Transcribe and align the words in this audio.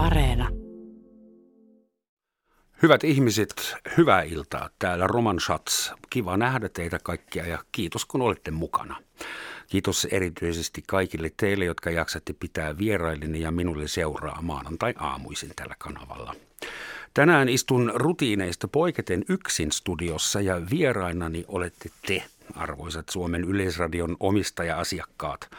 Areena. 0.00 0.48
Hyvät 2.82 3.04
ihmiset, 3.04 3.74
hyvää 3.96 4.22
iltaa. 4.22 4.70
Täällä 4.78 5.06
Roman 5.06 5.40
Schatz. 5.40 5.92
Kiva 6.10 6.36
nähdä 6.36 6.68
teitä 6.68 6.98
kaikkia 7.02 7.46
ja 7.46 7.58
kiitos 7.72 8.04
kun 8.04 8.22
olette 8.22 8.50
mukana. 8.50 8.96
Kiitos 9.68 10.06
erityisesti 10.10 10.82
kaikille 10.86 11.30
teille, 11.36 11.64
jotka 11.64 11.90
jaksatte 11.90 12.32
pitää 12.40 12.78
vierailini 12.78 13.40
ja 13.40 13.50
minulle 13.50 13.88
seuraa 13.88 14.42
maanantai-aamuisin 14.42 15.52
tällä 15.56 15.74
kanavalla. 15.78 16.34
Tänään 17.14 17.48
istun 17.48 17.92
rutiineista 17.94 18.68
poiketen 18.68 19.24
yksin 19.28 19.72
studiossa 19.72 20.40
ja 20.40 20.60
vierainani 20.70 21.44
olette 21.48 21.90
te, 22.06 22.24
arvoisat 22.54 23.08
Suomen 23.08 23.44
Yleisradion 23.44 24.16
omistaja-asiakkaat. 24.20 25.50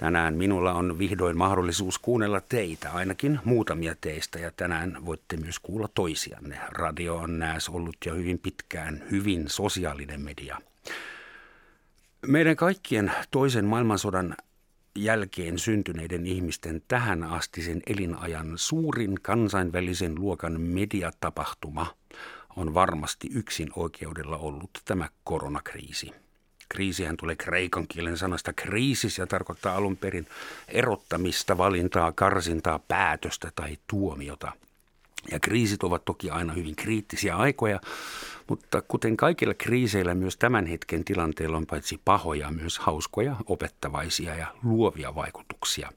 Tänään 0.00 0.34
minulla 0.34 0.72
on 0.72 0.98
vihdoin 0.98 1.38
mahdollisuus 1.38 1.98
kuunnella 1.98 2.40
teitä, 2.40 2.92
ainakin 2.92 3.40
muutamia 3.44 3.94
teistä, 4.00 4.38
ja 4.38 4.50
tänään 4.50 4.98
voitte 5.04 5.36
myös 5.36 5.58
kuulla 5.58 5.88
toisianne. 5.94 6.58
Radio 6.68 7.16
on 7.16 7.38
nääs 7.38 7.68
ollut 7.68 7.96
jo 8.06 8.14
hyvin 8.14 8.38
pitkään 8.38 9.04
hyvin 9.10 9.44
sosiaalinen 9.48 10.20
media. 10.20 10.58
Meidän 12.26 12.56
kaikkien 12.56 13.12
toisen 13.30 13.64
maailmansodan 13.64 14.36
jälkeen 14.94 15.58
syntyneiden 15.58 16.26
ihmisten 16.26 16.82
tähän 16.88 17.24
asti 17.24 17.62
sen 17.62 17.82
elinajan 17.86 18.52
suurin 18.56 19.14
kansainvälisen 19.22 20.14
luokan 20.14 20.60
mediatapahtuma 20.60 21.86
on 22.56 22.74
varmasti 22.74 23.28
yksin 23.34 23.68
oikeudella 23.76 24.36
ollut 24.36 24.70
tämä 24.84 25.08
koronakriisi. 25.24 26.12
Kriisihän 26.68 27.16
tulee 27.16 27.36
kreikan 27.36 27.86
kielen 27.88 28.18
sanasta 28.18 28.52
kriisis 28.52 29.18
ja 29.18 29.26
tarkoittaa 29.26 29.76
alun 29.76 29.96
perin 29.96 30.26
erottamista, 30.68 31.58
valintaa, 31.58 32.12
karsintaa, 32.12 32.78
päätöstä 32.78 33.52
tai 33.54 33.78
tuomiota. 33.86 34.52
Ja 35.30 35.40
kriisit 35.40 35.82
ovat 35.82 36.04
toki 36.04 36.30
aina 36.30 36.52
hyvin 36.52 36.76
kriittisiä 36.76 37.36
aikoja, 37.36 37.80
mutta 38.48 38.82
kuten 38.82 39.16
kaikilla 39.16 39.54
kriiseillä 39.54 40.14
myös 40.14 40.36
tämän 40.36 40.66
hetken 40.66 41.04
tilanteella 41.04 41.56
on 41.56 41.66
paitsi 41.66 42.00
pahoja, 42.04 42.50
myös 42.50 42.78
hauskoja, 42.78 43.36
opettavaisia 43.46 44.34
ja 44.34 44.46
luovia 44.62 45.14
vaikutuksia. 45.14 45.92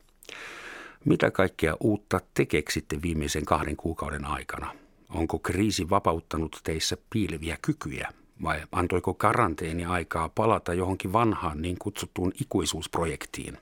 Mitä 1.06 1.32
kaikkea 1.32 1.78
uutta 1.80 2.20
te 2.34 2.46
keksitte 2.46 3.02
viimeisen 3.02 3.46
kahden 3.46 3.76
kuukauden 3.78 4.26
aikana? 4.26 4.76
Onko 5.10 5.40
kriisi 5.40 5.90
vapauttanut 5.90 6.60
teissä 6.64 6.98
piileviä 7.10 7.58
kykyjä? 7.62 8.14
Vai 8.44 8.62
antoiko 8.72 9.14
karanteeni 9.14 9.86
aikaa 9.86 10.30
palata 10.30 10.74
johonkin 10.74 11.14
vanhaan 11.14 11.62
niin 11.62 11.78
kutsuttuun 11.80 12.32
ikuisuusprojektiin? 12.42 13.58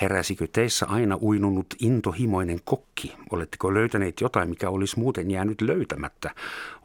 Heräsikö 0.00 0.46
teissä 0.52 0.86
aina 0.86 1.18
uinunut 1.22 1.66
intohimoinen 1.80 2.60
kokki? 2.64 3.14
Oletteko 3.30 3.74
löytäneet 3.74 4.20
jotain, 4.20 4.48
mikä 4.48 4.70
olisi 4.70 4.98
muuten 4.98 5.30
jäänyt 5.30 5.60
löytämättä? 5.60 6.30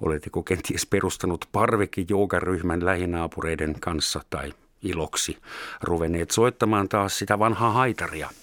Oletteko 0.02 0.44
kenties 0.44 0.86
perustanut 0.86 1.46
parvekejoogaryhmän 1.52 2.86
lähinaapureiden 2.86 3.76
kanssa 3.80 4.22
tai 4.30 4.54
iloksi 4.82 5.38
ruvenneet 5.82 6.32
soittamaan 6.32 6.90
taas 6.90 7.20
sitä 7.20 7.40
vanhaa 7.40 7.72
haitaria– 7.72 8.30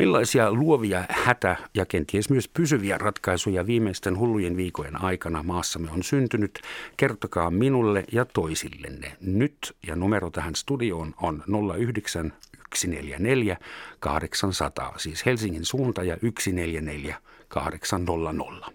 Millaisia 0.00 0.52
luovia 0.52 1.04
hätä- 1.08 1.56
ja 1.74 1.86
kenties 1.86 2.30
myös 2.30 2.48
pysyviä 2.48 2.98
ratkaisuja 2.98 3.66
viimeisten 3.66 4.18
hullujen 4.18 4.56
viikojen 4.56 5.02
aikana 5.02 5.42
maassamme 5.42 5.90
on 5.90 6.02
syntynyt? 6.02 6.58
Kertokaa 6.96 7.50
minulle 7.50 8.04
ja 8.12 8.24
toisillenne 8.24 9.16
nyt. 9.20 9.76
Ja 9.86 9.96
numero 9.96 10.30
tähän 10.30 10.54
studioon 10.54 11.14
on 11.22 11.42
09 11.76 12.32
144 12.74 13.56
800, 13.98 14.98
siis 14.98 15.26
Helsingin 15.26 15.64
suunta 15.64 16.02
ja 16.02 16.16
144 16.16 17.16
800. 17.48 18.70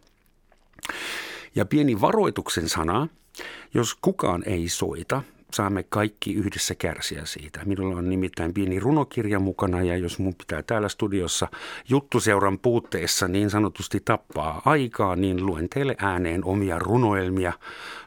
Ja 1.56 1.66
pieni 1.66 2.02
varoituksen 2.02 2.70
sana, 2.70 3.08
jos 3.74 3.96
kukaan 4.02 4.44
ei 4.46 4.70
soita– 4.70 5.22
saamme 5.54 5.84
kaikki 5.84 6.34
yhdessä 6.34 6.76
kärsiä 6.76 7.26
siitä. 7.26 7.62
Minulla 7.66 7.98
on 7.98 8.10
nimittäin 8.10 8.54
pieni 8.54 8.80
runokirja 8.80 9.40
mukana 9.40 9.82
ja 9.84 9.98
jos 9.98 10.20
mun 10.20 10.36
pitää 10.36 10.64
täällä 10.64 10.90
studiossa 10.90 11.48
juttuseuran 11.90 12.60
puutteessa 12.60 13.28
niin 13.28 13.50
sanotusti 13.50 14.02
tappaa 14.06 14.62
aikaa, 14.66 15.16
niin 15.16 15.46
luen 15.46 15.70
teille 15.70 15.96
ääneen 16.00 16.46
omia 16.46 16.80
runoelmia 16.80 17.54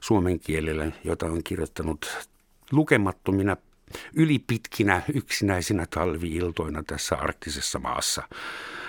suomen 0.01 0.41
kielellä, 0.41 0.93
joita 1.05 1.27
on 1.27 1.43
kirjoittanut 1.45 2.29
lukemattomina 2.73 3.57
ylipitkinä 4.15 5.03
yksinäisinä 5.15 5.87
talviiltoina 5.91 6.83
tässä 6.83 7.17
arktisessa 7.17 7.79
maassa. 7.79 8.23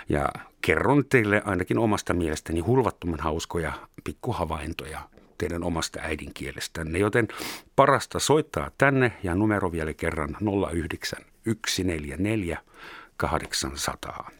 Ja 0.10 0.30
kerron 0.62 1.06
teille 1.06 1.42
ainakin 1.46 1.78
omasta 1.78 2.14
mielestäni 2.14 2.60
hulvattoman 2.60 3.20
hauskoja 3.20 3.74
pikkuhavaintoja 4.04 5.00
teidän 5.40 5.64
omasta 5.64 6.00
äidinkielestänne. 6.02 7.00
Joten 7.00 7.28
parasta 7.76 8.20
soittaa 8.20 8.72
tänne 8.78 9.12
ja 9.24 9.36
numero 9.36 9.72
vielä 9.72 9.94
kerran 9.94 10.38
09 10.72 11.20
144 11.46 12.58
800. 13.18 14.32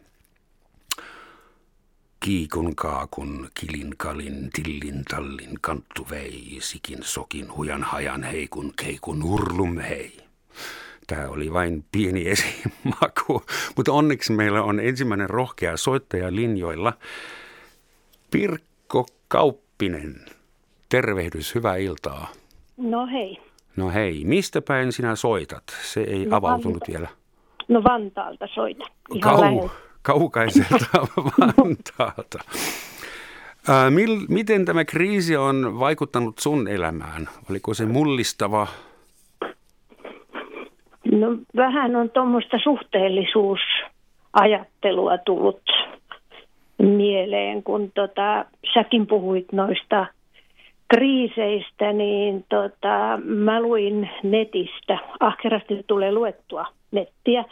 Kiikun 2.20 2.76
kaakun, 2.76 3.50
kilin 3.54 3.94
kalin, 3.96 4.50
tillin 4.52 5.04
tallin, 5.04 5.58
kanttu 5.60 6.06
vei, 6.10 6.58
sikin 6.60 6.98
sokin, 7.02 7.56
hujan 7.56 7.82
hajan 7.82 8.22
heikun, 8.22 8.72
keikun 8.76 9.22
urlum 9.22 9.78
hei. 9.78 10.16
Tämä 11.06 11.28
oli 11.28 11.52
vain 11.52 11.84
pieni 11.92 12.28
esimaku, 12.28 13.42
mutta 13.76 13.92
onneksi 13.92 14.32
meillä 14.32 14.62
on 14.62 14.80
ensimmäinen 14.80 15.30
rohkea 15.30 15.76
soittaja 15.76 16.34
linjoilla. 16.34 16.92
Pirkko 18.30 19.06
Kauppinen, 19.28 20.26
Tervehdys, 20.90 21.54
hyvää 21.54 21.76
iltaa. 21.76 22.28
No 22.76 23.06
hei. 23.06 23.38
No 23.76 23.90
hei, 23.90 24.22
mistä 24.24 24.62
päin 24.68 24.92
sinä 24.92 25.16
soitat? 25.16 25.62
Se 25.82 26.00
ei 26.00 26.26
no, 26.26 26.36
avautunut 26.36 26.80
Vanta. 26.80 26.92
vielä. 26.92 27.08
No 27.68 27.84
Vantaalta 27.84 28.46
soitan. 28.54 28.88
Ihan 29.14 29.38
Kau, 29.38 29.68
kaukaiselta 30.02 30.86
Vantaalta. 31.40 32.38
Ää, 33.68 33.90
mil, 33.90 34.20
miten 34.28 34.64
tämä 34.64 34.84
kriisi 34.84 35.36
on 35.36 35.78
vaikuttanut 35.78 36.38
sun 36.38 36.68
elämään? 36.68 37.28
Oliko 37.50 37.74
se 37.74 37.86
mullistava? 37.86 38.66
No 41.12 41.36
vähän 41.56 41.96
on 41.96 42.10
tuommoista 42.10 42.56
suhteellisuusajattelua 42.62 45.18
tullut 45.18 45.62
mieleen, 46.78 47.62
kun 47.62 47.92
tota, 47.94 48.44
säkin 48.74 49.06
puhuit 49.06 49.52
noista– 49.52 50.06
kriiseistä, 50.94 51.92
niin 51.92 52.44
tota, 52.48 53.18
mä 53.24 53.60
luin 53.60 54.10
netistä, 54.22 54.98
ahkerasti 55.20 55.84
tulee 55.86 56.12
luettua 56.12 56.66
nettiä, 56.90 57.44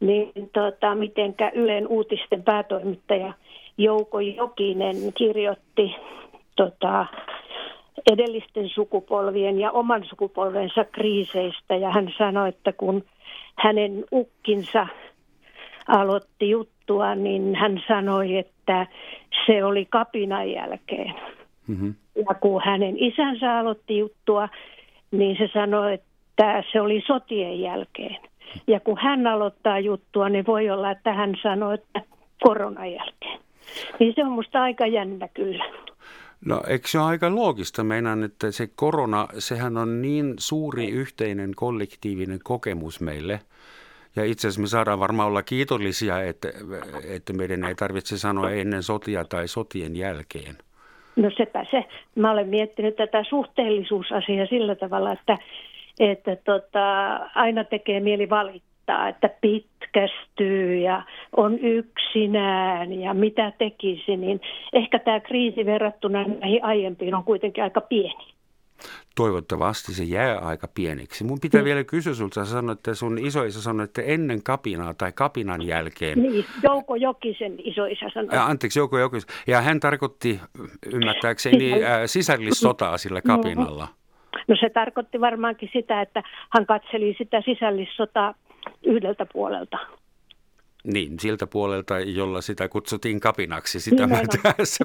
niin 0.00 0.32
tota, 0.52 0.94
mitenkä 0.94 1.52
Ylen 1.54 1.88
uutisten 1.88 2.42
päätoimittaja 2.42 3.32
Jouko 3.78 4.20
Jokinen 4.20 4.96
kirjoitti 5.14 5.94
tota, 6.56 7.06
edellisten 8.12 8.68
sukupolvien 8.68 9.60
ja 9.60 9.70
oman 9.70 10.04
sukupolvensa 10.04 10.84
kriiseistä. 10.84 11.76
Ja 11.76 11.90
hän 11.90 12.14
sanoi, 12.18 12.48
että 12.48 12.72
kun 12.72 13.04
hänen 13.54 14.04
ukkinsa 14.12 14.86
aloitti 15.88 16.50
juttua, 16.50 17.14
niin 17.14 17.54
hän 17.54 17.82
sanoi, 17.88 18.38
että 18.38 18.86
se 19.46 19.64
oli 19.64 19.86
kapinan 19.90 20.50
jälkeen. 20.50 21.14
Mm-hmm. 21.66 21.94
Ja 22.16 22.34
kun 22.34 22.62
hänen 22.64 22.98
isänsä 22.98 23.58
aloitti 23.58 23.98
juttua, 23.98 24.48
niin 25.10 25.36
se 25.36 25.48
sanoi, 25.52 25.94
että 25.94 26.64
se 26.72 26.80
oli 26.80 27.02
sotien 27.06 27.60
jälkeen. 27.60 28.16
Ja 28.66 28.80
kun 28.80 28.98
hän 29.02 29.26
aloittaa 29.26 29.78
juttua, 29.78 30.28
niin 30.28 30.46
voi 30.46 30.70
olla, 30.70 30.90
että 30.90 31.12
hän 31.12 31.34
sanoi, 31.42 31.74
että 31.74 32.02
koronan 32.42 32.92
jälkeen. 32.92 33.40
Niin 33.98 34.14
se 34.14 34.24
on 34.24 34.32
musta 34.32 34.62
aika 34.62 34.86
jännä 34.86 35.28
kyllä. 35.28 35.64
No 36.44 36.62
eikö 36.68 36.88
se 36.88 36.98
ole 36.98 37.06
aika 37.06 37.34
loogista? 37.34 37.84
Meinaan, 37.84 38.22
että 38.24 38.50
se 38.50 38.68
korona, 38.76 39.28
sehän 39.38 39.76
on 39.76 40.02
niin 40.02 40.34
suuri 40.38 40.90
yhteinen 40.90 41.52
kollektiivinen 41.56 42.38
kokemus 42.44 43.00
meille. 43.00 43.40
Ja 44.16 44.24
itse 44.24 44.48
asiassa 44.48 44.60
me 44.60 44.66
saadaan 44.66 45.00
varmaan 45.00 45.28
olla 45.28 45.42
kiitollisia, 45.42 46.22
että, 46.22 46.48
että 47.04 47.32
meidän 47.32 47.64
ei 47.64 47.74
tarvitse 47.74 48.18
sanoa 48.18 48.50
ennen 48.50 48.82
sotia 48.82 49.24
tai 49.24 49.48
sotien 49.48 49.96
jälkeen. 49.96 50.58
No 51.16 51.30
sepä 51.36 51.64
se. 51.70 51.84
Mä 52.14 52.30
olen 52.30 52.48
miettinyt 52.48 52.96
tätä 52.96 53.24
suhteellisuusasiaa 53.24 54.46
sillä 54.46 54.74
tavalla, 54.74 55.12
että, 55.12 55.38
että 56.00 56.36
tota, 56.36 57.16
aina 57.34 57.64
tekee 57.64 58.00
mieli 58.00 58.30
valittaa, 58.30 59.08
että 59.08 59.30
pitkästyy 59.40 60.76
ja 60.76 61.02
on 61.36 61.58
yksinään 61.58 62.92
ja 63.00 63.14
mitä 63.14 63.52
tekisi, 63.58 64.16
niin 64.16 64.40
ehkä 64.72 64.98
tämä 64.98 65.20
kriisi 65.20 65.66
verrattuna 65.66 66.24
näihin 66.24 66.64
aiempiin 66.64 67.14
on 67.14 67.24
kuitenkin 67.24 67.64
aika 67.64 67.80
pieni. 67.80 68.32
Toivottavasti 69.14 69.94
se 69.94 70.04
jää 70.04 70.38
aika 70.38 70.68
pieneksi. 70.68 71.24
Mun 71.24 71.40
pitää 71.40 71.60
mm. 71.60 71.64
vielä 71.64 71.84
kysyä 71.84 72.14
sulta, 72.14 72.44
sä 72.44 72.50
sanoit, 72.50 72.78
että 72.78 72.94
sun 72.94 73.18
isoisä 73.18 73.62
sanoi, 73.62 73.84
että 73.84 74.02
ennen 74.02 74.42
kapinaa 74.42 74.94
tai 74.94 75.12
kapinan 75.12 75.62
jälkeen. 75.62 76.22
Niin, 76.22 76.44
Jouko 76.62 76.96
Jokisen 76.96 77.54
isoisä 77.58 78.06
sanoi. 78.14 78.34
Ja, 78.34 78.46
anteeksi, 78.46 78.78
Jouko 78.78 78.98
Jokisen. 78.98 79.30
Ja 79.46 79.60
hän 79.60 79.80
tarkoitti 79.80 80.40
ymmärtääkseni 80.92 81.70
Sisäll... 81.70 82.06
sisällissotaa 82.06 82.98
sillä 82.98 83.22
kapinalla. 83.22 83.88
No 84.48 84.56
se 84.60 84.70
tarkoitti 84.70 85.20
varmaankin 85.20 85.70
sitä, 85.72 86.02
että 86.02 86.22
hän 86.50 86.66
katseli 86.66 87.14
sitä 87.18 87.42
sisällissotaa 87.44 88.34
yhdeltä 88.82 89.26
puolelta. 89.32 89.78
Niin, 90.84 91.20
siltä 91.20 91.46
puolelta, 91.46 92.00
jolla 92.00 92.40
sitä 92.40 92.68
kutsuttiin 92.68 93.20
kapinaksi. 93.20 93.80
Sitä 93.80 94.06
niin, 94.06 94.18
mä 94.42 94.52
tässä 94.56 94.84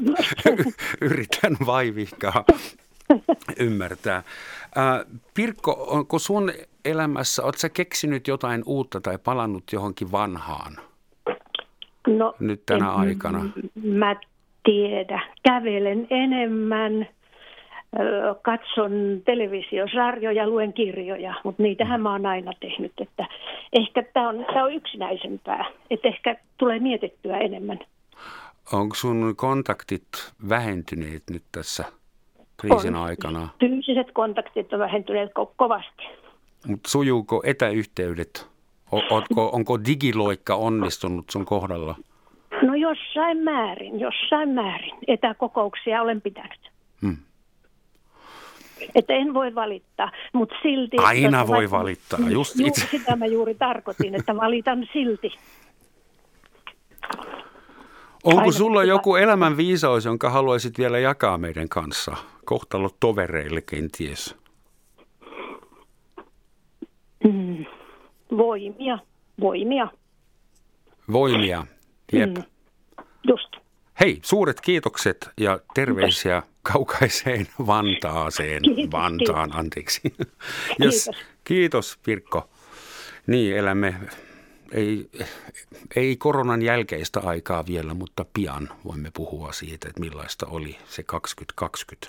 yritän 1.02 1.58
vaivihkaa 1.66 2.46
ymmärtää. 3.60 4.24
Pirkko, 5.34 5.88
onko 5.90 6.20
sun 6.20 6.52
elämässä, 6.86 7.44
oletko 7.44 7.60
sä 7.60 7.70
keksinyt 7.70 8.28
jotain 8.28 8.64
uutta 8.66 9.02
tai 9.02 9.18
palannut 9.18 9.64
johonkin 9.72 10.12
vanhaan 10.12 10.78
no, 12.08 12.36
nyt 12.40 12.62
tänä 12.66 12.86
en, 12.86 12.92
aikana? 12.92 13.50
Mä 13.84 14.16
tiedä. 14.64 15.22
Kävelen 15.44 16.08
enemmän, 16.10 17.08
katson 18.42 19.22
televisiosarjoja, 19.26 20.48
luen 20.48 20.74
kirjoja, 20.74 21.34
mutta 21.44 21.64
niitähän 21.64 22.02
mä 22.02 22.12
oon 22.12 22.26
aina 22.26 22.52
tehnyt. 22.60 22.94
Että 23.02 23.28
ehkä 23.74 24.04
tämä 24.14 24.30
on, 24.30 24.46
tää 24.54 24.64
on 24.64 24.74
yksinäisempää, 24.74 25.66
että 25.90 26.08
ehkä 26.08 26.36
tulee 26.58 26.80
mietittyä 26.80 27.38
enemmän. 27.38 27.80
Onko 28.74 28.96
sun 28.96 29.34
kontaktit 29.36 30.08
vähentyneet 30.50 31.24
nyt 31.32 31.44
tässä 31.52 31.86
kriisin 32.58 32.96
on. 32.96 33.04
aikana? 33.04 33.50
Fyysiset 33.60 34.08
kontaktit 34.14 34.74
on 34.74 34.80
vähentyneet 34.80 35.30
ko- 35.30 35.54
kovasti. 35.56 36.04
Mutta 36.68 36.90
sujuuko 36.90 37.42
etäyhteydet? 37.46 38.48
Ootko, 38.92 39.50
onko 39.54 39.80
digiloikka 39.86 40.56
onnistunut 40.56 41.30
sun 41.30 41.46
kohdalla? 41.46 41.96
No 42.62 42.76
jossain 42.76 43.38
määrin, 43.38 44.00
jossain 44.00 44.50
määrin. 44.50 44.96
Etäkokouksia 45.08 46.02
olen 46.02 46.22
pitänyt. 46.22 46.72
Hmm. 47.02 47.18
Että 48.96 49.14
en 49.14 49.34
voi 49.34 49.56
valittaa, 49.56 50.12
mutta 50.34 50.56
silti... 50.64 50.98
Aina 50.98 51.48
voi 51.48 51.72
valittaa, 51.72 52.20
just 52.30 52.60
itse. 52.60 52.88
Sitä 52.92 53.16
mä 53.16 53.26
juuri 53.26 53.56
tarkoitin, 53.56 54.16
että 54.16 54.36
valitan 54.36 54.88
silti. 54.94 55.32
Onko 58.24 58.40
Aina 58.42 58.52
sulla 58.52 58.84
joku 58.84 59.16
elämän 59.16 59.58
viisaus, 59.58 60.06
jonka 60.06 60.30
haluaisit 60.30 60.78
vielä 60.78 61.00
jakaa 61.00 61.38
meidän 61.38 61.70
kanssa? 61.70 62.16
Kohtalo 62.46 62.90
tovereille 63.00 63.62
kenties. 63.62 64.36
Mm. 67.24 67.66
Voimia, 68.38 69.00
voimia. 69.40 69.88
Voimia, 71.12 71.66
jep. 72.14 72.36
Mm. 72.38 72.44
Just. 73.28 73.56
Hei, 74.00 74.20
suuret 74.22 74.62
kiitokset 74.62 75.30
ja 75.38 75.60
terveisiä 75.74 76.42
Kiitos. 76.42 76.58
kaukaiseen 76.74 77.48
Vantaaseen. 77.68 78.62
Kiitos, 78.64 78.92
Vantaan, 78.92 79.50
kiitos. 79.50 79.60
anteeksi. 79.60 80.02
Kiitos. 80.78 81.10
kiitos 81.44 82.00
Pirkko. 82.06 82.50
Niin, 83.28 83.58
elämme 83.58 83.96
ei, 84.72 85.10
ei 85.96 86.16
koronan 86.18 86.62
jälkeistä 86.62 87.20
aikaa 87.24 87.64
vielä, 87.68 87.94
mutta 87.94 88.26
pian 88.34 88.70
voimme 88.86 89.10
puhua 89.16 89.52
siitä, 89.52 89.88
että 89.90 90.02
millaista 90.02 90.46
oli 90.52 90.78
se 90.86 91.04
2020. 91.04 92.08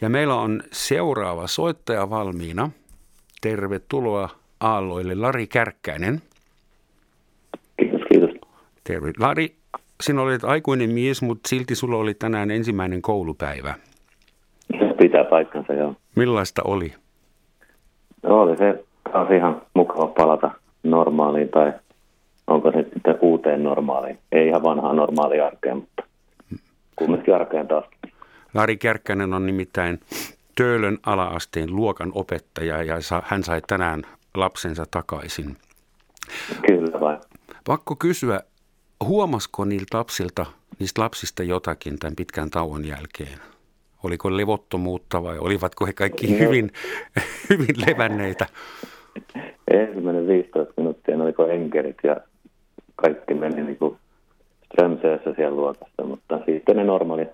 Ja 0.00 0.08
meillä 0.08 0.34
on 0.34 0.62
seuraava 0.72 1.46
soittaja 1.46 2.10
valmiina. 2.10 2.70
Tervetuloa 3.40 4.28
Aalloille 4.60 5.14
Lari 5.14 5.46
Kärkkäinen. 5.46 6.22
Kiitos, 7.80 8.00
kiitos. 8.12 8.30
Terve. 8.84 9.12
Lari, 9.18 9.56
sinä 10.02 10.22
olet 10.22 10.44
aikuinen 10.44 10.90
mies, 10.90 11.22
mutta 11.22 11.48
silti 11.48 11.74
sulla 11.74 11.96
oli 11.96 12.14
tänään 12.14 12.50
ensimmäinen 12.50 13.02
koulupäivä. 13.02 13.74
Pitää 14.98 15.24
paikkansa, 15.24 15.72
joo. 15.72 15.94
Millaista 16.16 16.62
oli? 16.64 16.94
No, 18.22 18.42
oli 18.42 18.56
se 18.56 18.84
taas 19.12 19.30
ihan 19.30 19.62
mukava 19.74 20.06
palata 20.06 20.50
normaaliin 20.82 21.48
tai 21.48 21.72
onko 22.46 22.72
se 22.72 22.82
sitten 22.94 23.18
uuteen 23.20 23.62
normaaliin. 23.62 24.18
Ei 24.32 24.48
ihan 24.48 24.62
vanhaa 24.62 24.92
normaalia 24.92 25.46
arkeen, 25.46 25.76
mutta 25.76 26.02
kumminkin 26.96 27.34
arkeen 27.34 27.68
taas. 27.68 27.84
Lari 28.54 28.76
Kärkkänen 28.76 29.34
on 29.34 29.46
nimittäin 29.46 30.00
Töölön 30.56 30.98
alaasteen 31.06 31.76
luokan 31.76 32.12
opettaja 32.14 32.82
ja 32.82 32.94
hän 33.24 33.42
sai 33.42 33.62
tänään 33.66 34.02
lapsensa 34.34 34.84
takaisin. 34.90 35.56
Kyllä 36.66 37.00
vai. 37.00 37.18
Pakko 37.66 37.96
kysyä, 37.96 38.40
huomasko 39.04 39.64
niiltä 39.64 39.98
lapsilta, 39.98 40.46
niistä 40.78 41.02
lapsista 41.02 41.42
jotakin 41.42 41.98
tämän 41.98 42.16
pitkän 42.16 42.50
tauon 42.50 42.84
jälkeen? 42.84 43.38
Oliko 44.04 44.36
levottomuutta 44.36 45.22
vai 45.22 45.38
olivatko 45.38 45.86
he 45.86 45.92
kaikki 45.92 46.26
no. 46.26 46.38
hyvin, 46.38 46.72
hyvin 47.50 47.74
levänneitä? 47.86 48.46
Ensimmäinen 49.70 50.26
15 50.26 50.74
minuuttia 50.76 51.16
oliko 51.16 51.46
enkerit 51.46 51.96
ja 52.02 52.16
kaikki 52.96 53.34
meni 53.34 53.62
niin 53.62 53.78
kuin 53.78 53.96
strömseessä 54.64 55.34
siellä 55.36 55.56
luokassa, 55.56 56.04
mutta 56.04 56.40
sitten 56.46 56.76
ne 56.76 56.84
normaali, 56.84 57.26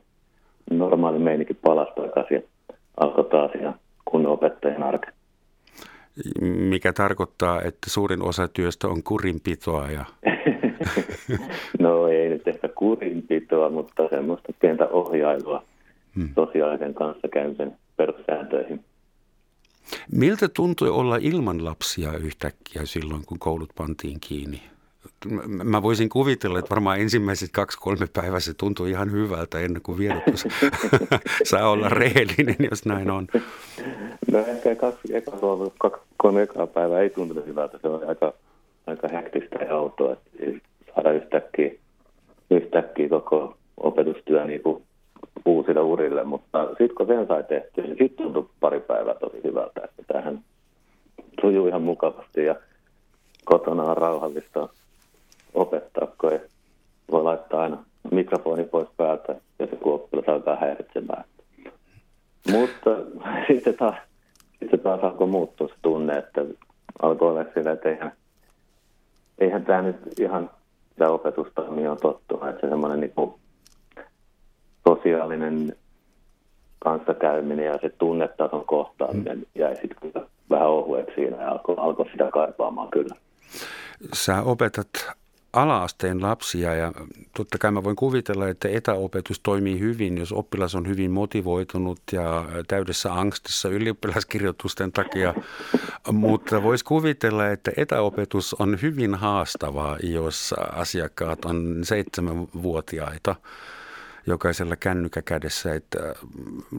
normaali 0.71 1.19
meininki 1.19 1.55
palasi 1.55 1.93
takaisin 1.97 2.35
ja 2.69 2.75
alkoi 2.97 3.25
taas 3.25 3.51
ja 3.63 3.73
kun 4.05 4.27
opettajan 4.27 4.83
arke. 4.83 5.07
Mikä 6.41 6.93
tarkoittaa, 6.93 7.63
että 7.63 7.91
suurin 7.91 8.23
osa 8.23 8.49
työstä 8.49 8.89
on 8.89 9.03
kurinpitoa 9.03 9.91
ja... 9.91 10.05
no 11.79 12.09
ei 12.09 12.29
nyt 12.29 12.49
ehkä 12.49 12.69
kurinpitoa, 12.69 13.71
mutta 13.71 14.09
semmoista 14.09 14.53
pientä 14.61 14.89
ohjailua 14.89 15.65
hmm. 16.17 16.29
sosiaalisen 16.35 16.95
kanssakäymisen 16.95 17.77
perussääntöihin. 17.97 18.85
Miltä 20.13 20.49
tuntui 20.57 20.89
olla 20.89 21.17
ilman 21.21 21.65
lapsia 21.65 22.13
yhtäkkiä 22.13 22.83
silloin, 22.85 23.23
kun 23.27 23.39
koulut 23.39 23.71
pantiin 23.79 24.21
kiinni? 24.21 24.63
Mä 25.47 25.83
voisin 25.83 26.09
kuvitella, 26.09 26.59
että 26.59 26.71
varmaan 26.71 27.01
ensimmäiset 27.01 27.51
kaksi-kolme 27.53 28.07
päivää 28.13 28.41
se 28.41 28.55
tuntui 28.55 28.91
ihan 28.91 29.13
hyvältä 29.13 29.59
ennen 29.59 29.83
kuin 29.83 29.99
vierotus 29.99 30.45
saa 31.51 31.71
olla 31.71 31.89
rehellinen, 31.89 32.57
jos 32.71 32.87
näin 32.87 33.11
on. 33.11 33.27
No 34.33 34.39
ehkä 34.39 34.75
kaksi, 34.75 35.17
eka, 35.17 35.33
kaksi 35.79 36.03
päivää 36.75 37.01
ei 37.01 37.11
tuntunut 37.11 37.47
hyvältä. 37.47 37.79
Se 37.83 37.89
oli 37.89 38.05
aika, 38.05 38.33
aika 38.87 39.09
hektistä 39.09 39.59
ja 39.65 39.77
autoa, 39.77 40.13
että 40.13 40.31
saada 40.95 41.13
yhtäkkiä, 41.13 41.71
yhtäkkiä 42.51 43.09
koko 43.09 43.57
opetustyö 43.77 44.45
niin 44.45 44.63
uusille 45.45 45.81
urille, 45.81 46.25
mutta 46.25 46.69
sitten 46.69 46.95
kun 46.97 47.07
sen 47.07 47.27
sai 47.27 47.45
tehtyä, 47.45 47.85
niin 47.85 47.97
sitten 47.99 48.25
tuntui 48.27 48.49
pari 48.61 48.81
päivää 48.81 49.15
tosi 49.15 49.41
hyvältä, 49.45 49.81
että 49.85 50.03
tähän 50.13 50.45
sujuu 51.41 51.67
ihan 51.67 51.83
mukavasti 51.83 52.45
ja 52.45 52.55
kotona 53.45 53.83
on 53.83 53.97
rauhallista 53.97 54.69
opettaa, 55.55 56.07
kun 56.21 56.33
ei 56.33 56.41
voi 57.11 57.23
laittaa 57.23 57.63
aina 57.63 57.85
mikrofoni 58.11 58.65
pois 58.65 58.89
päältä 58.97 59.35
ja 59.59 59.67
se 59.67 59.77
kuoppilas 59.77 60.29
alkaa 60.29 60.57
häiritsemään. 60.57 61.25
Mutta 62.51 62.91
sitten 63.49 63.77
taas, 63.77 63.97
sitten 64.61 64.81
taas 64.81 65.01
alkoi 65.03 65.27
muuttua 65.27 65.69
se 65.69 65.75
tunne, 65.83 66.19
että 66.19 66.45
alkoi 67.03 67.31
olla 67.31 67.45
sillä, 67.55 67.73
että 67.73 67.89
eihän, 67.89 68.13
eihän 69.39 69.65
tämä 69.65 69.83
nyt 69.83 70.21
ihan 70.21 70.51
tämä 70.99 71.11
opetusta 71.11 71.63
on 71.63 71.99
tottu, 72.03 72.35
että 72.35 72.61
se 72.61 72.69
semmoinen 72.69 73.01
niin 73.01 73.35
sosiaalinen 74.89 75.77
kanssakäyminen 76.79 77.67
ja 77.67 77.79
se 77.83 77.89
tunnetason 77.89 78.65
kohtaaminen 78.65 79.39
mm. 79.39 79.45
jäi 79.55 79.77
sitten 79.77 79.97
kyllä 80.01 80.27
vähän 80.51 80.69
ohueksi 80.69 81.15
siinä 81.15 81.37
ja 81.37 81.51
alkoi, 81.51 81.75
alkoi 81.79 82.11
sitä 82.11 82.31
kaipaamaan 82.33 82.89
kyllä. 82.91 83.15
Sä 84.13 84.43
opetat 84.43 84.89
alaasteen 85.53 86.23
lapsia 86.23 86.75
ja 86.75 86.93
totta 87.37 87.59
kai 87.59 87.71
mä 87.71 87.85
voin 87.85 87.97
kuvitella, 87.97 88.49
että 88.49 88.69
etäopetus 88.69 89.41
toimii 89.41 89.79
hyvin, 89.79 90.19
jos 90.19 90.33
oppilas 90.33 90.75
on 90.75 90.89
hyvin 90.89 91.11
motivoitunut 91.11 92.01
ja 92.13 92.45
täydessä 92.69 93.15
angstissa 93.15 93.69
ylioppilaskirjoitusten 93.69 94.93
takia, 94.93 95.35
mutta 96.13 96.63
voisi 96.63 96.85
kuvitella, 96.85 97.49
että 97.49 97.71
etäopetus 97.77 98.55
on 98.55 98.79
hyvin 98.83 99.15
haastavaa, 99.15 99.99
jos 100.03 100.55
asiakkaat 100.73 101.45
on 101.45 101.81
seitsemänvuotiaita 101.83 103.37
jokaisella 104.27 104.77
kännykkä 104.77 105.23
kädessä. 105.23 105.75
Että 105.75 106.15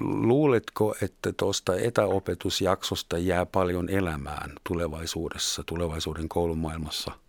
luuletko, 0.01 0.95
että 1.01 1.33
tuosta 1.33 1.75
etäopetusjaksosta 1.75 3.17
jää 3.17 3.45
paljon 3.45 3.89
elämään 3.89 4.51
tulevaisuudessa, 4.67 5.63
tulevaisuuden 5.65 6.29
koulumaailmassa? 6.29 7.22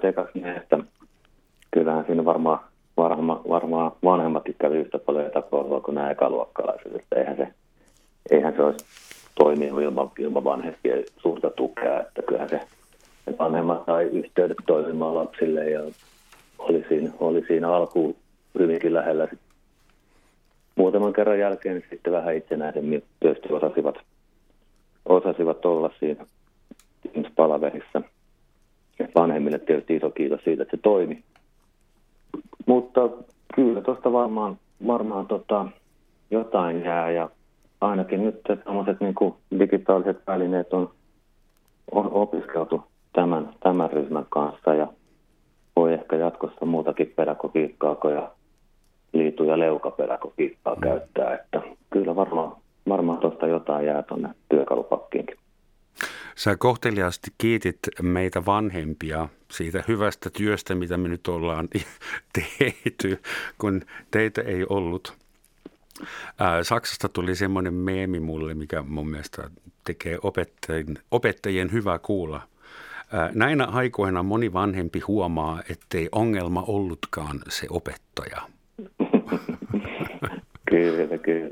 Sanotaan 0.00 0.14
tekaksi 0.14 0.38
niin, 0.38 0.56
että 0.56 0.78
kyllähän 1.70 2.04
siinä 2.06 2.24
varmaan, 2.24 2.58
varma, 2.96 3.42
varmaan 3.48 3.92
vanhemmatkin 4.04 4.54
kävi 4.58 4.78
yhtä 4.78 4.98
paljon 4.98 5.26
etäkoulua 5.26 5.80
kuin 5.80 5.94
nämä 5.94 6.10
ekaluokkalaiset. 6.10 7.06
Eihän 7.16 7.36
se, 7.36 7.48
eihän 8.30 8.54
se 8.56 8.62
olisi 8.62 8.84
toiminut 9.34 9.82
ilman, 9.82 10.10
ilman 10.18 10.44
vanhempien 10.44 11.04
suurta 11.16 11.50
tukea, 11.50 12.00
että 12.00 12.22
kyllähän 12.22 12.48
se 12.48 12.60
vanhemmat 13.38 13.82
sai 13.86 14.04
yhteydet 14.04 14.56
toimimaan 14.66 15.14
lapsille 15.14 15.70
ja 15.70 15.80
oli 16.58 16.84
siinä, 16.88 17.10
oli 17.20 17.44
siinä 17.46 17.72
alkuun 17.72 18.16
hyvinkin 18.58 18.94
lähellä. 18.94 19.28
Muutaman 20.76 21.12
kerran 21.12 21.38
jälkeen 21.38 21.74
niin 21.74 21.86
sitten 21.90 22.12
vähän 22.12 22.36
itsenäisemmin 22.36 23.02
tietysti 23.20 23.52
osasivat, 23.52 23.96
osasivat 25.04 25.64
olla 25.64 25.90
siinä 25.98 26.26
palaverissa. 27.36 28.02
Vanhemmille 29.14 29.58
tietysti 29.58 29.96
iso 29.96 30.10
kiitos 30.10 30.40
siitä, 30.44 30.62
että 30.62 30.76
se 30.76 30.82
toimi. 30.82 31.22
Mutta 32.66 33.00
kyllä 33.54 33.80
tuosta 33.80 34.12
varmaan, 34.12 34.58
varmaan 34.86 35.26
tota, 35.26 35.66
jotain 36.30 36.84
jää 36.84 37.10
ja 37.10 37.30
ainakin 37.80 38.24
nyt 38.24 38.40
tämmöiset 38.64 39.00
niin 39.00 39.14
digitaaliset 39.58 40.26
välineet 40.26 40.72
on, 40.72 40.90
on 41.92 42.12
opiskeltu 42.12 42.82
tämän, 43.12 43.54
tämän 43.60 43.90
ryhmän 43.90 44.26
kanssa 44.28 44.74
ja 44.74 44.88
voi 45.76 45.92
ehkä 45.92 46.16
jatkossa 46.16 46.66
muutakin 46.66 47.12
pedagogiikkaa 47.16 47.96
ja 48.14 48.30
liitu- 49.12 49.44
ja 49.44 49.58
leukapedagogiikkaa 49.58 50.74
mm. 50.74 50.80
käyttää, 50.80 51.34
että 51.34 51.62
kyllä 51.90 52.16
varmaan, 52.16 52.52
varmaan 52.88 53.18
tuosta 53.18 53.46
jotain 53.46 53.86
jää 53.86 54.02
tuonne 54.02 54.28
työkalupakkiinkin. 54.48 55.36
Sä 56.36 56.56
kohteliaasti 56.56 57.30
kiitit 57.38 57.78
meitä 58.02 58.46
vanhempia 58.46 59.28
siitä 59.50 59.84
hyvästä 59.88 60.30
työstä, 60.30 60.74
mitä 60.74 60.96
me 60.96 61.08
nyt 61.08 61.28
ollaan 61.28 61.68
tehty, 62.38 63.22
kun 63.58 63.82
teitä 64.10 64.42
ei 64.42 64.66
ollut. 64.68 65.16
Saksasta 66.62 67.08
tuli 67.08 67.34
semmoinen 67.34 67.74
meemi 67.74 68.20
mulle, 68.20 68.54
mikä 68.54 68.82
mun 68.82 69.10
mielestä 69.10 69.50
tekee 69.84 70.18
opettajien, 70.22 70.98
opettajien 71.10 71.72
hyvää 71.72 71.98
kuulla. 71.98 72.42
Näinä 73.34 73.64
aikoina 73.64 74.22
moni 74.22 74.52
vanhempi 74.52 75.00
huomaa, 75.00 75.62
ettei 75.70 76.08
ongelma 76.12 76.64
ollutkaan 76.66 77.40
se 77.48 77.66
opettaja. 77.70 78.40
kyllä, 80.70 81.18
kyllä. 81.18 81.50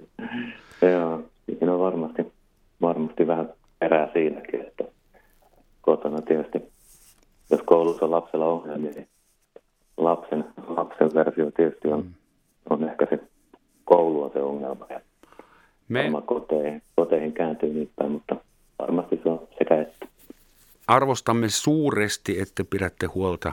Joo, 0.83 1.23
siinä 1.47 1.75
on 1.75 1.81
varmasti, 1.81 2.33
varmasti 2.81 3.27
vähän 3.27 3.49
perää 3.79 4.09
siinäkin, 4.13 4.61
että 4.61 4.85
kotona 5.81 6.23
tietysti, 6.23 6.59
jos 7.51 7.63
koulussa 7.63 7.98
on 8.09 8.13
lapsella 8.13 8.47
ongelmia, 8.47 8.91
niin 8.91 9.09
lapsen, 9.97 10.45
lapsen 10.69 11.15
versio 11.15 11.51
tietysti 11.51 11.89
on, 11.89 12.05
mm. 12.05 12.15
on 12.71 12.85
ehkä 12.85 13.07
se 13.11 13.19
koulu 13.85 14.23
on 14.23 14.31
se 14.33 14.43
ongelma. 14.43 14.87
Ja 14.91 15.01
Me... 15.89 16.11
koteihin, 16.27 16.83
koteihin 16.97 17.33
kääntyy 17.33 17.73
niin 17.73 17.91
päin, 17.97 18.13
mutta 18.13 18.37
varmasti 18.79 19.21
se 19.23 19.29
on 19.29 19.49
sekä 19.59 19.81
että. 19.81 20.07
Arvostamme 20.87 21.49
suuresti, 21.49 22.41
että 22.41 22.65
pidätte 22.71 23.07
huolta 23.07 23.53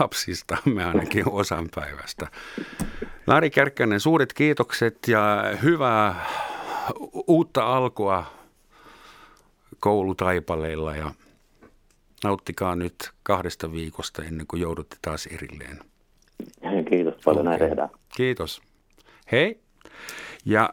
lapsistamme 0.00 0.84
ainakin 0.84 1.28
osan 1.40 1.68
päivästä. 1.74 2.26
Lari 3.26 3.50
Kärkkänen, 3.50 4.00
suuret 4.00 4.32
kiitokset 4.32 4.98
ja 5.08 5.44
hyvää 5.62 6.26
uutta 7.26 7.76
alkua 7.76 8.24
koulutaipaleilla 9.80 10.96
ja 10.96 11.10
nauttikaa 12.24 12.76
nyt 12.76 12.94
kahdesta 13.22 13.72
viikosta 13.72 14.22
ennen 14.24 14.46
kuin 14.46 14.62
joudutte 14.62 14.96
taas 15.02 15.26
erilleen. 15.26 15.78
Kiitos 16.90 17.14
paljon, 17.24 17.48
okay. 17.48 17.58
näin 17.58 17.88
Kiitos. 18.16 18.62
Hei. 19.32 19.58
Ja 20.44 20.70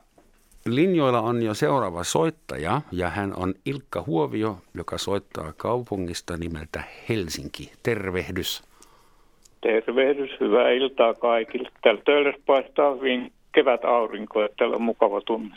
linjoilla 0.66 1.22
on 1.22 1.44
jo 1.44 1.54
seuraava 1.54 2.04
soittaja 2.04 2.82
ja 2.92 3.10
hän 3.10 3.34
on 3.36 3.54
Ilkka 3.66 4.04
Huovio, 4.08 4.58
joka 4.74 4.98
soittaa 4.98 5.54
kaupungista 5.58 6.38
nimeltä 6.38 6.84
Helsinki. 7.10 7.72
Tervehdys. 7.84 8.64
Tervehdys, 9.62 10.30
hyvää 10.40 10.72
iltaa 10.72 11.14
kaikille. 11.14 11.70
Täällä 11.82 12.02
Töölössä 12.06 12.42
paistaa 12.46 12.96
hyvin 12.96 13.32
kevät 13.52 13.86
aurinko, 13.86 14.44
että 14.44 14.56
täällä 14.58 14.76
on 14.76 14.82
mukava 14.82 15.22
tunne. 15.22 15.56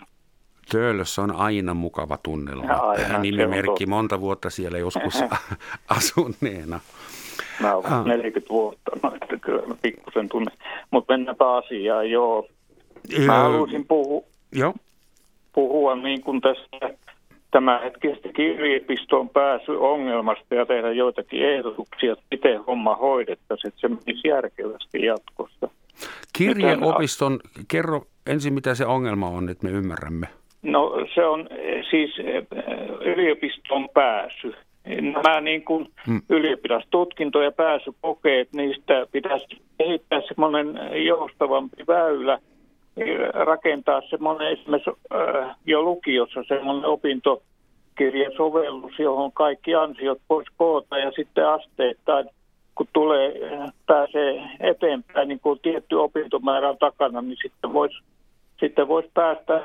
Töölössä 0.70 1.22
on 1.22 1.36
aina 1.36 1.74
mukava 1.74 2.18
tunnelma. 2.22 2.72
Aina, 2.72 3.18
Nimimerkki 3.18 3.86
monta 3.86 4.20
vuotta 4.20 4.50
siellä 4.50 4.78
joskus 4.78 5.20
asuneena. 5.96 6.80
Mä 7.60 7.74
olen 7.74 7.92
ah. 7.92 8.06
40 8.06 8.52
vuotta, 8.52 8.90
no, 9.02 9.12
että 9.14 9.36
kyllä 9.36 9.66
mä 9.66 9.74
pikkusen 9.82 10.28
tunne. 10.28 10.52
Mutta 10.90 11.12
mennäänpä 11.12 11.56
asiaan, 11.56 12.10
joo. 12.10 12.48
Mä 13.26 13.38
haluaisin 13.38 13.86
puhua, 13.86 14.24
joo. 14.52 14.74
puhua 15.52 15.96
niin 15.96 16.22
kuin 16.22 16.40
tästä 16.40 16.96
tämänhetkisestä 17.50 18.28
yliopistoon 18.38 19.28
pääsy 19.28 19.72
ongelmasta 19.72 20.54
ja 20.54 20.66
tehdä 20.66 20.92
joitakin 20.92 21.42
ehdotuksia, 21.42 22.12
että 22.12 22.24
miten 22.30 22.64
homma 22.64 22.94
hoidettaisiin, 22.96 23.68
että 23.68 23.80
se 23.80 23.88
menisi 23.88 24.28
järkevästi 24.28 25.02
jatkossa. 25.04 25.68
Kirjeopiston, 26.32 27.40
kerro 27.68 28.06
ensin 28.26 28.54
mitä 28.54 28.74
se 28.74 28.86
ongelma 28.86 29.28
on, 29.28 29.48
että 29.48 29.66
me 29.66 29.72
ymmärrämme. 29.72 30.26
No 30.66 31.06
se 31.14 31.24
on 31.24 31.48
siis 31.90 32.18
eh, 32.18 32.46
yliopiston 33.00 33.88
pääsy. 33.94 34.54
Nämä 35.00 35.40
niin 35.40 35.64
kuin 35.64 35.88
hmm. 36.06 36.22
ylioppilastutkinto- 36.28 37.42
ja 37.42 37.52
pääsykokeet, 37.52 38.48
niistä 38.52 39.06
pitäisi 39.12 39.46
kehittää 39.78 40.20
semmoinen 40.28 40.80
joustavampi 41.04 41.84
väylä, 41.88 42.38
rakentaa 43.32 44.02
semmoinen 44.10 44.52
esimerkiksi 44.52 44.90
jo 45.66 45.82
lukiossa 45.82 46.44
semmoinen 46.48 46.84
opintokirjasovellus, 46.84 48.98
johon 48.98 49.32
kaikki 49.32 49.74
ansiot 49.74 50.18
voisi 50.30 50.50
koota 50.56 50.98
ja 50.98 51.10
sitten 51.10 51.48
asteittain 51.48 52.28
kun 52.74 52.88
tulee, 52.92 53.32
pääsee 53.86 54.42
eteenpäin, 54.60 55.28
niin 55.28 55.40
kun 55.40 55.58
tietty 55.58 55.94
opintomäärä 55.94 56.68
on 56.68 56.78
takana, 56.78 57.22
niin 57.22 57.38
sitten 57.42 57.72
voisi 57.72 57.96
sitten 58.60 58.88
vois 58.88 59.04
päästä 59.14 59.62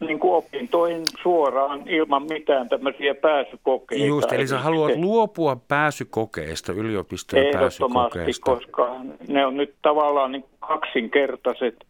niin 0.00 0.18
kuin 0.18 0.34
opintoihin 0.34 1.02
suoraan 1.22 1.88
ilman 1.88 2.22
mitään 2.22 2.68
tämmöisiä 2.68 3.14
pääsykokeita. 3.14 4.06
Just, 4.06 4.32
eli 4.32 4.46
sä 4.46 4.58
haluat 4.58 4.96
luopua 4.96 5.56
pääsykokeista, 5.68 6.72
yliopistojen 6.72 7.52
pääsykokeista. 7.52 8.50
koska 8.50 8.96
ne 9.28 9.46
on 9.46 9.56
nyt 9.56 9.74
tavallaan 9.82 10.32
niin 10.32 10.44
kaksinkertaiset. 10.60 11.84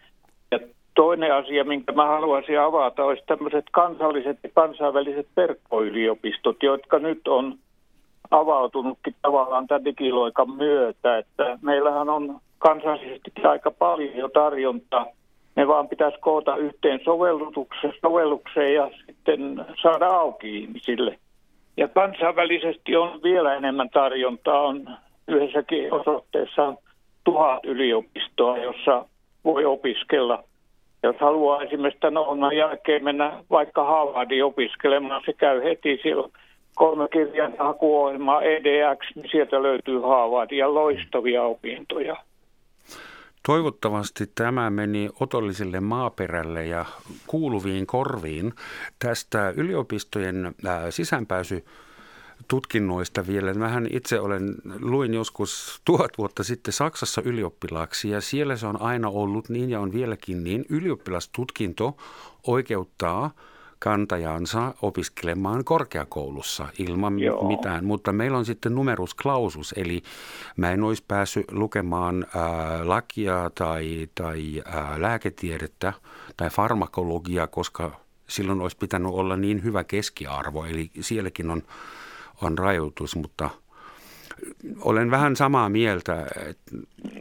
Ja 0.50 0.58
toinen 0.94 1.34
asia, 1.34 1.64
minkä 1.64 1.92
mä 1.92 2.06
haluaisin 2.06 2.60
avata, 2.60 3.04
olisi 3.04 3.22
tämmöiset 3.26 3.64
kansalliset 3.72 4.38
ja 4.42 4.48
kansainväliset 4.54 5.28
verkkoyliopistot, 5.36 6.62
jotka 6.62 6.98
nyt 6.98 7.28
on 7.28 7.58
avautunutkin 8.30 9.14
tavallaan 9.22 9.66
tämän 9.66 9.84
digiloikan 9.84 10.50
myötä. 10.50 11.18
Että 11.18 11.58
meillähän 11.62 12.08
on 12.08 12.40
kansallisesti 12.58 13.32
aika 13.42 13.70
paljon 13.70 14.16
jo 14.16 14.28
tarjontaa 14.28 15.06
ne 15.56 15.68
vaan 15.68 15.88
pitäisi 15.88 16.18
koota 16.20 16.56
yhteen 16.56 17.00
sovellutukseen, 17.04 17.92
sovellukseen 18.00 18.74
ja 18.74 18.90
sitten 19.06 19.64
saada 19.82 20.06
auki 20.06 20.58
ihmisille. 20.58 21.18
Ja 21.76 21.88
kansainvälisesti 21.88 22.96
on 22.96 23.22
vielä 23.22 23.54
enemmän 23.54 23.90
tarjontaa. 23.90 24.62
On 24.62 24.88
yhdessäkin 25.28 25.92
osoitteessa 25.92 26.62
on 26.64 26.76
tuhat 27.24 27.64
yliopistoa, 27.64 28.58
jossa 28.58 29.04
voi 29.44 29.64
opiskella. 29.64 30.44
Jos 31.02 31.16
haluaa 31.20 31.62
esimerkiksi 31.62 32.00
tämän 32.00 32.56
jälkeen 32.56 33.04
mennä 33.04 33.44
vaikka 33.50 33.84
Harvardiin 33.84 34.44
opiskelemaan, 34.44 35.22
se 35.26 35.32
käy 35.32 35.64
heti 35.64 35.98
siellä 36.02 36.28
kolme 36.74 37.08
kirjan 37.12 37.54
hakuohjelmaa 37.58 38.42
EDX, 38.42 38.98
niin 39.14 39.30
sieltä 39.30 39.62
löytyy 39.62 40.00
Harvard 40.00 40.50
ja 40.50 40.74
loistavia 40.74 41.42
opintoja. 41.42 42.16
Toivottavasti 43.46 44.30
tämä 44.34 44.70
meni 44.70 45.10
otolliselle 45.20 45.80
maaperälle 45.80 46.66
ja 46.66 46.84
kuuluviin 47.26 47.86
korviin. 47.86 48.54
Tästä 48.98 49.52
yliopistojen 49.56 50.54
sisäänpääsy 50.90 51.64
tutkinnoista 52.48 53.26
vielä. 53.26 53.54
Mähän 53.54 53.86
itse 53.90 54.20
olen, 54.20 54.54
luin 54.80 55.14
joskus 55.14 55.80
tuhat 55.84 56.18
vuotta 56.18 56.44
sitten 56.44 56.72
Saksassa 56.72 57.22
ylioppilaaksi 57.24 58.10
ja 58.10 58.20
siellä 58.20 58.56
se 58.56 58.66
on 58.66 58.82
aina 58.82 59.08
ollut 59.08 59.48
niin 59.48 59.70
ja 59.70 59.80
on 59.80 59.92
vieläkin 59.92 60.44
niin. 60.44 60.64
Ylioppilastutkinto 60.68 61.96
oikeuttaa– 62.46 63.30
kantajansa 63.78 64.74
opiskelemaan 64.82 65.64
korkeakoulussa 65.64 66.68
ilman 66.78 67.18
Joo. 67.18 67.48
mitään, 67.48 67.84
mutta 67.84 68.12
meillä 68.12 68.38
on 68.38 68.44
sitten 68.44 68.74
numerus 68.74 69.16
clausus, 69.16 69.74
eli 69.76 70.02
mä 70.56 70.70
en 70.70 70.82
olisi 70.82 71.04
päässyt 71.08 71.52
lukemaan 71.52 72.26
ää, 72.34 72.88
lakia 72.88 73.50
tai, 73.54 74.08
tai 74.14 74.62
ää, 74.64 75.02
lääketiedettä 75.02 75.92
tai 76.36 76.50
farmakologiaa, 76.50 77.46
koska 77.46 78.00
silloin 78.28 78.60
olisi 78.60 78.76
pitänyt 78.76 79.12
olla 79.12 79.36
niin 79.36 79.64
hyvä 79.64 79.84
keskiarvo, 79.84 80.64
eli 80.64 80.90
sielläkin 81.00 81.50
on, 81.50 81.62
on 82.42 82.58
rajoitus, 82.58 83.16
mutta 83.16 83.50
olen 84.84 85.10
vähän 85.10 85.36
samaa 85.36 85.68
mieltä. 85.68 86.26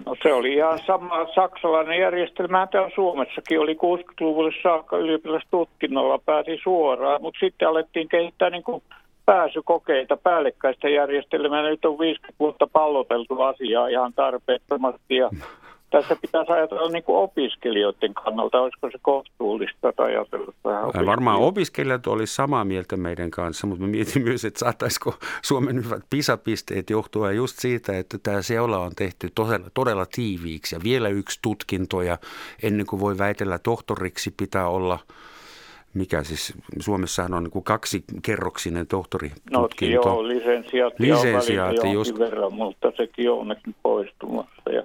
No 0.05 0.15
se 0.23 0.33
oli 0.33 0.53
ihan 0.53 0.79
sama 0.85 1.27
saksalainen 1.35 1.99
järjestelmä. 1.99 2.67
Täällä 2.71 2.89
Suomessakin 2.95 3.59
oli 3.59 3.73
60-luvulle 3.73 4.51
saakka 4.63 4.97
ylioppilastutkinnolla 4.97 6.17
pääsi 6.17 6.59
suoraan, 6.63 7.21
mutta 7.21 7.39
sitten 7.39 7.67
alettiin 7.67 8.09
kehittää 8.09 8.49
niin 8.49 8.63
kuin 8.63 8.83
pääsykokeita 9.25 10.17
päällekkäistä 10.17 10.89
järjestelmää. 10.89 11.61
Nyt 11.61 11.85
on 11.85 11.99
50 11.99 12.39
vuotta 12.39 12.67
palloteltu 12.67 13.41
asiaa 13.41 13.87
ihan 13.87 14.13
tarpeettomasti 14.13 15.15
ja 15.15 15.29
tässä 15.93 16.15
pitäisi 16.21 16.51
ajatella 16.51 16.89
niin 16.89 17.03
kuin 17.03 17.17
opiskelijoiden 17.17 18.13
kannalta, 18.13 18.61
olisiko 18.61 18.89
se 18.91 18.97
kohtuullista 19.01 19.93
tai 19.95 20.15
ajatella 20.15 20.53
vähän 20.63 21.05
Varmaan 21.05 21.39
opiskelijat 21.39 22.07
olisi 22.07 22.35
samaa 22.35 22.65
mieltä 22.65 22.97
meidän 22.97 23.31
kanssa, 23.31 23.67
mutta 23.67 23.83
mietin 23.83 24.23
myös, 24.27 24.45
että 24.45 24.59
saataisiko 24.59 25.15
Suomen 25.41 25.85
hyvät 25.85 26.03
pisapisteet 26.09 26.89
johtua 26.89 27.31
just 27.31 27.59
siitä, 27.59 27.97
että 27.97 28.17
tämä 28.23 28.41
seula 28.41 28.79
on 28.79 28.91
tehty 28.95 29.29
todella, 29.35 29.67
todella 29.73 30.05
tiiviiksi 30.05 30.75
ja 30.75 30.79
vielä 30.83 31.09
yksi 31.09 31.39
tutkinto 31.41 32.01
ja 32.01 32.17
ennen 32.63 32.85
kuin 32.85 32.99
voi 32.99 33.17
väitellä 33.17 33.59
tohtoriksi 33.59 34.33
pitää 34.37 34.67
olla 34.67 34.99
mikä 35.93 36.23
siis 36.23 36.53
Suomessahan 36.79 37.33
on 37.33 37.43
niin 37.43 37.51
kuin 37.51 37.63
kaksikerroksinen 37.63 38.87
tohtoritutkinto. 38.87 40.09
No 40.09 40.13
joo, 40.13 40.27
lisensiaatti, 40.27 41.03
lisensiaatti 41.03 41.87
on 41.87 41.93
just... 41.93 42.19
verran, 42.19 42.53
mutta 42.53 42.91
sekin 42.97 43.31
on 43.31 43.55
poistumassa. 43.83 44.69
Ja 44.71 44.83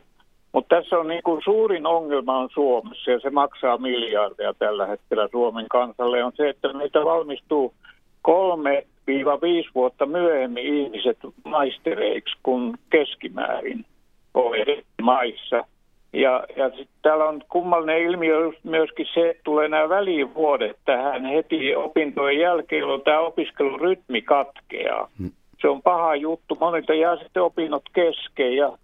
mutta 0.52 0.76
tässä 0.76 0.98
on 0.98 1.08
niin 1.08 1.22
kuin 1.22 1.42
suurin 1.44 1.86
ongelma 1.86 2.38
on 2.38 2.48
Suomessa 2.54 3.10
ja 3.10 3.20
se 3.20 3.30
maksaa 3.30 3.78
miljardia 3.78 4.54
tällä 4.54 4.86
hetkellä 4.86 5.28
Suomen 5.30 5.66
kansalle 5.70 6.24
on 6.24 6.32
se, 6.34 6.48
että 6.48 6.72
meitä 6.72 7.04
valmistuu 7.04 7.74
kolme 8.22 8.86
viiva 9.06 9.40
viisi 9.40 9.68
vuotta 9.74 10.06
myöhemmin 10.06 10.76
ihmiset 10.76 11.18
maistereiksi 11.44 12.38
kuin 12.42 12.74
keskimäärin 12.90 13.84
maissa. 15.02 15.64
Ja, 16.12 16.44
ja 16.56 16.68
sitten 16.68 17.02
täällä 17.02 17.24
on 17.24 17.42
kummallinen 17.48 18.02
ilmiö 18.02 18.36
myöskin 18.64 19.06
se, 19.14 19.30
että 19.30 19.42
tulee 19.44 19.68
nämä 19.68 19.88
välivuodet 19.88 20.76
tähän 20.84 21.24
heti 21.24 21.76
opintojen 21.76 22.38
jälkeen, 22.38 22.80
jolloin 22.80 23.02
tämä 23.02 23.20
opiskelurytmi 23.20 24.22
katkeaa. 24.22 25.08
Hmm. 25.18 25.30
Se 25.60 25.68
on 25.68 25.82
paha 25.82 26.16
juttu. 26.16 26.56
Monilta 26.60 26.94
jää 26.94 27.16
sitten 27.16 27.42
opinnot 27.42 27.82
kesken 27.92 28.56
ja 28.56 28.78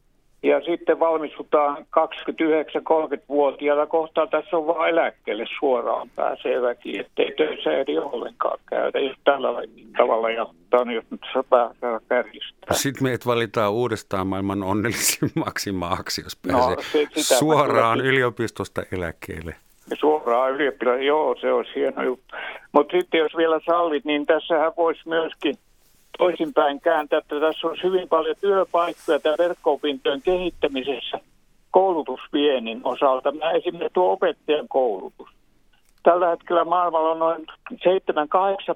ja 0.44 0.60
sitten 0.60 1.00
valmistutaan 1.00 1.76
29-30-vuotiaana 1.76 3.86
kohtaan. 3.86 4.28
Tässä 4.28 4.56
on 4.56 4.66
vain 4.66 4.92
eläkkeelle 4.92 5.44
suoraan 5.58 6.10
pääsee 6.16 6.62
väki, 6.62 6.98
ettei 6.98 7.32
töissä 7.36 7.72
eri 7.72 7.98
ollenkaan 7.98 8.58
käydä. 8.66 8.98
Jos 8.98 9.16
tällä 9.24 9.48
tavalla 9.96 10.30
jatkaa, 10.30 10.84
niin 10.84 10.94
jos 10.94 11.04
nyt 11.10 11.20
pääsee 11.50 12.00
kärjistää. 12.08 12.74
Sitten 12.74 13.02
meidät 13.02 13.26
valitaan 13.26 13.72
uudestaan 13.72 14.26
maailman 14.26 14.62
onnellisimmaksi 14.62 15.72
maaksi, 15.86 16.22
jos 16.22 16.38
no, 16.46 16.52
pääsee 16.52 17.04
no, 17.04 17.10
se, 17.16 17.36
suoraan 17.36 18.00
yliopistosta 18.00 18.82
eläkkeelle. 18.92 19.56
Suoraan 20.00 20.50
ylioppilas, 20.50 21.00
joo, 21.00 21.36
se 21.40 21.52
olisi 21.52 21.74
hieno 21.74 22.02
juttu. 22.02 22.36
Mutta 22.72 22.98
sitten 22.98 23.18
jos 23.18 23.36
vielä 23.36 23.60
sallit, 23.66 24.04
niin 24.04 24.26
tässähän 24.26 24.72
voisi 24.76 25.08
myöskin– 25.08 25.54
toisinpäin 26.18 26.80
kääntää, 26.80 27.18
että 27.18 27.40
tässä 27.40 27.66
on 27.66 27.76
hyvin 27.82 28.08
paljon 28.08 28.36
työpaikkoja 28.40 29.20
tämä 29.20 29.34
verkko-opintojen 29.38 30.22
kehittämisessä 30.22 31.20
koulutusviennin 31.70 32.80
osalta. 32.84 33.32
Mä 33.32 33.50
esimerkiksi 33.50 33.94
tuo 33.94 34.12
opettajan 34.12 34.68
koulutus. 34.68 35.28
Tällä 36.02 36.28
hetkellä 36.28 36.64
maailmalla 36.64 37.10
on 37.10 37.18
noin 37.18 37.46
7-8 37.72 37.76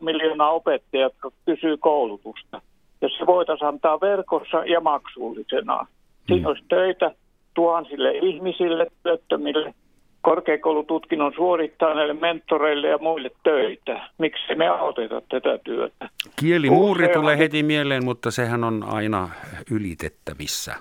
miljoonaa 0.00 0.50
opettajaa, 0.50 1.07
jotka 1.07 1.30
kysyy 1.47 1.76
koulutusta. 1.76 2.62
Ja 3.00 3.09
se 3.09 3.26
voitaisiin 3.26 3.68
antaa 3.68 4.00
verkossa 4.00 4.64
ja 4.64 4.80
maksullisena. 4.80 5.87
Siinä 6.26 6.42
mm. 6.42 6.47
olisi 6.47 6.64
töitä 6.68 7.11
tuhansille 7.54 8.11
ihmisille, 8.11 8.87
työttömille– 9.02 9.75
korkeakoulututkinnon 10.22 11.32
suorittaneille 11.37 12.14
mentoreille 12.14 12.88
ja 12.88 12.98
muille 12.98 13.30
töitä. 13.42 14.08
Miksi 14.18 14.54
me 14.54 14.68
auteta 14.68 15.22
tätä 15.28 15.58
työtä? 15.64 16.08
Kielimuuri 16.40 17.04
Usein... 17.04 17.18
tulee 17.18 17.38
heti 17.38 17.62
mieleen, 17.62 18.04
mutta 18.04 18.30
sehän 18.30 18.64
on 18.64 18.84
aina 18.88 19.28
ylitettävissä. 19.70 20.75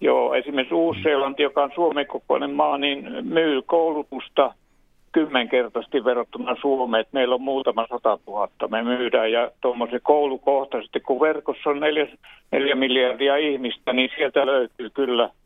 Joo, 0.00 0.34
esimerkiksi 0.34 0.74
Uusi-Seelanti, 0.74 1.42
joka 1.42 1.62
on 1.62 1.70
Suomen 1.74 2.06
kokoinen 2.06 2.50
maa, 2.50 2.78
niin 2.78 3.08
myy 3.22 3.62
koulutusta 3.62 4.54
kymmenkertaisesti 5.12 6.04
verrattuna 6.04 6.56
Suomeen. 6.60 7.04
Meillä 7.12 7.34
on 7.34 7.40
muutama 7.42 7.86
sata 7.90 8.18
tuhatta 8.24 8.68
me 8.68 8.82
myydään 8.82 9.32
ja 9.32 9.50
tuommoisen 9.60 10.00
koulukohtaisesti, 10.02 11.00
kun 11.00 11.20
verkossa 11.20 11.70
on 11.70 11.80
neljä, 11.80 12.06
neljä 12.52 12.74
miljardia 12.74 13.36
ihmistä, 13.36 13.92
niin 13.92 14.10
sieltä 14.16 14.46
löytyy 14.46 14.90
kyllä– 14.90 15.30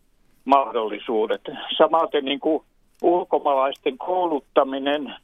mahdollisuudet. 0.47 1.43
Samaten 1.77 2.25
niin 2.25 2.41
kuin 2.41 2.65
ulkomaalaisten 3.03 3.99
kouluttaminen 3.99 5.15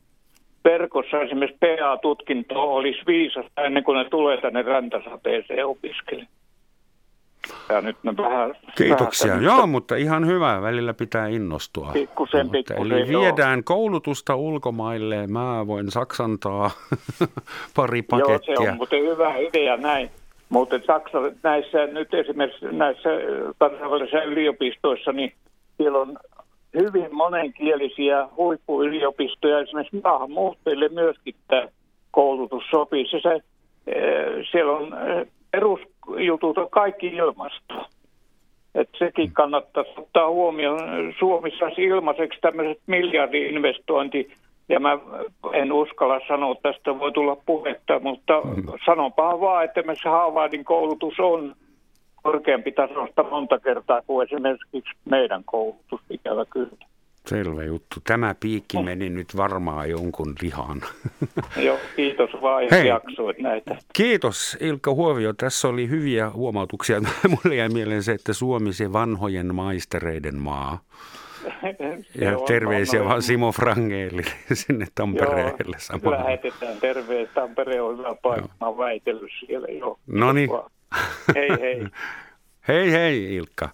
verkossa 0.65 1.21
esimerkiksi 1.21 1.59
PA-tutkinto 1.61 2.75
olisi 2.75 3.01
viisasta 3.07 3.63
ennen 3.63 3.85
kuin 3.85 3.99
ne 3.99 4.05
tulee 4.05 4.41
tänne 4.41 4.63
räntäsateeseen 4.63 5.67
opiskelemaan. 5.67 6.33
Ja 7.69 7.81
nyt 7.81 7.97
vähän... 8.17 8.55
Kiitoksia. 8.77 9.29
Vähän 9.29 9.45
joo, 9.45 9.67
mutta 9.67 9.97
ihan 9.97 10.27
hyvä. 10.27 10.63
Välillä 10.63 10.95
pitää 10.95 11.27
innostua. 11.29 11.91
Pikkusen, 11.93 12.51
pikkusen, 12.51 12.93
Eli 12.93 13.09
viedään 13.09 13.59
joo. 13.59 13.63
koulutusta 13.65 14.37
ulkomaille. 14.37 15.27
Mä 15.27 15.67
voin 15.67 15.91
saksantaa 15.91 16.71
pari 17.77 18.03
pakettia. 18.03 18.55
Joo, 18.55 18.65
se 18.65 18.71
on 18.71 18.77
mutta 18.77 18.97
hyvä 18.97 19.37
idea 19.37 19.77
näin. 19.77 20.11
Mutta 20.53 20.81
Saksa 20.87 21.19
näissä 21.43 21.87
nyt 21.87 22.15
esimerkiksi 22.15 22.67
näissä 22.71 23.11
kansainvälisissä 23.59 24.23
yliopistoissa, 24.23 25.13
niin 25.13 25.33
siellä 25.77 25.99
on 25.99 26.19
hyvin 26.75 27.15
monenkielisiä 27.15 28.29
huippuyliopistoja. 28.37 29.61
Esimerkiksi 29.61 30.01
maahanmuuttajille 30.05 30.89
myöskin 30.89 31.35
tämä 31.49 31.69
koulutus 32.11 32.65
sopii. 32.71 33.07
Se, 33.11 33.21
se, 33.21 33.41
siellä 34.51 34.73
on 34.73 34.97
perusjutut 35.51 36.59
on 36.59 36.71
kaikki 36.71 37.07
ilmasto. 37.07 37.87
Et 38.75 38.89
sekin 38.99 39.33
kannattaa 39.33 39.85
ottaa 39.97 40.31
huomioon. 40.31 41.15
Suomi 41.19 41.51
saisi 41.59 41.83
ilmaiseksi 41.83 42.41
tämmöiset 42.41 42.79
miljardi-investointi 42.87 44.33
ja 44.73 44.81
mä 44.81 44.99
en 45.53 45.73
uskalla 45.73 46.21
sanoa, 46.29 46.53
että 46.53 46.73
tästä 46.73 46.99
voi 46.99 47.13
tulla 47.13 47.37
puhetta, 47.37 47.99
mutta 47.99 48.41
mm. 48.41 48.65
sanonpa 48.87 49.41
vaan, 49.41 49.65
että 49.65 49.81
esimerkiksi 49.81 50.09
Harvardin 50.09 50.65
koulutus 50.65 51.15
on 51.21 51.55
korkeampi 52.23 52.73
tasosta 52.73 53.23
monta 53.23 53.59
kertaa 53.59 54.03
kuin 54.07 54.27
esimerkiksi 54.27 54.93
meidän 55.05 55.45
koulutus, 55.45 56.01
ikävä 56.11 56.45
kyllä. 56.45 56.87
Selvä 57.27 57.65
juttu. 57.65 57.97
Tämä 58.05 58.35
piikki 58.41 58.83
meni 58.83 59.11
nyt 59.11 59.37
varmaan 59.37 59.91
jonkun 59.91 60.35
lihaan. 60.43 60.81
Joo, 61.67 61.79
kiitos 61.97 62.31
vaan, 62.43 62.63
että 62.63 62.77
jaksoit 62.77 63.39
näitä. 63.39 63.77
Kiitos 63.93 64.57
Ilkka 64.61 64.95
Huovio. 64.95 65.33
Tässä 65.33 65.69
oli 65.69 65.89
hyviä 65.89 66.31
huomautuksia. 66.31 67.01
Mulle 67.45 67.57
jäi 67.57 67.69
mieleen 67.69 68.03
se, 68.03 68.13
että 68.13 68.33
Suomi 68.33 68.73
se 68.73 68.93
vanhojen 68.93 69.55
maistereiden 69.55 70.37
maa. 70.37 70.79
Ja 72.15 72.33
terveisiä 72.47 73.05
vaan 73.05 73.23
Simo 73.23 73.53
Frangeeli 73.53 74.23
sinne 74.53 74.87
Tampereelle 74.95 75.77
samalla. 75.79 76.19
Lähetetään 76.19 76.77
terveet. 76.81 77.35
Tampere 77.35 77.81
on 77.81 77.99
hyvä 77.99 78.15
paikka. 78.23 78.49
Mä 78.61 78.67
oon 78.67 78.79
väitellyt 78.79 79.31
siellä 79.47 79.69
jo. 79.69 79.99
No 80.07 80.33
niin. 80.33 80.51
Hei 81.35 81.49
hei. 81.61 81.87
hei 82.69 82.93
hei 82.93 83.35
Ilkka. 83.35 83.69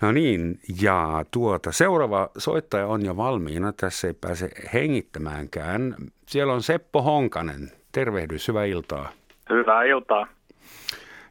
No 0.00 0.12
niin, 0.12 0.60
ja 0.82 1.24
tuota, 1.30 1.72
seuraava 1.72 2.30
soittaja 2.38 2.86
on 2.86 3.04
jo 3.04 3.16
valmiina. 3.16 3.72
Tässä 3.72 4.06
ei 4.08 4.14
pääse 4.14 4.50
hengittämäänkään. 4.74 5.94
Siellä 6.26 6.52
on 6.52 6.62
Seppo 6.62 7.02
Honkanen. 7.02 7.70
Tervehdys, 7.92 8.48
hyvää 8.48 8.64
iltaa. 8.64 9.12
Hyvää 9.50 9.82
iltaa. 9.82 10.26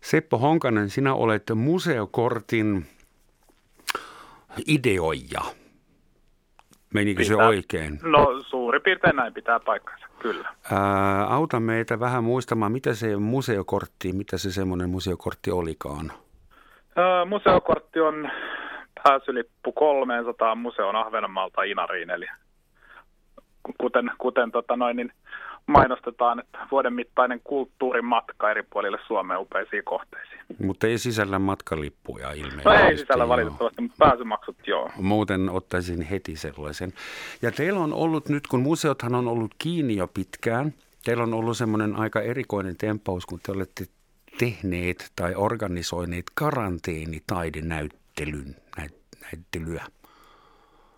Seppo 0.02 0.38
Honkanen, 0.38 0.90
sinä 0.90 1.14
olet 1.14 1.44
museokortin 1.56 2.86
ideoija. 4.68 5.42
Menikö 6.94 7.24
pitää, 7.24 7.38
se 7.38 7.44
oikein? 7.44 8.00
No 8.04 8.42
suuri 8.48 8.80
piirtein 8.80 9.16
näin 9.16 9.34
pitää 9.34 9.60
paikkansa, 9.60 10.08
kyllä. 10.20 10.50
Ää, 10.72 11.26
auta 11.26 11.60
meitä 11.60 12.00
vähän 12.00 12.24
muistamaan, 12.24 12.72
mitä 12.72 12.94
se 12.94 13.18
museokortti, 13.18 14.14
mitä 14.14 14.38
se 14.38 14.52
semmoinen 14.52 14.90
museokortti 14.90 15.52
olikaan? 15.52 16.12
Ää, 16.96 17.26
museokortti 17.26 18.00
on 18.00 18.30
pääsylippu 19.04 19.72
300 19.72 20.56
museon 20.56 20.96
Ahvenanmaalta 20.96 21.64
Inariin, 21.64 22.10
eli 22.10 22.26
kuten, 23.78 24.12
kuten 24.18 24.52
tota 24.52 24.76
noin, 24.76 24.98
niin 24.98 25.12
mainostetaan, 25.72 26.40
että 26.40 26.60
vuoden 26.72 26.94
mittainen 26.94 27.42
kulttuurimatka 27.44 28.52
eri 28.52 28.64
puolille 28.64 28.98
Suomeen 29.08 29.40
upeisiin 29.40 29.84
kohteisiin. 29.84 30.40
Mutta 30.60 30.88
ei 30.88 30.98
sisällä 30.98 31.40
matkalippuja 31.40 32.32
ilmeisesti. 32.32 32.64
No 32.66 32.74
ei 32.74 32.98
sisällä 32.98 33.24
joo. 33.24 33.30
valitettavasti, 33.30 33.82
mutta 33.82 33.98
pääsymaksut 34.00 34.56
joo. 34.68 34.90
Muuten 34.98 35.50
ottaisin 35.50 36.02
heti 36.02 36.36
sellaisen. 36.36 36.94
Ja 37.42 37.52
teillä 37.52 37.80
on 37.80 37.94
ollut 37.94 38.30
nyt, 38.30 38.48
kun 38.48 38.62
museothan 38.62 39.16
on 39.16 39.28
ollut 39.28 39.56
kiinni 39.58 39.96
jo 39.96 40.08
pitkään, 40.08 40.74
teillä 41.06 41.24
on 41.24 41.34
ollut 41.34 41.58
semmoinen 41.58 41.96
aika 41.96 42.22
erikoinen 42.22 42.78
tempaus, 42.78 43.26
kun 43.26 43.40
te 43.44 43.52
olette 43.52 43.86
tehneet 44.40 45.12
tai 45.16 45.36
organisoineet 45.36 46.26
karanteenitaidenäyttelyn, 46.34 48.56
näyttelyä? 49.22 49.86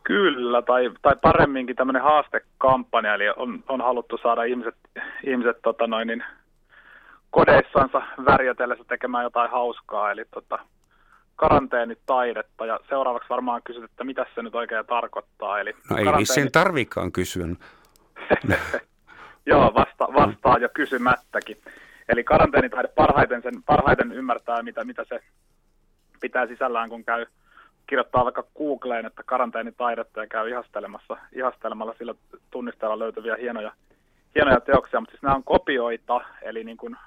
Kyllä, 0.04 0.62
tai, 0.62 0.92
tai 1.02 1.16
paremminkin 1.22 1.76
tämmöinen 1.76 2.02
haastekampanja, 2.02 3.14
eli 3.14 3.30
on, 3.30 3.64
on 3.68 3.82
haluttu 3.82 4.18
saada 4.18 4.44
ihmiset, 4.44 4.76
ihmiset 5.24 5.58
tota 5.62 5.88
noin, 5.88 6.08
niin 6.08 6.24
kodeissansa 7.30 8.02
värjötellessä 8.26 8.84
tekemään 8.88 9.24
jotain 9.24 9.52
hauskaa, 9.52 10.12
eli 10.12 10.26
tota, 10.34 10.60
karanteenitaidetta, 11.36 12.66
ja 12.66 12.80
seuraavaksi 12.90 13.30
varmaan 13.30 13.62
kysyt, 13.64 13.84
että 13.84 14.04
mitä 14.04 14.26
se 14.36 14.42
nyt 14.42 14.56
oikein 14.56 14.86
tarkoittaa. 14.86 15.60
Eli 15.60 15.74
no 15.90 15.98
ei 15.98 16.04
karanteeni... 16.04 16.26
sen 16.26 16.52
tarvikaan 16.52 17.12
kysyä. 17.12 17.46
Joo, 19.46 19.74
vasta, 19.74 20.08
vastaa 20.14 20.58
jo 20.58 20.70
kysymättäkin. 20.74 21.58
Eli 22.10 22.24
karanteenitaide 22.24 22.88
parhaiten, 22.88 23.42
sen, 23.42 23.64
parhaiten 23.64 24.12
ymmärtää, 24.12 24.64
mitä, 24.64 24.84
mitä 24.84 25.06
se 25.10 25.20
pitää 26.22 26.48
sisällään, 26.48 26.90
kun 26.90 27.04
käy 27.04 27.26
kirjoittaa 27.88 28.24
vaikka 28.24 28.44
Googleen, 28.58 29.06
että 29.06 29.24
karanteenitaidetta 29.26 30.20
ja 30.20 30.28
käy 30.28 30.50
ihastelemassa, 30.50 31.17
ihastelemalla 31.34 31.96
sillä 31.98 32.13
tunnisteella 32.52 33.00
löytyviä 33.00 33.36
hienoja, 33.36 33.72
hienoja 34.36 34.60
teoksia, 34.60 35.00
mutta 35.00 35.12
siis 35.12 35.24
nämä 35.24 35.36
on 35.36 35.44
kopioita, 35.44 36.22
eli 36.41 36.63
niin 36.63 36.78
kuin 36.78 36.98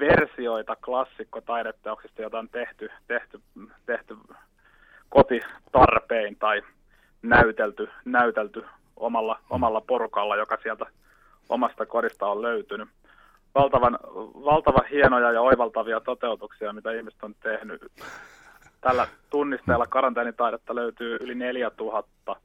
versioita 0.00 0.76
klassikko-taideteoksista, 0.76 2.22
joita 2.22 2.38
on 2.38 2.48
tehty, 2.48 2.90
tehty, 3.08 3.40
tehty 3.86 4.16
kotitarpein 5.08 6.36
tai 6.36 6.62
näytelty, 7.22 7.88
näytelty 8.04 8.64
omalla, 8.96 9.40
omalla 9.50 9.80
porukalla, 9.80 10.36
joka 10.36 10.58
sieltä 10.62 10.86
omasta 11.48 11.86
kodista 11.86 12.26
on 12.26 12.42
löytynyt. 12.42 12.88
Valtavan, 13.54 13.98
valtavan 14.44 14.86
hienoja 14.90 15.32
ja 15.32 15.40
oivaltavia 15.40 16.00
toteutuksia, 16.00 16.72
mitä 16.72 16.92
ihmiset 16.92 17.24
on 17.24 17.34
tehnyt. 17.42 17.92
Tällä 18.80 19.08
tunnisteella 19.30 19.86
karanteenitaidetta 19.86 20.74
löytyy 20.74 21.16
yli 21.20 21.34
4000 21.34 22.36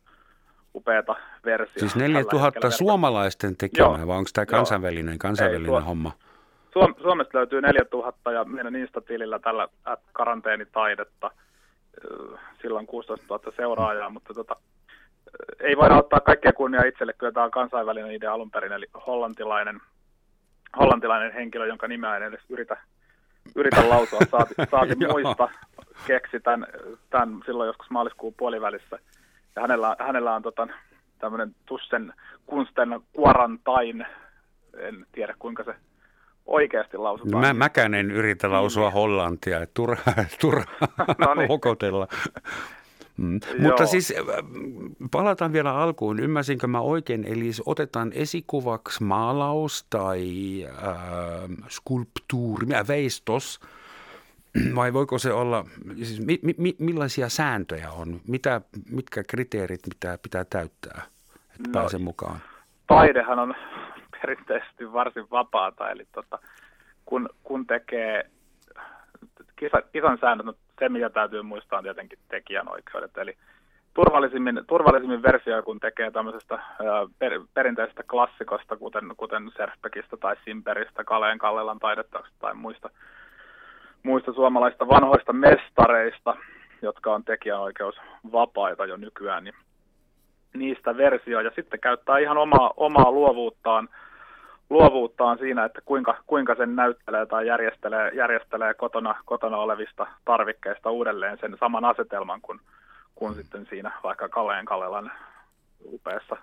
upeata 0.76 1.16
versiota. 1.46 1.80
Siis 1.80 1.96
4000 1.96 2.70
suomalaisten 2.70 3.58
tekemää, 3.58 4.08
vai 4.08 4.18
onko 4.18 4.30
tämä 4.34 4.46
kansainvälinen, 4.46 5.20
kansainvälinen 5.20 5.76
Ei, 5.76 5.82
homma? 5.82 6.12
Suom- 6.74 6.96
Suomesta 7.02 7.38
löytyy 7.38 7.62
4000 7.62 8.32
ja 8.32 8.44
meidän 8.44 8.76
Insta-tilillä 8.76 9.40
tällä 9.40 9.68
karanteenitaidetta. 10.14 11.32
Silloin 12.62 12.88
16 12.88 13.26
000 13.30 13.52
seuraajaa, 13.56 14.10
mutta 14.10 14.34
tota, 14.34 14.56
ei 15.60 15.78
voida 15.78 15.98
ottaa 15.98 16.20
kaikkea 16.20 16.54
kunnia 16.54 16.86
itselle. 16.88 17.14
Kyllä 17.14 17.32
tämä 17.32 17.44
on 17.44 17.52
kansainvälinen 17.52 18.12
idea 18.12 18.34
alun 18.34 18.52
perin, 18.52 18.72
eli 18.72 18.86
hollantilainen, 19.08 19.82
hollantilainen 20.80 21.34
henkilö, 21.34 21.68
jonka 21.68 21.88
nimeä 21.88 22.18
en 22.18 22.24
edes 22.24 22.42
yritä, 22.50 22.78
yritä 23.56 23.90
lausua, 23.90 24.20
saati, 24.32 24.54
saati 24.72 24.96
muista, 25.12 25.50
keksi 26.08 26.40
tämän, 26.40 26.68
tämän 27.10 27.42
silloin 27.46 27.68
joskus 27.68 27.90
maaliskuun 27.90 28.34
puolivälissä. 28.34 29.00
Ja 29.56 29.62
hänellä, 29.62 29.96
hänellä 30.00 30.36
on 30.36 30.42
tota, 30.42 30.68
tämmöinen 31.20 31.56
Tussen 31.66 32.14
kunsten 32.46 33.00
quarantine, 33.20 34.06
en 34.78 35.06
tiedä 35.12 35.36
kuinka 35.40 35.64
se 35.64 35.76
oikeasti 36.46 36.98
lausutaan. 36.98 37.42
Mä, 37.42 37.54
mäkään 37.54 37.94
en 37.94 38.12
yritä 38.12 38.52
lausua 38.52 38.86
niin. 38.86 38.94
hollantia, 38.94 39.62
että 39.62 39.74
turha, 39.74 40.14
turha 40.42 40.66
no 41.26 41.34
niin. 41.34 41.48
hokotella. 41.48 42.08
Mm. 43.18 43.40
Mutta 43.60 43.86
siis 43.86 44.14
äh, 44.18 44.26
palataan 45.12 45.54
vielä 45.54 45.76
alkuun. 45.76 46.20
Ymmärsinkö 46.20 46.68
mä 46.68 46.80
oikein? 46.80 47.24
Eli 47.24 47.52
otetaan 47.66 48.12
esikuvaksi 48.14 49.04
maalaus 49.04 49.86
tai 49.90 50.24
äh, 50.66 51.68
skulptuuri, 51.70 52.68
veistos, 52.88 53.60
vai 54.76 54.94
voiko 54.94 55.18
se 55.18 55.34
olla, 55.34 55.66
siis 55.96 56.26
mi, 56.26 56.40
mi, 56.58 56.76
millaisia 56.80 57.30
sääntöjä 57.30 57.92
on? 57.92 58.20
Mitä, 58.28 58.62
mitkä 58.92 59.24
kriteerit 59.24 59.82
pitää, 59.90 60.18
pitää 60.18 60.46
täyttää, 60.46 61.02
että 61.56 61.68
no, 61.68 61.72
pääsee 61.74 62.00
mukaan? 62.00 62.40
Taidehan 62.88 63.40
on 63.40 63.56
perinteisesti 64.22 64.94
varsin 64.94 65.30
vapaata, 65.32 65.90
eli 65.90 66.08
tota, 66.12 66.40
kun, 67.06 67.30
kun 67.44 67.68
tekee 67.68 68.30
kisa, 69.56 69.82
kisan 69.92 70.18
säännöt, 70.22 70.46
no 70.46 70.54
se 70.80 70.90
mitä 70.90 71.10
täytyy 71.10 71.42
muistaa 71.42 71.78
on 71.78 71.84
tietenkin 71.84 72.20
tekijänoikeudet, 72.30 73.18
eli 73.18 73.38
turvallisimmin, 73.94 74.62
turvallisimmin 74.68 75.24
versio, 75.24 75.64
kun 75.64 75.80
tekee 75.80 76.12
tämmöisestä 76.12 76.60
per, 77.20 77.42
perinteisestä 77.54 78.04
klassikosta, 78.04 78.78
kuten, 78.78 79.04
kuten 79.18 79.52
Serspekistä 79.58 80.18
tai 80.18 80.36
Simperistä, 80.46 81.04
Kaleen 81.04 81.38
Kallelan 81.38 81.80
taidetta 81.80 82.24
tai 82.40 82.54
muista, 82.54 82.90
muista 84.04 84.34
suomalaista 84.34 84.88
vanhoista 84.88 85.34
mestareista, 85.34 86.36
jotka 86.82 87.14
on 87.14 87.24
tekijänoikeusvapaita 87.24 88.86
jo 88.86 88.98
nykyään, 88.98 89.44
niin 89.44 89.56
niistä 90.54 90.98
versio 90.98 91.40
ja 91.40 91.52
sitten 91.56 91.80
käyttää 91.80 92.18
ihan 92.18 92.38
omaa, 92.38 92.74
omaa 92.78 93.12
luovuuttaan– 93.12 93.90
luovuuttaan 94.72 95.38
siinä, 95.38 95.66
että 95.66 95.82
kuinka, 95.86 96.18
kuinka 96.28 96.56
sen 96.56 96.76
näyttelee 96.76 97.26
tai 97.26 97.48
järjestelee, 97.48 98.12
järjestelee 98.14 98.74
kotona, 98.74 99.16
kotona 99.26 99.58
olevista 99.58 100.08
tarvikkeista 100.26 100.92
uudelleen 100.92 101.38
sen 101.38 101.58
saman 101.60 101.86
asetelman 101.86 102.42
kuin, 102.42 102.60
kuin 103.16 103.34
sitten 103.34 103.66
siinä 103.66 103.92
vaikka 104.04 104.30
Kalleen 104.30 104.66
Kallelan 104.66 105.12
upeassa, 105.86 106.38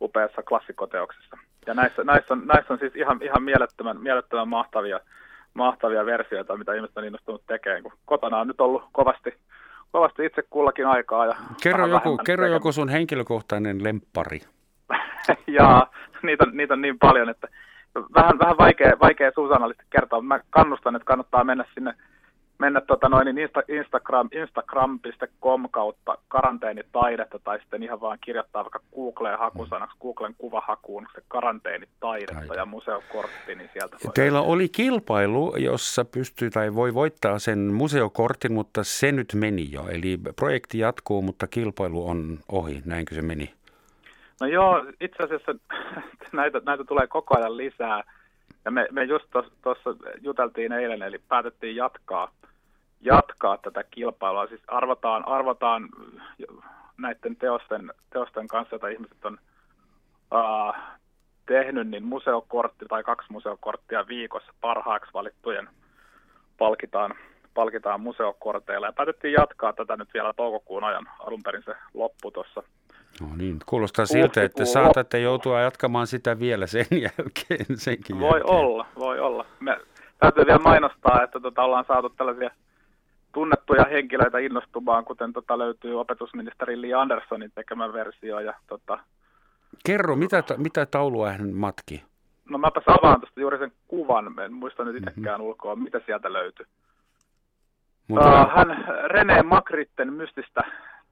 upeassa 0.00 0.42
klassikoteoksessa. 0.42 1.38
Ja 1.66 1.74
näissä, 1.74 2.04
näissä, 2.04 2.34
on, 2.34 2.46
näissä 2.46 2.72
on 2.72 2.78
siis 2.78 2.96
ihan, 2.96 3.18
ihan 3.22 3.42
mielettömän, 3.42 4.00
mielettömän 4.00 4.48
mahtavia, 4.48 5.00
mahtavia 5.58 6.06
versioita, 6.06 6.56
mitä 6.56 6.74
ihmiset 6.74 6.98
on 6.98 7.04
innostunut 7.04 7.46
tekemään, 7.46 7.82
kun 7.82 7.92
kotona 8.04 8.40
on 8.40 8.46
nyt 8.48 8.60
ollut 8.60 8.82
kovasti, 8.92 9.34
kovasti 9.92 10.24
itse 10.24 10.42
kullakin 10.50 10.86
aikaa. 10.86 11.26
Ja 11.26 11.34
kerro 11.62 11.86
joku, 11.86 12.18
kerro 12.26 12.46
joku 12.46 12.72
sun 12.72 12.88
henkilökohtainen 12.88 13.84
lemppari. 13.84 14.40
ja 15.58 15.86
niitä, 16.22 16.44
on, 16.44 16.56
niitä 16.56 16.74
on 16.74 16.80
niin 16.80 16.98
paljon, 16.98 17.28
että 17.28 17.48
vähän, 18.14 18.38
vähän 18.38 18.58
vaikea, 18.58 18.92
vaikea 19.00 19.32
suusanallisesti 19.34 19.86
kertoa. 19.90 20.22
Mä 20.22 20.40
kannustan, 20.50 20.96
että 20.96 21.06
kannattaa 21.06 21.44
mennä 21.44 21.64
sinne 21.74 21.94
mennä 22.58 22.80
tota 22.80 23.08
noin, 23.08 23.24
niin 23.24 23.38
Insta, 23.38 23.62
Instagram, 23.68 24.28
instagram.com 24.32 25.68
kautta 25.70 26.18
karanteenitaidetta 26.28 27.38
tai 27.38 27.60
sitten 27.60 27.82
ihan 27.82 28.00
vaan 28.00 28.18
kirjoittaa 28.20 28.64
vaikka 28.64 28.80
Googleen 28.94 29.38
hakusanaksi, 29.38 29.96
Googlen 30.00 30.34
kuvahakuun 30.38 31.06
se 31.14 31.22
karanteenitaidetta 31.28 32.34
Taide. 32.34 32.54
ja 32.56 32.66
museokortti, 32.66 33.54
niin 33.54 33.70
sieltä 33.72 33.96
voi... 34.04 34.12
Teillä 34.14 34.40
oli 34.40 34.68
kilpailu, 34.68 35.56
jossa 35.56 36.04
pystyy 36.04 36.50
tai 36.50 36.74
voi 36.74 36.94
voittaa 36.94 37.38
sen 37.38 37.58
museokortin, 37.58 38.52
mutta 38.52 38.84
se 38.84 39.12
nyt 39.12 39.34
meni 39.34 39.72
jo. 39.72 39.88
Eli 39.88 40.18
projekti 40.36 40.78
jatkuu, 40.78 41.22
mutta 41.22 41.46
kilpailu 41.46 42.08
on 42.08 42.38
ohi, 42.52 42.82
näinkö 42.84 43.14
se 43.14 43.22
meni? 43.22 43.54
No 44.40 44.46
joo, 44.46 44.84
itse 45.00 45.22
asiassa 45.22 45.54
näitä, 46.32 46.60
näitä 46.66 46.84
tulee 46.84 47.06
koko 47.06 47.38
ajan 47.38 47.56
lisää. 47.56 48.04
Ja 48.64 48.70
me, 48.70 48.88
me 48.90 49.04
just 49.04 49.24
tuossa 49.62 49.90
juteltiin 50.20 50.72
eilen, 50.72 51.02
eli 51.02 51.18
päätettiin 51.28 51.76
jatkaa, 51.76 52.30
jatkaa 53.00 53.58
tätä 53.58 53.84
kilpailua. 53.90 54.46
Siis 54.46 54.62
arvotaan, 54.66 55.28
arvotaan 55.28 55.88
näiden 56.98 57.36
teosten, 57.36 57.92
teosten 58.10 58.48
kanssa, 58.48 58.74
joita 58.74 58.88
ihmiset 58.88 59.24
on 59.24 59.38
uh, 60.34 60.74
tehnyt, 61.46 61.88
niin 61.88 62.04
museokortti 62.04 62.84
tai 62.88 63.02
kaksi 63.02 63.32
museokorttia 63.32 64.08
viikossa 64.08 64.52
parhaaksi 64.60 65.12
valittujen 65.14 65.68
palkitaan, 66.58 67.14
palkitaan 67.54 68.00
museokorteilla. 68.00 68.86
Ja 68.86 68.92
päätettiin 68.92 69.32
jatkaa 69.32 69.72
tätä 69.72 69.96
nyt 69.96 70.14
vielä 70.14 70.32
toukokuun 70.32 70.84
ajan. 70.84 71.08
Alun 71.18 71.42
perin 71.42 71.62
se 71.62 71.74
loppu 71.94 72.30
tuossa 72.30 72.62
No 73.20 73.36
niin, 73.36 73.58
kuulostaa 73.66 74.06
siltä, 74.06 74.42
että 74.42 74.64
saatatte 74.64 75.20
joutua 75.20 75.60
jatkamaan 75.60 76.06
sitä 76.06 76.38
vielä 76.38 76.66
sen 76.66 76.86
jälkeen. 77.06 77.76
Senkin 77.76 78.20
voi 78.20 78.38
jälkeen. 78.38 78.56
olla, 78.56 78.86
voi 78.98 79.20
olla. 79.20 79.46
Me 79.60 79.80
täytyy 80.18 80.46
vielä 80.46 80.58
mainostaa, 80.58 81.22
että 81.24 81.40
tota, 81.40 81.62
ollaan 81.62 81.84
saatu 81.88 82.08
tällaisia 82.08 82.50
tunnettuja 83.32 83.84
henkilöitä 83.90 84.38
innostumaan, 84.38 85.04
kuten 85.04 85.32
tota, 85.32 85.58
löytyy 85.58 86.00
opetusministeri 86.00 86.80
Li 86.80 86.94
Anderssonin 86.94 87.52
tekemä 87.54 87.92
versio. 87.92 88.40
Ja, 88.40 88.54
tota, 88.66 88.98
Kerro, 89.86 90.16
mitä, 90.16 90.42
mitä 90.56 90.86
taulua 90.86 91.30
hän 91.30 91.54
matki? 91.54 92.04
No 92.48 92.58
mäpä 92.58 92.80
avaan 92.86 93.20
tuosta 93.20 93.40
juuri 93.40 93.58
sen 93.58 93.72
kuvan, 93.88 94.38
en 94.38 94.52
muista 94.52 94.84
nyt 94.84 94.96
itsekään 94.96 95.40
mm-hmm. 95.40 95.48
ulkoa, 95.48 95.76
mitä 95.76 96.00
sieltä 96.06 96.32
löytyy. 96.32 96.66
Mutta... 98.08 98.42
Uh, 98.42 98.50
hän 98.56 98.84
René 99.10 99.42
Makritten 99.42 100.12
mystistä 100.12 100.60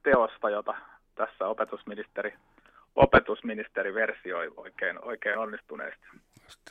teosta, 0.03 0.51
jota 0.51 0.75
tässä 1.16 1.46
opetusministeri, 1.46 2.35
opetusministeri 2.96 3.94
versioi 3.94 4.52
oikein, 4.57 5.05
oikein 5.05 5.38
onnistuneesti. 5.38 6.07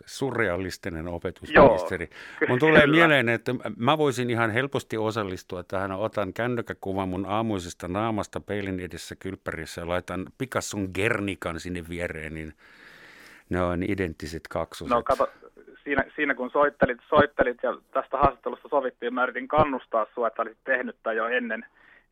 Surrealistinen 0.06 1.08
opetusministeri. 1.08 2.10
Joo, 2.42 2.50
mun 2.50 2.60
tulee 2.60 2.88
mieleen, 2.88 3.30
että 3.30 3.52
mä 3.78 3.98
voisin 3.98 4.30
ihan 4.30 4.52
helposti 4.52 4.98
osallistua 4.98 5.64
tähän. 5.64 5.92
Otan 5.92 6.34
kännykkäkuvan 6.34 7.10
mun 7.10 7.26
aamuisesta 7.26 7.88
naamasta 7.88 8.40
peilin 8.40 8.80
edessä 8.80 9.16
kylppärissä 9.16 9.82
ja 9.82 9.88
laitan 9.88 10.26
Picasson 10.38 10.90
Gernikan 10.94 11.60
sinne 11.60 11.84
viereen, 11.90 12.34
niin 12.34 12.54
ne 13.50 13.62
on 13.62 13.84
identtiset 13.84 14.48
kaksoset. 14.48 14.90
No 14.90 15.04
kato, 15.04 15.30
siinä, 15.84 16.04
siinä 16.16 16.36
kun 16.36 16.52
soittelit, 16.52 16.98
soittelit 17.10 17.58
ja 17.64 17.78
tästä 17.92 18.18
haastattelusta 18.18 18.70
sovittiin, 18.70 19.14
mä 19.14 19.24
yritin 19.24 19.48
kannustaa 19.48 20.06
sinua, 20.06 20.28
että 20.28 20.42
olisit 20.42 20.64
tehnyt 20.64 20.96
tämän 21.04 21.18
jo 21.18 21.26
ennen, 21.28 21.66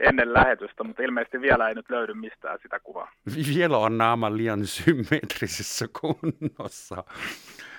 ennen 0.03 0.33
lähetystä, 0.33 0.83
mutta 0.83 1.03
ilmeisesti 1.03 1.41
vielä 1.41 1.69
ei 1.69 1.75
nyt 1.75 1.89
löydy 1.89 2.13
mistään 2.13 2.59
sitä 2.61 2.79
kuvaa. 2.79 3.11
Vielä 3.55 3.77
on 3.77 3.97
naama 3.97 4.37
liian 4.37 4.65
symmetrisessä 4.65 5.85
kunnossa 6.01 7.03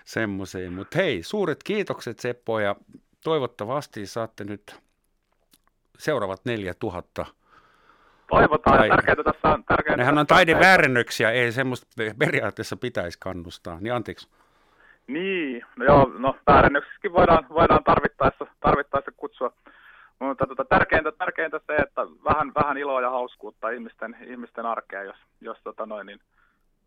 semmoiseen. 0.04 0.72
Mutta 0.72 0.98
hei, 0.98 1.22
suuret 1.22 1.62
kiitokset 1.62 2.18
Seppo 2.18 2.60
ja 2.60 2.76
toivottavasti 3.24 4.06
saatte 4.06 4.44
nyt 4.44 4.80
seuraavat 5.98 6.44
neljä 6.44 6.74
tuhatta 6.74 7.26
Toivotaan, 8.28 8.78
tai, 8.78 8.88
tärkeintä 8.88 9.22
tässä 9.22 9.48
on... 9.48 9.64
Tärkeintä 9.64 9.96
nehän 9.96 10.18
on 10.18 10.26
taideväärennöksiä, 10.26 11.30
ei 11.30 11.52
semmoista 11.52 11.86
periaatteessa 12.18 12.76
pitäisi 12.76 13.18
kannustaa, 13.20 13.78
niin 13.80 13.92
anteeksi. 13.92 14.28
Niin, 15.06 15.62
no 15.76 15.84
joo, 15.84 16.10
no 16.18 16.36
väärennöksissäkin 16.46 17.12
voidaan, 17.12 17.46
voidaan 17.48 17.84
tarvittaessa, 17.84 18.46
tarvittaessa 18.60 19.12
kutsua. 19.16 19.52
Mutta 20.28 20.46
tota, 20.46 20.64
tärkeintä, 20.64 21.12
tärkeintä 21.12 21.60
se, 21.66 21.76
että 21.76 22.00
vähän, 22.24 22.52
vähän 22.54 22.76
iloa 22.76 23.00
ja 23.00 23.10
hauskuutta 23.10 23.70
ihmisten, 23.70 24.16
ihmisten 24.26 24.66
arkeen, 24.66 25.06
jos, 25.06 25.16
jos 25.40 25.58
tota 25.64 25.86
noin, 25.86 26.06
niin 26.06 26.20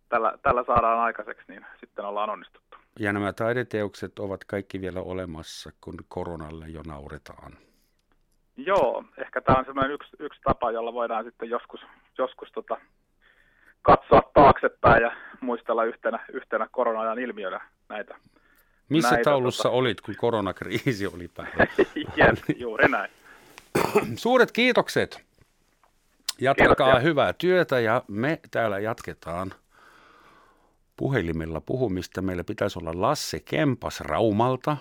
tällä, 0.10 0.34
tällä 0.41 0.63
saadaan 0.67 1.00
aikaiseksi, 1.00 1.43
niin 1.47 1.65
sitten 1.80 2.06
ollaan 2.06 2.30
onnistuttu. 2.30 2.78
Ja 3.00 3.13
nämä 3.13 3.34
taideteokset 3.34 4.19
ovat 4.19 4.43
kaikki 4.43 4.82
vielä 4.82 5.02
olemassa, 5.02 5.71
kun 5.82 5.97
koronalle 6.08 6.67
jo 6.67 6.82
nauretaan. 6.88 7.52
Joo, 8.58 9.04
ehkä 9.17 9.41
tämä 9.41 9.60
on 9.60 9.65
semmoinen 9.65 9.91
yksi, 9.91 10.10
yksi 10.19 10.41
tapa, 10.43 10.71
jolla 10.71 10.93
voidaan 10.93 11.26
sitten 11.26 11.50
joskus, 11.50 11.82
joskus 12.17 12.52
tota, 12.52 12.78
katsoa 13.82 14.21
taaksepäin 14.34 15.04
ja 15.04 15.12
muistella 15.41 15.84
yhtenä, 15.84 16.26
yhtenä 16.34 16.67
korona-ajan 16.71 17.19
ilmiönä 17.19 17.62
näitä. 17.89 18.15
Missä 18.89 19.12
näitä, 19.12 19.30
taulussa 19.30 19.63
tota... 19.63 19.76
olit, 19.76 20.02
kun 20.02 20.15
koronakriisi 20.17 21.08
oli 21.08 21.28
päällä? 21.28 21.67
Jep, 22.17 22.60
juuri 22.60 22.88
näin. 22.88 23.12
Suuret 24.15 24.51
kiitokset. 24.51 25.19
Jatkakaa 26.41 26.75
Kiitoksia. 26.75 26.99
hyvää 26.99 27.33
työtä 27.33 27.79
ja 27.79 28.03
me 28.07 28.39
täällä 28.51 28.79
jatketaan 28.79 29.53
puhelimella 30.97 31.61
puhumista. 31.61 32.21
Meillä 32.21 32.43
pitäisi 32.43 32.79
olla 32.79 32.91
Lasse 32.95 33.39
Kempas 33.39 34.01
Raumalta. 34.01 34.77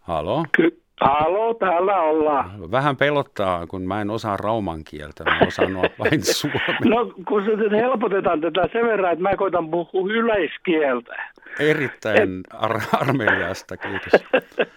Halo? 0.00 0.44
Ky- 0.52 0.83
Halo, 1.00 1.54
täällä 1.54 2.00
ollaan. 2.00 2.70
Vähän 2.70 2.96
pelottaa, 2.96 3.66
kun 3.66 3.82
mä 3.82 4.00
en 4.00 4.10
osaa 4.10 4.36
rauman 4.36 4.84
kieltä, 4.90 5.24
mä 5.24 5.38
osaan 5.46 5.74
vain 5.74 6.22
suomea. 6.34 6.60
No, 6.84 7.12
kun 7.28 7.44
se 7.44 7.76
helpotetaan 7.76 8.40
tätä 8.40 8.68
sen 8.72 8.86
verran, 8.86 9.12
että 9.12 9.22
mä 9.22 9.36
koitan 9.36 9.70
puhua 9.70 10.12
yleiskieltä. 10.12 11.14
Erittäin 11.60 12.40
ar- 12.52 12.80
armeliasta, 12.92 13.76
kiitos. 13.76 14.24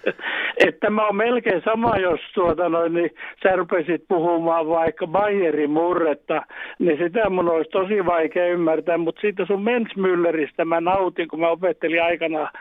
että 0.68 0.90
mä 0.90 1.06
oon 1.06 1.16
melkein 1.16 1.62
sama, 1.66 1.98
jos 1.98 2.20
tuota 2.34 2.70
noin, 2.70 2.94
niin 2.94 3.12
sä 3.44 3.56
rupesit 3.56 4.04
puhumaan 4.08 4.68
vaikka 4.68 5.08
Bayerin 5.08 5.70
murretta, 5.70 6.42
niin 6.80 6.98
sitä 6.98 7.30
mun 7.30 7.50
olisi 7.50 7.70
tosi 7.70 8.06
vaikea 8.06 8.48
ymmärtää, 8.48 8.98
mutta 8.98 9.22
siitä 9.22 9.46
sun 9.46 9.64
Mensmülleristä 9.64 10.66
mä 10.66 10.82
nautin, 10.82 11.28
kun 11.28 11.40
mä 11.40 11.50
opettelin 11.50 12.04
aikana 12.04 12.52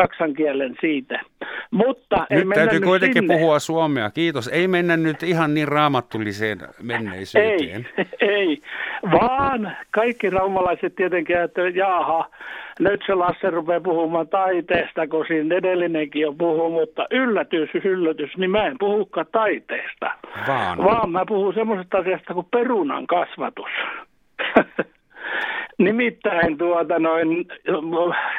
saksan 0.00 0.34
kielen 0.34 0.76
siitä. 0.80 1.20
Mutta 1.70 2.26
nyt 2.30 2.38
ei 2.40 2.54
täytyy 2.54 2.80
nyt 2.80 2.88
kuitenkin 3.06 3.22
sinne. 3.22 3.38
puhua 3.38 3.58
suomea, 3.58 4.10
kiitos. 4.10 4.48
Ei 4.48 4.68
mennä 4.68 4.96
nyt 4.96 5.22
ihan 5.22 5.54
niin 5.54 5.68
raamattuliseen 5.68 6.58
menneisyyteen. 6.82 7.88
Ei, 7.98 8.06
ei, 8.36 8.62
vaan 9.10 9.76
kaikki 9.90 10.30
raumalaiset 10.30 10.94
tietenkin, 10.94 11.36
että 11.36 11.60
jaaha, 11.68 12.30
nyt 12.80 13.02
se 13.06 13.14
Lasse 13.14 13.50
rupeaa 13.50 13.80
puhumaan 13.80 14.28
taiteesta, 14.28 15.08
kun 15.08 15.24
siinä 15.28 15.56
edellinenkin 15.56 16.22
jo 16.22 16.32
puhuu, 16.32 16.70
mutta 16.70 17.06
yllätys, 17.10 17.70
yllätys, 17.84 18.36
niin 18.36 18.50
mä 18.50 18.66
en 18.66 18.76
puhukaan 18.78 19.26
taiteesta. 19.32 20.10
Vaan. 20.46 20.78
Vaan 20.78 21.10
mä 21.10 21.24
puhun 21.28 21.54
semmoisesta 21.54 21.98
asiasta 21.98 22.34
kuin 22.34 22.46
perunan 22.50 23.06
kasvatus. 23.06 23.70
Nimittäin 25.78 26.58
tuota 26.58 26.98
noin, 26.98 27.46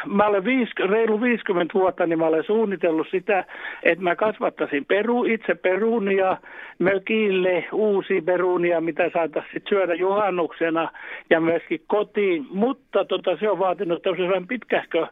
mä 0.06 0.26
olen 0.26 0.46
viis, 0.46 0.70
reilu 0.90 1.22
50 1.22 1.74
vuotta, 1.74 2.06
niin 2.06 2.20
mä 2.20 2.26
olen 2.26 2.44
suunnitellut 2.44 3.08
sitä, 3.12 3.46
että 3.84 4.04
mä 4.04 4.16
kasvattaisin 4.16 4.86
peru, 4.86 5.24
itse 5.24 5.56
perunia 5.56 6.38
mökille, 6.80 7.66
uusi 7.72 8.22
perunia, 8.22 8.82
mitä 8.82 9.10
saataisiin 9.14 9.64
syödä 9.70 9.94
juhannuksena 9.94 10.92
ja 11.30 11.40
myöskin 11.40 11.82
kotiin. 11.88 12.46
Mutta 12.50 13.06
tota, 13.06 13.38
se 13.40 13.50
on 13.50 13.60
vaatinut 13.60 14.02
tämmöisen 14.02 14.48
pitkähkö 14.48 15.02
äh, 15.02 15.10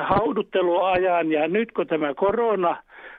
haudutteluajan 0.00 1.32
ja 1.32 1.48
nyt 1.48 1.72
kun 1.72 1.86
tämä 1.86 2.14
korona 2.14 2.76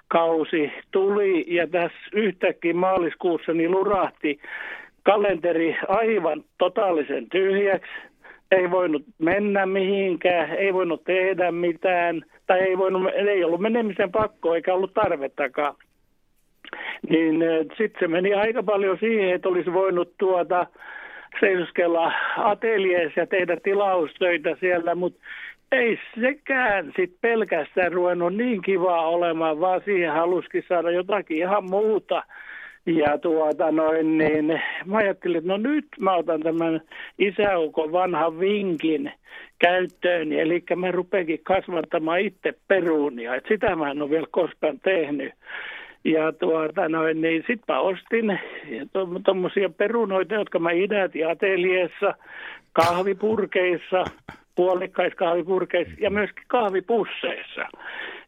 kausi 0.08 0.72
tuli 0.92 1.46
ja 1.48 1.68
tässä 1.68 1.98
yhtäkkiä 2.14 2.74
maaliskuussa 2.74 3.54
niin 3.54 3.72
lurahti 3.72 4.40
kalenteri 5.04 5.78
aivan 5.88 6.44
totaalisen 6.58 7.30
tyhjäksi 7.30 7.92
ei 8.52 8.72
voinut 8.72 9.04
mennä 9.20 9.66
mihinkään, 9.66 10.50
ei 10.50 10.74
voinut 10.74 11.04
tehdä 11.04 11.52
mitään, 11.52 12.22
tai 12.48 12.60
ei, 12.60 12.78
voinut, 12.78 13.02
ei 13.14 13.44
ollut 13.44 13.62
menemisen 13.62 14.12
pakko 14.12 14.56
eikä 14.56 14.74
ollut 14.74 14.94
tarvettakaan. 14.94 15.76
Niin 17.10 17.36
sitten 17.78 18.00
se 18.00 18.08
meni 18.08 18.34
aika 18.34 18.64
paljon 18.64 18.98
siihen, 19.00 19.36
että 19.36 19.50
olisi 19.50 19.74
voinut 19.74 20.14
tuota 20.18 20.68
seisoskella 21.40 22.14
ateljeessa 22.38 23.20
ja 23.20 23.28
tehdä 23.28 23.58
tilaustöitä 23.64 24.56
siellä, 24.60 24.96
mutta 24.96 25.20
ei 25.72 26.00
sekään 26.22 26.86
sitten 26.86 27.20
pelkästään 27.22 27.94
ruvennut 27.94 28.36
niin 28.36 28.62
kivaa 28.62 29.08
olemaan, 29.08 29.60
vaan 29.60 29.82
siihen 29.86 30.12
halusikin 30.12 30.64
saada 30.68 30.92
jotakin 30.92 31.38
ihan 31.38 31.64
muuta– 31.70 32.24
ja 32.86 33.18
tuota 33.18 33.72
noin, 33.72 34.18
niin 34.18 34.62
mä 34.86 34.98
ajattelin, 34.98 35.38
että 35.38 35.48
no 35.48 35.58
nyt 35.58 35.86
mä 36.00 36.16
otan 36.16 36.42
tämän 36.42 36.82
isäukon 37.20 37.92
vanhan 37.92 38.40
vinkin 38.40 39.12
käyttöön, 39.60 40.34
eli 40.34 40.64
mä 40.76 40.92
rupeakin 40.92 41.40
kasvattamaan 41.44 42.20
itse 42.20 42.54
peruunia. 42.68 43.36
Et 43.36 43.46
sitä 43.48 43.76
mä 43.76 43.92
en 43.92 44.02
ole 44.02 44.10
vielä 44.10 44.28
koskaan 44.32 44.80
tehnyt. 44.84 45.34
Ja 46.06 46.32
tuota 46.32 46.90
noin, 46.90 47.22
niin 47.22 47.44
sit 47.48 47.62
mä 47.68 47.80
ostin 47.80 48.40
tuommoisia 49.26 49.70
perunoita, 49.70 50.34
jotka 50.34 50.60
mä 50.60 50.72
idätin 50.72 51.28
ateliessa, 51.28 52.14
kahvipurkeissa, 52.74 54.04
puolikkaiskahvipurkeissa 54.56 55.94
ja 56.00 56.10
myöskin 56.10 56.44
kahvipusseissa. 56.48 57.62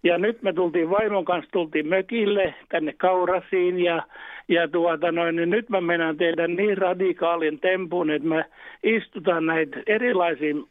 Ja 0.04 0.18
nyt 0.18 0.42
me 0.42 0.54
tultiin 0.54 0.90
vaimon 0.90 1.26
kanssa, 1.26 1.52
tultiin 1.52 1.88
mökille 1.88 2.54
tänne 2.70 2.94
Kaurasiin 2.98 3.84
ja 3.84 4.04
ja 4.48 4.68
tuota 4.68 5.12
noin, 5.12 5.36
niin 5.36 5.50
nyt 5.50 5.70
mä 5.70 5.82
menen 5.82 6.18
tehdä 6.18 6.48
niin 6.48 6.78
radikaalin 6.78 7.60
tempun, 7.60 8.12
että 8.12 8.28
mä 8.28 8.44
istutan 8.84 9.46
näitä 9.46 9.78
erilaisiin 9.88 10.64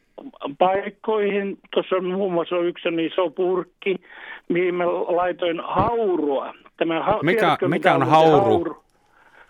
paikkoihin. 0.57 1.57
Tuossa 1.73 1.95
on 1.95 2.05
muun 2.05 2.33
muassa 2.33 2.57
yksi 2.57 2.89
iso 3.05 3.29
purkki, 3.29 3.95
mihin 4.49 4.75
mä 4.75 4.85
laitoin 4.87 5.59
haurua. 5.63 6.53
Tämä 6.77 7.03
ha- 7.03 7.19
mikä, 7.23 7.39
tiedätkö, 7.39 7.67
mikä 7.67 7.95
on 7.95 8.07
hauru? 8.07 8.41
hauru? 8.41 8.83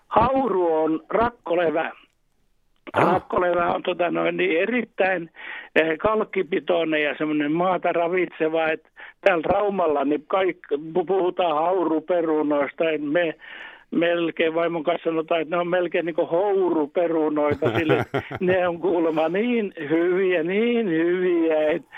Hauru 0.07 0.83
on 0.83 1.03
rakkolevä. 1.09 1.91
Ah. 2.93 3.13
Rakkolevä 3.13 3.73
on 3.73 3.83
tota 3.83 4.11
noin, 4.11 4.37
niin 4.37 4.61
erittäin 4.61 5.29
eh, 5.75 5.97
kalkkipitoinen 5.97 7.03
ja 7.03 7.15
semmoinen 7.17 7.51
maata 7.51 7.91
ravitseva, 7.91 8.67
että 8.67 8.89
täällä 9.21 9.43
Raumalla 9.45 10.05
niin 10.05 10.23
kaikki, 10.27 10.67
puhutaan 11.07 11.55
hauruperunoista, 11.55 12.89
että 12.89 13.07
me 13.07 13.35
melkein 13.91 14.55
vaimon 14.55 14.83
kanssa 14.83 15.09
sanotaan, 15.09 15.41
että 15.41 15.55
ne 15.55 15.61
on 15.61 15.67
melkein 15.67 16.05
niin 16.05 16.15
kuin 16.15 16.29
houruperunoita, 16.29 17.77
sille 17.77 18.05
ne 18.39 18.67
on 18.67 18.79
kuulemma 18.79 19.29
niin 19.29 19.73
hyviä, 19.89 20.43
niin 20.43 20.89
hyviä, 20.89 21.69
että 21.69 21.95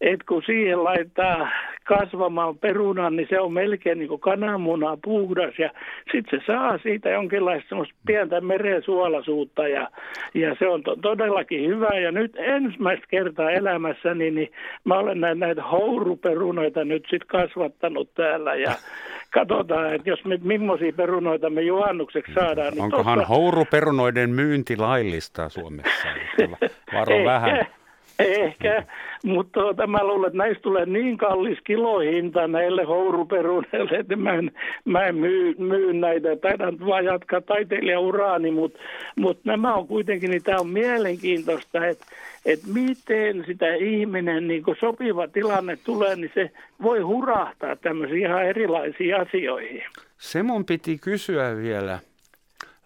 et 0.00 0.22
kun 0.22 0.42
siihen 0.46 0.84
laittaa 0.84 1.48
kasvamaan 1.84 2.58
perunan, 2.58 3.16
niin 3.16 3.26
se 3.30 3.40
on 3.40 3.52
melkein 3.52 3.98
niin 3.98 4.08
kuin 4.08 4.20
kananmuna 4.20 4.98
puhdas 5.04 5.58
ja 5.58 5.70
sitten 6.12 6.40
se 6.40 6.46
saa 6.46 6.78
siitä 6.78 7.08
jonkinlaista 7.08 7.68
semmoista 7.68 7.94
pientä 8.06 8.40
merensuolaisuutta 8.40 9.68
ja, 9.68 9.88
ja 10.34 10.56
se 10.58 10.68
on 10.68 10.82
to- 10.82 10.96
todellakin 10.96 11.68
hyvä. 11.68 11.98
Ja 11.98 12.12
nyt 12.12 12.32
ensimmäistä 12.36 13.06
kertaa 13.10 13.50
elämässäni 13.50 14.30
niin 14.30 14.52
mä 14.84 14.98
olen 14.98 15.20
näitä, 15.20 15.40
näitä 15.40 15.62
houruperunoita 15.62 16.84
nyt 16.84 17.02
sitten 17.10 17.28
kasvattanut 17.28 18.14
täällä 18.14 18.54
ja 18.54 18.72
katsotaan, 19.34 19.94
että 19.94 20.10
jos 20.10 20.24
me, 20.24 20.38
millaisia 20.42 20.92
perunoita 20.96 21.50
me 21.50 21.62
juhannukseksi 21.62 22.32
saadaan. 22.34 22.72
Niin 22.72 22.82
Onkohan 22.82 23.18
tosta... 23.18 23.34
houruperunoiden 23.34 24.30
myynti 24.30 24.76
laillista 24.76 25.48
Suomessa? 25.48 26.08
Varo 26.94 27.24
vähän. 27.24 27.66
Ehkä, 28.20 28.84
mutta 29.24 29.60
tuota, 29.60 29.86
mä 29.86 30.04
luulen, 30.04 30.26
että 30.26 30.38
näistä 30.38 30.62
tulee 30.62 30.86
niin 30.86 31.18
kallis 31.18 31.58
kilohinta 31.64 32.48
näille 32.48 32.84
houruperuneille, 32.84 33.98
että 33.98 34.16
mä 34.16 34.34
en, 34.34 34.52
mä 34.84 35.04
en 35.04 35.14
myy, 35.14 35.54
myy 35.58 35.92
näitä. 35.92 36.36
Taidan 36.36 36.86
vaan 36.86 37.04
jatkaa 37.04 37.40
taiteilijauraani, 37.40 38.50
mutta, 38.50 38.78
mutta 39.16 39.42
nämä 39.44 39.74
on 39.74 39.86
kuitenkin, 39.86 40.30
niin 40.30 40.42
tämä 40.42 40.60
on 40.60 40.68
mielenkiintoista, 40.68 41.86
että, 41.86 42.06
että 42.46 42.66
miten 42.74 43.44
sitä 43.46 43.74
ihminen 43.74 44.48
niin 44.48 44.62
kun 44.62 44.76
sopiva 44.80 45.28
tilanne 45.28 45.78
tulee, 45.84 46.16
niin 46.16 46.30
se 46.34 46.50
voi 46.82 47.00
hurahtaa 47.00 47.76
tämmöisiin 47.76 48.20
ihan 48.20 48.46
erilaisiin 48.46 49.16
asioihin. 49.16 49.82
Se 50.18 50.42
mun 50.42 50.64
piti 50.64 50.98
kysyä 50.98 51.56
vielä 51.56 51.98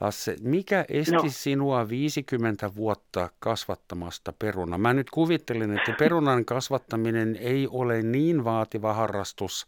Lasse, 0.00 0.36
mikä 0.42 0.84
esti 0.88 1.12
no. 1.12 1.22
sinua 1.26 1.88
50 1.88 2.70
vuotta 2.76 3.28
kasvattamasta 3.38 4.32
peruna? 4.38 4.78
Mä 4.78 4.94
nyt 4.94 5.10
kuvittelin, 5.10 5.78
että 5.78 5.94
perunan 5.98 6.44
kasvattaminen 6.44 7.36
ei 7.40 7.68
ole 7.70 8.02
niin 8.02 8.44
vaativa 8.44 8.92
harrastus, 8.92 9.66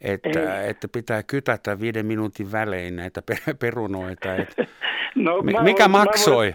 että, 0.00 0.66
että 0.66 0.88
pitää 0.88 1.22
kytätä 1.22 1.80
viiden 1.80 2.06
minuutin 2.06 2.52
välein 2.52 2.96
näitä 2.96 3.22
perunoita. 3.60 4.34
Et, 4.34 4.56
no, 5.14 5.42
mikä 5.42 5.82
voin, 5.82 5.90
maksoi? 5.90 6.54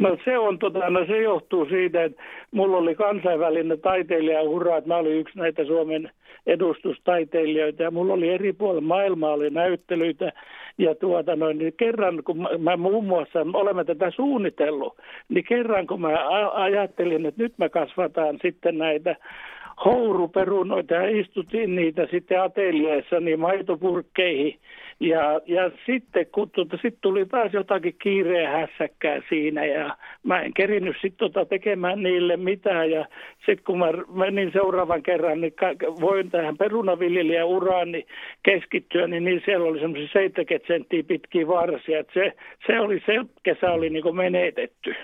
No 0.00 0.16
se 0.24 0.38
on 0.38 0.58
tota, 0.58 0.90
no 0.90 1.06
se 1.06 1.22
johtuu 1.22 1.66
siitä, 1.66 2.04
että 2.04 2.22
mulla 2.50 2.76
oli 2.76 2.94
kansainvälinen 2.94 3.80
taiteilijaura, 3.80 4.76
että 4.76 4.88
mä 4.88 4.96
olin 4.96 5.16
yksi 5.16 5.38
näitä 5.38 5.64
Suomen 5.64 6.10
edustustaiteilijoita 6.46 7.82
ja 7.82 7.90
mulla 7.90 8.14
oli 8.14 8.28
eri 8.28 8.52
puolilla 8.52 8.88
maailmaa 8.88 9.32
oli 9.32 9.50
näyttelyitä 9.50 10.32
ja 10.80 10.94
tuota 10.94 11.36
noin, 11.36 11.58
niin 11.58 11.72
kerran 11.76 12.24
kun 12.24 12.38
mä, 12.38 12.48
mä 12.58 12.76
muun 12.76 13.04
muassa 13.04 13.46
olemme 13.52 13.84
tätä 13.84 14.10
suunnitellut, 14.10 14.96
niin 15.28 15.44
kerran 15.44 15.86
kun 15.86 16.00
mä 16.00 16.08
ajattelin, 16.54 17.26
että 17.26 17.42
nyt 17.42 17.52
mä 17.58 17.68
kasvataan 17.68 18.38
sitten 18.42 18.78
näitä 18.78 19.16
houruperunoita 19.84 20.94
ja 20.94 21.20
istutin 21.20 21.76
niitä 21.76 22.06
sitten 22.10 22.42
ateljeessa 22.42 23.20
niin 23.20 23.40
maitopurkkeihin. 23.40 24.58
Ja, 25.00 25.40
ja 25.46 25.70
sitten 25.86 26.26
kun 26.26 26.50
tuota, 26.50 26.78
sit 26.82 26.98
tuli 27.00 27.26
taas 27.26 27.52
jotakin 27.52 27.96
kiireä 28.02 28.50
hässäkkää 28.50 29.20
siinä 29.28 29.64
ja 29.64 29.96
mä 30.22 30.40
en 30.40 30.54
kerinyt 30.54 30.96
sitten 31.02 31.18
tota 31.18 31.44
tekemään 31.44 32.02
niille 32.02 32.36
mitään. 32.36 32.90
Ja 32.90 33.06
sitten 33.36 33.64
kun 33.64 33.78
mä 33.78 33.86
menin 34.12 34.52
seuraavan 34.52 35.02
kerran, 35.02 35.40
niin 35.40 35.54
voin 36.00 36.30
tähän 36.30 36.56
perunaviljelijän 36.56 37.46
uraan 37.46 37.92
niin 37.92 38.06
keskittyä, 38.42 39.06
niin, 39.06 39.24
niin 39.24 39.42
siellä 39.44 39.68
oli 39.68 39.80
semmoisia 39.80 40.08
70 40.12 40.66
senttiä 40.66 41.02
pitkiä 41.02 41.46
varsia. 41.46 42.04
Se, 42.14 42.32
se 42.66 42.80
oli 42.80 43.02
se 43.06 43.12
kesä 43.42 43.72
oli 43.72 43.90
niin 43.90 44.16
menetetty. 44.16 44.94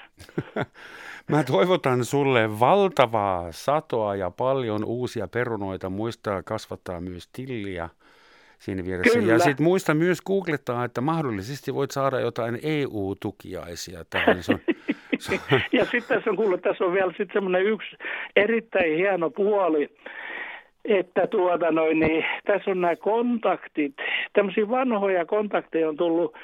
Mä 1.31 1.45
toivotan 1.45 2.05
sulle 2.05 2.61
valtavaa 2.61 3.53
satoa 3.53 4.17
ja 4.17 4.31
paljon 4.31 4.85
uusia 4.85 5.29
perunoita. 5.29 5.91
Muista 5.91 6.43
kasvattaa 6.43 7.01
myös 7.01 7.29
tilliä 7.29 7.89
siinä 8.59 8.85
vieressä. 8.85 9.19
Kyllä. 9.19 9.33
Ja 9.33 9.39
sitten 9.39 9.65
muista 9.65 9.95
myös 9.95 10.23
googlettaa, 10.23 10.85
että 10.85 11.01
mahdollisesti 11.01 11.75
voit 11.75 11.91
saada 11.91 12.21
jotain 12.21 12.59
EU-tukiaisia 12.63 14.05
tähän. 14.11 14.43
Se 14.43 14.53
on, 14.53 14.59
se 15.19 15.33
on... 15.53 15.61
ja 15.73 15.85
sitten 15.85 16.17
tässä 16.17 16.31
on 16.31 16.37
kuullut, 16.37 16.63
tässä 16.63 16.85
on 16.85 16.93
vielä 16.93 17.11
sitten 17.11 17.33
semmoinen 17.33 17.65
yksi 17.67 17.97
erittäin 18.37 18.97
hieno 18.97 19.31
puoli, 19.31 19.89
että 20.89 21.27
tuota 21.27 21.71
noin, 21.71 22.01
niin, 22.01 22.25
tässä 22.45 22.71
on 22.71 22.81
nämä 22.81 22.97
kontaktit, 22.97 23.95
tämmöisiä 24.33 24.69
vanhoja 24.69 25.27
kontakteja 25.27 25.89
on 25.89 25.97
tullut 25.97 26.35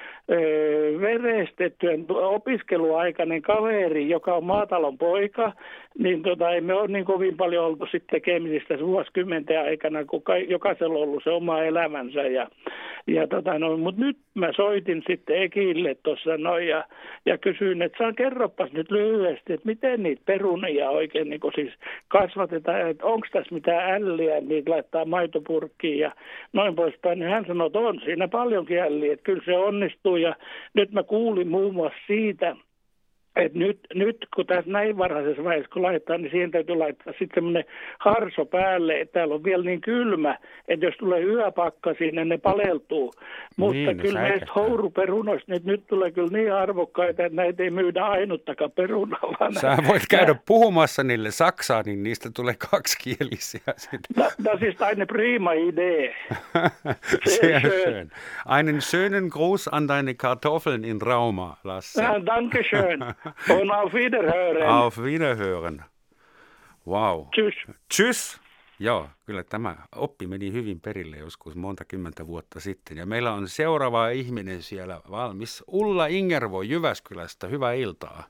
verestettyjen 1.00 2.06
opiskeluaikainen 2.08 3.42
kaveri, 3.42 4.08
joka 4.08 4.34
on 4.34 4.44
maatalon 4.44 4.98
poika, 4.98 5.52
niin 5.98 6.22
tota, 6.22 6.50
ei 6.50 6.60
me 6.60 6.74
ole 6.74 6.88
niin 6.88 7.04
kovin 7.04 7.36
paljon 7.36 7.64
oltu 7.64 7.86
sitten 7.86 8.10
tekemisissä 8.10 8.78
vuosikymmenten 8.86 9.60
aikana, 9.60 10.04
kun 10.04 10.22
ka- 10.22 10.36
jokaisella 10.36 10.98
on 10.98 11.02
ollut 11.02 11.24
se 11.24 11.30
oma 11.30 11.62
elämänsä. 11.62 12.22
Ja, 12.22 12.48
ja 13.06 13.26
tota, 13.26 13.58
no, 13.58 13.76
mutta 13.76 14.00
nyt 14.00 14.16
mä 14.34 14.52
soitin 14.56 15.02
sitten 15.06 15.42
Ekille 15.42 15.96
tuossa 16.02 16.36
noin 16.36 16.68
ja, 16.68 16.84
ja 17.26 17.38
kysyin, 17.38 17.82
että 17.82 17.98
saan 17.98 18.14
kerropas 18.14 18.72
nyt 18.72 18.90
lyhyesti, 18.90 19.52
että 19.52 19.66
miten 19.66 20.02
niitä 20.02 20.22
perunia 20.26 20.90
oikein 20.90 21.30
niin 21.30 21.40
siis 21.54 21.72
kasvatetaan, 22.08 22.90
että 22.90 23.06
onko 23.06 23.26
tässä 23.32 23.54
mitään 23.54 23.94
älliä, 23.94 24.31
niitä 24.40 24.70
laittaa 24.70 25.04
maitopurkkiin 25.04 25.98
ja 25.98 26.12
noin 26.52 26.74
poispäin. 26.74 27.18
Niin 27.18 27.30
hän 27.30 27.44
sanoi, 27.46 27.66
että 27.66 27.78
on 27.78 28.00
siinä 28.04 28.28
paljonkin 28.28 28.82
älliä, 28.82 29.12
että 29.12 29.24
kyllä 29.24 29.42
se 29.44 29.56
onnistuu 29.56 30.16
ja 30.16 30.36
nyt 30.74 30.92
mä 30.92 31.02
kuulin 31.02 31.48
muun 31.48 31.74
muassa 31.74 31.98
siitä, 32.06 32.56
et 33.36 33.54
nyt, 33.54 33.78
nyt 33.94 34.26
kun 34.34 34.46
tässä 34.46 34.70
näin 34.70 34.98
varhaisessa 34.98 35.44
vaiheessa 35.44 35.72
kun 35.72 35.82
laittaa, 35.82 36.18
niin 36.18 36.30
siihen 36.30 36.50
täytyy 36.50 36.76
laittaa 36.76 37.12
sitten 37.12 37.34
semmoinen 37.34 37.64
harso 37.98 38.44
päälle, 38.44 39.00
että 39.00 39.12
täällä 39.12 39.34
on 39.34 39.44
vielä 39.44 39.64
niin 39.64 39.80
kylmä, 39.80 40.38
että 40.68 40.86
jos 40.86 40.94
tulee 40.98 41.22
yöpakka 41.22 41.94
sinne, 41.98 42.24
ne 42.24 42.38
paleltuu. 42.38 43.12
Mutta 43.56 43.76
niin, 43.76 43.96
kyllä 43.96 44.20
näistä 44.20 44.52
houruperunoista 44.54 45.52
nyt, 45.52 45.64
nyt 45.64 45.86
tulee 45.86 46.10
kyllä 46.10 46.28
niin 46.32 46.52
arvokkaita, 46.52 47.24
että 47.24 47.36
näitä 47.36 47.62
ei 47.62 47.70
myydä 47.70 48.04
ainuttakaan 48.04 48.70
perunaa. 48.70 49.20
Sä 49.60 49.76
voit 49.88 50.02
käydä 50.10 50.34
puhumassa 50.46 51.02
niille 51.02 51.30
saksaa, 51.30 51.82
niin 51.86 52.02
niistä 52.02 52.30
tulee 52.36 52.54
kaksikielisiä. 52.70 53.60
No, 54.16 54.30
das 54.44 54.62
ist 54.62 54.82
eine 54.82 55.06
prima 55.06 55.52
idee. 55.52 56.14
Sehr 57.40 57.60
schön. 57.60 58.10
Einen 58.58 58.80
schönen 58.80 59.28
Gruß 59.30 59.68
an 59.72 59.88
deine 59.88 60.14
Kartoffeln 60.14 60.84
in 60.84 61.00
Rauma, 61.00 61.56
Lasse. 61.64 62.02
Ja, 62.02 62.26
danke 62.26 62.62
schön. 62.62 63.00
Und 63.50 63.70
auf 63.70 63.92
Wiederhören. 63.94 64.68
Auf 64.68 64.98
Wiederhören. 64.98 65.84
Wow. 66.86 67.26
Tschüss. 67.36 67.74
Tschüss. 67.94 68.40
Joo, 68.78 69.06
kyllä 69.26 69.44
tämä 69.44 69.76
oppi 69.96 70.26
meni 70.26 70.52
hyvin 70.52 70.80
perille 70.80 71.16
joskus 71.16 71.56
monta 71.56 71.84
kymmentä 71.84 72.26
vuotta 72.26 72.60
sitten. 72.60 72.96
Ja 72.96 73.06
meillä 73.06 73.32
on 73.32 73.48
seuraava 73.48 74.08
ihminen 74.08 74.62
siellä 74.62 75.00
valmis. 75.10 75.64
Ulla 75.66 76.06
Ingervo 76.06 76.62
Jyväskylästä, 76.62 77.46
hyvää 77.46 77.72
iltaa. 77.72 78.24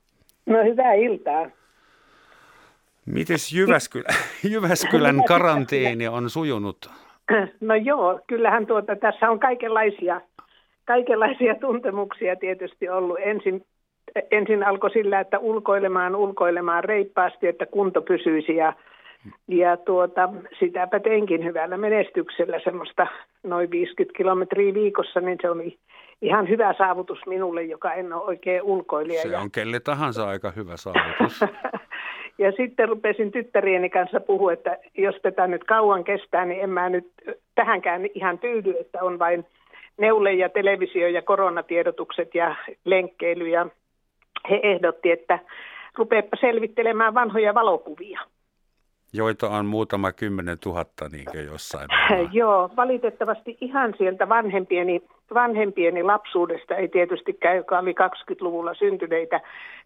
No 0.47 0.65
hyvää 0.65 0.93
iltaa. 0.93 1.47
Mites 3.07 3.53
Jyväskylä, 3.53 4.09
Jyväskylän 4.53 5.25
karanteeni 5.25 6.09
on 6.09 6.31
sujunut? 6.31 6.91
No 7.61 7.75
joo, 7.75 8.21
kyllähän 8.27 8.67
tuota, 8.67 8.97
tässä 8.97 9.31
on 9.31 9.41
kaikenlaisia, 9.41 10.21
kaikenlaisia 10.85 11.55
tuntemuksia 11.55 12.37
tietysti 12.37 12.89
ollut. 12.89 13.19
Ensin 13.21 13.65
ensin 14.31 14.65
alkoi 14.65 14.91
sillä, 14.91 15.21
että 15.21 15.39
ulkoilemaan, 15.39 16.17
ulkoilemaan 16.17 16.85
reippaasti, 16.85 17.47
että 17.47 17.67
kunto 17.67 18.03
pysyisi 18.03 18.57
ja, 18.57 18.73
ja 19.49 19.77
tuota, 19.77 20.29
sitäpä 20.59 21.01
teinkin 21.01 21.45
hyvällä 21.45 21.77
menestyksellä 21.77 22.61
semmoista 22.65 23.07
noin 23.43 23.71
50 23.71 24.17
kilometriä 24.17 24.75
viikossa, 24.75 25.21
niin 25.21 25.39
se 25.43 25.51
oli 25.51 25.79
ihan 26.23 26.49
hyvä 26.49 26.75
saavutus 26.79 27.19
minulle, 27.27 27.63
joka 27.63 27.93
en 27.93 28.13
ole 28.13 28.23
oikein 28.23 28.63
ulkoilija. 28.63 29.23
Se 29.23 29.37
on 29.37 29.51
kelle 29.51 29.81
tahansa 29.81 30.29
aika 30.29 30.51
hyvä 30.51 30.77
saavutus. 30.77 31.41
ja 32.43 32.53
sitten 32.53 32.89
rupesin 32.89 33.33
tyttärieni 33.33 33.91
kanssa 33.91 34.21
puhua, 34.21 34.53
että 34.53 34.79
jos 34.99 35.17
tätä 35.23 35.47
nyt 35.47 35.65
kauan 35.65 36.05
kestää, 36.05 36.45
niin 36.45 36.61
en 36.61 36.71
mä 36.71 36.89
nyt 36.89 37.13
tähänkään 37.55 38.07
ihan 38.15 38.39
tyydy, 38.39 38.75
että 38.81 39.03
on 39.03 39.19
vain 39.19 39.47
neule 39.99 40.33
ja 40.33 40.49
televisio 40.49 41.09
ja 41.09 41.23
koronatiedotukset 41.23 42.35
ja 42.35 42.57
lenkkeily 42.85 43.49
ja 43.49 43.67
he 44.51 44.61
ehdotti, 44.63 45.11
että 45.11 45.39
rupeepa 45.99 46.37
selvittelemään 46.41 47.15
vanhoja 47.15 47.55
valokuvia. 47.55 48.21
Joita 49.15 49.49
on 49.49 49.67
muutama 49.67 50.13
kymmenen 50.13 50.59
tuhatta 50.59 51.09
niin 51.09 51.47
jossain. 51.47 51.89
Joo, 52.33 52.71
valitettavasti 52.77 53.59
ihan 53.61 53.95
sieltä 53.99 54.29
vanhempieni, 54.29 55.03
vanhempieni 55.35 56.03
lapsuudesta 56.03 56.77
ei 56.77 56.89
tietystikään, 56.89 57.57
joka 57.57 57.79
oli 57.79 57.93
20-luvulla 57.93 58.75
syntyneitä, 58.75 59.41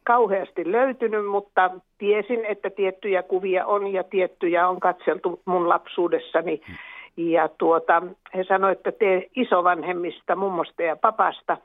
kauheasti 0.05 0.73
löytynyt, 0.73 1.27
mutta 1.27 1.71
tiesin, 1.99 2.45
että 2.45 2.71
tiettyjä 2.71 3.23
kuvia 3.23 3.66
on 3.66 3.87
ja 3.92 4.05
tiettyjä 4.05 4.69
on 4.69 4.81
katseltu 4.81 5.42
mun 5.45 5.69
lapsuudessani. 5.69 6.61
Hmm. 6.66 6.77
Ja 7.16 7.49
tuota, 7.49 8.03
he 8.35 8.45
sanoivat, 8.45 8.79
että 8.79 8.92
tee 8.92 9.31
isovanhemmista, 9.37 10.37
mummosta 10.37 10.83
ja 10.83 10.97
papasta 10.97 11.57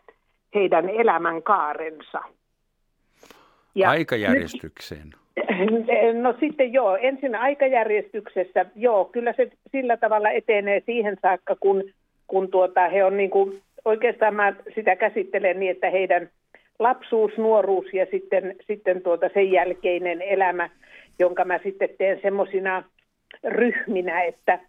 heidän 0.56 0.89
elämänkaarensa. 0.89 2.21
Ja 3.75 3.89
aikajärjestykseen? 3.89 5.13
Nyt, 5.71 5.86
no 6.23 6.36
sitten 6.39 6.73
joo, 6.73 6.95
ensin 6.95 7.36
aikajärjestyksessä, 7.36 8.65
joo, 8.75 9.05
kyllä 9.05 9.34
se 9.34 9.51
sillä 9.71 9.97
tavalla 9.97 10.29
etenee 10.29 10.81
siihen 10.86 11.17
saakka, 11.21 11.55
kun, 11.60 11.84
kun 12.27 12.51
tuota, 12.51 12.89
he 12.89 13.03
on 13.03 13.17
niin 13.17 13.29
kuin, 13.29 13.62
oikeastaan 13.86 14.36
mä 14.36 14.53
sitä 14.75 14.95
käsittelen 14.95 15.60
niin, 15.60 15.71
että 15.71 15.89
heidän 15.89 16.29
lapsuus, 16.79 17.38
nuoruus 17.38 17.93
ja 17.93 18.05
sitten, 18.12 18.55
sitten 18.67 19.01
tuota 19.01 19.29
sen 19.34 19.51
jälkeinen 19.51 20.21
elämä, 20.21 20.69
jonka 21.19 21.45
mä 21.45 21.60
sitten 21.63 21.89
teen 21.97 22.19
semmoisina 22.21 22.84
ryhminä, 23.43 24.21
että 24.21 24.60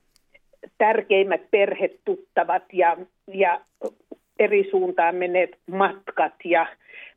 tärkeimmät 0.78 1.40
perhetuttavat 1.50 2.62
ja, 2.72 2.96
ja 3.26 3.60
eri 4.38 4.68
suuntaan 4.70 5.14
menneet 5.14 5.58
matkat 5.70 6.34
ja 6.44 6.66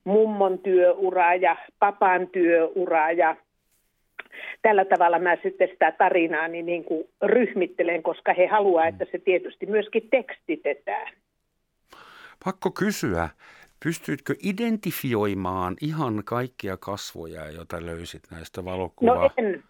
mummon 0.04 0.60
työura 0.60 1.36
ja 1.36 1.58
papan 1.80 2.28
työura 2.28 3.12
ja 3.12 3.36
tällä 4.62 4.86
tavalla 4.86 5.20
mä 5.20 5.38
sitten 5.44 5.68
sitä 5.68 5.92
tarinaa 5.92 6.48
niin, 6.48 6.66
niin 6.66 6.84
kuin 6.84 7.08
ryhmittelen, 7.22 8.04
koska 8.04 8.34
he 8.34 8.48
haluaa, 8.48 8.88
että 8.88 9.06
se 9.12 9.18
tietysti 9.18 9.66
myöskin 9.66 10.08
tekstitetään. 10.12 11.14
Pakko 12.46 12.72
kysyä, 12.72 13.30
Pystyitkö 13.84 14.36
identifioimaan 14.44 15.76
ihan 15.82 16.22
kaikkia 16.26 16.78
kasvoja, 16.78 17.52
joita 17.52 17.86
löysit 17.86 18.24
näistä 18.32 18.66
valokuvaa? 18.66 19.16
No 19.16 19.30
en. 19.38 19.64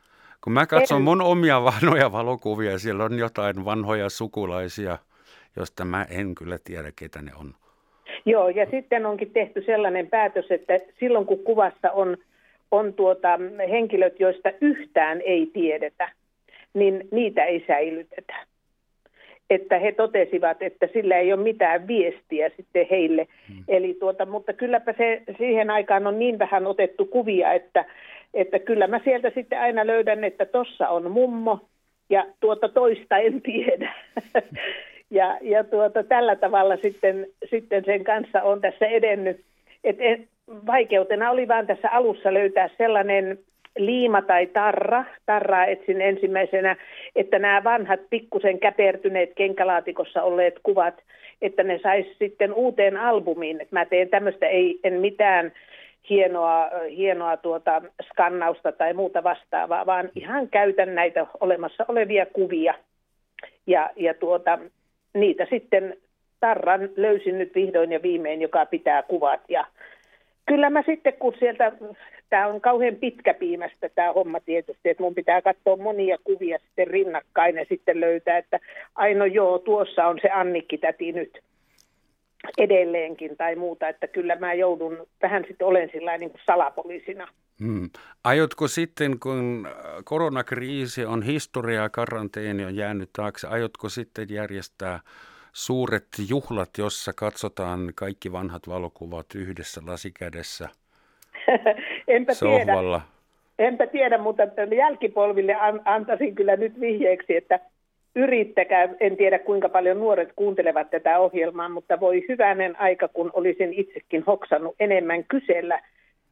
Kun 0.43 0.53
mä 0.53 0.65
katson 0.65 0.97
en. 0.97 1.03
mun 1.03 1.21
omia 1.21 1.63
vanhoja 1.63 2.11
valokuvia, 2.11 2.79
siellä 2.79 3.03
on 3.03 3.17
jotain 3.17 3.65
vanhoja 3.65 4.09
sukulaisia, 4.09 4.97
josta 5.55 5.85
mä 5.85 6.05
en 6.09 6.35
kyllä 6.35 6.57
tiedä, 6.63 6.91
ketä 6.99 7.21
ne 7.21 7.31
on. 7.39 7.53
Joo, 8.25 8.49
ja 8.49 8.65
sitten 8.71 9.05
onkin 9.05 9.31
tehty 9.31 9.63
sellainen 9.65 10.07
päätös, 10.07 10.45
että 10.49 10.79
silloin 10.99 11.25
kun 11.25 11.43
kuvassa 11.43 11.91
on, 11.91 12.17
on 12.71 12.93
tuota, 12.93 13.39
henkilöt, 13.69 14.19
joista 14.19 14.51
yhtään 14.61 15.21
ei 15.21 15.49
tiedetä, 15.53 16.09
niin 16.73 17.07
niitä 17.11 17.45
ei 17.45 17.63
säilytetä 17.67 18.35
että 19.49 19.79
he 19.79 19.91
totesivat, 19.91 20.61
että 20.61 20.87
sillä 20.93 21.17
ei 21.17 21.33
ole 21.33 21.43
mitään 21.43 21.87
viestiä 21.87 22.51
sitten 22.57 22.87
heille. 22.91 23.27
Hmm. 23.47 23.63
Eli 23.67 23.97
tuota, 23.99 24.25
mutta 24.25 24.53
kylläpä 24.53 24.93
se 24.97 25.21
siihen 25.37 25.69
aikaan 25.69 26.07
on 26.07 26.19
niin 26.19 26.39
vähän 26.39 26.67
otettu 26.67 27.05
kuvia, 27.05 27.53
että, 27.53 27.85
että 28.33 28.59
kyllä 28.59 28.87
mä 28.87 28.99
sieltä 29.03 29.31
sitten 29.35 29.59
aina 29.59 29.87
löydän, 29.87 30.23
että 30.23 30.45
tossa 30.45 30.89
on 30.89 31.11
mummo 31.11 31.59
ja 32.09 32.25
tuota 32.39 32.69
toista 32.69 33.17
en 33.17 33.41
tiedä. 33.41 33.93
ja, 35.15 35.37
ja 35.41 35.63
tuota, 35.63 36.03
tällä 36.03 36.35
tavalla 36.35 36.77
sitten, 36.77 37.27
sitten 37.49 37.85
sen 37.85 38.03
kanssa 38.03 38.41
on 38.41 38.61
tässä 38.61 38.85
edennyt. 38.85 39.41
Et 39.83 39.95
en, 39.99 40.27
vaikeutena 40.47 41.31
oli 41.31 41.47
vaan 41.47 41.67
tässä 41.67 41.89
alussa 41.89 42.33
löytää 42.33 42.69
sellainen 42.77 43.39
liima 43.77 44.21
tai 44.21 44.45
tarra, 44.45 45.05
tarraa 45.25 45.65
etsin 45.65 46.01
ensimmäisenä, 46.01 46.75
että 47.15 47.39
nämä 47.39 47.63
vanhat 47.63 47.99
pikkusen 48.09 48.59
käpertyneet 48.59 49.31
kenkälaatikossa 49.35 50.23
olleet 50.23 50.59
kuvat, 50.63 51.01
että 51.41 51.63
ne 51.63 51.79
sais 51.83 52.05
sitten 52.19 52.53
uuteen 52.53 52.97
albumiin. 52.97 53.61
Et 53.61 53.71
mä 53.71 53.85
teen 53.85 54.09
tämmöistä, 54.09 54.47
ei 54.47 54.79
en 54.83 54.93
mitään 54.93 55.51
hienoa, 56.09 56.69
hienoa 56.89 57.37
tuota 57.37 57.81
skannausta 58.03 58.71
tai 58.71 58.93
muuta 58.93 59.23
vastaavaa, 59.23 59.85
vaan 59.85 60.09
ihan 60.15 60.49
käytän 60.49 60.95
näitä 60.95 61.27
olemassa 61.39 61.85
olevia 61.87 62.25
kuvia. 62.25 62.73
Ja, 63.67 63.89
ja 63.95 64.13
tuota, 64.13 64.59
niitä 65.15 65.47
sitten 65.49 65.97
tarran 66.39 66.89
löysin 66.95 67.37
nyt 67.37 67.55
vihdoin 67.55 67.91
ja 67.91 68.01
viimein, 68.01 68.41
joka 68.41 68.65
pitää 68.65 69.03
kuvat. 69.03 69.41
Ja 69.49 69.65
kyllä 70.45 70.69
mä 70.69 70.83
sitten, 70.85 71.13
kun 71.13 71.33
sieltä 71.39 71.71
tämä 72.29 72.47
on 72.47 72.61
kauhean 72.61 72.95
pitkäpiimästä 72.95 73.89
tämä 73.89 74.13
homma 74.13 74.39
tietysti, 74.39 74.89
että 74.89 75.03
mun 75.03 75.15
pitää 75.15 75.41
katsoa 75.41 75.75
monia 75.75 76.17
kuvia 76.23 76.57
sitten 76.57 76.87
rinnakkain 76.87 77.55
ja 77.55 77.65
sitten 77.69 78.01
löytää, 78.01 78.37
että 78.37 78.59
aino 78.95 79.25
joo, 79.25 79.59
tuossa 79.59 80.07
on 80.07 80.19
se 80.21 80.29
Annikki 80.29 80.77
täti 80.77 81.11
nyt 81.11 81.39
edelleenkin 82.57 83.37
tai 83.37 83.55
muuta, 83.55 83.89
että 83.89 84.07
kyllä 84.07 84.35
mä 84.35 84.53
joudun, 84.53 85.07
vähän 85.21 85.45
sitten 85.47 85.67
olen 85.67 85.89
sillä 85.93 86.17
niin 86.17 86.31
kuin 86.31 86.41
salapoliisina. 86.45 87.27
Hmm. 87.59 87.89
Aiotko 88.23 88.67
sitten, 88.67 89.19
kun 89.19 89.67
koronakriisi 90.03 91.05
on 91.05 91.23
historiaa, 91.23 91.89
karanteeni 91.89 92.65
on 92.65 92.75
jäänyt 92.75 93.09
taakse, 93.13 93.47
aiotko 93.47 93.89
sitten 93.89 94.27
järjestää 94.29 94.99
suuret 95.53 96.07
juhlat, 96.29 96.69
jossa 96.77 97.13
katsotaan 97.13 97.91
kaikki 97.95 98.31
vanhat 98.31 98.67
valokuvat 98.67 99.25
yhdessä 99.35 99.81
lasikädessä– 99.85 100.69
Enpä 102.07 102.33
sohvalla. 102.33 102.99
Tiedä. 102.99 103.69
Enpä 103.69 103.87
tiedä, 103.87 104.17
mutta 104.17 104.43
jälkipolville 104.77 105.55
antaisin 105.85 106.35
kyllä 106.35 106.55
nyt 106.55 106.79
vihjeeksi, 106.79 107.35
että 107.35 107.59
yrittäkää, 108.15 108.89
en 108.99 109.17
tiedä 109.17 109.39
kuinka 109.39 109.69
paljon 109.69 109.99
nuoret 109.99 110.29
kuuntelevat 110.35 110.89
tätä 110.89 111.19
ohjelmaa, 111.19 111.69
mutta 111.69 111.99
voi 111.99 112.25
hyvänen 112.29 112.79
aika, 112.79 113.07
kun 113.07 113.31
olisin 113.33 113.73
itsekin 113.73 114.23
hoksannut 114.27 114.75
enemmän 114.79 115.23
kysellä 115.23 115.81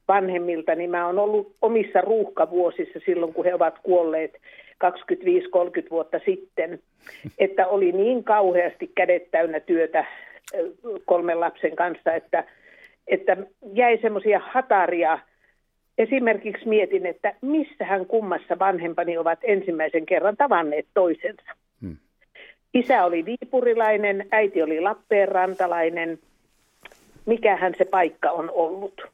vanhemmilta, 0.07 0.75
niin 0.75 0.89
mä 0.89 1.05
oon 1.05 1.19
ollut 1.19 1.55
omissa 1.61 2.01
ruuhkavuosissa 2.01 2.99
silloin, 3.05 3.33
kun 3.33 3.45
he 3.45 3.53
ovat 3.53 3.79
kuolleet 3.83 4.37
25-30 4.83 5.89
vuotta 5.91 6.19
sitten, 6.25 6.79
että 7.39 7.67
oli 7.67 7.91
niin 7.91 8.23
kauheasti 8.23 8.91
kädet 8.95 9.31
täynnä 9.31 9.59
työtä 9.59 10.05
kolmen 11.05 11.39
lapsen 11.39 11.75
kanssa, 11.75 12.13
että 12.13 12.43
että 13.07 13.37
jäi 13.73 13.97
semmoisia 14.01 14.41
hataria. 14.53 15.19
Esimerkiksi 15.97 16.67
mietin, 16.67 17.05
että 17.05 17.35
missähän 17.41 18.05
kummassa 18.05 18.59
vanhempani 18.59 19.17
ovat 19.17 19.39
ensimmäisen 19.43 20.05
kerran 20.05 20.37
tavanneet 20.37 20.85
toisensa. 20.93 21.51
Hmm. 21.81 21.97
Isä 22.73 23.03
oli 23.05 23.25
viipurilainen, 23.25 24.27
äiti 24.31 24.61
oli 24.61 24.81
Lappeenrantalainen. 24.81 26.19
Mikähän 27.25 27.73
se 27.77 27.85
paikka 27.85 28.31
on 28.31 28.51
ollut? 28.51 29.12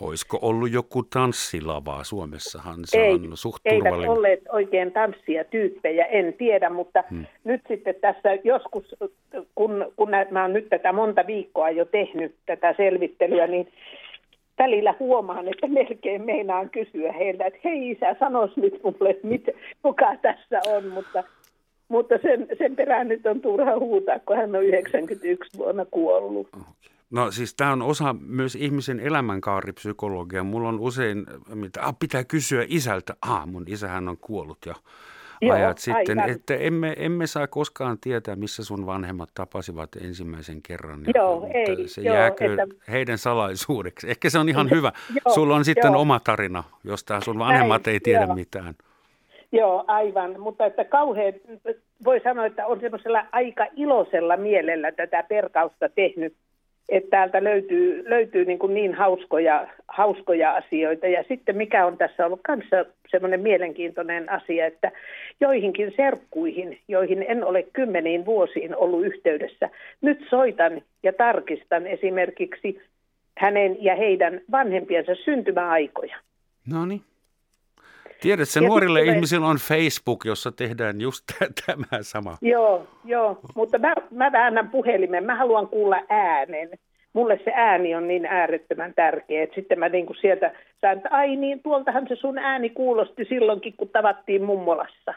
Olisiko 0.00 0.38
ollut 0.42 0.72
joku 0.72 1.02
tanssilava? 1.02 2.04
Suomessahan 2.04 2.80
se 2.84 2.98
Ei, 2.98 3.12
on 3.12 3.36
suht 3.36 3.60
eivät 3.64 3.94
olleet 4.08 4.40
oikein 4.48 4.92
tanssia 4.92 5.44
tyyppejä, 5.44 6.04
en 6.04 6.34
tiedä, 6.38 6.70
mutta 6.70 7.04
hmm. 7.10 7.26
nyt 7.44 7.60
sitten 7.68 7.94
tässä 8.00 8.28
joskus, 8.44 8.96
kun, 9.54 9.92
kun 9.96 10.08
mä 10.30 10.42
oon 10.42 10.52
nyt 10.52 10.68
tätä 10.68 10.92
monta 10.92 11.26
viikkoa 11.26 11.70
jo 11.70 11.84
tehnyt, 11.84 12.34
tätä 12.46 12.74
selvittelyä, 12.76 13.46
niin 13.46 13.68
välillä 14.58 14.94
huomaan, 15.00 15.48
että 15.48 15.66
melkein 15.66 16.24
meinaan 16.24 16.70
kysyä 16.70 17.12
heiltä, 17.12 17.46
että 17.46 17.58
hei 17.64 17.90
isä, 17.90 18.16
sanois 18.20 18.56
nyt 18.56 18.80
mulle, 18.84 19.16
mit, 19.22 19.44
kuka 19.82 20.16
tässä 20.22 20.60
on, 20.66 20.88
mutta, 20.88 21.24
mutta 21.88 22.14
sen, 22.22 22.46
sen 22.58 22.76
perään 22.76 23.08
nyt 23.08 23.26
on 23.26 23.40
turha 23.40 23.78
huutaa, 23.78 24.18
kun 24.18 24.36
hän 24.36 24.56
on 24.56 24.64
91 24.64 25.58
vuonna 25.58 25.84
kuollut. 25.90 26.48
Okay. 26.48 26.95
No 27.10 27.30
siis 27.30 27.54
tämä 27.54 27.72
on 27.72 27.82
osa 27.82 28.14
myös 28.20 28.54
ihmisen 28.54 29.00
elämänkaaripsykologia. 29.00 30.44
Mulla 30.44 30.68
on 30.68 30.80
usein, 30.80 31.26
mitä 31.54 31.82
ah, 31.82 31.94
pitää 31.98 32.24
kysyä 32.24 32.64
isältä, 32.68 33.14
ah 33.22 33.46
mun 33.46 33.64
isähän 33.66 34.08
on 34.08 34.16
kuollut 34.16 34.58
ja 34.66 34.74
Joo, 35.42 35.56
ajat 35.56 35.78
sitten, 35.78 36.18
aivan. 36.18 36.34
että 36.34 36.54
emme, 36.54 36.94
emme 36.98 37.26
saa 37.26 37.46
koskaan 37.46 37.98
tietää, 38.00 38.36
missä 38.36 38.64
sun 38.64 38.86
vanhemmat 38.86 39.28
tapasivat 39.34 39.96
ensimmäisen 40.00 40.62
kerran. 40.62 41.04
Joo, 41.14 41.46
ja, 41.46 41.52
ei. 41.52 41.88
Se 41.88 42.00
joo, 42.00 42.16
jääkö 42.16 42.50
että... 42.62 42.76
heidän 42.92 43.18
salaisuudeksi. 43.18 44.10
Ehkä 44.10 44.30
se 44.30 44.38
on 44.38 44.48
ihan 44.48 44.70
hyvä. 44.76 44.92
joo, 45.10 45.34
Sulla 45.34 45.56
on 45.56 45.64
sitten 45.64 45.92
joo. 45.92 46.00
oma 46.00 46.20
tarina, 46.20 46.64
josta 46.84 47.20
sun 47.20 47.38
vanhemmat 47.38 47.86
Näin, 47.86 47.94
ei 47.94 48.00
tiedä 48.00 48.24
joo. 48.24 48.34
mitään. 48.34 48.74
Joo, 49.52 49.84
aivan. 49.86 50.40
Mutta 50.40 50.66
että 50.66 50.84
kauhean, 50.84 51.32
voi 52.04 52.20
sanoa, 52.24 52.46
että 52.46 52.66
on 52.66 52.80
semmoisella 52.80 53.26
aika 53.32 53.66
iloisella 53.76 54.36
mielellä 54.36 54.92
tätä 54.92 55.22
perkausta 55.22 55.88
tehnyt 55.88 56.34
että 56.88 57.10
täältä 57.10 57.44
löytyy, 57.44 58.04
löytyy 58.10 58.44
niin, 58.44 58.58
kuin 58.58 58.74
niin 58.74 58.94
hauskoja, 58.94 59.68
hauskoja 59.88 60.54
asioita. 60.54 61.06
Ja 61.06 61.24
sitten 61.28 61.56
mikä 61.56 61.86
on 61.86 61.98
tässä 61.98 62.26
ollut 62.26 62.40
kanssa 62.42 62.84
semmoinen 63.10 63.40
mielenkiintoinen 63.40 64.30
asia, 64.30 64.66
että 64.66 64.92
joihinkin 65.40 65.92
serkkuihin, 65.96 66.78
joihin 66.88 67.24
en 67.28 67.44
ole 67.44 67.62
kymmeniin 67.62 68.26
vuosiin 68.26 68.76
ollut 68.76 69.06
yhteydessä, 69.06 69.70
nyt 70.00 70.26
soitan 70.30 70.82
ja 71.02 71.12
tarkistan 71.12 71.86
esimerkiksi 71.86 72.80
hänen 73.38 73.84
ja 73.84 73.96
heidän 73.96 74.40
vanhempiensa 74.50 75.14
syntymäaikoja. 75.14 76.16
No 76.70 76.86
niin. 76.86 77.00
Tiedätkö, 78.20 78.60
nuorille 78.60 79.00
tulee... 79.00 79.14
ihmisillä 79.14 79.46
on 79.46 79.56
Facebook, 79.56 80.24
jossa 80.24 80.52
tehdään 80.52 81.00
just 81.00 81.24
tämä 81.66 82.02
sama. 82.02 82.36
Joo, 82.42 82.86
joo. 83.04 83.40
mutta 83.54 83.78
mä, 83.78 83.94
mä 84.10 84.32
väännän 84.32 84.68
puhelimen. 84.68 85.24
Mä 85.24 85.36
haluan 85.36 85.68
kuulla 85.68 85.96
äänen. 86.08 86.68
Mulle 87.12 87.40
se 87.44 87.52
ääni 87.54 87.94
on 87.94 88.08
niin 88.08 88.26
äärettömän 88.26 88.92
tärkeä, 88.96 89.42
että 89.42 89.54
sitten 89.54 89.78
mä 89.78 89.88
niin 89.88 90.06
kuin 90.06 90.16
sieltä 90.20 90.52
sain, 90.80 90.96
että 90.96 91.08
ai 91.12 91.36
niin, 91.36 91.62
tuoltahan 91.62 92.06
se 92.08 92.16
sun 92.16 92.38
ääni 92.38 92.70
kuulosti 92.70 93.24
silloinkin, 93.24 93.74
kun 93.76 93.88
tavattiin 93.88 94.42
mummolassa. 94.42 95.14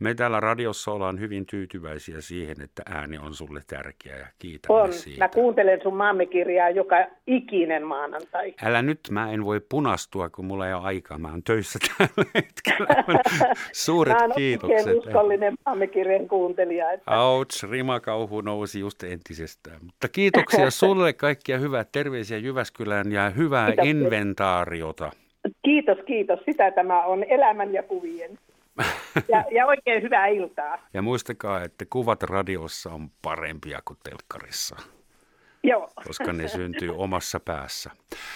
Me 0.00 0.14
täällä 0.14 0.40
radiossa 0.40 0.92
ollaan 0.92 1.20
hyvin 1.20 1.46
tyytyväisiä 1.46 2.20
siihen, 2.20 2.56
että 2.62 2.82
ääni 2.86 3.18
on 3.18 3.34
sulle 3.34 3.60
tärkeä 3.66 4.16
ja 4.16 4.26
kiitämme 4.38 4.80
on. 4.80 4.92
siitä. 4.92 5.24
Mä 5.24 5.28
kuuntelen 5.28 5.80
sun 5.82 5.96
maammekirjaa 5.96 6.70
joka 6.70 6.96
ikinen 7.26 7.86
maanantai. 7.86 8.54
Älä 8.62 8.82
nyt, 8.82 9.00
mä 9.10 9.32
en 9.32 9.44
voi 9.44 9.60
punastua, 9.68 10.30
kun 10.30 10.44
mulla 10.44 10.68
ei 10.68 10.74
ole 10.74 10.82
aikaa. 10.82 11.18
Mä 11.18 11.30
oon 11.30 11.42
töissä 11.42 11.78
tällä 11.98 12.30
hetkellä. 12.34 13.04
Suuret 13.72 14.16
mä 14.28 14.34
kiitokset. 14.34 14.86
Mä 14.86 14.92
uskollinen 14.92 15.54
maammekirjan 15.66 16.28
kuuntelija. 16.28 16.92
Että... 16.92 17.20
Ouch, 17.20 17.70
rimakauhu 17.70 18.40
nousi 18.40 18.80
just 18.80 19.02
entisestään. 19.02 19.78
Mutta 19.82 20.08
kiitoksia 20.08 20.70
sulle, 20.80 21.12
kaikkia 21.12 21.58
hyvää 21.58 21.84
terveisiä 21.92 22.38
Jyväskylään 22.38 23.12
ja 23.12 23.30
hyvää 23.30 23.66
kiitos. 23.66 23.86
inventaariota. 23.86 25.10
Kiitos, 25.62 25.98
kiitos. 26.06 26.40
Sitä 26.44 26.70
tämä 26.70 27.04
on 27.04 27.24
elämän 27.24 27.72
ja 27.72 27.82
kuvien. 27.82 28.38
Ja, 29.28 29.44
ja 29.50 29.66
oikein 29.66 30.02
hyvää 30.02 30.26
iltaa. 30.26 30.78
Ja 30.94 31.02
muistakaa, 31.02 31.62
että 31.62 31.84
kuvat 31.90 32.22
radiossa 32.22 32.90
on 32.90 33.10
parempia 33.22 33.80
kuin 33.84 33.98
telkkarissa. 34.02 34.76
Joo. 35.62 35.90
Koska 36.06 36.32
ne 36.32 36.48
syntyy 36.48 36.96
omassa 36.96 37.40
päässä. 37.40 37.90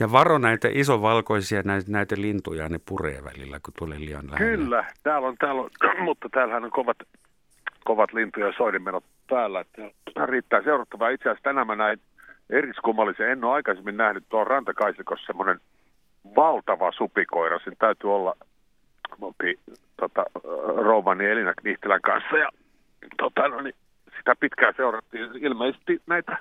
Ja 0.01 0.11
varo 0.11 0.37
näitä 0.37 0.67
isovalkoisia 0.71 1.61
näitä, 1.65 1.91
näitä 1.91 2.15
lintuja, 2.17 2.69
ne 2.69 2.79
puree 2.89 3.23
välillä, 3.23 3.59
kun 3.65 3.73
tulee 3.77 3.99
liian 3.99 4.31
lähellä. 4.31 4.57
Kyllä, 4.57 4.85
täällä 5.03 5.27
on, 5.27 5.35
täällä 5.39 5.61
on, 5.61 5.69
mutta 6.07 6.29
täällähän 6.29 6.63
on 6.65 6.71
kovat, 6.71 6.97
kovat 7.83 8.13
lintuja 8.13 8.47
ja 8.47 8.53
soidinmenot 8.57 9.03
päällä. 9.29 9.59
Että 9.59 9.81
riittää 10.25 10.63
seurattavaa. 10.63 11.09
Itse 11.09 11.29
asiassa 11.29 11.43
tänään 11.43 11.67
mä 11.67 11.75
näin 11.75 11.99
eriskummallisen. 12.49 13.29
En 13.29 13.43
ole 13.43 13.53
aikaisemmin 13.53 13.97
nähnyt 13.97 14.23
tuon 14.29 14.47
rantakaisikossa 14.47 15.25
semmoinen 15.25 15.59
valtava 16.35 16.91
supikoira. 16.91 17.59
Sen 17.63 17.73
täytyy 17.79 18.15
olla, 18.15 18.35
me 19.21 19.25
oltiin 19.25 19.59
tota, 19.97 20.25
rouvani 20.75 21.25
Elina 21.25 21.53
Knihtelän 21.61 22.01
kanssa 22.01 22.37
ja 22.37 22.49
tota, 23.17 23.47
no, 23.47 23.61
niin, 23.61 23.75
sitä 24.17 24.35
pitkään 24.39 24.73
seurattiin. 24.77 25.29
Ilmeisesti 25.45 26.01
näitä 26.07 26.37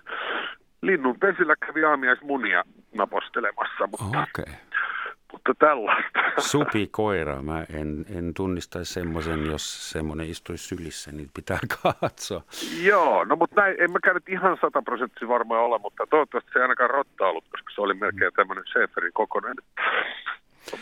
linnun 0.83 1.19
pesillä 1.21 1.55
kävi 1.67 1.85
aamiaismunia 1.85 2.65
napostelemassa, 2.95 3.87
mutta, 3.87 4.23
Okei. 4.23 4.55
mutta 5.33 5.55
tällaista. 5.59 6.21
Supikoira, 6.39 7.43
mä 7.43 7.65
en, 7.75 8.05
en 8.17 8.35
tunnistaisi 8.35 8.93
semmoisen, 8.93 9.47
jos 9.47 9.91
semmoinen 9.91 10.31
istuisi 10.31 10.65
sylissä, 10.65 11.13
niin 11.13 11.31
pitää 11.35 11.59
katsoa. 12.01 12.43
Joo, 12.83 13.25
no 13.25 13.37
mutta 13.37 13.61
näin, 13.61 13.77
en 13.81 13.93
mäkään 13.93 14.15
nyt 14.15 14.29
ihan 14.29 14.59
sataprosenttisesti 14.61 15.29
varmaan 15.29 15.65
ole, 15.65 15.79
mutta 15.79 16.07
toivottavasti 16.11 16.51
se 16.53 16.59
ei 16.59 16.63
ainakaan 16.63 16.91
rotta 16.91 17.27
ollut, 17.27 17.45
koska 17.51 17.71
se 17.75 17.81
oli 17.81 17.95
melkein 17.95 18.33
tämmöinen 18.37 18.65
Schäferin 18.67 19.13
kokoinen 19.13 19.57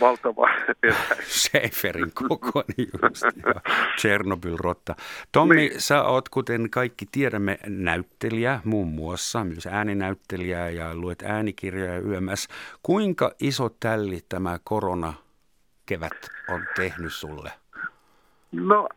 valtava. 0.01 0.49
Schäferin 1.23 2.13
kokoinen 2.15 2.87
just, 3.03 3.23
joo. 3.47 3.61
Chernobyl-rotta. 3.97 4.95
Tommi, 5.33 5.55
Niin. 5.55 5.81
sä 5.81 6.05
oot, 6.05 6.29
kuten 6.29 6.71
kaikki 6.71 7.07
tiedämme, 7.13 7.59
näyttelijä 7.67 8.61
muun 8.65 8.89
muassa, 8.89 9.45
myös 9.45 9.67
ääninäyttelijä 9.67 10.69
ja 10.71 10.95
luet 10.95 11.23
äänikirjoja 11.23 11.99
YMS. 11.99 12.49
Kuinka 12.83 13.31
iso 13.41 13.69
tälli 13.81 14.21
tämä 14.29 14.59
korona 14.65 15.15
kevät 15.87 16.31
on 16.49 16.65
tehnyt 16.77 17.13
sulle? 17.13 17.51
No, 18.53 18.89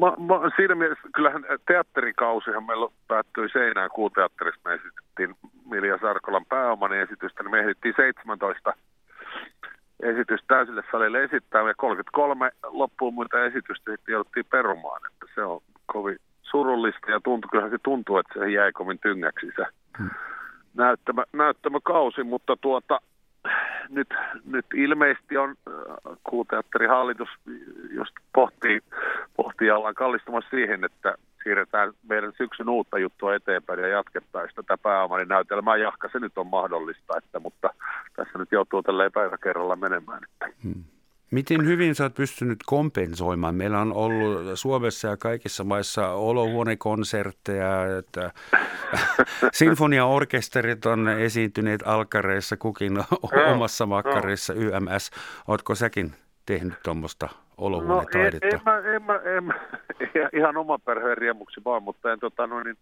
mä, 0.00 0.06
mä, 0.26 0.50
siinä 0.56 0.74
mielessä 0.74 1.08
kyllähän 1.14 1.44
teatterikausihan 1.66 2.64
meillä 2.64 2.88
päättyi 3.08 3.48
Seinään 3.48 3.90
kuuteatterissa. 3.90 4.60
Me 4.64 4.74
esitettiin 4.74 5.34
Milja 5.70 5.98
Sarkolan 5.98 6.46
pääoman 6.46 6.92
esitystä, 6.92 7.42
niin 7.42 7.50
me 7.50 7.58
ehdittiin 7.60 7.94
17 7.96 8.74
esitystä 10.02 10.46
täysille 10.48 10.82
salille 10.92 11.24
esittää 11.24 11.62
ja 11.68 11.74
33 11.76 12.50
loppuun 12.62 13.14
muita 13.14 13.44
esitystä 13.44 13.92
sitten 13.92 14.12
jouduttiin 14.12 14.46
perumaan. 14.50 15.00
Että 15.06 15.26
se 15.34 15.42
on 15.42 15.60
kovin 15.86 16.18
surullista 16.42 17.10
ja 17.10 17.20
tuntuu, 17.24 17.48
kyllähän 17.50 17.70
se 17.70 17.78
tuntuu, 17.82 18.18
että 18.18 18.38
se 18.38 18.50
jäi 18.50 18.72
kovin 18.72 18.98
tyngäksi 18.98 19.46
se 19.56 19.66
näyttämä, 20.74 21.24
näyttämä 21.32 21.78
kausi, 21.84 22.22
mutta 22.22 22.56
tuota, 22.60 23.00
nyt, 23.88 24.08
nyt 24.44 24.66
ilmeisesti 24.74 25.36
on 25.36 25.50
äh, 25.50 26.16
kuuteatterin 26.24 26.90
hallitus 26.90 27.28
just 27.90 28.14
pohtii, 28.34 28.80
pohtii 29.36 29.68
ja 29.68 29.76
ollaan 29.76 29.94
kallistumassa 29.94 30.50
siihen, 30.50 30.84
että 30.84 31.14
siirretään 31.44 31.92
meidän 32.08 32.32
syksyn 32.38 32.68
uutta 32.68 32.98
juttua 32.98 33.34
eteenpäin 33.34 33.80
ja 33.80 33.88
jatkettaisiin 33.88 34.56
tätä 34.56 34.78
pääomanin 34.78 35.28
näytelmää. 35.28 35.76
Jahka 35.76 36.08
se 36.12 36.18
nyt 36.18 36.38
on 36.38 36.46
mahdollista, 36.46 37.18
että, 37.18 37.40
mutta 37.40 37.70
tässä 38.16 38.38
nyt 38.38 38.52
joutuu 38.52 38.82
tälleen 38.82 39.12
päivä 39.12 39.38
kerralla 39.38 39.76
menemään. 39.76 40.20
Että. 40.24 40.48
Miten 41.30 41.66
hyvin 41.66 41.94
sä 41.94 42.04
oot 42.04 42.14
pystynyt 42.14 42.58
kompensoimaan? 42.66 43.54
Meillä 43.54 43.80
on 43.80 43.92
ollut 43.92 44.40
Suomessa 44.54 45.08
ja 45.08 45.16
kaikissa 45.16 45.64
maissa 45.64 46.08
olohuonekonsertteja, 46.08 47.98
että 47.98 48.30
sinfoniaorkesterit 49.52 50.86
on 50.86 51.08
esiintyneet 51.08 51.82
alkareissa 51.84 52.56
kukin 52.56 53.04
omassa 53.52 53.86
makkarissa 53.86 54.54
YMS. 54.54 55.10
Ootko 55.48 55.74
säkin 55.74 56.14
tehnyt 56.50 56.74
tuommoista 56.82 57.26
No 57.26 57.32
en, 57.32 57.44
olohuonetaidetta? 57.58 58.46
en, 58.46 58.60
mä, 58.64 58.78
en, 58.78 59.02
mä, 59.02 59.20
en, 59.36 59.44
mä, 59.44 59.54
ihan 60.38 60.56
oman 60.56 60.80
perheen 60.84 61.18
riemuksi 61.18 61.60
vaan, 61.64 61.82
mutta 61.82 62.12
en 62.12 62.20
tota 62.20 62.46
no 62.46 62.62
niin, 62.62 62.76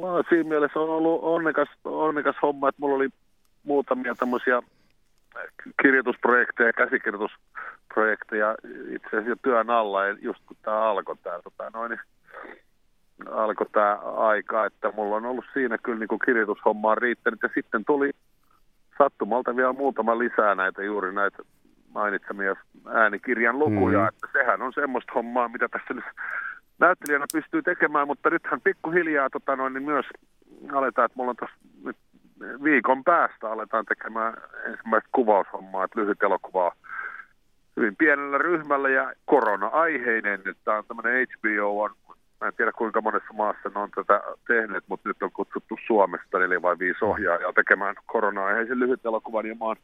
vaan 0.00 0.24
siinä 0.28 0.48
mielessä 0.48 0.80
on 0.80 0.90
ollut 0.90 1.20
onnekas, 1.22 1.68
onnekas 1.84 2.36
homma, 2.42 2.68
että 2.68 2.80
mulla 2.80 2.96
oli 2.96 3.08
muutamia 3.64 4.14
tämmöisiä 4.14 4.62
kirjoitusprojekteja, 5.82 6.72
käsikirjoitusprojekteja 6.72 8.54
itse 8.88 9.08
asiassa 9.16 9.42
työn 9.42 9.70
alla, 9.70 10.08
just 10.08 10.40
kun 10.46 10.56
tämä 10.62 10.82
alkoi 10.82 11.16
tämä 11.22 11.38
tota, 11.42 11.70
noin, 11.74 11.90
niin, 11.90 12.00
alkoi 13.30 13.66
tämä 13.72 13.94
aika, 14.16 14.66
että 14.66 14.92
mulla 14.96 15.16
on 15.16 15.26
ollut 15.26 15.44
siinä 15.52 15.78
kyllä 15.78 15.98
niin 15.98 16.24
kirjoitushommaa 16.24 16.94
riittänyt, 16.94 17.42
ja 17.42 17.48
sitten 17.54 17.84
tuli 17.84 18.10
sattumalta 18.98 19.56
vielä 19.56 19.72
muutama 19.72 20.18
lisää 20.18 20.54
näitä 20.54 20.82
juuri 20.82 21.12
näitä 21.12 21.38
mainitsemia 21.94 22.56
äänikirjan 22.92 23.58
lukuja, 23.58 23.98
Mm. 23.98 24.04
mm. 24.04 24.08
että 24.08 24.28
sehän 24.32 24.62
on 24.62 24.72
semmoista 24.72 25.12
hommaa, 25.14 25.48
mitä 25.48 25.68
tässä 25.68 25.94
nyt 25.94 26.04
näyttelijänä 26.78 27.26
pystyy 27.32 27.62
tekemään, 27.62 28.06
mutta 28.06 28.30
nythän 28.30 28.60
pikkuhiljaa 28.60 29.30
tota 29.30 29.56
noin, 29.56 29.72
niin 29.74 29.84
myös 29.84 30.06
aletaan, 30.72 31.06
että 31.06 31.16
mulla 31.16 31.30
on 31.30 31.36
tuossa 31.36 31.56
nyt 31.84 31.96
viikon 32.64 33.04
päästä 33.04 33.50
aletaan 33.50 33.84
tekemään 33.84 34.34
ensimmäistä 34.66 35.08
kuvaushommaa, 35.12 35.84
että 35.84 36.00
lyhyt 36.00 36.22
elokuvaa 36.22 36.72
hyvin 37.76 37.96
pienellä 37.96 38.38
ryhmällä 38.38 38.88
ja 38.88 39.12
korona-aiheinen. 39.24 40.40
Nyt 40.44 40.58
tämä 40.64 40.78
on 40.78 40.84
tämmöinen 40.88 41.26
HBO 41.38 41.82
on, 41.82 41.90
mä 42.40 42.46
en 42.46 42.54
tiedä 42.56 42.72
kuinka 42.72 43.00
monessa 43.00 43.32
maassa 43.32 43.70
ne 43.74 43.80
on 43.80 43.90
tätä 43.90 44.20
tehneet, 44.46 44.84
mutta 44.88 45.08
nyt 45.08 45.22
on 45.22 45.32
kutsuttu 45.32 45.78
Suomesta 45.86 46.38
neljä 46.38 46.62
vai 46.62 46.78
viisi 46.78 47.04
ohjaajaa 47.04 47.52
tekemään 47.52 47.94
korona-aiheisen 48.06 48.78
lyhyt 48.78 49.06
elokuvan 49.06 49.46
ja 49.46 49.54
mä 49.54 49.64
oon 49.64 49.76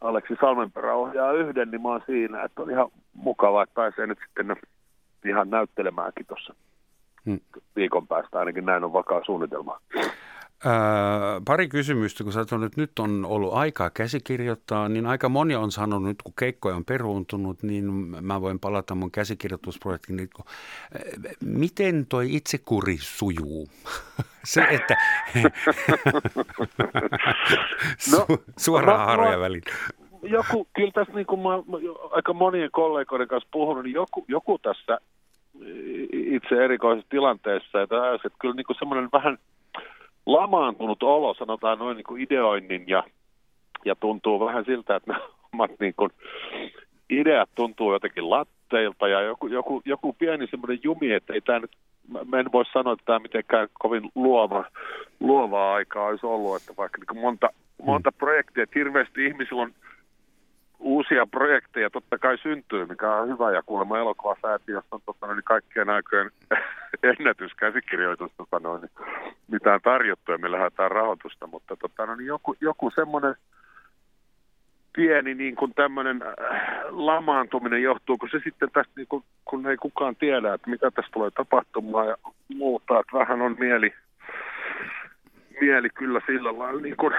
Aleksi 0.00 0.36
Salmenperä 0.40 0.94
ohjaa 0.94 1.32
yhden, 1.32 1.70
niin 1.70 1.82
mä 1.82 1.88
oon 1.88 2.02
siinä, 2.06 2.42
että 2.42 2.62
on 2.62 2.70
ihan 2.70 2.88
mukavaa, 3.14 3.62
että 3.62 3.74
pääsee 3.74 4.06
nyt 4.06 4.18
sitten 4.26 4.56
ihan 5.24 5.50
näyttelemäänkin 5.50 6.26
tuossa 6.26 6.54
Hmm. 7.26 7.40
viikon 7.76 8.06
päästä, 8.06 8.38
ainakin 8.38 8.66
näin 8.66 8.84
on 8.84 8.92
vakaa 8.92 9.24
suunnitelma. 9.24 9.80
Ää, 10.64 11.40
pari 11.44 11.68
kysymystä, 11.68 12.24
kun 12.24 12.32
sä 12.32 12.44
sanot, 12.44 12.66
että 12.66 12.80
nyt 12.80 12.98
on 12.98 13.24
ollut 13.28 13.54
aikaa 13.54 13.90
käsikirjoittaa, 13.90 14.88
niin 14.88 15.06
aika 15.06 15.28
moni 15.28 15.54
on 15.54 15.72
sanonut, 15.72 16.08
nyt 16.08 16.22
kun 16.22 16.32
keikkoja 16.38 16.76
on 16.76 16.84
peruuntunut, 16.84 17.62
niin 17.62 17.84
mä 18.20 18.40
voin 18.40 18.58
palata 18.58 18.94
mun 18.94 19.10
käsikirjoitusprojektiin. 19.10 20.16
Niin 20.16 20.28
ää, 20.38 20.50
miten 21.44 22.06
toi 22.06 22.34
itsekuri 22.36 22.96
sujuu? 23.00 23.68
Se, 24.44 24.62
että 24.70 24.96
No, 28.12 28.18
Su, 28.26 28.42
suoraan 28.58 29.06
haroja 29.06 29.36
mä- 29.36 29.40
väliin. 29.40 29.62
joku, 30.22 30.68
kyllä 30.76 30.90
tässä 30.94 31.14
niin 31.14 31.26
kuin 31.26 31.40
mä, 31.40 31.48
aika 32.10 32.32
monien 32.32 32.70
kollegoiden 32.72 33.28
kanssa 33.28 33.48
puhunut, 33.52 33.84
niin 33.84 33.94
joku, 33.94 34.24
joku 34.28 34.58
tässä 34.58 34.98
itse 36.12 36.64
erikoisessa 36.64 37.10
tilanteessa, 37.10 37.82
että, 37.82 37.96
että 38.14 38.38
kyllä 38.40 38.54
niin 38.54 38.66
kuin 38.66 38.76
semmoinen 38.78 39.08
vähän 39.12 39.38
lamaantunut 40.32 41.02
olo, 41.02 41.34
sanotaan 41.34 41.78
noin 41.78 41.96
niin 41.96 42.04
kuin 42.04 42.22
ideoinnin 42.22 42.84
ja, 42.86 43.04
ja 43.84 43.94
tuntuu 43.94 44.40
vähän 44.40 44.64
siltä, 44.64 44.96
että 44.96 45.10
nämä 45.12 45.24
omat 45.52 45.70
niin 45.80 45.94
kuin 45.96 46.10
ideat 47.10 47.50
tuntuu 47.54 47.92
jotenkin 47.92 48.30
latteilta 48.30 49.08
ja 49.08 49.20
joku, 49.20 49.46
joku, 49.46 49.82
joku 49.84 50.12
pieni 50.12 50.46
semmoinen 50.46 50.80
jumi, 50.82 51.12
että 51.12 51.32
ei 51.32 51.40
tämä 51.40 51.58
nyt, 51.58 51.70
mä- 52.08 52.38
en 52.38 52.52
voi 52.52 52.64
sanoa, 52.72 52.92
että 52.92 53.04
tämä 53.04 53.18
mitenkään 53.18 53.68
kovin 53.78 54.10
luova, 54.14 54.64
luovaa 55.20 55.74
aikaa 55.74 56.06
olisi 56.06 56.26
ollut, 56.26 56.56
että 56.56 56.72
vaikka 56.76 56.98
niin 56.98 57.06
kuin 57.06 57.20
monta, 57.20 57.48
monta 57.82 58.12
projektia, 58.12 58.62
että 58.62 58.78
hirveästi 58.78 59.26
ihmisillä 59.26 59.62
on 59.62 59.72
uusia 60.78 61.26
projekteja 61.26 61.90
totta 61.90 62.18
kai 62.18 62.38
syntyy, 62.38 62.86
mikä 62.86 63.14
on 63.14 63.28
hyvä. 63.28 63.52
Ja 63.52 63.62
kuulemma 63.62 63.98
elokuvasäätiössä 63.98 64.88
on 64.90 65.00
totta, 65.06 65.34
niin 65.34 65.44
kaikkien 65.44 65.90
aikojen 65.90 66.30
ennätyskäsikirjoitus, 67.18 68.32
tota 68.36 68.58
noin, 68.58 68.80
niin 68.82 69.29
mitään 69.50 69.80
tarjottu 69.84 70.32
ja 70.32 70.38
me 70.38 70.52
lähdetään 70.52 70.90
rahoitusta, 70.90 71.46
mutta 71.46 71.76
tota, 71.76 72.06
no, 72.06 72.14
niin 72.14 72.26
joku, 72.26 72.56
joku 72.60 72.90
semmoinen 72.90 73.34
pieni 74.96 75.34
niin 75.34 75.56
kuin 75.56 75.74
tämmöinen 75.74 76.22
äh, 76.22 76.60
lamaantuminen 76.88 77.82
johtuuko 77.82 78.28
se 78.30 78.40
sitten 78.44 78.70
tästä, 78.72 78.92
niin 78.96 79.06
kuin, 79.08 79.24
kun 79.44 79.66
ei 79.66 79.76
kukaan 79.76 80.16
tiedä, 80.16 80.54
että 80.54 80.70
mitä 80.70 80.90
tässä 80.90 81.10
tulee 81.12 81.30
tapahtumaan 81.30 82.08
ja 82.08 82.16
muuta, 82.54 83.00
että 83.00 83.18
vähän 83.18 83.42
on 83.42 83.56
mieli, 83.58 83.94
mieli 85.60 85.90
kyllä 85.90 86.20
sillä 86.26 86.58
lailla 86.58 86.80
niin 86.80 86.96
kuin 86.96 87.14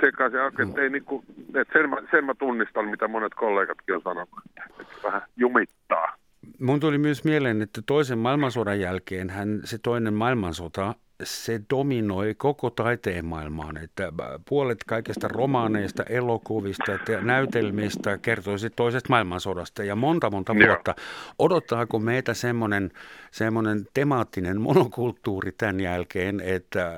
sekaisin, 0.00 0.40
että, 0.68 0.82
ei 0.82 0.90
niin 0.90 1.04
kuin, 1.04 1.24
että 1.54 1.78
sen, 1.78 1.90
mä, 1.90 1.96
sen 2.10 2.24
mä 2.24 2.34
tunnistan, 2.34 2.88
mitä 2.88 3.08
monet 3.08 3.34
kollegatkin 3.34 3.94
on 3.94 4.02
sanonut, 4.02 4.28
että 4.46 4.84
vähän 5.04 5.22
jumittaa. 5.36 6.16
Mun 6.60 6.80
tuli 6.80 6.98
myös 6.98 7.24
mieleen, 7.24 7.62
että 7.62 7.82
toisen 7.86 8.18
maailmansodan 8.18 8.80
jälkeen 8.80 9.30
hän, 9.30 9.60
se 9.64 9.78
toinen 9.78 10.14
maailmansota 10.14 10.94
se 11.24 11.60
dominoi 11.70 12.34
koko 12.34 12.70
taiteen 12.70 13.24
maailmaan, 13.24 13.76
että 13.76 14.12
puolet 14.48 14.84
kaikista 14.86 15.28
romaaneista, 15.28 16.02
elokuvista 16.02 16.92
ja 17.08 17.20
näytelmistä 17.20 18.18
kertoisi 18.18 18.70
toisesta 18.70 19.08
maailmansodasta 19.08 19.84
ja 19.84 19.96
monta 19.96 20.30
monta 20.30 20.54
vuotta. 20.54 20.94
Odottaako 21.38 21.98
meitä 21.98 22.34
semmoinen, 22.34 22.90
semmoinen 23.30 23.86
temaattinen 23.94 24.60
monokulttuuri 24.60 25.52
tämän 25.52 25.80
jälkeen, 25.80 26.40
että 26.40 26.92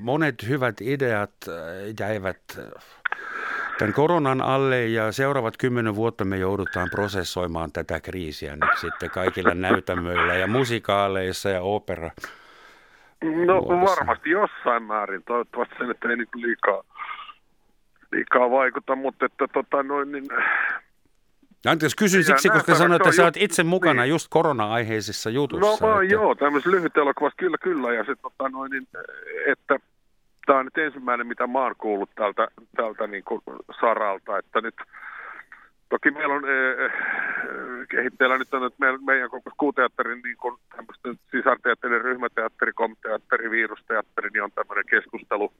monet 0.00 0.48
hyvät 0.48 0.80
ideat 0.80 1.34
jäivät 2.00 2.40
tämän 3.78 3.94
koronan 3.94 4.40
alle 4.40 4.86
ja 4.86 5.12
seuraavat 5.12 5.56
kymmenen 5.56 5.94
vuotta 5.94 6.24
me 6.24 6.38
joudutaan 6.38 6.88
prosessoimaan 6.90 7.72
tätä 7.72 8.00
kriisiä 8.00 8.56
nyt 8.56 8.78
sitten 8.80 9.10
kaikilla 9.10 9.54
näytämöillä 9.54 10.34
ja 10.34 10.46
musikaaleissa 10.46 11.48
ja 11.48 11.62
opera 11.62 12.10
No 13.22 13.60
muodossa. 13.60 13.96
varmasti 13.96 14.30
jossain 14.30 14.82
määrin. 14.82 15.22
Toivottavasti 15.22 15.74
sen, 15.78 15.90
että 15.90 16.08
ei 16.08 16.16
niin 16.16 16.28
liikaa, 16.34 16.82
liikaa 18.12 18.50
vaikuta, 18.50 18.96
mutta 18.96 19.26
että 19.26 19.48
tota 19.52 19.82
noin 19.82 20.12
niin... 20.12 20.26
Anteeksi, 21.66 21.96
kysyn 21.96 22.24
siksi, 22.24 22.48
koska 22.48 22.74
sanoit, 22.74 23.02
että 23.02 23.16
sä 23.16 23.22
olet 23.22 23.36
itse 23.36 23.62
mukana 23.62 24.02
niin. 24.02 24.10
just 24.10 24.26
korona-aiheisissa 24.30 25.30
jutussa. 25.30 25.86
No 25.86 25.94
mä, 25.94 26.02
että... 26.02 26.14
joo, 26.14 26.34
tämmöisessä 26.34 26.70
lyhyt 26.70 26.96
elokuvassa 26.96 27.36
kyllä, 27.36 27.56
kyllä. 27.58 27.94
Ja 27.94 28.04
se, 28.04 28.14
tota 28.22 28.48
noin, 28.48 28.70
niin, 28.70 28.86
että 29.46 29.78
tämä 30.46 30.58
on 30.58 30.64
nyt 30.64 30.78
ensimmäinen, 30.78 31.26
mitä 31.26 31.46
mä 31.46 31.58
oon 31.58 31.74
kuullut 31.78 32.10
tältä, 32.14 32.48
tältä 32.76 33.06
niin 33.06 33.24
kuin 33.24 33.42
saralta, 33.80 34.38
että 34.38 34.60
nyt 34.60 34.74
Toki 35.88 36.10
meillä 36.10 36.34
on 36.34 36.44
äh, 36.44 36.92
kehitteillä 37.88 38.38
nyt 38.38 38.54
on, 38.54 38.64
että 38.64 38.76
meidän, 38.80 39.04
meidän 39.04 39.30
koko 39.30 39.50
kuuteatterin 39.56 40.20
niin 40.24 40.36
kuin 40.36 40.56
sisarteatterin, 41.30 42.00
ryhmäteatteri, 42.00 42.72
komteatteri, 42.72 43.50
virusteatteri, 43.50 44.28
niin 44.32 44.42
on 44.42 44.52
tämmöinen 44.52 44.84
keskustelu 44.90 45.52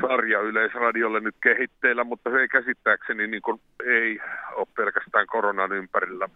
sarja 0.00 0.40
Yleisradiolle 0.40 1.20
nyt 1.20 1.36
kehitteillä, 1.42 2.04
mutta 2.04 2.30
se 2.30 2.40
ei 2.40 2.48
käsittääkseni 2.48 3.26
niin 3.26 3.42
kuin, 3.42 3.60
ei 3.84 4.20
ole 4.54 4.66
pelkästään 4.76 5.26
koronan 5.26 5.72
ympärillä. 5.72 6.28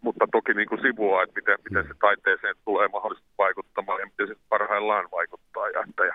Mutta 0.00 0.26
toki 0.32 0.54
niin 0.54 0.68
kuin 0.68 0.82
sivua, 0.82 1.22
että 1.22 1.34
miten, 1.40 1.58
miten 1.70 1.84
se 1.88 1.94
taiteeseen 2.00 2.54
tulee 2.64 2.88
mahdollisesti 2.88 3.30
vaikuttamaan 3.38 4.00
ja 4.00 4.06
miten 4.06 4.28
se 4.28 4.34
parhaillaan 4.48 5.08
vaikuttaa. 5.12 5.68
Ja, 5.68 5.84
että, 5.88 6.04
ja 6.04 6.14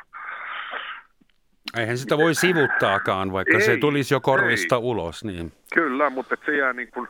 Eihän 1.78 1.98
sitä 1.98 2.18
voi 2.18 2.36
sivuttaakaan, 2.36 3.32
vaikka 3.32 3.58
ei, 3.58 3.62
se 3.62 3.78
tulisi 3.78 4.14
jo 4.14 4.20
korvista 4.20 4.76
ei. 4.76 4.82
ulos. 4.84 5.24
Niin. 5.24 5.52
Kyllä, 5.74 6.10
mutta 6.10 6.36
se 6.46 6.58
jää 6.58 6.74
niin 6.74 6.92
kuin, 6.92 7.08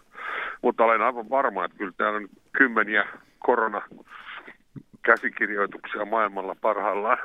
mutta 0.61 0.84
olen 0.84 1.01
aivan 1.01 1.30
varma, 1.30 1.66
että 1.66 1.78
kyllä 1.78 1.93
täällä 1.97 2.18
on 2.18 2.28
kymmeniä 2.51 3.07
koronakäsikirjoituksia 3.39 6.05
maailmalla 6.05 6.55
parhaillaan. 6.61 7.18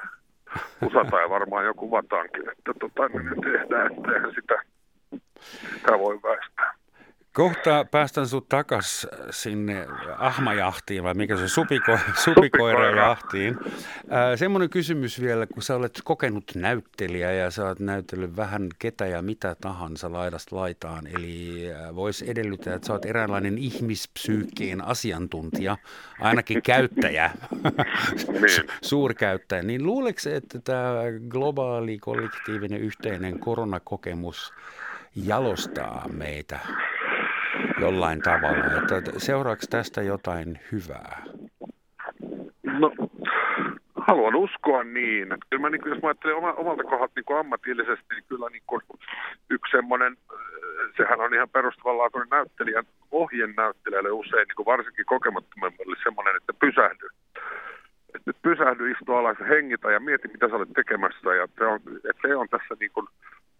Usata 0.86 1.20
ja 1.20 1.30
varmaan 1.30 1.64
jo 1.64 1.74
kuvataankin, 1.74 2.50
että 2.50 2.72
tota, 2.80 3.08
me 3.08 3.20
tehdään, 3.52 3.92
että 3.92 4.12
sitä, 4.34 4.62
sitä 5.74 5.98
voi 5.98 6.18
väistää. 6.22 6.77
Kohta 7.38 7.86
päästän 7.90 8.28
sut 8.28 8.48
takas 8.48 9.06
sinne 9.30 9.86
ahmajahtiin, 10.16 11.04
vai 11.04 11.14
mikä 11.14 11.36
se 11.36 11.48
supiko, 11.48 11.98
supikoirajahtiin. 12.24 13.58
Äh, 13.64 14.38
semmoinen 14.38 14.70
kysymys 14.70 15.20
vielä, 15.20 15.46
kun 15.46 15.62
sä 15.62 15.76
olet 15.76 16.00
kokenut 16.04 16.44
näyttelijä 16.54 17.32
ja 17.32 17.50
sä 17.50 17.66
oot 17.66 17.80
näytellyt 17.80 18.36
vähän 18.36 18.68
ketä 18.78 19.06
ja 19.06 19.22
mitä 19.22 19.56
tahansa 19.60 20.12
laidasta 20.12 20.56
laitaan. 20.56 21.06
Eli 21.06 21.64
voisi 21.94 22.30
edellyttää, 22.30 22.74
että 22.74 22.86
sä 22.86 22.92
oot 22.92 23.04
eräänlainen 23.04 23.58
ihmispsyykkien 23.58 24.84
asiantuntija, 24.84 25.76
ainakin 26.20 26.62
käyttäjä, 26.62 27.30
niin. 28.40 28.70
suurkäyttäjä. 28.82 29.62
Niin 29.62 29.86
luuleeko 29.86 30.20
että 30.32 30.58
tämä 30.58 30.94
globaali 31.28 31.98
kollektiivinen 31.98 32.80
yhteinen 32.80 33.38
koronakokemus 33.38 34.52
jalostaa 35.16 36.08
meitä 36.12 36.58
jollain 37.80 38.22
tavalla. 38.22 38.64
Että 38.64 39.12
seuraako 39.16 39.62
tästä 39.70 40.02
jotain 40.02 40.58
hyvää? 40.72 41.22
No, 42.62 42.92
haluan 44.08 44.34
uskoa 44.34 44.84
niin. 44.84 45.28
Kyllä 45.50 45.60
mä, 45.60 45.70
niin 45.70 45.80
kuin, 45.80 45.92
jos 45.92 46.02
mä 46.02 46.08
ajattelen 46.08 46.36
omalta 46.36 46.84
kohdalta 46.84 47.12
niin 47.16 47.38
ammatillisesti, 47.38 48.14
niin 48.14 48.24
kyllä 48.28 48.48
niin 48.50 48.62
kuin, 48.66 48.82
yksi 49.50 49.70
semmoinen, 49.70 50.16
äh, 50.32 50.38
sehän 50.96 51.20
on 51.20 51.34
ihan 51.34 51.48
perustavanlaatuinen 51.48 52.28
näyttelijän 52.30 52.84
ohjen 53.10 53.54
näyttelijälle 53.56 54.10
usein, 54.10 54.48
niin 54.48 54.56
kuin 54.56 54.66
varsinkin 54.66 55.06
kokemattomemmalle 55.06 55.96
semmoinen, 56.02 56.36
että 56.36 56.52
pysähdy. 56.52 57.08
Että 58.14 58.26
nyt 58.26 58.36
pysähdy, 58.42 58.90
istu 58.90 59.14
alas 59.14 59.38
hengitä 59.48 59.90
ja 59.90 60.00
mieti, 60.00 60.28
mitä 60.28 60.48
sä 60.48 60.56
olet 60.56 60.72
tekemässä. 60.72 61.34
Ja 61.34 61.48
se 61.58 61.64
on, 61.66 61.80
että 62.10 62.22
se 62.28 62.36
on 62.36 62.48
tässä 62.48 62.74
niin 62.80 62.90
kuin, 62.94 63.06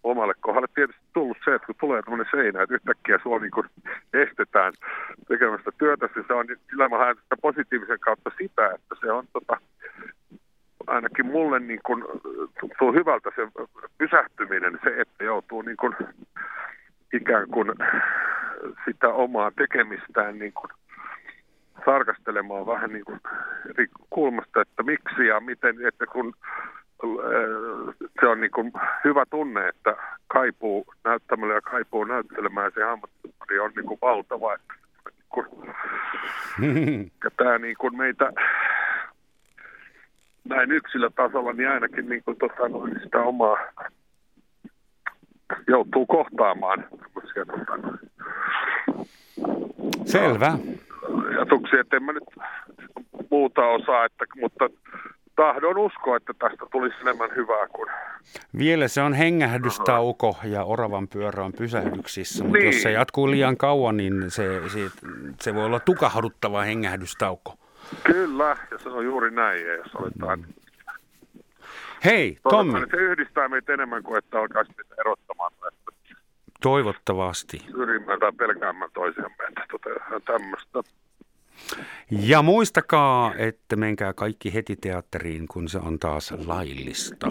omalle 0.05 0.35
kohdalle. 0.41 0.69
Tietysti 0.75 1.03
tullut 1.13 1.37
se, 1.45 1.55
että 1.55 1.67
kun 1.67 1.75
tulee 1.81 2.03
tämmöinen 2.03 2.27
seinä, 2.31 2.63
että 2.63 2.75
yhtäkkiä 2.75 3.19
sua 3.23 3.39
niin 3.39 3.51
estetään 4.13 4.73
tekemästä 5.29 5.71
työtä, 5.79 6.09
niin 6.15 6.25
se 6.27 6.35
on, 6.35 6.47
kyllä 6.67 6.89
mä 6.89 6.99
haen 6.99 7.17
sitä 7.17 7.37
positiivisen 7.43 8.01
kautta 8.01 8.31
sitä, 8.39 8.67
että 8.67 8.95
se 9.01 9.13
on 9.13 9.25
tota, 9.33 9.57
ainakin 10.87 11.27
mulle 11.27 11.61
niin 11.61 11.81
kuin, 11.87 12.05
tuntuu 12.61 12.93
hyvältä 12.93 13.31
se 13.37 13.49
pysähtyminen, 13.99 14.79
se, 14.85 15.01
että 15.01 15.25
joutuu 15.25 15.63
niin 15.63 15.77
kuin, 15.77 15.97
ikään 17.13 17.49
kuin 17.49 17.73
sitä 18.85 19.09
omaa 19.09 19.51
tekemistään 19.51 20.39
niin 20.39 20.53
kuin, 20.53 20.71
tarkastelemaan 21.85 22.67
vähän 22.67 22.93
niin 22.93 23.05
kuin 23.05 23.21
eri 23.71 23.87
kulmasta, 24.11 24.61
että 24.61 24.83
miksi 24.83 25.27
ja 25.27 25.41
miten, 25.41 25.87
että 25.87 26.07
kun 26.07 26.35
se 28.21 28.27
on 28.27 28.41
niin 28.41 28.51
kuin 28.51 28.73
hyvä 29.05 29.25
tunne, 29.31 29.69
että 29.69 29.97
kaipuu 30.27 30.87
näyttämällä 31.05 31.55
ja 31.55 31.61
kaipuu 31.61 32.05
näyttelemään 32.05 32.73
se 32.75 32.83
ammatti 32.83 33.59
on 33.61 33.73
niin 33.77 33.87
kuin 33.87 33.99
valtava. 34.03 34.55
Että, 34.55 34.75
niin 35.11 35.27
kuin, 35.29 35.47
ja 37.25 37.31
tämä 37.37 37.59
niin 37.59 37.77
kuin 37.77 37.97
meitä 37.97 38.33
näin 40.45 40.73
yksilötasolla, 40.73 41.53
niin 41.53 41.69
ainakin 41.69 42.09
niin 42.09 42.23
kuin, 42.25 42.37
tota, 42.37 42.69
noin 42.69 43.01
sitä 43.03 43.23
omaa 43.23 43.57
joutuu 45.69 46.07
kohtaamaan. 46.07 46.85
Tota, 47.35 47.99
Selvä. 50.05 50.59
Ajatuksia, 51.29 51.81
että 51.81 51.97
en 51.97 52.03
mä 52.03 52.13
nyt 52.13 52.25
muuta 53.31 53.67
osaa, 53.67 54.05
että, 54.05 54.25
mutta 54.41 54.71
tahdon 55.39 55.79
uskoa, 55.79 56.17
että 56.17 56.35
tästä 56.39 56.67
tulisi 56.73 56.97
enemmän 57.01 57.31
hyvää 57.37 57.67
kuin... 57.73 57.91
Vielä 58.59 58.89
se 58.89 59.03
on 59.03 59.15
hengähdystauko 59.15 60.37
ja 60.45 60.65
oravan 60.65 61.09
pyörä 61.09 61.45
on 61.45 61.53
pysähdyksissä, 61.53 62.45
mutta 62.45 62.59
niin. 62.59 62.67
jos 62.67 62.83
se 62.83 62.91
jatkuu 62.91 63.31
liian 63.31 63.57
kauan, 63.57 63.97
niin 63.97 64.31
se, 64.31 64.69
se, 64.69 64.79
se 65.41 65.55
voi 65.55 65.65
olla 65.65 65.81
tukahduttava 65.81 66.63
hengähdystauko. 66.63 67.55
Kyllä, 68.05 68.57
ja 68.71 68.79
se 68.79 68.89
on 68.89 69.05
juuri 69.05 69.31
näin, 69.31 69.67
ja 69.67 69.75
jos 69.75 69.95
aletaan... 69.95 70.39
Mm. 70.39 70.47
Hei, 72.05 72.39
Tommi. 72.51 72.81
Se 72.91 72.97
yhdistää 72.97 73.49
meitä 73.49 73.73
enemmän 73.73 74.03
kuin 74.03 74.19
että 74.19 74.39
alkaisi 74.39 74.73
meitä 74.77 74.95
erottamaan. 75.01 75.53
Toivottavasti. 76.63 77.59
Syrjimään 77.71 78.21
tai 78.21 78.33
pelkäämään 78.33 78.91
toisiamme, 78.95 79.45
että 79.49 79.65
tota, 79.71 80.21
tämmöistä. 80.25 80.83
Ja 82.11 82.43
muistakaa, 82.43 83.35
että 83.35 83.77
menkää 83.77 84.13
kaikki 84.13 84.55
heti 84.55 84.77
teatteriin, 84.77 85.49
kun 85.49 85.69
se 85.69 85.79
on 85.79 85.99
taas 85.99 86.35
laillista. 86.47 87.27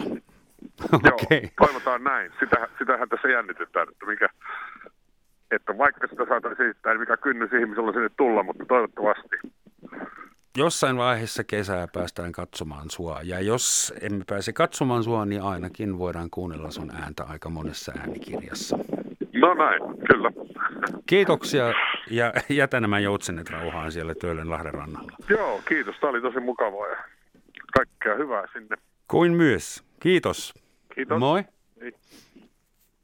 okay. 0.94 1.40
Joo, 1.42 1.50
toivotaan 1.66 2.04
näin. 2.04 2.32
Sitä, 2.40 2.68
sitähän 2.80 3.10
tässä 3.10 3.28
jännitetään, 3.28 3.88
että, 3.92 4.06
mikä, 4.06 4.30
että 5.52 5.78
vaikka 5.78 6.08
sitä 6.08 6.26
saataisiin 6.28 6.70
esittää, 6.70 6.94
niin 6.94 7.00
mikä 7.00 7.18
kynnys 7.18 7.54
ihmisellä 7.54 7.94
sinne 7.94 8.10
tulla, 8.18 8.44
mutta 8.44 8.66
toivottavasti. 8.66 9.36
Jossain 10.58 10.98
vaiheessa 10.98 11.44
kesää 11.44 11.88
päästään 11.94 12.32
katsomaan 12.32 12.90
sua, 12.90 13.20
ja 13.24 13.40
jos 13.40 13.94
emme 14.02 14.24
pääse 14.30 14.54
katsomaan 14.54 15.04
sua, 15.04 15.26
niin 15.26 15.42
ainakin 15.42 16.00
voidaan 16.00 16.30
kuunnella 16.30 16.72
sun 16.72 16.92
ääntä 16.96 17.24
aika 17.24 17.50
monessa 17.50 17.92
äänikirjassa. 18.00 18.78
No 19.34 19.54
näin, 19.54 19.82
kyllä. 20.12 20.32
Kiitoksia 21.06 21.74
ja 22.10 22.34
jätä 22.50 22.80
nämä 22.80 23.00
joutsenet 23.00 23.50
rauhaan 23.50 23.92
siellä 23.92 24.16
Töölönlahden 24.16 24.74
rannalla. 24.74 25.12
Joo, 25.30 25.62
kiitos. 25.68 25.96
Tämä 26.02 26.12
oli 26.12 26.22
tosi 26.22 26.40
mukavaa 26.40 26.88
ja 26.88 26.98
kaikkea 27.78 28.16
hyvää 28.16 28.44
sinne. 28.54 28.78
Kuin 29.08 29.34
myös. 29.34 29.84
Kiitos. 30.00 30.54
Kiitos. 30.96 31.20
Moi. 31.20 31.44
Niin. 31.82 31.94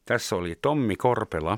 Tässä 0.05 0.35
oli 0.35 0.55
Tommi 0.61 0.95
Korpela, 0.95 1.57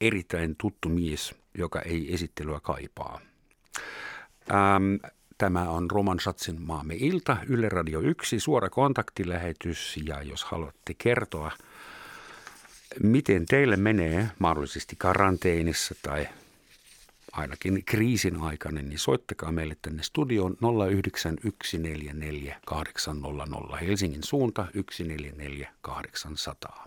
erittäin 0.00 0.56
tuttu 0.58 0.88
mies, 0.88 1.34
joka 1.58 1.80
ei 1.80 2.14
esittelyä 2.14 2.60
kaipaa. 2.62 3.20
Ähm, 4.50 4.94
tämä 5.38 5.70
on 5.70 5.90
Roman 5.90 6.20
Schatzin 6.20 6.62
Maamme 6.62 6.94
ilta, 6.98 7.36
Yle 7.48 7.68
Radio 7.68 8.00
1, 8.00 8.40
suora 8.40 8.70
kontaktilähetys 8.70 10.00
ja 10.06 10.22
jos 10.22 10.44
haluatte 10.44 10.94
kertoa, 10.98 11.50
miten 13.02 13.46
teille 13.46 13.76
menee 13.76 14.28
mahdollisesti 14.38 14.96
karanteenissa 14.98 15.94
tai 16.02 16.28
ainakin 17.32 17.84
kriisin 17.84 18.40
aikana, 18.40 18.82
niin 18.82 18.98
soittakaa 18.98 19.52
meille 19.52 19.76
tänne 19.82 20.02
studioon 20.02 20.56
09144 20.90 22.56
Helsingin 23.80 24.24
suunta 24.24 24.62
144800. 24.62 26.86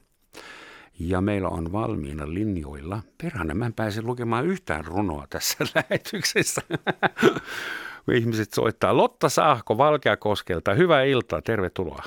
Ja 0.99 1.21
meillä 1.21 1.49
on 1.49 1.71
valmiina 1.71 2.33
linjoilla. 2.33 3.01
Perhana 3.23 3.53
mä 3.53 3.65
en 3.65 3.73
pääse 3.73 4.01
lukemaan 4.01 4.45
yhtään 4.45 4.85
runoa 4.85 5.27
tässä 5.29 5.57
lähetyksessä. 5.75 6.61
Ihmiset 8.13 8.53
soittaa. 8.53 8.97
Lotta 8.97 9.29
Saahko 9.29 9.77
Valkeakoskelta. 9.77 10.73
Hyvää 10.73 11.03
iltaa, 11.03 11.41
tervetuloa. 11.41 12.03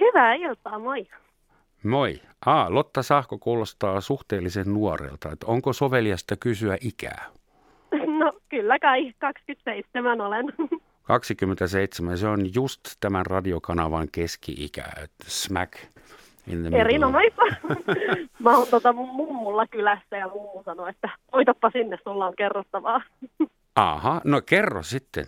Hyvää 0.00 0.34
iltaa, 0.34 0.78
moi. 0.78 1.08
Moi. 1.84 2.20
A, 2.46 2.66
Lotta 2.68 3.02
Saahko 3.02 3.38
kuulostaa 3.38 4.00
suhteellisen 4.00 4.74
nuorelta. 4.74 5.30
Että 5.32 5.46
onko 5.46 5.72
soveliasta 5.72 6.36
kysyä 6.36 6.78
ikää? 6.80 7.24
No 8.18 8.32
kyllä 8.48 8.78
kai, 8.78 9.12
27 9.18 10.20
olen. 10.20 10.46
27, 11.02 12.18
se 12.18 12.28
on 12.28 12.54
just 12.54 12.80
tämän 13.00 13.26
radiokanavan 13.26 14.08
keski-ikä. 14.12 14.84
Että 15.02 15.24
smack. 15.26 15.72
Erinomaista. 16.72 17.42
Mä 18.44 18.56
oon 18.58 18.66
tota 18.70 18.92
mummulla 18.92 19.66
kylässä 19.66 20.16
ja 20.16 20.28
mummu 20.28 20.62
sanoi, 20.64 20.90
että 20.90 21.08
oitapa 21.32 21.70
sinne, 21.70 21.98
sulla 22.04 22.26
on 22.26 22.36
kerrottavaa. 22.36 23.02
Aha, 23.76 24.20
no 24.24 24.40
kerro 24.46 24.82
sitten. 24.82 25.26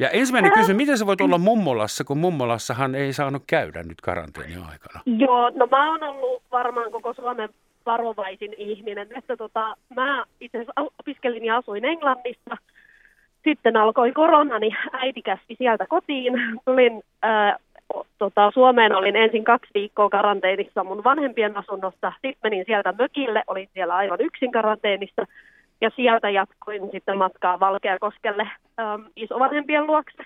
Ja 0.00 0.10
ensimmäinen 0.10 0.52
kysymys, 0.52 0.76
miten 0.76 0.98
sä 0.98 1.06
voit 1.06 1.20
olla 1.20 1.38
mummolassa, 1.38 2.04
kun 2.04 2.18
mummolassahan 2.18 2.94
ei 2.94 3.12
saanut 3.12 3.42
käydä 3.46 3.82
nyt 3.82 4.00
karanteenin 4.00 4.58
aikana? 4.58 5.00
Joo, 5.06 5.50
no 5.54 5.66
mä 5.70 5.90
oon 5.90 6.02
ollut 6.02 6.42
varmaan 6.52 6.90
koko 6.90 7.14
Suomen 7.14 7.48
varovaisin 7.86 8.54
ihminen. 8.56 9.08
Että 9.16 9.36
tota, 9.36 9.76
mä 9.94 10.24
itse 10.40 10.58
asiassa 10.58 10.92
opiskelin 10.98 11.44
ja 11.44 11.56
asuin 11.56 11.84
Englannissa. 11.84 12.56
Sitten 13.44 13.76
alkoi 13.76 14.12
korona, 14.12 14.58
niin 14.58 14.76
äiti 14.92 15.22
käski 15.22 15.54
sieltä 15.58 15.86
kotiin. 15.86 16.32
Tulin 16.64 17.02
ää, 17.22 17.56
tota, 18.18 18.50
Suomeen, 18.54 18.96
olin 18.96 19.16
ensin 19.16 19.44
kaksi 19.44 19.70
viikkoa 19.74 20.10
karanteenissa 20.10 20.84
mun 20.84 21.04
vanhempien 21.04 21.56
asunnossa. 21.56 22.12
Sitten 22.12 22.40
menin 22.42 22.64
sieltä 22.66 22.94
mökille, 22.98 23.42
olin 23.46 23.68
siellä 23.74 23.94
aivan 23.94 24.20
yksin 24.20 24.52
karanteenissa. 24.52 25.26
Ja 25.80 25.90
sieltä 25.96 26.30
jatkoin 26.30 26.90
sitten 26.92 27.18
matkaa 27.18 27.60
Valkeakoskelle 27.60 28.42
äm, 28.42 29.04
isovanhempien 29.16 29.86
luokse. 29.86 30.22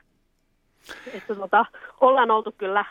Että 1.14 1.34
tota, 1.34 1.66
ollaan 2.00 2.30
oltu 2.30 2.54
kyllä 2.58 2.84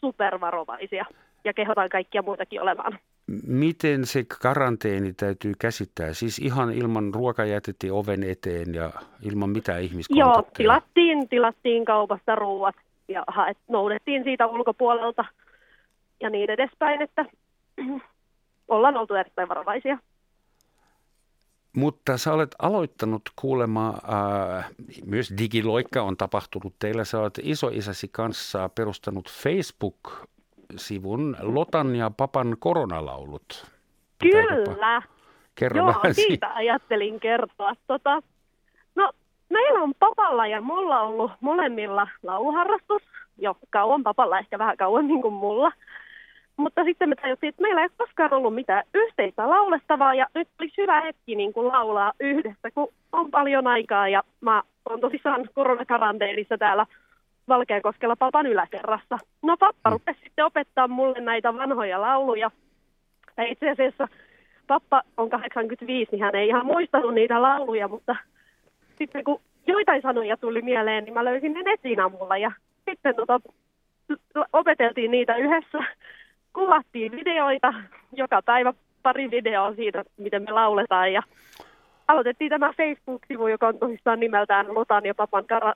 supervarovaisia 0.00 1.04
ja 1.44 1.52
kehotan 1.52 1.88
kaikkia 1.88 2.22
muitakin 2.22 2.62
olemaan. 2.62 2.98
Miten 3.46 4.06
se 4.06 4.24
karanteeni 4.42 5.12
täytyy 5.12 5.52
käsittää? 5.58 6.12
Siis 6.12 6.38
ihan 6.38 6.72
ilman 6.72 7.14
ruoka 7.14 7.44
jätettiin 7.44 7.92
oven 7.92 8.22
eteen 8.22 8.74
ja 8.74 8.90
ilman 9.22 9.50
mitään 9.50 9.82
ihmiskontakteja? 9.82 10.42
Joo, 10.42 10.50
tilattiin, 10.56 11.28
tilattiin 11.28 11.84
kaupasta 11.84 12.34
ruuat 12.34 12.74
ja 13.08 13.24
haet, 13.26 13.58
noudettiin 13.68 14.24
siitä 14.24 14.46
ulkopuolelta 14.46 15.24
ja 16.20 16.30
niin 16.30 16.50
edespäin, 16.50 17.02
että 17.02 17.24
ollaan 18.68 18.96
oltu 18.96 19.14
erittäin 19.14 19.48
varovaisia. 19.48 19.98
Mutta 21.76 22.18
sä 22.18 22.32
olet 22.32 22.54
aloittanut 22.58 23.22
kuulemaan, 23.36 23.94
äh, 23.94 24.70
myös 25.06 25.34
digiloikka 25.38 26.02
on 26.02 26.16
tapahtunut 26.16 26.74
teillä. 26.78 27.04
Sä 27.04 27.20
olet 27.20 27.40
isoisäsi 27.42 28.08
kanssa 28.08 28.68
perustanut 28.68 29.30
Facebook-sivun 29.30 31.36
Lotan 31.40 31.96
ja 31.96 32.10
Papan 32.10 32.56
koronalaulut. 32.58 33.66
Kyllä. 34.18 35.02
Kerro 35.54 35.78
Joo, 35.78 35.86
vähän 35.86 36.14
siitä 36.14 36.28
siitä. 36.28 36.54
ajattelin 36.54 37.20
kertoa. 37.20 37.72
Tota, 37.86 38.22
no, 38.94 39.12
meillä 39.48 39.82
on 39.82 39.94
papalla 39.98 40.46
ja 40.46 40.60
mulla 40.60 41.00
ollut 41.00 41.32
molemmilla 41.40 42.08
lauluharrastus. 42.22 43.02
Jo 43.38 43.56
kauan 43.70 44.02
papalla, 44.02 44.38
ehkä 44.38 44.58
vähän 44.58 44.76
kauemmin 44.76 45.22
kuin 45.22 45.34
mulla. 45.34 45.72
Mutta 46.56 46.84
sitten 46.84 47.08
me 47.08 47.14
tajuttiin, 47.14 47.48
että 47.48 47.62
meillä 47.62 47.80
ei 47.80 47.84
ole 47.84 48.06
koskaan 48.06 48.34
ollut 48.34 48.54
mitään 48.54 48.82
yhteistä 48.94 49.50
laulettavaa 49.50 50.14
ja 50.14 50.26
nyt 50.34 50.48
olisi 50.60 50.74
hyvä 50.78 51.00
hetki 51.00 51.34
niin 51.34 51.52
kuin 51.52 51.68
laulaa 51.68 52.12
yhdessä, 52.20 52.70
kun 52.74 52.88
on 53.12 53.30
paljon 53.30 53.66
aikaa 53.66 54.08
ja 54.08 54.22
mä 54.40 54.62
oon 54.90 55.00
tosissaan 55.00 55.48
koronakaranteenissa 55.54 56.58
täällä 56.58 56.86
Valkeakoskella 57.48 58.16
papan 58.16 58.46
yläkerrassa. 58.46 59.18
No 59.42 59.56
pappa 59.56 59.90
Mm. 59.90 59.92
rupesi 59.92 60.20
sitten 60.24 60.44
opettaa 60.44 60.88
mulle 60.88 61.20
näitä 61.20 61.54
vanhoja 61.54 62.00
lauluja. 62.00 62.50
Ja 63.36 63.44
itse 63.44 63.70
asiassa 63.70 64.08
pappa 64.66 65.02
on 65.16 65.30
85, 65.30 66.08
niin 66.12 66.22
hän 66.22 66.34
ei 66.36 66.48
ihan 66.48 66.66
muistanut 66.66 67.14
niitä 67.14 67.42
lauluja, 67.42 67.88
mutta 67.88 68.16
sitten 68.98 69.24
kun 69.24 69.40
joitain 69.66 70.02
sanoja 70.02 70.36
tuli 70.36 70.62
mieleen, 70.62 71.04
niin 71.04 71.14
mä 71.14 71.24
löysin 71.24 71.52
ne 71.52 71.62
netin 71.62 72.00
avulla 72.00 72.36
ja 72.36 72.52
sitten 72.90 73.14
tota, 73.16 73.40
opeteltiin 74.52 75.10
niitä 75.10 75.36
yhdessä, 75.36 75.78
kuvattiin 76.52 77.12
videoita, 77.12 77.74
joka 78.12 78.42
päivä 78.42 78.72
pari 79.02 79.30
videoa 79.30 79.74
siitä, 79.74 80.04
miten 80.16 80.42
me 80.42 80.50
lauletaan 80.52 81.12
ja 81.12 81.22
aloitettiin 82.08 82.50
tämä 82.50 82.72
Facebook-sivu, 82.76 83.46
joka 83.48 83.68
on 83.68 83.78
tosissaan 83.78 84.20
nimeltään 84.20 84.74
Lotan 84.74 85.06
ja 85.06 85.14
Papan 85.14 85.44
kara, 85.46 85.72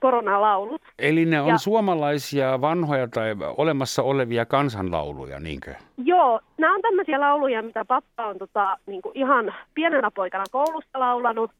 koronalaulut. 0.00 0.82
Eli 0.98 1.24
ne 1.24 1.40
on 1.40 1.48
Ja- 1.48 1.58
suomalaisia 1.58 2.60
vanhoja 2.60 3.08
tai 3.08 3.34
olemassa 3.56 4.02
olevia 4.02 4.46
kansanlauluja, 4.46 5.40
niinkö? 5.40 5.74
Joo, 6.04 6.40
nämä 6.58 6.74
on 6.74 6.82
tämmöisiä 6.82 7.20
lauluja, 7.20 7.62
mitä 7.62 7.84
pappa 7.84 8.26
on 8.26 8.38
tota, 8.38 8.76
niin 8.86 9.02
kuin 9.02 9.12
ihan 9.18 9.54
pienenä 9.74 10.10
poikana 10.10 10.44
koulusta 10.50 11.00
laulanut. 11.00 11.50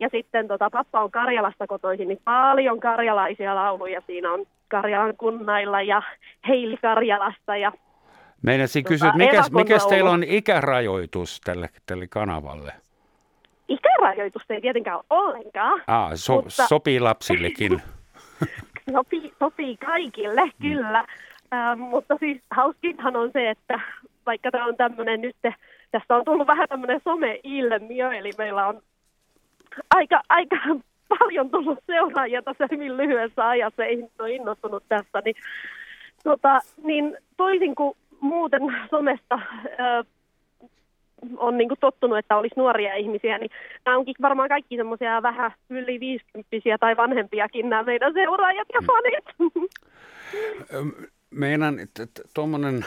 Ja 0.00 0.08
sitten 0.12 0.48
tota, 0.48 0.70
pappa 0.70 1.00
on 1.04 1.10
Karjalasta 1.10 1.66
kotoisin, 1.66 2.08
niin 2.08 2.20
paljon 2.24 2.80
karjalaisia 2.80 3.54
lauluja. 3.54 4.02
Siinä 4.06 4.32
on 4.32 4.44
Karjalan 4.68 5.16
kunnailla 5.16 5.82
ja 5.82 6.02
Heili 6.48 6.76
Karjalasta 6.76 7.56
ja 7.56 7.72
Meinasin 8.44 8.84
Tota, 8.84 8.88
kysyä, 8.88 9.08
että 9.08 9.18
mikäs, 9.18 9.46
evakon 9.46 9.60
mikäs 9.60 9.86
teillä 9.86 10.10
on 10.10 10.22
ikärajoitus 10.22 11.40
tälle, 11.44 11.68
tälle 11.86 12.06
kanavalle? 12.06 12.72
ikärajoitusta 13.68 14.54
ei 14.54 14.60
tietenkään 14.60 14.96
ole 14.96 15.04
ollenkaan. 15.10 15.82
Ah, 15.86 16.10
so, 16.14 16.34
Mutta- 16.34 16.66
sopii 16.66 17.00
lapsillekin. 17.00 17.82
Sopii, 18.92 19.32
sopii 19.38 19.76
kaikille, 19.76 20.42
kyllä. 20.60 21.04
Ähm, 21.54 21.80
mutta 21.80 22.16
siis 22.20 22.42
hauskinhan 22.50 23.16
on 23.16 23.30
se, 23.32 23.50
että 23.50 23.80
vaikka 24.26 24.50
tämä 24.50 24.66
on 24.66 24.76
tämmöinen 24.76 25.20
nyt, 25.20 25.36
tästä 25.90 26.16
on 26.16 26.24
tullut 26.24 26.46
vähän 26.46 26.68
tämmöinen 26.68 27.00
some-ilmiö, 27.04 28.12
eli 28.12 28.30
meillä 28.38 28.66
on 28.66 28.82
aika, 29.94 30.22
aika 30.28 30.56
paljon 31.18 31.50
tullut 31.50 31.78
seuraajia 31.86 32.42
tässä 32.42 32.68
hyvin 32.70 32.96
lyhyessä 32.96 33.48
ajassa, 33.48 33.84
ei 33.84 34.04
ole 34.18 34.32
innostunut 34.32 34.84
tästä, 34.88 35.22
niin, 35.24 35.36
tota, 36.24 36.60
niin 36.82 37.16
toisin 37.36 37.74
kuin 37.74 37.96
muuten 38.24 38.62
somesta 38.90 39.38
ö, 39.64 40.04
on 41.36 41.58
niin 41.58 41.68
tottunut, 41.80 42.18
että 42.18 42.36
olisi 42.36 42.54
nuoria 42.56 42.94
ihmisiä, 42.94 43.38
niin 43.38 43.50
nämä 43.84 43.98
onkin 43.98 44.14
varmaan 44.22 44.48
kaikki 44.48 44.76
semmoisia 44.76 45.22
vähän 45.22 45.52
yli 45.70 46.00
50 46.00 46.48
tai 46.80 46.96
vanhempiakin 46.96 47.68
nämä 47.68 47.82
meidän 47.82 48.12
seuraajat 48.12 48.68
ja 48.74 48.80
fanit. 48.86 49.24
Meinan, 51.30 51.78
että 51.78 52.06
tuommoinen 52.34 52.84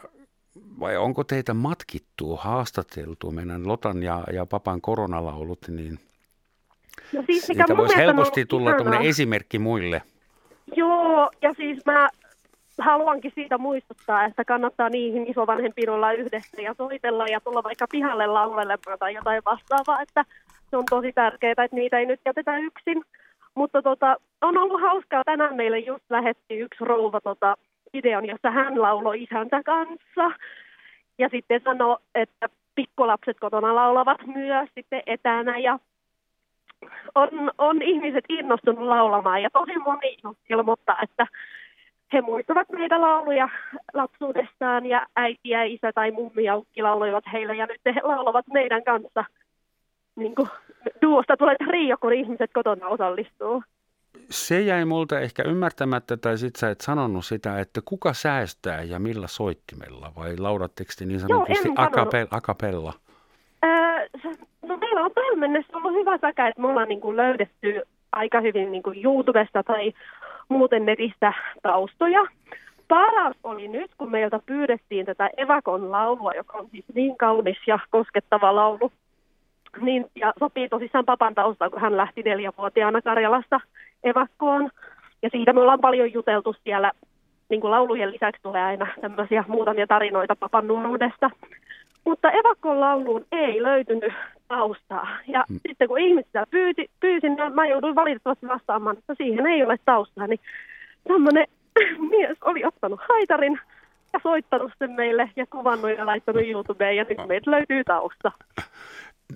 vai 0.80 0.96
onko 0.96 1.24
teitä 1.24 1.54
matkittu, 1.54 2.36
haastateltu 2.36 3.30
meidän 3.30 3.68
Lotan 3.68 4.02
ja, 4.02 4.24
ja 4.32 4.46
Papan 4.46 4.80
koronalaulut, 4.80 5.68
niin 5.68 5.98
No 7.12 7.22
siis, 7.26 7.46
siitä 7.46 7.64
mun 7.68 7.76
voisi 7.76 7.96
helposti 7.96 8.46
tulla 8.46 8.72
tämmöinen 8.72 9.02
esimerkki 9.02 9.58
muille. 9.58 10.02
Joo, 10.76 11.30
ja 11.42 11.54
siis 11.56 11.86
mä 11.86 12.08
haluankin 12.78 13.32
siitä 13.34 13.58
muistuttaa, 13.58 14.24
että 14.24 14.44
kannattaa 14.44 14.88
niihin 14.88 15.30
isovanhempiin 15.30 15.90
olla 15.90 16.12
yhdessä 16.12 16.62
ja 16.62 16.74
soitella 16.74 17.26
ja 17.26 17.40
tulla 17.40 17.62
vaikka 17.62 17.86
pihalle 17.90 18.26
laulelemaan 18.26 18.98
tai 18.98 19.14
jotain 19.14 19.42
vastaavaa, 19.44 20.02
että 20.02 20.24
se 20.70 20.76
on 20.76 20.84
tosi 20.90 21.12
tärkeää, 21.12 21.50
että 21.50 21.76
niitä 21.76 21.98
ei 21.98 22.06
nyt 22.06 22.20
jätetä 22.26 22.58
yksin. 22.58 23.02
Mutta 23.54 23.82
tota, 23.82 24.16
on 24.40 24.58
ollut 24.58 24.80
hauskaa. 24.80 25.24
Tänään 25.24 25.56
meille 25.56 25.78
just 25.78 26.04
lähetti 26.10 26.58
yksi 26.58 26.84
rouva 26.84 27.20
tota, 27.20 27.56
videon, 27.92 28.26
jossa 28.26 28.50
hän 28.50 28.82
lauloi 28.82 29.22
isänsä 29.22 29.62
kanssa. 29.62 30.30
Ja 31.18 31.28
sitten 31.28 31.60
sanoi, 31.64 31.96
että 32.14 32.48
pikkulapset 32.74 33.40
kotona 33.40 33.74
laulavat 33.74 34.26
myös 34.26 34.68
sitten 34.74 35.02
etänä 35.06 35.58
ja 35.58 35.78
on, 37.14 37.50
on 37.58 37.82
ihmiset 37.82 38.24
innostunut 38.28 38.84
laulamaan 38.84 39.42
ja 39.42 39.50
tosi 39.50 39.78
moni 39.78 40.16
ilmoittaa, 40.50 40.98
että 41.02 41.26
he 42.12 42.20
muistavat 42.20 42.68
meitä 42.68 43.00
lauluja 43.00 43.48
lapsuudestaan 43.94 44.86
ja 44.86 45.06
äiti 45.16 45.48
ja 45.48 45.64
isä 45.64 45.92
tai 45.92 46.10
mummi 46.10 46.44
ja 46.44 46.56
ukki 46.56 46.82
lauloivat 46.82 47.24
heille 47.32 47.54
ja 47.54 47.66
nyt 47.66 47.80
he 47.84 48.00
laulavat 48.02 48.46
meidän 48.52 48.84
kanssa. 48.84 49.24
Niin 50.16 50.34
kuin, 50.34 50.48
duosta 51.02 51.36
tulee 51.36 51.56
trio, 51.64 51.96
kun 52.00 52.12
ihmiset 52.12 52.50
kotona 52.54 52.86
osallistuu. 52.86 53.62
Se 54.30 54.60
jäi 54.60 54.84
multa 54.84 55.20
ehkä 55.20 55.42
ymmärtämättä, 55.42 56.16
tai 56.16 56.38
sit 56.38 56.56
sä 56.56 56.70
et 56.70 56.80
sanonut 56.80 57.24
sitä, 57.24 57.60
että 57.60 57.80
kuka 57.84 58.12
säästää 58.12 58.82
ja 58.82 58.98
millä 58.98 59.26
soittimella, 59.26 60.12
vai 60.16 60.36
laudatteko 60.36 60.90
te 60.98 61.04
niin 61.04 61.20
sanotusti 61.20 61.68
Joo, 61.68 61.74
akapel, 61.76 62.26
akapella? 62.30 62.92
Öö, 63.64 63.70
no 64.62 64.76
meillä 64.76 65.00
on 65.04 65.10
tähän 65.14 65.38
mennessä 65.38 65.76
ollut 65.76 65.92
hyvä 65.92 66.18
säkä, 66.18 66.48
että 66.48 66.60
me 66.60 66.68
ollaan 66.68 66.88
niin 66.88 67.00
kuin 67.00 67.16
löydetty 67.16 67.82
aika 68.12 68.40
hyvin 68.40 68.72
niin 68.72 68.82
kuin 68.82 69.04
YouTubesta 69.04 69.62
tai 69.62 69.92
muuten 70.48 70.86
netistä 70.86 71.32
taustoja. 71.62 72.20
Paras 72.88 73.36
oli 73.44 73.68
nyt, 73.68 73.90
kun 73.98 74.10
meiltä 74.10 74.40
pyydettiin 74.46 75.06
tätä 75.06 75.30
Evakon 75.36 75.90
laulua, 75.90 76.32
joka 76.32 76.58
on 76.58 76.68
siis 76.70 76.84
niin 76.94 77.16
kaunis 77.16 77.58
ja 77.66 77.78
koskettava 77.90 78.54
laulu. 78.54 78.92
Niin, 79.80 80.06
ja 80.14 80.32
sopii 80.38 80.68
tosissaan 80.68 81.04
papan 81.04 81.34
taustaan, 81.34 81.70
kun 81.70 81.80
hän 81.80 81.96
lähti 81.96 82.22
neljävuotiaana 82.22 83.02
Karjalasta 83.02 83.60
evakkoon. 84.04 84.70
Ja 85.22 85.28
siitä 85.32 85.52
me 85.52 85.60
ollaan 85.60 85.80
paljon 85.80 86.12
juteltu 86.12 86.54
siellä. 86.64 86.92
Niin 87.48 87.60
kuin 87.60 87.70
laulujen 87.70 88.12
lisäksi 88.12 88.42
tulee 88.42 88.62
aina 88.62 88.86
tämmöisiä 89.00 89.44
muutamia 89.48 89.86
tarinoita 89.86 90.36
papan 90.36 90.66
nuoruudesta. 90.66 91.30
Mutta 92.04 92.30
evakon 92.30 92.80
lauluun 92.80 93.26
ei 93.32 93.62
löytynyt 93.62 94.12
taustaa. 94.48 95.08
Ja 95.26 95.44
hmm. 95.48 95.60
sitten 95.68 95.88
kun 95.88 95.98
ihmisiä 95.98 96.46
pyyti, 96.50 96.90
pyysin, 97.00 97.36
niin 97.36 97.54
mä 97.54 97.66
jouduin 97.66 97.94
valitettavasti 97.94 98.48
vastaamaan, 98.48 98.98
että 98.98 99.14
siihen 99.14 99.46
ei 99.46 99.64
ole 99.64 99.76
taustaa. 99.84 100.26
Niin 100.26 100.40
tämmöinen 101.08 101.46
mies 102.10 102.36
oli 102.44 102.64
ottanut 102.64 103.00
haitarin 103.08 103.60
ja 104.12 104.20
soittanut 104.22 104.72
sen 104.78 104.90
meille 104.90 105.30
ja 105.36 105.46
kuvannut 105.46 105.90
ja 105.98 106.06
laittanut 106.06 106.46
YouTubeen 106.46 106.96
ja 106.96 107.06
nyt 107.08 107.28
meiltä 107.28 107.50
löytyy 107.50 107.84
tausta. 107.84 108.32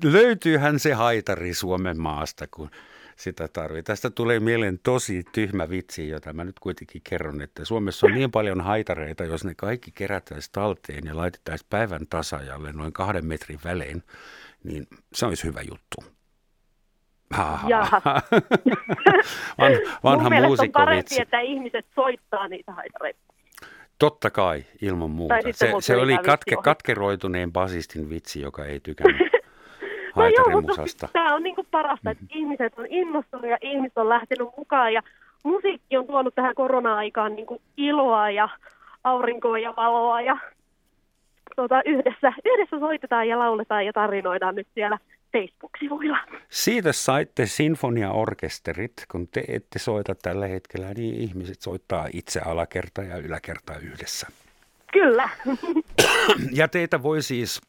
Löytyyhän 0.05 0.79
se 0.79 0.93
haitari 0.93 1.55
Suomen 1.55 2.01
maasta, 2.01 2.47
kun 2.51 2.71
sitä 3.17 3.49
tarvii. 3.49 3.83
Tästä 3.83 4.11
tulee 4.11 4.41
mieleen 4.41 4.79
tosi 4.83 5.25
tyhmä 5.33 5.69
vitsi, 5.71 6.09
jota 6.09 6.33
mä 6.33 6.45
nyt 6.45 6.59
kuitenkin 6.59 7.03
kerron, 7.05 7.43
että 7.43 7.65
Suomessa 7.65 8.07
on 8.07 8.15
niin 8.15 8.31
paljon 8.31 8.61
haitareita, 8.61 9.25
jos 9.25 9.45
ne 9.45 9.55
kaikki 9.55 9.91
kerättäisiin 9.91 10.53
talteen 10.53 11.07
ja 11.07 11.17
laitettaisiin 11.17 11.67
päivän 11.71 12.07
tasajalle 12.11 12.73
noin 12.73 12.93
kahden 12.93 13.27
metrin 13.27 13.59
välein, 13.65 14.03
niin 14.65 14.87
se 15.15 15.27
olisi 15.27 15.45
hyvä 15.45 15.61
juttu. 15.61 16.05
Van, 19.59 19.73
vanha 20.05 20.31
Mun 20.31 20.43
muusikko 20.43 20.81
on 20.81 20.85
parempi, 20.85 21.21
että 21.21 21.41
ihmiset 21.41 21.87
soittaa 21.95 22.49
niitä 22.49 22.73
haitareita. 22.73 23.21
Totta 23.99 24.31
kai, 24.31 24.65
ilman 24.83 25.11
muuta. 25.11 25.35
Se, 25.53 25.73
se 25.81 25.97
oli 25.97 26.19
katke, 26.19 26.57
katkeroituneen 26.65 27.53
basistin 27.53 28.11
vitsi, 28.11 28.41
joka 28.41 28.65
ei 28.65 28.81
tykännyt 28.81 29.33
no 30.17 30.29
joo, 30.29 30.61
mutta 30.61 31.09
tämä 31.13 31.35
on 31.35 31.43
niinku 31.43 31.67
parasta, 31.71 32.11
että 32.11 32.25
mm-hmm. 32.25 32.41
ihmiset 32.41 32.79
on 32.79 32.87
innostunut 32.87 33.51
ja 33.51 33.59
ihmiset 33.61 33.99
on 33.99 34.09
lähtenyt 34.09 34.49
mukaan 34.57 34.93
ja 34.93 35.03
musiikki 35.43 35.97
on 35.97 36.07
tuonut 36.07 36.35
tähän 36.35 36.55
korona-aikaan 36.55 37.37
niinku 37.37 37.63
iloa 37.77 38.31
ja 38.31 38.49
aurinkoa 39.05 39.59
ja 39.59 39.75
valoa 39.77 40.21
ja 40.21 40.37
tota, 41.57 41.83
yhdessä, 41.85 42.33
yhdessä 42.45 42.79
soitetaan 42.79 43.29
ja 43.29 43.39
lauletaan 43.39 43.87
ja 43.87 43.93
tarinoidaan 43.93 44.55
nyt 44.55 44.67
siellä 44.75 44.99
Facebook-sivuilla. 45.33 46.19
Siitä 46.49 46.93
saitte 46.93 47.47
sinfoniaorkesterit, 47.47 48.93
kun 49.11 49.29
te 49.29 49.45
ette 49.49 49.79
soita 49.79 50.15
tällä 50.15 50.47
hetkellä, 50.47 50.95
niin 50.95 51.15
ihmiset 51.15 51.63
soittaa 51.63 52.09
itse 52.13 52.41
alakerta 52.41 53.03
ja 53.03 53.17
yläkerta 53.17 53.79
yhdessä. 53.79 54.27
Kyllä. 54.93 55.29
Ja 56.53 56.69
teitä 56.69 57.03
voi 57.03 57.23
siis 57.23 57.61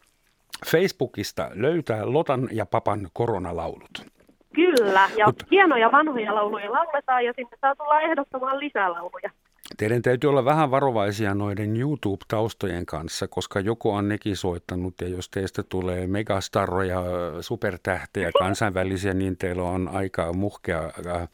Facebookista 0.66 1.50
löytää 1.54 2.14
Lotan 2.14 2.50
ja 2.52 2.66
Papan 2.66 3.08
koronalaulut. 3.14 4.06
Kyllä, 4.54 5.10
ja 5.18 5.26
Mut, 5.26 5.44
hienoja 5.52 5.92
vanhoja 5.92 6.36
lauluja 6.36 6.72
lauletaan 6.72 7.26
ja 7.26 7.34
sinne 7.36 7.58
saa 7.62 7.76
tulla 7.76 8.02
ehdottamaan 8.02 8.60
lisää 8.60 8.92
lauluja. 8.92 9.30
Teidän 9.78 10.02
täytyy 10.02 10.30
olla 10.30 10.46
vähän 10.46 10.72
varovaisia 10.72 11.34
noiden 11.34 11.78
YouTube-taustojen 11.78 12.86
kanssa, 12.86 13.28
koska 13.28 13.60
joku 13.60 13.92
on 13.92 14.10
nekin 14.10 14.38
soittanut 14.38 14.94
ja 15.02 15.08
jos 15.08 15.30
teistä 15.30 15.64
tulee 15.64 16.08
megastarroja, 16.08 17.02
supertähtejä, 17.42 18.32
kansainvälisiä, 18.40 19.14
niin 19.14 19.38
teillä 19.38 19.64
on 19.64 19.90
aika 19.94 20.34
muhkea 20.34 20.84
äh, 21.08 21.30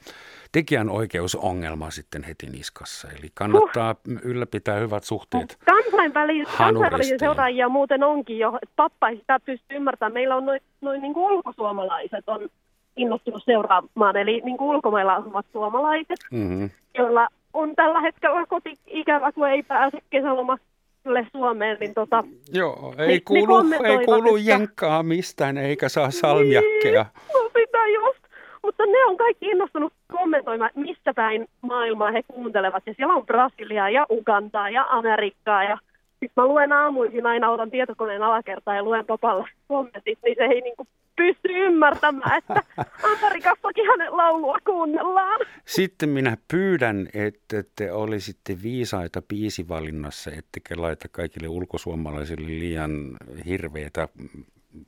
tekijänoikeusongelma 0.51 1.91
sitten 1.91 2.23
heti 2.23 2.47
niskassa. 2.47 3.07
Eli 3.19 3.27
kannattaa 3.33 3.95
huh. 4.07 4.19
ylläpitää 4.23 4.79
hyvät 4.79 5.03
suhteet. 5.03 5.57
Kansainvälis- 5.71 6.57
kansainvälisiä 6.57 7.17
seuraajia 7.19 7.69
muuten 7.69 8.03
onkin 8.03 8.39
jo. 8.39 8.59
Pappa 8.75 9.09
ei 9.09 9.17
sitä 9.17 9.39
pysty 9.45 9.75
ymmärtämään. 9.75 10.13
Meillä 10.13 10.35
on 10.35 10.45
noin 10.45 10.61
noin 10.81 11.01
niin 11.01 11.13
kuin 11.13 11.31
ulkosuomalaiset 11.31 12.29
on 12.29 12.49
innostunut 12.97 13.43
seuraamaan, 13.45 14.17
eli 14.17 14.41
niin 14.45 14.57
kuin 14.57 14.75
ulkomailla 14.75 15.15
asuvat 15.15 15.45
suomalaiset, 15.51 16.19
mm-hmm. 16.31 16.69
joilla 16.97 17.27
on 17.53 17.75
tällä 17.75 18.01
hetkellä 18.01 18.45
koti 18.45 18.79
ikävä, 18.87 19.31
kun 19.31 19.49
ei 19.49 19.63
pääse 19.63 19.97
kesälomalle 20.09 21.27
Suomeen, 21.31 21.77
niin 21.79 21.93
tota, 21.93 22.23
Joo, 22.53 22.93
ei 22.97 23.07
niin, 23.07 23.23
kuulu, 23.23 23.55
ei 23.83 24.05
kuulu 24.05 24.37
jenkkaa 24.37 25.03
mistään, 25.03 25.57
eikä 25.57 25.89
saa 25.89 26.11
salmiakkeja. 26.11 27.05
Niin, 27.17 27.43
no 27.43 27.49
sitä 27.53 27.87
just. 27.87 28.20
Mutta 28.64 28.86
ne 28.86 29.05
on 29.05 29.18
kaikki 29.18 29.45
innostunut 29.45 29.93
kommentoimaan, 30.07 30.72
missä 30.76 31.14
päin 31.14 31.47
maailmaa 31.62 32.12
he 32.12 32.24
kuuntelevat. 32.28 32.84
Ja 32.86 32.93
siellä 32.93 33.14
on 33.14 33.26
Brasiliaa 33.26 33.89
ja 33.89 34.05
Ugandaa 34.12 34.70
ja 34.70 34.86
Amerikkaa. 34.89 35.64
Ja 35.64 35.78
sitten 36.09 36.43
mä 36.43 36.45
luen 36.45 36.74
aamuisin 36.74 37.26
aina, 37.26 37.49
otan 37.49 37.72
tietokoneen 37.72 38.24
alakertaa 38.24 38.76
ja 38.76 38.84
luen 38.84 39.05
papalle 39.05 39.49
kommentit, 39.68 40.20
niin 40.24 40.36
se 40.38 40.43
ei 40.43 40.62
niinku 40.62 40.88
pysty 41.16 41.49
ymmärtämään, 41.49 42.38
että 42.38 42.64
Amerikassakin 43.14 43.88
hänen 43.88 44.18
laulua 44.18 44.57
kuunnellaan. 44.66 45.39
Sitten 45.66 46.09
minä 46.09 46.38
pyydän, 46.51 47.07
että 47.14 47.64
te 47.76 47.91
olisitte 47.91 48.57
viisaita 48.64 49.22
biisivalinnassa, 49.22 50.32
ettekä 50.32 50.82
laita 50.82 51.07
kaikille 51.12 51.47
ulkosuomalaisille 51.47 52.47
liian 52.47 53.18
hirveitä 53.45 54.07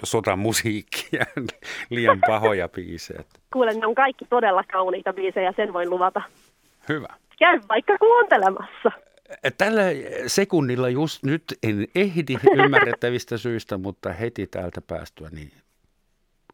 sotamusiikkia, 0.04 1.26
liian 1.90 2.20
pahoja 2.28 2.70
biisejä. 2.70 3.24
Kuulen, 3.54 3.80
ne 3.80 3.88
on 3.88 3.96
kaikki 3.96 4.26
todella 4.26 4.64
kauniita 4.72 5.14
biisejä, 5.14 5.54
sen 5.56 5.74
voin 5.74 5.90
luvata. 5.90 6.22
Hyvä. 6.90 7.08
Käy 7.40 7.60
vaikka 7.70 7.98
kuuntelemassa. 7.98 8.92
Tällä 9.58 9.82
sekunnilla 10.28 10.90
just 10.90 11.24
nyt 11.24 11.44
en 11.64 11.88
ehdi 11.96 12.38
ymmärrettävistä 12.64 13.38
syistä, 13.38 13.78
mutta 13.78 14.14
heti 14.14 14.48
täältä 14.48 14.82
päästyä 14.82 15.30
niin 15.32 15.52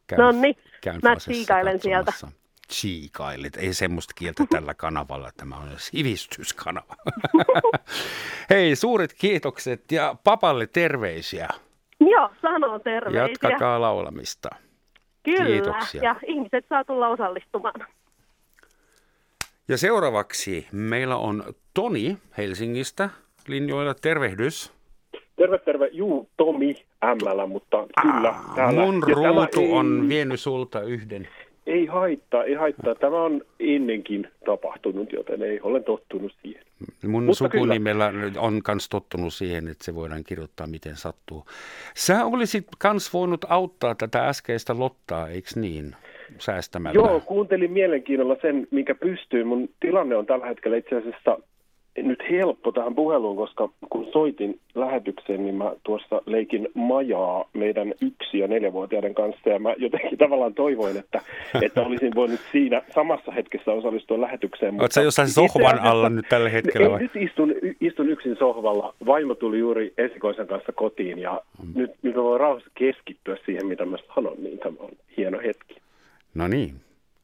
käyn, 0.08 0.22
no 0.22 0.32
niin, 0.32 0.56
mä 1.04 1.16
tsiikailen 1.16 1.82
sieltä. 1.82 2.14
Tsiikailet, 2.68 3.58
ei 3.58 3.74
semmoista 3.74 4.14
kieltä 4.14 4.46
tällä 4.52 4.74
kanavalla, 4.74 5.32
tämä 5.38 5.56
on 5.56 5.70
sivistyskanava. 5.78 6.96
Hei, 8.50 8.76
suuret 8.76 9.14
kiitokset 9.14 9.92
ja 9.92 10.16
papalle 10.24 10.68
terveisiä. 10.68 11.48
Joo, 12.00 12.30
sanoo 12.42 12.80
terveisiä. 12.80 13.22
Jatkakaa 13.22 13.82
laulamista. 13.82 14.50
Kyllä, 15.24 15.46
Kiitoksia. 15.46 16.04
ja 16.04 16.16
ihmiset 16.28 16.66
saa 16.70 16.84
tulla 16.84 17.08
osallistumaan. 17.08 17.88
Ja 19.68 19.78
seuraavaksi 19.78 20.68
meillä 20.72 21.16
on 21.16 21.44
Toni 21.74 22.18
Helsingistä 22.38 23.10
linjoilla. 23.48 23.94
Tervehdys. 23.94 24.74
Terve, 25.36 25.58
terve. 25.58 25.88
Juu, 25.92 26.30
Tomi 26.38 26.76
ML, 27.06 27.48
mutta 27.48 27.78
kyllä. 28.02 28.30
Ah, 28.30 28.56
täällä. 28.56 28.82
Mun 28.82 29.04
ruutu 29.04 29.60
ei, 29.60 29.72
on 29.72 30.06
vienyt 30.10 30.40
sulta 30.40 30.82
yhden. 30.82 31.28
Ei 31.70 31.86
haittaa, 31.86 32.44
ei 32.44 32.54
haittaa. 32.54 32.96
Tämä 32.96 33.24
on 33.24 33.42
ennenkin 33.60 34.28
tapahtunut, 34.46 35.12
joten 35.12 35.42
ei 35.42 35.62
ole 35.62 35.80
tottunut 35.80 36.32
siihen. 36.42 36.64
Mun 37.08 37.24
mutta 37.24 37.38
sukunimellä 37.38 38.12
kyllä. 38.12 38.42
on 38.42 38.62
myös 38.68 38.90
tottunut 38.90 39.34
siihen, 39.34 39.68
että 39.68 39.84
se 39.84 39.96
voidaan 39.96 40.24
kirjoittaa 40.24 40.68
miten 40.68 40.96
sattuu. 40.96 41.46
Sä 41.96 42.26
olisit 42.26 42.68
myös 42.84 43.14
voinut 43.14 43.46
auttaa 43.50 43.96
tätä 43.96 44.28
äskeistä 44.28 44.80
Lottaa, 44.80 45.30
eikö 45.30 45.50
niin? 45.56 45.96
Säästämällä. 46.38 46.96
Joo, 46.96 47.20
kuuntelin 47.20 47.72
mielenkiinnolla 47.72 48.36
sen, 48.42 48.68
mikä 48.72 48.96
pystyy. 48.96 49.44
Mun 49.44 49.70
tilanne 49.80 50.16
on 50.16 50.26
tällä 50.26 50.46
hetkellä 50.46 50.78
itse 50.78 50.96
asiassa 50.96 51.38
nyt 51.98 52.20
helppo 52.30 52.72
tähän 52.72 52.96
puheluun, 52.96 53.38
koska 53.38 53.70
kun 53.90 54.08
soitin 54.14 54.60
lähetykseen, 54.76 55.44
niin 55.44 55.56
mä 55.56 55.74
tuossa 55.84 56.22
leikin 56.26 56.68
majaa 56.74 57.50
meidän 57.54 57.94
yksi- 58.02 58.40
ja 58.40 58.48
neljävuotiaiden 58.48 59.16
kanssa. 59.16 59.50
Ja 59.50 59.60
mä 59.60 59.74
jotenkin 59.78 60.18
tavallaan 60.18 60.54
toivoin, 60.54 60.98
että, 60.98 61.22
että 61.66 61.82
olisin 61.82 62.16
voinut 62.16 62.40
siinä 62.52 62.82
samassa 62.96 63.32
hetkessä 63.32 63.72
osallistua 63.72 64.22
lähetykseen. 64.22 64.74
Oletko 64.74 64.94
sä 64.94 65.02
jossain 65.02 65.30
sohvan 65.30 65.80
alla 65.80 66.10
nyt 66.10 66.26
tällä 66.30 66.50
hetkellä? 66.50 66.90
Vai? 66.90 67.00
nyt 67.00 67.16
istun, 67.16 67.54
istun 67.82 68.10
yksin 68.10 68.36
sohvalla. 68.40 68.94
Vaimo 69.06 69.36
tuli 69.36 69.60
juuri 69.60 69.94
esikoisen 69.98 70.48
kanssa 70.48 70.72
kotiin 70.72 71.20
ja 71.20 71.42
mm. 71.64 71.72
nyt, 71.76 71.92
nyt 72.02 72.16
mä 72.16 72.24
voin 72.24 72.40
rauhassa 72.40 72.70
keskittyä 72.76 73.38
siihen, 73.46 73.66
mitä 73.66 73.86
mä 73.86 73.98
sanon, 74.16 74.44
niin 74.44 74.60
tämä 74.60 74.76
on 74.80 74.92
hieno 75.18 75.40
hetki. 75.40 75.76
No 76.34 76.48
niin. 76.48 76.76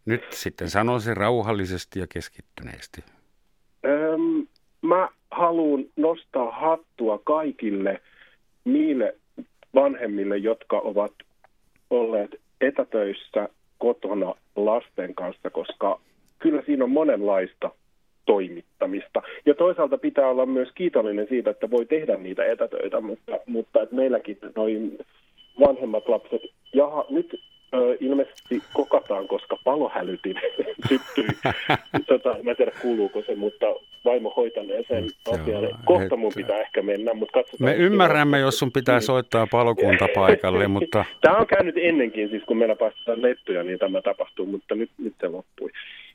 Nyt 0.06 0.24
sitten 0.30 0.70
sano 0.70 1.00
se 1.00 1.14
rauhallisesti 1.14 2.00
ja 2.00 2.08
keskittyneesti. 2.08 3.04
Öm, 3.86 4.48
mä 4.88 5.10
haluan 5.32 5.86
nostaa 5.96 6.52
hattua 6.52 7.20
kaikille 7.24 8.02
niille 8.66 9.16
vanhemmille, 9.76 10.38
jotka 10.38 10.80
ovat 10.80 11.12
olleet 11.90 12.42
etätöissä 12.62 13.50
kotona 13.78 14.34
lasten 14.56 15.16
kanssa, 15.16 15.50
koska 15.50 16.00
kyllä 16.40 16.62
siinä 16.66 16.84
on 16.84 16.92
monenlaista 16.92 17.72
toimittamista. 18.26 19.22
Ja 19.46 19.54
toisaalta 19.54 19.98
pitää 19.98 20.30
olla 20.30 20.46
myös 20.46 20.70
kiitollinen 20.76 21.28
siitä, 21.30 21.50
että 21.50 21.72
voi 21.72 21.86
tehdä 21.86 22.18
niitä 22.18 22.46
etätöitä, 22.46 23.02
mutta, 23.02 23.32
mutta 23.46 23.82
että 23.82 23.96
meilläkin 23.96 24.38
noin 24.56 24.98
vanhemmat 25.60 26.08
lapset, 26.08 26.42
jaha, 26.74 27.06
nyt 27.10 27.42
ö, 27.74 27.98
ilmeisesti 28.00 28.62
kokataan, 28.74 29.28
koska 29.28 29.58
palohälytin 29.64 30.36
syttyi. 30.90 31.28
tota, 32.08 32.36
mä 32.44 32.52
en 32.52 32.58
tiedä 32.58 32.72
kuuluuko 32.82 33.24
se, 33.26 33.36
mutta 33.36 33.66
vaimo 34.06 34.34
hoitanee 34.38 34.84
sen 34.88 35.06
asian. 35.34 35.70
Kohta 35.86 36.16
mun 36.16 36.32
pitää 36.36 36.62
ehkä 36.62 36.82
mennä, 36.82 37.14
mutta 37.14 37.34
katsotaan. 37.34 37.70
Me 37.70 37.76
ymmärrämme, 37.76 38.40
jos 38.40 38.60
sun 38.60 38.72
pitää 38.72 39.00
soittaa 39.00 39.48
palokunta 39.52 40.08
paikalle, 40.16 40.68
mutta... 40.68 41.06
Tämä 41.22 41.38
on 41.38 41.48
käynyt 41.48 41.76
ennenkin, 41.78 42.30
siis 42.30 42.44
kun 42.44 42.58
meillä 42.58 42.76
päästetään 42.76 43.22
lettuja, 43.22 43.64
niin 43.64 43.80
tämä 43.80 44.02
tapahtuu, 44.02 44.46
mutta 44.46 44.76
nyt, 44.76 44.90
nyt 44.98 45.14
se 45.22 45.28
loppui. 45.28 45.70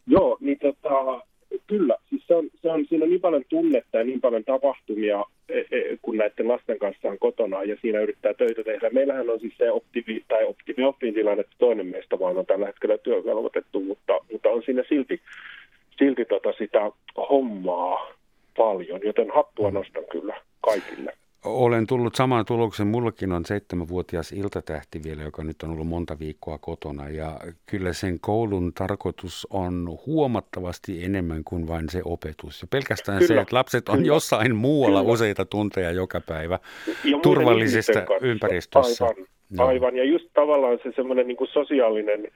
Joo, 0.07 0.37
niin 0.41 0.59
tota, 0.59 1.21
kyllä, 1.67 1.97
siis 2.11 2.23
se 2.27 2.35
on, 2.35 2.49
se 2.63 2.71
on, 2.71 2.87
siinä 2.89 3.05
on 3.05 3.11
niin 3.11 3.21
paljon 3.21 3.45
tunnetta 3.49 3.99
ja 3.99 4.05
niin 4.05 4.21
paljon 4.21 4.45
tapahtumia, 4.45 5.25
e, 5.49 5.59
e, 5.59 5.97
kun 6.03 6.17
näiden 6.17 6.49
lasten 6.49 6.79
kanssa 6.79 7.09
on 7.09 7.19
kotona 7.19 7.63
ja 7.63 7.77
siinä 7.81 8.01
yrittää 8.01 8.35
töitä 8.35 8.65
tehdä. 8.65 8.91
Meillähän 8.91 9.31
on 9.31 9.41
siis 9.41 9.55
se 9.59 9.71
optimi, 9.71 10.25
tai 10.29 10.45
optimi 10.45 10.85
oppin 10.85 11.15
tilanne, 11.15 11.41
että 11.41 11.57
toinen 11.59 11.87
meistä 11.87 12.19
vaan 12.19 12.39
on 12.39 12.47
tällä 12.47 12.67
hetkellä 12.67 12.99
työvelvoitettu, 12.99 13.81
mutta, 13.81 14.13
mutta 14.33 14.49
on 14.49 14.63
siinä 14.63 14.83
silti, 14.89 15.21
silti 15.99 16.25
tota 16.25 16.53
sitä 16.53 16.91
hommaa 17.31 18.13
paljon, 18.57 19.01
joten 19.05 19.31
hattua 19.31 19.71
nostan 19.71 20.05
kyllä 20.11 20.37
kaikille. 20.61 21.20
Olen 21.45 21.87
tullut 21.87 22.15
samaan 22.15 22.45
tuloksen. 22.45 22.87
Mullakin 22.87 23.33
on 23.33 23.45
seitsemänvuotias 23.45 24.33
iltatähti 24.33 25.03
vielä, 25.05 25.23
joka 25.23 25.45
nyt 25.45 25.63
on 25.63 25.71
ollut 25.71 25.87
monta 25.87 26.19
viikkoa 26.19 26.59
kotona. 26.59 27.09
Ja 27.09 27.37
kyllä 27.67 27.93
sen 27.93 28.21
koulun 28.21 28.73
tarkoitus 28.73 29.47
on 29.51 29.99
huomattavasti 30.07 31.05
enemmän 31.05 31.45
kuin 31.45 31.69
vain 31.69 31.89
se 31.89 32.03
opetus. 32.05 32.63
Ja 32.63 32.69
pelkästään 32.71 33.19
kyllä, 33.19 33.35
se, 33.35 33.41
että 33.41 33.57
lapset 33.57 33.89
on 33.89 33.95
kyllä, 33.97 34.07
jossain 34.07 34.57
muualla 34.57 35.01
kyllä. 35.01 35.13
useita 35.13 35.45
tunteja 35.45 35.91
joka 35.91 36.21
päivä 36.21 36.59
ja 37.05 37.19
turvallisesta 37.19 38.05
ympäristössä. 38.21 39.05
Aivan, 39.05 39.69
aivan. 39.69 39.97
Ja 39.97 40.05
just 40.05 40.27
tavallaan 40.35 40.79
se 40.83 40.93
semmoinen 40.97 41.27
niin 41.27 41.37
sosiaalinen 41.53 42.29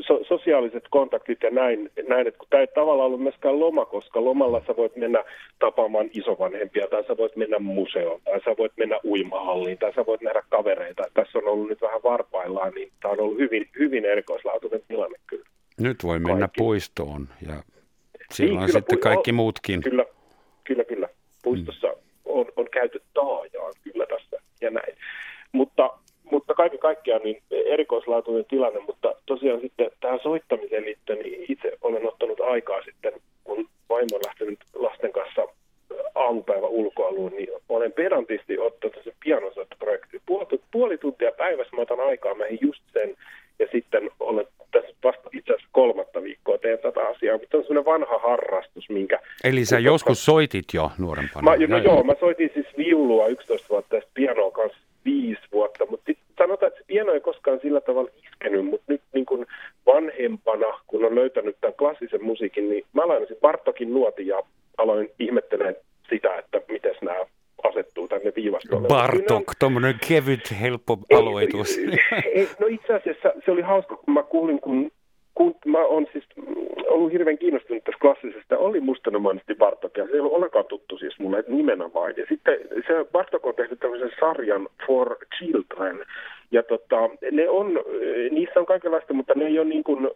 so, 0.00 0.24
sosiaaliset 0.28 0.84
kontaktit 0.90 1.42
ja 1.42 1.50
näin, 1.50 1.90
näin 2.08 2.26
että 2.26 2.38
kun 2.38 2.48
tämä 2.50 2.60
ei 2.60 2.66
tavallaan 2.66 3.06
ollut 3.06 3.22
myöskään 3.22 3.60
loma, 3.60 3.84
koska 3.84 4.24
lomalla 4.24 4.62
sä 4.66 4.76
voit 4.76 4.96
mennä 4.96 5.24
tapaamaan 5.58 6.10
isovanhempia, 6.12 6.86
tai 6.90 7.04
sä 7.04 7.16
voit 7.16 7.36
mennä 7.36 7.58
museoon, 7.58 8.20
tai 8.24 8.40
sä 8.44 8.54
voit 8.58 8.72
mennä 8.76 9.00
uimahalliin, 9.04 9.78
tai 9.78 9.92
sä 9.94 10.06
voit 10.06 10.20
nähdä 10.20 10.42
kavereita. 10.48 11.02
Tässä 11.14 11.38
on 11.38 11.48
ollut 11.48 11.68
nyt 11.68 11.80
vähän 11.80 12.02
varpaillaan, 12.04 12.72
niin 12.74 12.92
tämä 13.02 13.12
on 13.12 13.20
ollut 13.20 13.38
hyvin, 13.38 13.68
hyvin 13.78 14.04
erikoislaatuinen 14.04 14.80
tilanne 14.88 15.18
kyllä. 15.26 15.46
Nyt 15.80 15.96
voi 16.04 16.18
mennä 16.18 16.40
Kaikki. 16.40 16.58
puistoon, 16.58 17.28
ja 17.46 17.54
silloin 18.32 18.66
niin, 18.66 18.72
sitten 18.72 18.98
kaikki 18.98 19.32
muutkin. 19.32 19.82
Kyllä, 19.82 20.04
kyllä, 20.64 20.84
kyllä. 20.84 21.08
Puistossa 21.42 21.86
mm. 21.86 21.94
on, 22.24 22.46
on 22.56 22.66
käyty 22.72 23.02
taajaan 23.14 23.74
kyllä 23.84 24.06
tässä 24.06 24.36
ja 24.60 24.70
näin. 24.70 24.94
Mutta 25.52 25.90
mutta 26.30 26.54
kaiken 26.54 26.78
kaikkiaan 26.78 27.22
niin 27.22 27.42
erikoislaatuinen 27.50 28.44
tilanne, 28.44 28.80
mutta 28.80 29.14
tosiaan 29.26 29.60
sitten 29.60 29.90
tähän 30.00 30.20
soittamiseen 30.22 30.84
liittyen 30.84 31.18
niin 31.18 31.44
itse 31.48 31.72
olen 31.82 32.08
ottanut 32.08 32.40
aikaa 32.40 32.82
sitten, 32.82 33.12
kun 33.44 33.68
vaimo 33.88 34.16
on 34.16 34.20
lähtenyt 34.26 34.58
lasten 34.74 35.12
kanssa 35.12 35.42
aamupäivä 36.14 36.66
ulkoaluun, 36.66 37.32
niin 37.32 37.48
olen 37.68 37.92
pedantisti 37.92 38.58
ottanut 38.58 39.04
sen 39.04 39.12
pianosoittoprojektin. 39.24 40.20
Puoli, 40.26 40.60
puoli 40.70 40.98
tuntia 40.98 41.32
päivässä 41.32 41.76
mä 41.76 41.82
otan 41.82 42.00
aikaa 42.00 42.34
meihin 42.34 42.58
just 42.62 42.82
sen, 42.92 43.16
ja 43.58 43.66
sitten 43.72 44.10
olen 44.20 44.46
tässä 44.72 44.94
vasta 45.04 45.30
itse 45.32 45.52
asiassa 45.52 45.68
kolmatta 45.72 46.22
viikkoa 46.22 46.58
teen 46.58 46.78
tätä 46.78 47.08
asiaa, 47.08 47.38
mutta 47.38 47.56
on 47.56 47.62
sellainen 47.62 47.84
vanha 47.84 48.18
harrastus, 48.18 48.90
minkä... 48.90 49.20
Eli 49.44 49.64
sä 49.64 49.78
joskus 49.78 50.24
soitit 50.24 50.64
jo 50.74 50.90
nuorempana? 50.98 51.50
Mä, 51.50 51.66
no, 51.66 51.78
joo, 51.78 52.02
mä 52.02 52.14
soitin 52.20 52.50
siis 52.54 52.66
viulua 52.76 53.26
11 53.26 53.68
vuotta 53.68 53.96
ja 53.96 54.02
pianoa 54.14 54.50
kanssa 54.50 54.78
viisi 55.06 55.42
vuotta, 55.52 55.86
mutta 55.90 56.12
sanotaan, 56.38 56.68
että 56.68 56.80
se 56.80 56.86
pieno 56.86 57.12
ei 57.12 57.20
koskaan 57.20 57.60
sillä 57.62 57.80
tavalla 57.80 58.10
iskenyt, 58.24 58.66
mutta 58.66 58.92
nyt 58.92 59.02
niin 59.12 59.26
kuin 59.26 59.46
vanhempana, 59.86 60.80
kun 60.86 61.04
on 61.04 61.14
löytänyt 61.14 61.56
tämän 61.60 61.74
klassisen 61.74 62.24
musiikin, 62.24 62.68
niin 62.68 62.84
mä 62.92 63.08
lainasin 63.08 63.36
Bartokin 63.40 63.94
nuotin 63.94 64.26
ja 64.26 64.42
aloin 64.78 65.08
ihmettelemään 65.18 65.76
sitä, 66.10 66.38
että 66.38 66.60
miten 66.68 66.94
nämä 67.02 67.26
asettuu 67.68 68.08
tänne 68.08 68.32
viivastolle. 68.36 68.88
Bartok, 68.88 69.44
tuommoinen 69.58 69.94
kevyt, 70.08 70.54
helppo 70.60 70.98
aloitus. 71.14 71.78
Ei, 71.78 72.32
ei, 72.34 72.48
no 72.58 72.66
itse 72.66 72.94
asiassa 72.94 73.32
se 73.44 73.50
oli 73.50 73.62
hauska, 73.62 73.96
kun 73.96 74.14
mä 74.14 74.22
kuulin, 74.22 74.60
kun 74.60 74.90
kun 75.36 75.54
mä 75.66 75.78
oon 75.78 76.06
siis 76.12 76.24
ollut 76.88 77.12
hirveän 77.12 77.38
kiinnostunut 77.38 77.84
tästä 77.84 78.00
klassisesta, 78.00 78.58
oli 78.58 78.80
mustanomaisesti 78.80 79.54
Bartok, 79.54 79.96
ja 79.96 80.06
se 80.06 80.12
ei 80.12 80.20
ollut 80.20 80.32
ollenkaan 80.32 80.64
tuttu 80.64 80.98
siis 80.98 81.18
mulle 81.18 81.44
nimenä 81.48 81.90
vain. 81.94 82.14
Ja 82.16 82.26
sitten 82.28 82.58
se 82.86 83.06
Bartok 83.12 83.46
on 83.46 83.54
tehnyt 83.54 83.80
tämmöisen 83.80 84.10
sarjan 84.20 84.68
For 84.86 85.16
Children, 85.38 85.98
ja 86.50 86.62
tota, 86.62 87.10
ne 87.32 87.48
on, 87.48 87.80
niissä 88.30 88.60
on 88.60 88.66
kaikenlaista, 88.66 89.14
mutta 89.14 89.32
ne 89.36 89.46
ei 89.46 89.58
ole 89.58 89.68
niin 89.68 89.84
kuin, 89.84 90.10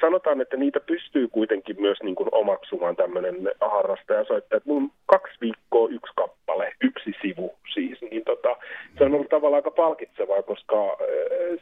sanotaan, 0.00 0.40
että 0.40 0.56
niitä 0.56 0.80
pystyy 0.80 1.28
kuitenkin 1.28 1.80
myös 1.80 1.98
niin 2.02 2.14
kuin 2.14 2.28
omaksumaan 2.32 2.96
tämmöinen 2.96 3.36
harrastaja 3.60 4.24
soittaja. 4.24 4.60
Mulla 4.64 4.82
on 4.82 4.90
kaksi 5.06 5.34
viikkoa 5.40 5.88
yksi 5.88 6.12
kappale, 6.16 6.72
yksi 6.80 7.10
sivu 7.22 7.54
siis, 7.74 8.02
niin 8.10 8.24
tota, 8.24 8.56
se 8.98 9.04
on 9.04 9.14
ollut 9.14 9.28
tavallaan 9.28 9.58
aika 9.58 9.70
palkitsevaa, 9.70 10.42
koska 10.42 10.84
äh, 10.84 10.98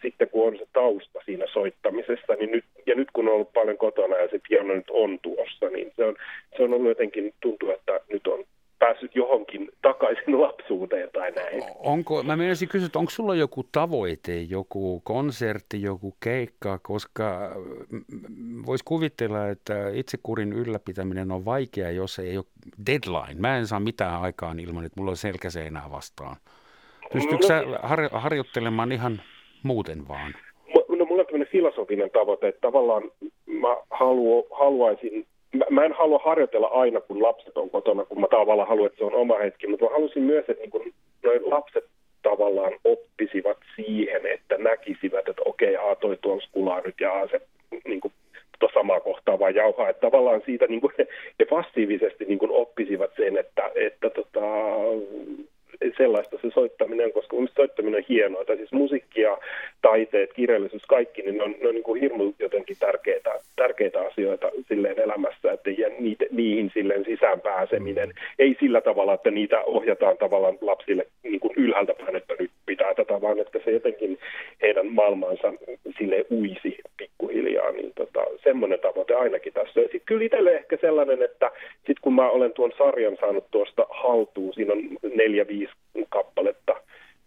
sitten 0.03 0.29
kun 0.29 0.49
on 0.49 0.59
se 0.59 0.66
tausta 0.73 1.21
siinä 1.25 1.47
soittamisessa, 1.53 2.35
niin 2.39 2.51
nyt, 2.51 2.64
ja 2.87 2.95
nyt 2.95 3.09
kun 3.12 3.29
on 3.29 3.35
ollut 3.35 3.53
paljon 3.53 3.79
kotona 3.79 4.16
ja 4.16 4.29
se 4.29 4.41
piano 4.49 4.75
nyt 4.75 4.91
on 4.91 5.18
tuossa, 5.23 5.68
niin 5.68 5.93
se 5.97 6.05
on, 6.05 6.16
se 6.57 6.62
on 6.62 6.75
ollut 6.75 6.89
jotenkin, 6.89 7.35
tuntuu, 7.41 7.71
että 7.71 8.01
nyt 8.12 8.27
on 8.27 8.45
päässyt 8.81 9.14
johonkin 9.16 9.68
takaisin 9.83 10.41
lapsuuteen 10.45 11.09
tai 11.12 11.31
näin. 11.31 11.62
Onko, 11.78 12.22
mä 12.22 12.37
menisin 12.37 12.68
kysyä, 12.68 12.87
että 12.87 12.99
onko 12.99 13.11
sulla 13.11 13.35
joku 13.35 13.64
tavoite, 13.72 14.41
joku 14.41 15.01
konsertti, 15.05 15.83
joku 15.83 16.14
keikka, 16.24 16.78
koska 16.83 17.51
voisi 18.66 18.85
kuvitella, 18.85 19.49
että 19.49 19.74
itsekurin 19.95 20.53
ylläpitäminen 20.53 21.33
on 21.33 21.45
vaikea, 21.45 21.91
jos 21.91 22.18
ei 22.18 22.37
ole 22.37 22.45
deadline. 22.87 23.41
Mä 23.41 23.57
en 23.57 23.66
saa 23.66 23.81
mitään 23.81 24.20
aikaan 24.20 24.61
ilman, 24.61 24.85
että 24.85 25.01
mulla 25.01 25.11
on 25.11 25.16
selkäseinää 25.16 25.85
vastaan. 25.93 26.37
Pystyykö 27.12 27.45
no, 27.45 27.49
sä 27.49 27.62
har- 27.83 28.11
harjoittelemaan 28.12 28.93
ihan 28.93 29.20
muuten 29.62 30.09
vaan? 30.09 30.35
No 30.89 31.05
mulla 31.05 31.20
on 31.20 31.26
tämmöinen 31.26 31.53
filosofinen 31.53 32.11
tavoite, 32.11 32.49
että 32.49 32.61
tavallaan 32.61 33.03
mä 33.47 33.76
haluo, 33.91 34.47
haluaisin 34.59 35.26
mä, 35.53 35.65
mä 35.71 35.85
en 35.85 35.93
halua 35.93 36.21
harjoitella 36.25 36.67
aina, 36.67 37.01
kun 37.01 37.23
lapset 37.23 37.57
on 37.57 37.71
kotona, 37.71 38.05
kun 38.05 38.21
mä 38.21 38.27
tavallaan 38.31 38.69
haluan, 38.69 38.87
että 38.87 38.99
se 38.99 39.05
on 39.05 39.15
oma 39.15 39.39
hetki, 39.39 39.67
mutta 39.67 39.85
mä 39.85 39.91
halusin 39.91 40.23
myös, 40.23 40.45
että 40.49 40.63
niin 40.63 40.71
kun 40.71 40.93
noin 41.23 41.51
lapset 41.51 41.85
tavallaan 42.23 42.73
oppisivat 42.85 43.59
siihen, 43.77 44.27
että 44.27 44.59
näkisivät, 44.59 45.29
että 45.29 45.43
okei, 45.45 45.77
okay, 45.77 45.97
toi 46.01 46.19
tuon 46.21 46.41
skulaa 46.41 46.81
nyt 46.81 47.01
ja 47.01 47.29
se 47.31 47.41
niin 47.85 48.01
kuin, 48.01 48.13
tuota 48.59 48.75
samaa 48.75 49.01
kohtaa 49.01 49.39
vaan 49.39 49.55
jauhaa. 49.55 49.89
Että 49.89 50.01
tavallaan 50.11 50.43
siitä 50.47 50.67
niin 50.69 50.81
kuin, 50.81 50.93
he 51.39 51.45
passiivisesti 51.51 52.25
niin 52.25 52.39
kuin 52.39 52.51
oppisivat 52.51 53.11
sen, 53.17 53.39
että, 53.39 53.71
että 53.75 54.11
tota, 54.11 54.41
sellaista 55.97 56.37
se 56.43 56.51
soittaminen 56.55 57.13
koska 57.13 57.37
mun 57.37 57.49
soittaminen 57.57 57.99
on 57.99 58.05
hienoa. 58.09 58.45
Tai 58.45 58.57
siis 58.57 58.73
musiikki 58.73 59.21
ja 59.21 59.39
taiteet, 59.83 60.33
kirjallisuus, 60.33 60.83
kaikki, 60.89 61.23
niin 61.23 61.37
ne 61.37 61.43
on, 61.43 61.55
ne 61.61 61.69
on 61.69 61.75
niin 61.75 61.83
kuin 61.83 62.01
hirmu 62.01 62.33
jotenkin 62.39 62.77
tärkeitä, 62.81 63.31
tärkeitä 63.57 64.01
asioita 64.01 64.51
silleen 64.69 65.01
elämässä, 65.01 65.39
että 65.71 65.83
ja 65.83 65.89
niitä, 65.99 66.25
niihin 66.31 66.71
silleen 66.75 67.05
sisään 67.05 67.41
pääseminen. 67.41 68.12
Ei 68.39 68.57
sillä 68.61 68.81
tavalla, 68.81 69.14
että 69.14 69.31
niitä 69.31 69.64
ohjataan 69.64 70.18
tavallaan 70.18 70.59
lapsille 70.61 71.07
niin 71.23 71.41
kuin 71.41 71.53
ylhäältä 71.57 71.95
päin, 71.95 72.16
että 72.16 72.35
nyt 72.39 72.51
pitää 72.66 72.95
tätä, 72.95 73.21
vaan 73.21 73.39
että 73.39 73.59
se 73.64 73.71
jotenkin 73.71 74.18
heidän 74.62 74.87
maailmansa 74.93 75.53
sille 75.99 76.27
uisi 76.31 76.79
pikkuhiljaa, 76.97 77.71
niin 77.73 77.93
tota, 77.95 78.21
semmoinen 78.43 78.81
tavoite 78.81 79.14
ainakin 79.14 79.53
tässä. 79.53 79.81
Sitten 79.81 80.01
kyllä 80.07 80.25
itselle 80.25 80.55
ehkä 80.55 80.77
sellainen, 80.81 81.23
että 81.23 81.51
sitten 81.77 81.95
kun 82.03 82.11
kun 82.11 82.14
mä 82.14 82.31
olen 82.31 82.53
tuon 82.53 82.73
sarjan 82.79 83.16
saanut 83.21 83.51
tuosta 83.51 83.87
haltuun, 83.91 84.55
siinä 84.55 84.73
on 84.73 84.83
neljä, 85.14 85.47
viisi 85.49 85.73
kappaletta, 86.09 86.75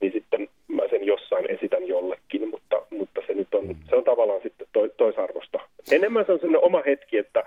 niin 0.02 0.12
sitten 0.12 0.50
mä 0.68 0.84
sen 0.90 1.06
jossain 1.06 1.52
esitän 1.52 1.88
jollekin, 1.88 2.50
mutta, 2.50 2.82
mutta 2.90 3.22
se 3.28 3.34
nyt 3.34 3.54
on, 3.54 3.76
se 3.90 3.96
on 3.96 4.04
tavallaan 4.04 4.42
sitten 4.44 4.68
to, 4.74 4.88
toisarvosta. 4.88 5.60
Enemmän 5.92 6.26
se 6.26 6.32
on 6.32 6.40
sellainen 6.40 6.64
oma 6.64 6.82
hetki, 6.86 7.18
että 7.18 7.44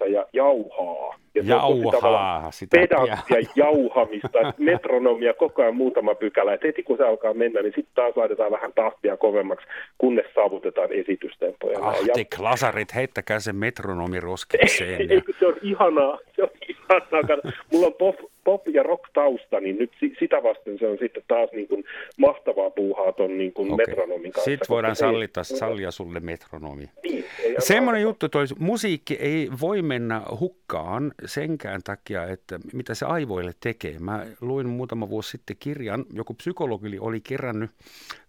kanssa 0.00 0.18
ja 0.18 0.26
jauhaa. 0.32 1.20
Ja 1.34 1.42
jauhaa 1.44 2.50
sitä 2.50 2.76
pedanttia 2.76 3.36
jauhamista, 3.56 4.38
metronomia 4.58 5.34
koko 5.34 5.62
ajan 5.62 5.76
muutama 5.76 6.14
pykälä. 6.14 6.54
Et 6.54 6.62
heti 6.62 6.82
kun 6.82 6.96
se 6.96 7.04
alkaa 7.04 7.34
mennä, 7.34 7.62
niin 7.62 7.72
sitten 7.76 7.94
taas 7.94 8.16
laitetaan 8.16 8.50
vähän 8.50 8.72
tahtia 8.72 9.16
kovemmaksi, 9.16 9.66
kunnes 9.98 10.26
saavutetaan 10.34 10.92
esitystempoja. 10.92 11.78
Ah, 11.82 11.96
te 12.14 12.24
klasarit, 12.36 12.94
heittäkää 12.94 13.40
se 13.40 13.52
metronomi 13.52 14.20
roskekseen. 14.20 15.12
Ei, 15.12 15.22
se 15.38 15.46
on 15.46 15.54
ihanaa. 15.62 16.18
Se 16.36 16.42
on 16.42 16.50
ihanaa. 16.68 17.52
Mulla 17.72 17.86
on 17.86 17.94
pop, 17.94 18.16
pop 18.44 18.68
ja 18.68 18.82
rock 18.82 19.04
tausta, 19.12 19.60
niin 19.60 19.78
nyt 19.78 19.92
sitä 20.18 20.42
vasten 20.42 20.78
se 20.78 20.86
on 20.86 20.98
sitten 21.00 21.22
taas 21.28 21.50
niin 21.52 21.68
kuin 21.68 21.84
mahtavaa 22.16 22.70
puuhaa 22.70 23.12
ton 23.12 23.38
niin 23.38 23.52
kuin 23.52 23.72
okay. 23.72 23.86
metronomin 23.86 24.32
kanssa. 24.32 24.50
Sitten 24.50 24.68
voidaan 24.68 24.96
sallita, 24.96 25.44
sallia 25.44 25.90
sulle 25.90 26.20
metronomi. 26.20 26.90
Niin, 27.02 27.24
Semmoinen 27.58 28.02
juttu, 28.02 28.28
toi 28.28 28.44
musiikki 28.58 29.14
ei 29.14 29.48
voi 29.60 29.82
mennä 29.82 30.22
hukkaan 30.40 31.12
senkään 31.24 31.80
takia, 31.84 32.26
että 32.26 32.60
mitä 32.72 32.94
se 32.94 33.06
aivoille 33.06 33.52
tekee. 33.60 33.98
Mä 33.98 34.26
luin 34.40 34.68
muutama 34.68 35.08
vuosi 35.08 35.30
sitten 35.30 35.56
kirjan, 35.58 36.04
joku 36.12 36.34
psykologi 36.34 36.98
oli 36.98 37.20
kerännyt 37.20 37.70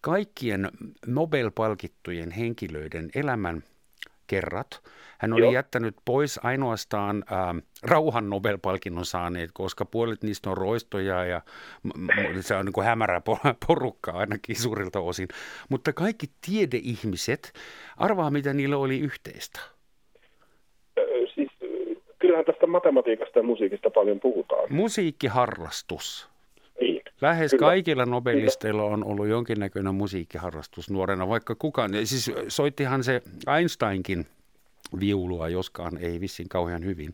kaikkien 0.01 0.69
Nobel-palkittujen 1.07 2.31
henkilöiden 2.31 3.09
elämän 3.15 3.63
kerrat. 4.31 4.81
Hän 5.17 5.33
oli 5.33 5.41
Joo. 5.41 5.51
jättänyt 5.51 5.95
pois 6.05 6.39
ainoastaan 6.43 7.23
äh, 7.31 7.63
rauhan 7.83 8.29
Nobel-palkinnon 8.29 9.05
saaneet, 9.05 9.49
koska 9.53 9.85
puolet 9.85 10.23
niistä 10.23 10.49
on 10.49 10.57
roistoja 10.57 11.25
ja 11.25 11.41
se 12.39 12.55
on 12.55 12.65
niin 12.65 12.73
kuin 12.73 12.85
hämärä 12.85 13.21
porukka 13.67 14.11
ainakin 14.11 14.55
suurilta 14.55 14.99
osin. 14.99 15.27
Mutta 15.69 15.93
kaikki 15.93 16.27
tiedeihmiset, 16.45 17.53
arvaa 17.97 18.31
mitä 18.31 18.53
niillä 18.53 18.77
oli 18.77 18.99
yhteistä 18.99 19.59
kyllähän 22.19 22.45
tästä 22.45 22.67
matematiikasta 22.67 23.39
ja 23.39 23.43
musiikista 23.43 23.89
paljon 23.89 24.19
puhutaan. 24.19 24.67
Musiikkiharrastus. 24.69 26.30
Lähes 27.21 27.51
Kyllä. 27.51 27.67
kaikilla 27.67 28.05
nobelisteilla 28.05 28.83
on 28.83 29.03
ollut 29.03 29.27
jonkinnäköinen 29.27 29.95
musiikkiharrastus 29.95 30.89
nuorena, 30.89 31.29
vaikka 31.29 31.55
kukaan. 31.55 31.91
Siis 32.03 32.31
soittihan 32.47 33.03
se 33.03 33.21
Einsteinkin 33.57 34.25
viulua, 34.99 35.49
joskaan 35.49 35.97
ei 35.97 36.19
vissiin 36.19 36.49
kauhean 36.49 36.85
hyvin. 36.85 37.13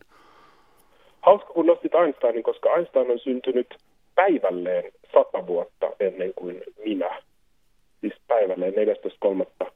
Hauska, 1.20 1.52
kun 1.52 1.66
nostit 1.66 1.94
Einsteinin, 1.94 2.42
koska 2.42 2.68
Einstein 2.76 3.10
on 3.10 3.18
syntynyt 3.18 3.74
päivälleen 4.14 4.92
sata 5.12 5.46
vuotta 5.46 5.86
ennen 6.00 6.32
kuin 6.36 6.62
minä. 6.84 7.22
Siis 8.00 8.14
päivälleen 8.28 8.72
14.3. 8.72 9.70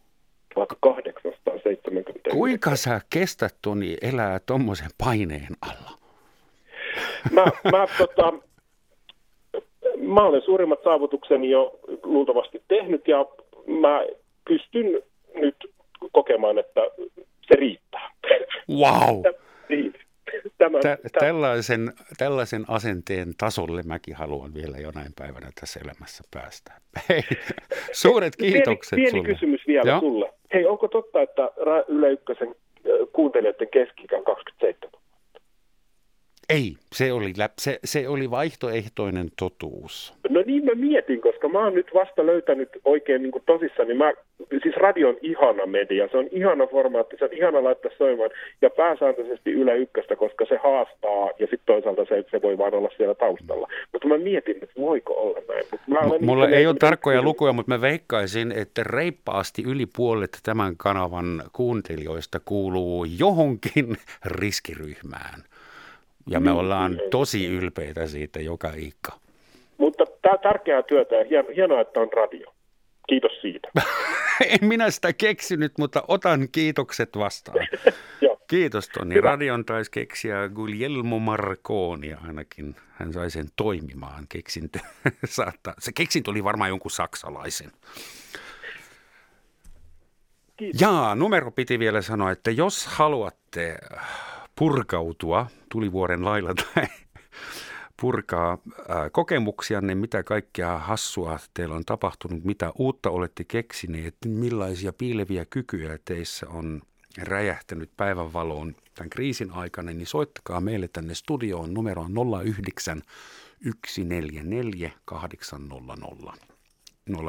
1870. 0.55 2.31
Kuinka 2.31 2.77
sä 2.77 3.01
kestät 3.11 3.55
Toni 3.63 3.97
elää 4.03 4.41
tuommoisen 4.47 4.91
paineen 4.99 5.57
alla? 5.61 5.91
Mä, 7.31 7.45
mä, 7.45 7.87
tota, 7.99 8.33
mä 9.97 10.21
olen 10.27 10.43
suurimmat 10.43 10.83
saavutukseni 10.85 11.51
jo 11.51 11.79
luultavasti 12.03 12.63
tehnyt 12.69 13.09
ja 13.09 13.27
mä 13.67 14.05
pystyn 14.49 15.03
nyt 15.35 15.57
kokemaan, 16.13 16.59
että 16.59 16.81
se 17.43 17.55
riittää. 17.57 18.11
Wow! 18.71 19.23
Niin. 19.69 19.95
Tämä, 20.59 20.79
Tä, 20.79 20.99
tällaisen, 21.19 21.93
tällaisen 22.19 22.65
asenteen 22.69 23.29
tasolle 23.39 23.83
mäkin 23.83 24.15
haluan 24.15 24.55
vielä 24.55 24.77
jonain 24.79 25.13
päivänä 25.19 25.51
tässä 25.61 25.81
elämässä 25.85 26.25
päästä. 26.35 26.73
Hei, 27.09 27.23
suuret 27.93 28.37
kiitokset 28.37 28.97
pieni, 28.97 29.11
pieni 29.11 29.27
sulle. 29.27 29.35
kysymys 29.35 29.67
vielä 29.67 29.91
Joo? 29.91 30.01
sulle. 30.01 30.33
Hei, 30.55 30.67
onko 30.67 30.89
totta, 30.89 31.23
että 31.23 31.51
Yle 31.89 32.11
Ykkösen 32.11 32.55
kuuntelijoiden 33.13 33.69
keski 33.73 34.07
27? 34.25 35.02
Ei, 36.49 36.75
se 36.93 37.13
oli, 37.13 37.33
se, 37.59 37.79
se 37.85 38.09
oli 38.09 38.31
vaihtoehtoinen 38.31 39.29
totuus. 39.39 40.15
No 40.29 40.43
niin 40.47 40.65
mä 40.65 40.75
mietin, 40.75 41.21
koska 41.21 41.49
mä 41.49 41.65
oon 41.65 41.75
nyt 41.75 41.91
vasta 41.95 42.27
löytänyt 42.27 42.69
oikein 42.85 43.23
niin 43.23 43.33
kuin 43.33 43.43
tosissaan, 43.47 43.89
niin 43.89 43.99
mä, 43.99 44.13
siis 44.63 44.77
radio 44.77 45.09
on 45.09 45.17
ihana 45.23 45.67
media, 45.67 46.09
se 46.11 46.17
on 46.17 46.29
ihana 46.31 46.67
formaatti, 46.67 47.17
se 47.19 47.25
on 47.25 47.33
ihana 47.33 47.65
laittaa 47.65 47.91
soimaan 47.99 48.31
ja 48.63 48.71
pääsääntöisesti 48.71 49.51
Yle 49.51 49.77
Ykköstä, 49.77 50.17
koska 50.17 50.45
se 50.49 50.57
haastaa 50.63 51.31
ja 51.39 51.47
sitten 51.47 51.67
toisaalta 51.67 52.05
se, 52.05 52.25
se 52.31 52.43
voi 52.43 52.59
vaan 52.59 52.75
olla 52.75 52.89
siellä 52.97 53.15
taustalla. 53.15 53.69
Mutta 53.93 54.09
mä 54.09 54.19
mietin, 54.19 54.57
että 54.63 54.81
voiko 54.81 55.13
olla 55.15 55.39
näin. 55.49 55.65
mä 55.87 56.19
M- 56.19 56.25
mulla 56.25 56.49
ei 56.49 56.67
ole 56.67 56.77
tarkkoja 56.79 57.23
lukuja, 57.23 57.53
mutta 57.53 57.73
mä 57.75 57.81
veikkaisin, 57.81 58.53
että 58.53 58.83
reippaasti 58.85 59.63
yli 59.67 59.87
puolet 59.97 60.39
tämän 60.43 60.77
kanavan 60.77 61.43
kuuntelijoista 61.53 62.41
kuuluu 62.45 63.07
johonkin 63.19 63.97
riskiryhmään. 64.41 65.52
Ja 66.31 66.41
me 66.41 66.51
ollaan 66.51 67.01
tosi 67.11 67.47
ylpeitä 67.47 68.07
siitä 68.07 68.41
joka 68.41 68.73
ikka. 68.77 69.13
Mutta 69.79 70.05
tämä 70.23 70.39
tärkeää 70.39 70.83
työtä 70.83 71.15
ja 71.15 71.45
hienoa, 71.57 71.81
että 71.81 72.01
on 72.01 72.09
radio. 72.17 72.55
Kiitos 73.09 73.33
siitä. 73.41 73.69
en 74.63 74.69
minä 74.69 74.91
sitä 74.91 75.13
keksinyt, 75.13 75.73
mutta 75.79 76.05
otan 76.09 76.49
kiitokset 76.53 77.17
vastaan. 77.17 77.69
Kiitos 78.53 78.89
Toni. 78.89 79.15
Hyvä. 79.15 79.31
Radion 79.31 79.65
taisi 79.65 79.91
keksiä 79.91 80.49
Guglielmo 80.49 81.19
Marconi 81.19 82.15
ainakin. 82.15 82.77
Hän 82.93 83.13
sai 83.13 83.31
sen 83.31 83.47
toimimaan. 83.57 84.27
Keksintö, 84.29 84.79
saattaa. 85.25 85.75
Se 85.79 85.93
keksintö 85.93 86.31
oli 86.31 86.45
varmaan 86.45 86.71
jonkun 86.71 86.91
saksalaisen. 86.91 87.73
Kiitos. 90.57 90.81
Jaa, 90.81 91.15
numero 91.15 91.51
piti 91.51 91.79
vielä 91.79 92.03
sanoa, 92.03 92.31
että 92.31 92.51
jos 92.51 92.87
haluatte 92.87 93.79
purkautua 94.63 95.47
tulivuoren 95.69 96.25
lailla 96.25 96.55
tai 96.55 96.87
purkaa 98.01 98.59
kokemuksia, 99.13 99.81
niin 99.81 99.99
mitä 99.99 100.23
kaikkea 100.23 100.79
hassua 100.79 101.39
teillä 101.55 101.75
on 101.75 101.85
tapahtunut, 101.85 102.45
mitä 102.45 102.73
uutta 102.79 103.11
olette 103.11 103.45
keksineet, 103.45 104.17
millaisia 104.27 104.93
piileviä 104.93 105.45
kykyjä 105.45 105.99
teissä 106.05 106.49
on 106.49 106.83
räjähtänyt 107.19 107.91
päivänvaloon 107.97 108.75
tämän 108.95 109.11
kriisin 109.11 109.51
aikana, 109.51 109.93
niin 109.93 110.07
soittakaa 110.07 110.61
meille 110.61 110.89
tänne 110.89 111.15
studioon 111.15 111.75
numeroon 111.75 112.13
09 112.55 113.03
144 113.89 114.91
800. 115.05 115.81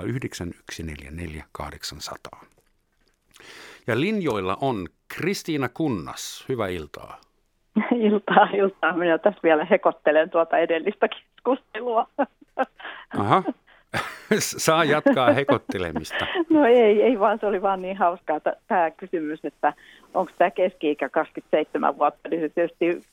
09 0.05 0.53
144 0.71 1.45
800. 1.51 2.52
Ja 3.87 3.99
linjoilla 3.99 4.57
on 4.61 4.87
Kristiina 5.07 5.69
Kunnas. 5.69 6.45
Hyvää 6.49 6.67
iltaa. 6.67 7.17
Iltaa, 8.09 8.49
iltaa. 8.53 8.97
Minä 8.97 9.17
tässä 9.17 9.39
vielä 9.43 9.65
hekottelen 9.65 10.29
tuota 10.29 10.57
edellistä 10.57 11.07
keskustelua. 11.07 12.07
Aha. 13.19 13.43
Saa 14.39 14.83
jatkaa 14.83 15.31
hekottelemista. 15.31 16.27
No 16.49 16.65
ei, 16.65 17.01
ei 17.01 17.19
vaan 17.19 17.39
se 17.39 17.45
oli 17.45 17.61
vaan 17.61 17.81
niin 17.81 17.97
hauskaa 17.97 18.39
tämä 18.67 18.91
kysymys, 18.91 19.39
että 19.43 19.73
onko 20.13 20.31
tämä 20.37 20.51
keski-ikä 20.51 21.09
27 21.09 21.97
vuotta, 21.97 22.29
niin 22.29 22.41
se 22.41 22.49
tietysti 22.49 23.03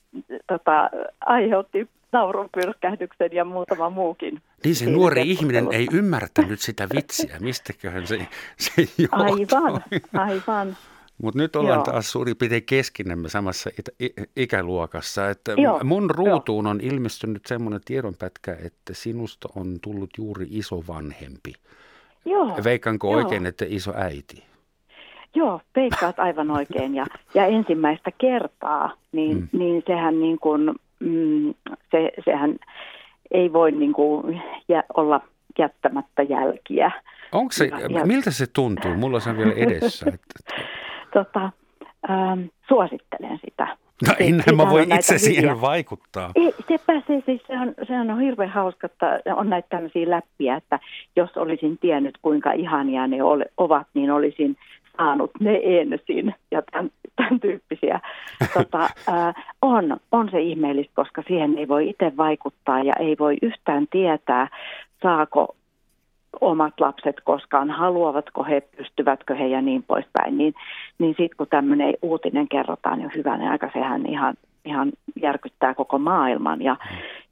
tota, 0.46 0.90
aiheutti 1.20 1.88
naurunpyrskähdyksen 2.12 3.30
ja 3.32 3.44
muutama 3.44 3.90
muukin. 3.90 4.42
Niin 4.64 4.74
se 4.74 4.90
nuori 4.90 5.30
ihminen 5.30 5.68
ei 5.72 5.86
ymmärtänyt 5.92 6.60
sitä 6.60 6.88
vitsiä, 6.94 7.36
mistäköhän 7.40 8.06
se, 8.06 8.26
se 8.58 8.72
johtui. 8.98 9.46
Aivan, 9.54 9.84
aivan. 10.14 10.76
Mutta 11.22 11.38
nyt 11.38 11.56
ollaan 11.56 11.76
Joo. 11.76 11.84
taas 11.84 12.12
suurin 12.12 12.36
piirtein 12.36 12.64
keskinämme 12.64 13.28
samassa 13.28 13.70
ikäluokassa. 14.36 15.30
Että 15.30 15.52
Joo. 15.56 15.80
mun 15.84 16.10
ruutuun 16.10 16.66
on 16.66 16.80
ilmestynyt 16.80 17.46
semmoinen 17.46 17.80
tiedonpätkä, 17.84 18.56
että 18.64 18.94
sinusta 18.94 19.48
on 19.56 19.78
tullut 19.82 20.10
juuri 20.18 20.46
iso 20.50 20.84
vanhempi. 20.88 21.52
Joo. 22.24 22.58
Veikkaanko 22.64 23.10
Joo. 23.10 23.16
oikein, 23.16 23.46
että 23.46 23.64
iso 23.68 23.92
äiti? 23.96 24.49
Joo, 25.34 25.60
veikkaat 25.76 26.18
aivan 26.18 26.50
oikein. 26.50 26.94
Ja, 26.94 27.06
ja 27.34 27.46
ensimmäistä 27.46 28.10
kertaa, 28.18 28.92
niin, 29.12 29.36
mm. 29.36 29.58
niin 29.58 29.82
sehän, 29.86 30.20
niin 30.20 30.38
kuin, 30.38 30.74
mm, 31.00 31.54
se, 31.90 32.10
sehän 32.24 32.56
ei 33.30 33.52
voi 33.52 33.72
niin 33.72 33.92
kuin 33.92 34.42
jä, 34.68 34.84
olla 34.96 35.20
jättämättä 35.58 36.22
jälkiä. 36.22 36.90
Onko 37.32 37.52
se, 37.52 37.64
ja, 37.64 38.06
miltä 38.06 38.30
se 38.30 38.46
tuntuu? 38.46 38.94
Mulla 38.94 39.20
se 39.20 39.30
on 39.30 39.36
vielä 39.36 39.52
edessä. 39.52 40.06
Että, 40.14 40.62
tota, 41.12 41.50
ähm, 42.10 42.40
suosittelen 42.68 43.38
sitä. 43.44 43.76
No 44.06 44.14
enhän 44.18 44.56
mä 44.56 44.70
voi 44.70 44.86
itse 44.94 45.18
siihen 45.18 45.44
hyviä. 45.44 45.60
vaikuttaa. 45.60 46.30
Ei, 46.34 46.54
se 46.68 46.78
pääsee 46.86 47.22
siis, 47.26 47.42
se 47.46 47.52
on, 47.52 47.74
se 47.86 48.00
on 48.00 48.20
hirveän 48.20 48.50
hauska, 48.50 48.86
että 48.86 49.22
on 49.36 49.50
näitä 49.50 49.68
tämmöisiä 49.68 50.10
läppiä, 50.10 50.56
että 50.56 50.78
jos 51.16 51.36
olisin 51.36 51.78
tiennyt 51.78 52.18
kuinka 52.22 52.52
ihania 52.52 53.06
ne 53.06 53.22
ole, 53.22 53.46
ovat, 53.56 53.86
niin 53.94 54.10
olisin 54.10 54.56
saanut 55.00 55.30
ne 55.40 55.60
ensin 55.62 56.34
ja 56.50 56.62
tämän, 56.62 56.90
tämän 57.16 57.40
tyyppisiä. 57.40 58.00
Tota, 58.54 58.88
on, 59.62 59.96
on 60.12 60.28
se 60.30 60.40
ihmeellistä, 60.40 60.92
koska 60.94 61.22
siihen 61.26 61.58
ei 61.58 61.68
voi 61.68 61.88
itse 61.88 62.12
vaikuttaa 62.16 62.82
ja 62.82 62.92
ei 62.98 63.16
voi 63.18 63.36
yhtään 63.42 63.86
tietää, 63.90 64.48
saako 65.02 65.56
omat 66.40 66.80
lapset 66.80 67.16
koskaan, 67.24 67.70
haluavatko 67.70 68.44
he, 68.44 68.60
pystyvätkö 68.60 69.34
he 69.34 69.46
ja 69.46 69.62
niin 69.62 69.82
poispäin. 69.82 70.38
Niin, 70.38 70.54
niin 70.98 71.10
sitten 71.10 71.36
kun 71.36 71.46
tämmöinen 71.50 71.94
uutinen 72.02 72.48
kerrotaan 72.48 73.00
jo 73.02 73.08
hyvänä 73.16 73.50
aika, 73.50 73.70
sehän 73.72 74.06
ihan, 74.06 74.34
ihan 74.64 74.92
järkyttää 75.22 75.74
koko 75.74 75.98
maailman. 75.98 76.62
Ja, 76.62 76.76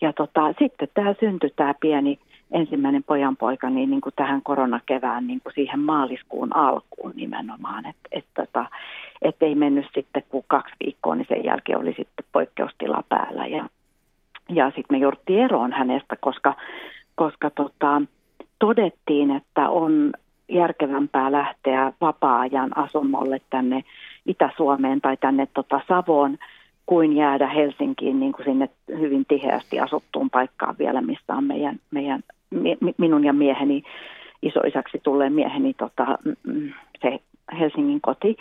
ja 0.00 0.12
tota, 0.12 0.54
sitten 0.58 0.88
tämä 0.94 1.14
syntyi 1.20 1.50
tämä 1.56 1.74
pieni 1.80 2.18
ensimmäinen 2.52 3.04
pojanpoika 3.04 3.70
niin, 3.70 3.90
niin 3.90 4.00
kuin 4.00 4.12
tähän 4.16 4.42
koronakevään 4.42 5.26
niin 5.26 5.40
kuin 5.40 5.52
siihen 5.54 5.80
maaliskuun 5.80 6.56
alkuun 6.56 7.12
nimenomaan. 7.16 7.86
Että 7.86 8.08
et, 8.12 8.24
tota, 8.34 8.66
et 9.22 9.36
ei 9.42 9.54
mennyt 9.54 9.86
sitten 9.94 10.22
kuin 10.28 10.44
kaksi 10.48 10.74
viikkoa, 10.84 11.14
niin 11.14 11.26
sen 11.28 11.44
jälkeen 11.44 11.78
oli 11.78 11.94
sitten 11.96 12.26
poikkeustila 12.32 13.02
päällä. 13.08 13.46
Ja, 13.46 13.68
ja 14.48 14.66
sitten 14.66 14.96
me 14.96 14.98
jouduttiin 14.98 15.44
eroon 15.44 15.72
hänestä, 15.72 16.16
koska, 16.20 16.54
koska 17.14 17.50
tota, 17.50 18.02
todettiin, 18.58 19.30
että 19.30 19.68
on 19.68 20.12
järkevämpää 20.48 21.32
lähteä 21.32 21.92
vapaa-ajan 22.00 22.78
asunnolle 22.78 23.40
tänne 23.50 23.84
Itä-Suomeen 24.26 25.00
tai 25.00 25.16
tänne 25.16 25.48
tota 25.54 25.80
Savoon, 25.88 26.38
kuin 26.86 27.16
jäädä 27.16 27.46
Helsinkiin 27.46 28.20
niin 28.20 28.32
kuin 28.32 28.44
sinne 28.44 28.68
hyvin 28.88 29.24
tiheästi 29.28 29.80
asuttuun 29.80 30.30
paikkaan 30.30 30.74
vielä, 30.78 31.00
missä 31.00 31.34
on 31.34 31.44
meidän, 31.44 31.76
meidän 31.90 32.22
minun 32.98 33.24
ja 33.24 33.32
mieheni, 33.32 33.82
isoisaksi 34.42 35.00
tulleen 35.02 35.32
mieheni 35.32 35.74
tota, 35.74 36.06
se 37.02 37.20
Helsingin 37.58 38.00
koti. 38.00 38.36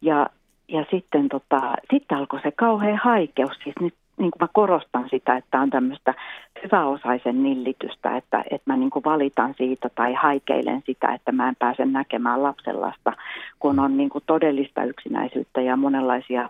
Ja, 0.00 0.26
ja 0.68 0.84
sitten 0.90 1.28
tota, 1.28 1.74
sitten 1.92 2.18
alkoi 2.18 2.40
se 2.42 2.50
kauhean 2.50 2.96
haikeus. 2.96 3.52
Siis 3.64 3.74
nyt 3.80 3.94
niin 4.20 4.30
kuin 4.30 4.40
mä 4.40 4.48
korostan 4.52 5.08
sitä, 5.10 5.36
että 5.36 5.60
on 5.60 5.70
tämmöistä 5.70 6.14
hyväosaisen 6.62 7.42
nillitystä, 7.42 8.16
että, 8.16 8.44
että 8.50 8.72
mä 8.72 8.76
niin 8.76 8.90
kuin 8.90 9.04
valitan 9.04 9.54
siitä 9.58 9.88
tai 9.94 10.14
haikeilen 10.14 10.82
sitä, 10.86 11.14
että 11.14 11.32
mä 11.32 11.48
en 11.48 11.56
pääse 11.58 11.84
näkemään 11.84 12.42
lapsenlasta, 12.42 13.12
kun 13.58 13.78
on 13.78 13.96
niin 13.96 14.08
kuin 14.08 14.24
todellista 14.26 14.84
yksinäisyyttä 14.84 15.60
ja 15.60 15.76
monenlaisia 15.76 16.48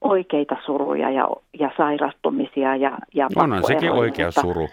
oikeita 0.00 0.56
suruja 0.66 1.10
ja, 1.10 1.28
ja 1.58 1.70
sairastumisia. 1.76 2.76
Ja, 2.76 2.98
ja 3.14 3.28
Onhan 3.36 3.64
sekin 3.64 3.92
oikea 3.92 4.30
suru. 4.30 4.68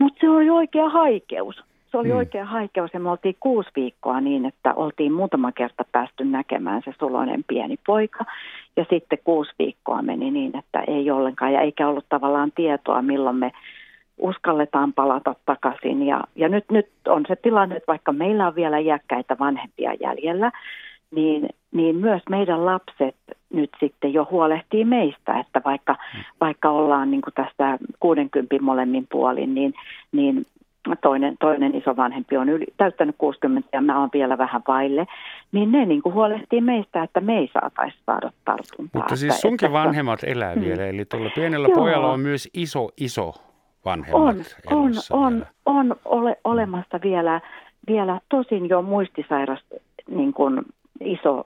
Mutta 0.00 0.20
se 0.20 0.30
oli 0.30 0.50
oikea 0.50 0.88
haikeus. 0.88 1.62
Se 1.90 1.96
oli 1.96 2.08
hmm. 2.08 2.16
oikea 2.16 2.44
haikeus 2.44 2.94
ja 2.94 3.00
me 3.00 3.10
oltiin 3.10 3.36
kuusi 3.40 3.70
viikkoa 3.76 4.20
niin, 4.20 4.46
että 4.46 4.74
oltiin 4.74 5.12
muutama 5.12 5.52
kerta 5.52 5.84
päästy 5.92 6.24
näkemään 6.24 6.82
se 6.84 6.92
suloinen 6.98 7.44
pieni 7.48 7.76
poika. 7.86 8.24
Ja 8.76 8.86
sitten 8.90 9.18
kuusi 9.24 9.50
viikkoa 9.58 10.02
meni 10.02 10.30
niin, 10.30 10.58
että 10.58 10.84
ei 10.86 11.10
ollenkaan 11.10 11.52
ja 11.52 11.60
eikä 11.60 11.88
ollut 11.88 12.06
tavallaan 12.08 12.52
tietoa, 12.52 13.02
milloin 13.02 13.36
me 13.36 13.52
uskalletaan 14.18 14.92
palata 14.92 15.34
takaisin. 15.46 16.06
Ja, 16.06 16.24
ja 16.36 16.48
nyt, 16.48 16.64
nyt 16.70 16.88
on 17.08 17.24
se 17.28 17.36
tilanne, 17.36 17.76
että 17.76 17.92
vaikka 17.92 18.12
meillä 18.12 18.46
on 18.46 18.54
vielä 18.54 18.78
iäkkäitä 18.78 19.36
vanhempia 19.40 19.94
jäljellä, 20.00 20.52
niin, 21.10 21.48
niin 21.72 21.96
myös 21.96 22.22
meidän 22.30 22.66
lapset 22.66 23.16
nyt 23.52 23.70
sitten 23.80 24.12
jo 24.12 24.28
huolehtii 24.30 24.84
meistä, 24.84 25.38
että 25.38 25.60
vaikka, 25.64 25.96
vaikka 26.40 26.70
ollaan 26.70 27.10
niin 27.10 27.22
kuin 27.22 27.34
tästä 27.34 27.78
60 28.00 28.56
molemmin 28.60 29.06
puolin, 29.12 29.54
niin, 29.54 29.74
niin 30.12 30.46
toinen, 31.00 31.36
toinen 31.40 31.74
iso 31.74 31.96
vanhempi 31.96 32.36
on 32.36 32.48
yli, 32.48 32.66
täyttänyt 32.76 33.14
60 33.18 33.68
ja 33.72 33.80
mä 33.80 34.00
oon 34.00 34.08
vielä 34.12 34.38
vähän 34.38 34.62
vaille, 34.68 35.06
niin 35.52 35.72
ne 35.72 35.86
niin 35.86 36.02
kuin 36.02 36.14
huolehtii 36.14 36.60
meistä, 36.60 37.02
että 37.02 37.20
me 37.20 37.38
ei 37.38 37.50
saataisi 37.52 37.96
saada 38.06 38.32
tartuntaa. 38.44 39.00
Mutta 39.00 39.16
siis 39.16 39.40
sunkin 39.40 39.66
että, 39.66 39.78
vanhemmat 39.78 40.20
elää 40.24 40.54
hmm. 40.54 40.64
vielä, 40.64 40.86
eli 40.86 41.04
tuolla 41.04 41.30
pienellä 41.34 41.68
Joo. 41.68 41.76
pojalla 41.76 42.12
on 42.12 42.20
myös 42.20 42.48
iso, 42.54 42.88
iso 42.96 43.34
vanhemmat 43.84 44.22
On, 44.22 44.44
on, 44.66 44.92
on, 45.10 45.46
on 45.66 45.96
ole, 46.04 46.36
olemassa 46.44 47.00
vielä, 47.02 47.40
vielä 47.86 48.20
tosin 48.28 48.68
jo 48.68 48.82
muistisairas 48.82 49.64
niin 50.08 50.32
kuin 50.32 50.60
iso, 51.00 51.44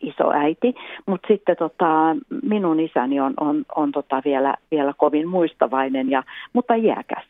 iso 0.00 0.30
äiti, 0.32 0.74
mutta 1.06 1.28
sitten 1.28 1.56
tota, 1.56 2.16
minun 2.42 2.80
isäni 2.80 3.20
on, 3.20 3.34
on, 3.40 3.64
on 3.76 3.92
tota 3.92 4.22
vielä, 4.24 4.54
vielä 4.70 4.94
kovin 4.96 5.28
muistavainen, 5.28 6.10
ja, 6.10 6.22
mutta 6.52 6.74
iäkäs. 6.74 7.24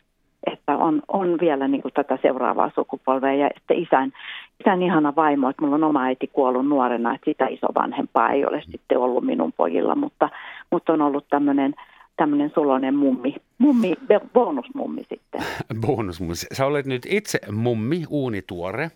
Että 0.53 0.77
on, 0.77 1.03
on 1.09 1.39
vielä 1.41 1.69
niin 1.69 1.83
kuin 1.83 1.95
tätä 1.95 2.19
seuraavaa 2.23 2.71
sukupolvea 2.75 3.35
ja 3.35 3.51
sitten 3.59 3.79
isän, 3.79 4.13
isän 4.61 4.83
ihana 4.83 5.17
vaimo, 5.17 5.49
että 5.49 5.63
mulla 5.63 5.75
on 5.75 5.85
oma 5.85 6.03
äiti 6.03 6.27
kuollut 6.27 6.69
nuorena, 6.69 7.15
että 7.15 7.31
sitä 7.31 7.47
isovanhempaa 7.47 8.31
ei 8.31 8.47
ole 8.47 8.63
sitten 8.71 8.99
ollut 8.99 9.25
minun 9.25 9.53
pojilla, 9.53 9.95
mutta, 9.95 10.29
mutta 10.71 10.93
on 10.93 11.03
ollut 11.03 11.29
tämmöinen 11.31 11.75
tämmöinen 12.17 12.51
sulonen 12.55 12.95
mummi, 12.95 13.35
mummi, 13.59 13.95
bonusmummi 14.33 15.03
sitten. 15.09 15.43
bonusmummi. 15.87 16.35
Sä 16.35 16.67
olet 16.67 16.87
nyt 16.87 17.07
itse 17.09 17.39
mummi, 17.53 18.05
uunituore. 18.09 18.91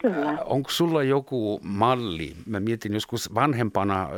Kyllä. 0.00 0.30
Äh, 0.30 0.38
onko 0.44 0.70
sulla 0.70 1.02
joku 1.02 1.60
malli? 1.62 2.36
Mä 2.46 2.60
mietin 2.60 2.94
joskus 2.94 3.34
vanhempana, 3.34 4.02
äh, 4.02 4.08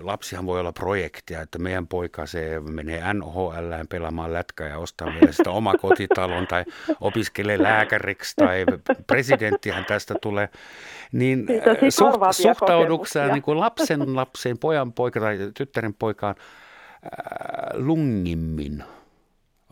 lapsihan 0.00 0.46
voi 0.46 0.60
olla 0.60 0.72
projekteja, 0.72 1.40
että 1.40 1.58
meidän 1.58 1.86
poika 1.86 2.26
se 2.26 2.60
menee 2.60 3.14
NHL 3.14 3.72
pelaamaan 3.88 4.32
lätkää 4.32 4.68
ja 4.68 4.78
ostaa 4.78 5.08
vielä 5.20 5.32
sitä 5.32 5.50
oma 5.50 5.74
kotitalon 5.82 6.46
tai 6.46 6.64
opiskelee 7.00 7.62
lääkäriksi 7.62 8.36
tai 8.36 8.64
presidenttihän 9.06 9.84
tästä 9.84 10.14
tulee. 10.22 10.48
Niin 11.12 11.46
äh, 11.50 11.76
suht, 11.88 12.20
suhtauduksia 12.30 13.28
niin 13.28 13.42
kuin 13.42 13.60
lapsen 13.60 14.16
lapseen, 14.16 14.58
pojan 14.58 14.92
poika 14.92 15.20
tai 15.20 15.38
tyttären 15.54 15.94
poikaan 15.94 16.34
lungimmin? 17.74 18.84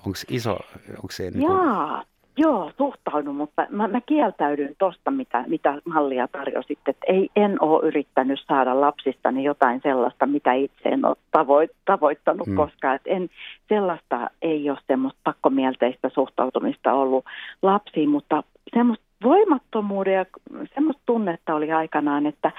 Onko 0.06 0.18
iso, 0.28 0.58
onko 0.96 1.10
se 1.10 1.22
niin 1.22 1.46
kuin... 1.46 1.66
Jaa, 1.66 2.04
Joo, 2.36 2.70
suhtaudun, 2.78 3.36
mutta 3.36 3.66
mä, 3.70 3.88
mä 3.88 4.00
kieltäydyn 4.00 4.74
tuosta, 4.78 5.10
mitä, 5.10 5.44
mitä 5.46 5.78
mallia 5.84 6.28
tarjosit. 6.28 6.78
Että 6.88 7.06
ei, 7.06 7.30
en 7.36 7.62
ole 7.62 7.86
yrittänyt 7.86 8.40
saada 8.46 8.80
lapsistani 8.80 9.44
jotain 9.44 9.80
sellaista, 9.82 10.26
mitä 10.26 10.52
itse 10.52 10.88
en 10.88 11.04
ole 11.04 11.16
tavoit, 11.30 11.70
tavoittanut 11.84 12.46
mm. 12.46 12.56
koskaan. 12.56 12.96
Et 12.96 13.02
en, 13.06 13.28
sellaista 13.68 14.30
ei 14.42 14.70
ole 14.70 14.78
semmoista 14.86 15.20
pakkomielteistä 15.24 16.08
suhtautumista 16.08 16.92
ollut 16.92 17.24
lapsiin, 17.62 18.08
mutta 18.08 18.42
semmoista 18.74 19.04
voimattomuuden 19.22 20.14
ja 20.14 20.26
semmoista 20.74 21.02
tunnetta 21.06 21.54
oli 21.54 21.72
aikanaan, 21.72 22.26
että, 22.26 22.52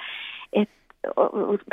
että 0.53 0.75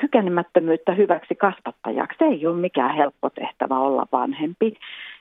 kykenemättömyyttä 0.00 0.92
hyväksi 0.92 1.34
kasvattajaksi. 1.34 2.18
Se 2.18 2.24
ei 2.24 2.46
ole 2.46 2.56
mikään 2.56 2.94
helppo 2.94 3.30
tehtävä 3.30 3.78
olla 3.78 4.06
vanhempi. 4.12 4.76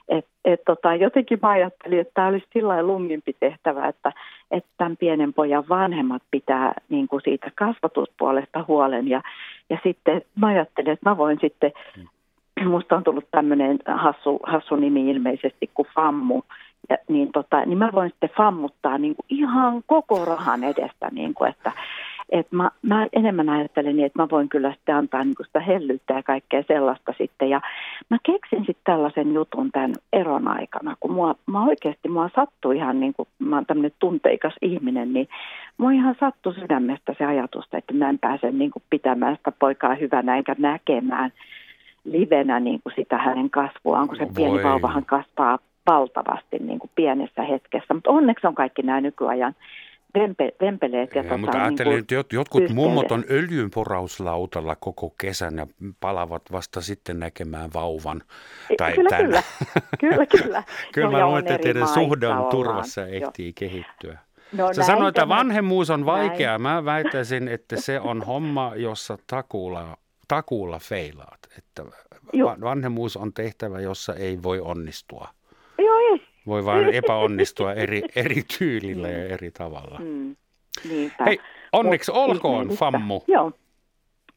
Et, 0.10 0.26
et 0.46 0.62
tota, 0.66 0.96
jotenkin 0.96 1.40
mä 1.42 1.50
ajattelin, 1.50 2.00
että 2.00 2.14
tämä 2.14 2.28
olisi 2.28 2.48
sillä 2.54 2.84
lungimpi 2.84 3.36
tehtävä, 3.40 3.88
että, 3.88 4.14
että 4.52 4.70
tämän 4.78 4.98
pienen 4.98 5.34
pojan 5.34 5.64
vanhemmat 5.70 6.22
pitää 6.32 6.74
niin 6.90 7.08
kuin 7.08 7.22
siitä 7.22 7.52
kasvatuspuolesta 7.56 8.66
huolen. 8.68 9.08
Ja, 9.08 9.22
ja 9.70 9.78
sitten 9.84 10.22
mä 10.36 10.48
ajattelin, 10.48 10.92
että 10.92 11.10
mä 11.10 11.18
voin 11.18 11.38
sitten, 11.42 11.72
musta 12.66 12.96
on 12.96 13.04
tullut 13.04 13.28
tämmöinen 13.32 13.80
hassu, 13.86 14.40
hassu 14.44 14.76
nimi 14.76 15.10
ilmeisesti 15.10 15.70
kuin 15.74 15.88
Fammu, 15.96 16.42
ja, 16.90 16.98
niin, 17.08 17.32
tota, 17.32 17.66
niin 17.66 17.78
mä 17.78 17.90
voin 17.94 18.10
sitten 18.10 18.30
fammuttaa 18.38 18.98
niin 18.98 19.16
kuin 19.16 19.26
ihan 19.30 19.84
koko 19.86 20.26
rahan 20.26 20.64
edestä, 20.64 21.10
niin 21.12 21.34
kuin, 21.34 21.50
että, 21.50 21.72
et 22.32 22.52
mä, 22.52 22.72
mä 22.82 23.08
enemmän 23.14 23.50
ajattelen 23.50 23.96
niin, 23.96 24.06
että 24.06 24.22
mä 24.22 24.28
voin 24.32 24.50
kyllä 24.50 24.72
sitten 24.72 24.96
antaa 24.96 25.24
niin 25.24 25.36
sitä 25.46 25.60
hellyyttä 25.60 26.14
ja 26.14 26.24
kaikkea 26.24 26.64
sellaista 26.68 27.14
sitten. 27.18 27.50
Ja 27.50 27.62
mä 28.10 28.18
keksin 28.24 28.60
sitten 28.60 28.84
tällaisen 28.84 29.34
jutun 29.34 29.72
tämän 29.72 29.94
eron 30.14 30.48
aikana, 30.48 30.96
kun 31.00 31.12
mua, 31.12 31.36
mä 31.46 31.66
oikeasti 31.66 32.10
mua 32.10 32.30
sattui 32.36 32.76
ihan 32.76 33.00
niin 33.00 33.14
kuin, 33.14 33.28
mä 33.40 33.56
oon 33.56 33.66
tämmöinen 33.66 33.92
tunteikas 34.00 34.54
ihminen, 34.62 35.14
niin 35.14 35.28
mua 35.78 35.92
ihan 35.92 36.16
sattui 36.20 36.56
sydämestä 36.56 37.16
se 37.18 37.26
ajatus, 37.26 37.66
että 37.74 37.94
mä 37.94 38.10
en 38.10 38.20
pääse 38.20 38.52
niin 38.52 38.72
kuin 38.72 38.84
pitämään 38.90 39.36
sitä 39.36 39.52
poikaa 39.52 39.96
hyvänä 39.96 40.36
eikä 40.36 40.56
näkemään 40.58 41.32
livenä 42.04 42.60
niin 42.60 42.80
kuin 42.84 42.94
sitä 42.96 43.18
hänen 43.18 43.50
kasvuaan, 43.50 44.08
kun 44.08 44.18
se 44.18 44.26
Voi. 44.26 44.34
pieni 44.36 44.64
vauvahan 44.64 45.06
kasvaa 45.06 45.60
valtavasti 45.90 46.60
niin 46.60 46.80
kuin 46.80 46.92
pienessä 46.96 47.44
hetkessä. 47.44 47.94
Mutta 47.94 48.12
onneksi 48.12 48.48
on 48.48 48.56
kaikki 48.56 48.82
nämä 48.82 49.02
nykyajan 49.02 49.56
vempe, 50.16 50.52
vempeleet. 50.62 51.16
Ja, 51.16 51.20
ja 51.20 51.24
tota, 51.24 51.38
mutta 51.38 51.64
ajattelin, 51.64 51.92
niin 51.92 52.20
että 52.20 52.36
jotkut 52.36 52.70
mummot 52.70 53.12
on 53.12 53.24
öljynporauslautalla 53.30 54.76
koko 54.76 55.14
kesän 55.22 55.58
ja 55.58 55.68
palavat 56.00 56.42
vasta 56.52 56.82
sitten 56.82 57.20
näkemään 57.20 57.70
vauvan. 57.74 58.24
Tai 58.78 58.94
kyllä, 58.94 59.10
tämän. 59.10 59.30
kyllä, 59.30 59.44
kyllä, 60.00 60.26
kyllä. 60.26 60.64
kyllä 60.94 61.08
no, 61.08 61.12
mä 61.12 61.26
luulen, 61.26 61.48
että 61.48 61.58
teidän 61.58 61.88
suhde 61.88 62.28
on 62.28 62.50
turvassa 62.50 63.08
ehtii 63.08 63.48
jo. 63.48 63.54
kehittyä. 63.56 64.18
No, 64.58 64.74
Sä 64.74 64.84
sanoit, 64.84 65.18
että 65.18 65.30
vanhemmuus 65.30 65.90
on 65.90 66.06
vaikeaa. 66.06 66.60
Mä 66.60 66.86
väittäisin, 66.86 67.48
että 67.48 67.82
se 67.82 68.00
on 68.00 68.22
homma, 68.22 68.72
jossa 68.76 69.18
takuulla, 69.28 69.98
takuulla 70.28 70.80
feilaat. 70.80 71.40
Että 71.58 71.84
vanhemmuus 72.62 73.18
on 73.18 73.34
tehtävä, 73.34 73.80
jossa 73.80 74.14
ei 74.14 74.44
voi 74.44 74.60
onnistua. 74.60 75.28
Voi 76.48 76.66
vain 76.66 76.90
epäonnistua 76.94 77.74
eri, 77.74 78.02
eri 78.16 78.42
tyylillä 78.60 79.08
ja 79.10 79.26
eri 79.26 79.52
tavalla. 79.52 80.00
Mm. 80.00 80.36
Niinpä. 80.90 81.24
Hei, 81.26 81.40
onneksi 81.72 82.12
Mut 82.12 82.22
olkoon, 82.22 82.54
ihmeellistä. 82.54 82.80
Fammu. 82.80 83.22
Joo. 83.28 83.52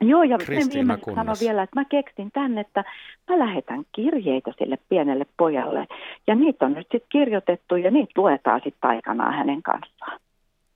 Joo, 0.00 0.22
ja 0.22 0.38
Kristiina 0.38 0.78
viimeiseksi 0.78 1.14
sanon 1.14 1.36
vielä, 1.40 1.62
että 1.62 1.80
mä 1.80 1.84
keksin 1.84 2.30
tänne, 2.32 2.60
että 2.60 2.84
mä 3.30 3.38
lähetän 3.38 3.84
kirjeitä 3.92 4.52
sille 4.58 4.78
pienelle 4.88 5.26
pojalle. 5.36 5.86
Ja 6.26 6.34
niitä 6.34 6.66
on 6.66 6.72
nyt 6.72 6.86
sitten 6.92 7.08
kirjoitettu 7.12 7.76
ja 7.76 7.90
niitä 7.90 8.12
luetaan 8.16 8.60
sitten 8.64 8.90
aikanaan 8.90 9.34
hänen 9.34 9.62
kanssaan. 9.62 10.20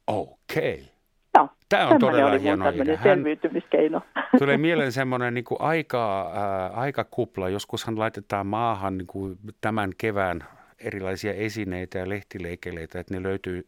Okei. 0.06 0.82
Joo, 1.38 1.48
Tämä 1.68 1.88
on 1.88 1.98
todella 1.98 2.30
oli 2.30 2.42
hieno 2.42 2.68
idea. 2.68 2.96
Hän- 2.96 3.02
selviytymiskeino. 3.02 4.00
Tulee 4.38 4.56
mieleen 4.56 4.92
semmoinen 4.92 5.34
niin 5.34 5.44
kuin 5.44 5.60
aika, 5.60 6.32
äh, 6.36 6.78
aikakupla. 6.78 7.48
Joskushan 7.48 7.98
laitetaan 7.98 8.46
maahan 8.46 8.98
niin 8.98 9.06
kuin 9.06 9.38
tämän 9.60 9.90
kevään 9.98 10.44
erilaisia 10.80 11.32
esineitä 11.32 11.98
ja 11.98 12.09
lehtileikeleitä, 12.09 13.00
että 13.00 13.14
ne 13.14 13.22
löytyy, 13.22 13.64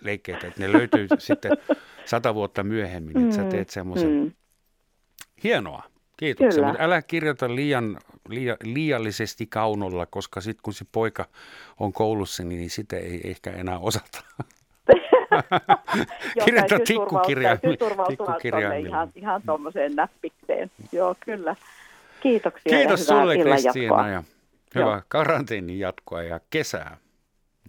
leikkeitä, 0.00 0.46
että 0.46 0.60
ne 0.60 0.72
löytyy 0.72 1.08
sitten 1.18 1.52
sata 2.04 2.34
vuotta 2.34 2.62
myöhemmin, 2.62 3.24
että 3.24 3.36
sä 3.36 3.44
teet 3.44 3.70
semmoisen. 3.70 4.10
Mm. 4.10 4.32
Hienoa, 5.44 5.82
kiitoksia, 6.16 6.54
Kyllä. 6.54 6.66
mutta 6.66 6.82
älä 6.82 7.02
kirjoita 7.02 7.54
liian, 7.54 7.98
liia, 8.28 8.56
liiallisesti 8.62 9.46
kaunolla, 9.46 10.06
koska 10.06 10.40
sitten 10.40 10.62
kun 10.62 10.74
se 10.74 10.84
poika 10.92 11.28
on 11.80 11.92
koulussa, 11.92 12.44
niin 12.44 12.70
sitä 12.70 12.96
ei 12.96 13.20
ehkä 13.24 13.50
enää 13.50 13.78
osata. 13.78 14.24
Kirjoita 16.44 16.76
tikkukirjaimilla- 16.76 18.06
tikkukirjaimilla. 18.08 18.96
Ihan, 18.96 19.10
ihan 19.14 19.42
tuommoiseen 19.46 19.96
näppikseen. 19.96 20.70
Joo, 20.92 21.14
kyllä. 21.24 21.56
Kiitoksia 22.20 22.78
Kiitos 22.78 23.00
ja 23.00 23.06
sulle 23.06 23.38
Kristiina 23.38 24.08
jatkoa. 24.08 24.34
Ja 24.74 24.80
Joo. 24.80 25.02
karanteenin 25.08 25.78
jatkoa 25.78 26.22
ja 26.22 26.40
kesää. 26.50 26.96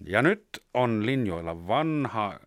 Ja 0.06 0.22
nyt 0.22 0.46
on 0.74 1.06
linjoilla 1.06 1.68
vanha, 1.68 2.40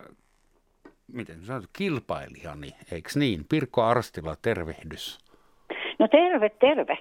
miten 1.13 1.45
sanot, 1.45 1.65
kilpailijani, 1.73 2.71
eikö 2.93 3.11
niin? 3.15 3.45
Pirkko 3.49 3.83
Arstila, 3.83 4.37
tervehdys. 4.43 5.19
No 5.99 6.09
terve, 6.09 6.49
terve. 6.49 6.99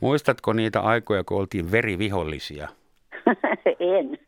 Muistatko 0.00 0.52
niitä 0.52 0.80
aikoja, 0.80 1.24
kun 1.24 1.38
oltiin 1.38 1.72
verivihollisia? 1.72 2.68
en. 3.80 4.18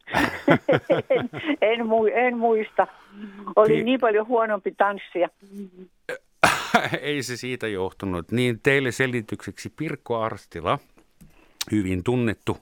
en, 1.11 1.31
en, 1.61 1.87
mu, 1.87 2.07
en 2.07 2.39
muista. 2.39 2.87
Oli 3.57 3.77
Pi- 3.77 3.85
niin 3.85 4.01
paljon 4.01 4.27
huonompi 4.27 4.75
tanssia. 4.77 5.29
Ei 7.01 7.23
se 7.23 7.37
siitä 7.37 7.69
johtunut. 7.69 8.33
Niin 8.33 8.61
teille 8.63 8.93
selitykseksi 8.93 9.73
Pirkko 9.77 10.21
Arstila, 10.21 10.79
hyvin 11.70 12.05
tunnettu 12.05 12.59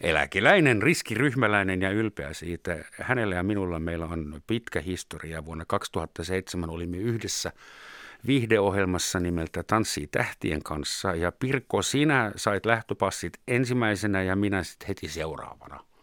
eläkeläinen, 0.00 0.82
riskiryhmäläinen 0.82 1.82
ja 1.82 1.90
ylpeä 1.90 2.32
siitä. 2.32 2.84
Hänellä 3.00 3.34
ja 3.34 3.42
minulla 3.42 3.78
meillä 3.78 4.06
on 4.06 4.42
pitkä 4.46 4.80
historia. 4.80 5.44
Vuonna 5.44 5.64
2007 5.64 6.70
olimme 6.70 6.96
yhdessä 6.96 7.52
viihdeohjelmassa 8.26 9.20
nimeltä 9.20 9.62
Tanssii 9.62 10.06
tähtien 10.06 10.62
kanssa. 10.62 11.14
Ja 11.14 11.32
Pirkko, 11.32 11.82
sinä 11.82 12.32
sait 12.36 12.66
lähtöpassit 12.66 13.32
ensimmäisenä 13.48 14.22
ja 14.22 14.36
minä 14.36 14.62
sitten 14.62 14.88
heti 14.88 15.08
seuraavana. 15.08 15.93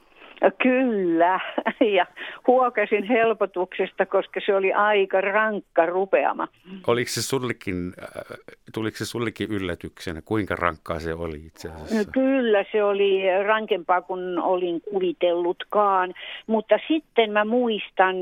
Kyllä, 0.64 1.40
ja 1.98 2.06
huokasin 2.48 3.04
helpotuksesta, 3.04 4.06
koska 4.06 4.40
se 4.46 4.56
oli 4.56 4.74
aika 4.74 5.22
rankka 5.22 5.86
rupeama. 5.86 6.48
Oliko 6.88 7.10
se 7.10 7.22
sullekin, 7.22 7.94
äh, 8.04 8.38
tuliko 8.74 8.98
se 8.98 9.06
sullekin 9.06 9.48
yllätyksenä, 9.52 10.22
kuinka 10.26 10.56
rankkaa 10.56 11.00
se 11.00 11.14
oli 11.14 11.38
itse 11.46 11.68
No, 11.68 11.74
asiassa? 11.84 12.12
kyllä 12.12 12.66
se 12.72 12.84
oli 12.84 13.22
rankempaa 13.48 14.02
kuin 14.02 14.40
olin 14.40 14.82
kuvitellutkaan, 14.82 16.14
mutta 16.48 16.76
sitten 16.88 17.32
mä 17.32 17.46
muistan 17.46 18.16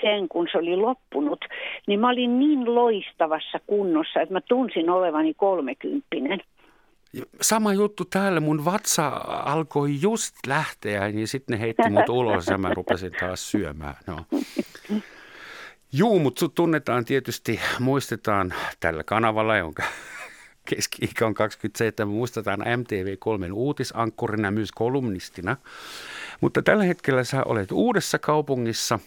sen, 0.00 0.28
kun 0.28 0.48
se 0.52 0.58
oli 0.58 0.76
loppunut, 0.76 1.44
niin 1.86 2.00
mä 2.00 2.08
olin 2.10 2.38
niin 2.38 2.74
loistavassa 2.74 3.58
kunnossa, 3.66 4.20
että 4.20 4.32
mä 4.32 4.40
tunsin 4.40 4.90
olevani 4.90 5.34
kolmekymppinen. 5.34 6.40
Sama 7.40 7.72
juttu 7.72 8.04
täällä, 8.04 8.40
mun 8.40 8.64
vatsa 8.64 9.08
alkoi 9.26 10.00
just 10.00 10.34
lähteä, 10.46 11.08
niin 11.08 11.28
sitten 11.28 11.54
ne 11.54 11.60
heitti 11.60 11.90
mut 11.90 12.08
ulos 12.08 12.46
ja 12.46 12.58
mä 12.58 12.74
rupesin 12.74 13.12
taas 13.20 13.50
syömään. 13.50 13.94
No. 14.06 14.26
Juu, 15.92 16.18
mutta 16.18 16.40
sut 16.40 16.54
tunnetaan 16.54 17.04
tietysti, 17.04 17.60
muistetaan 17.80 18.54
tällä 18.80 19.04
kanavalla, 19.04 19.56
jonka 19.56 19.82
keski-ikä 20.68 21.26
on 21.26 21.34
27, 21.34 22.14
muistetaan 22.14 22.60
MTV3 22.60 23.52
uutisankkurina 23.52 24.50
myös 24.50 24.72
kolumnistina. 24.72 25.56
Mutta 26.40 26.62
tällä 26.62 26.84
hetkellä 26.84 27.24
sä 27.24 27.42
olet 27.44 27.72
uudessa 27.72 28.18
kaupungissa 28.18 28.98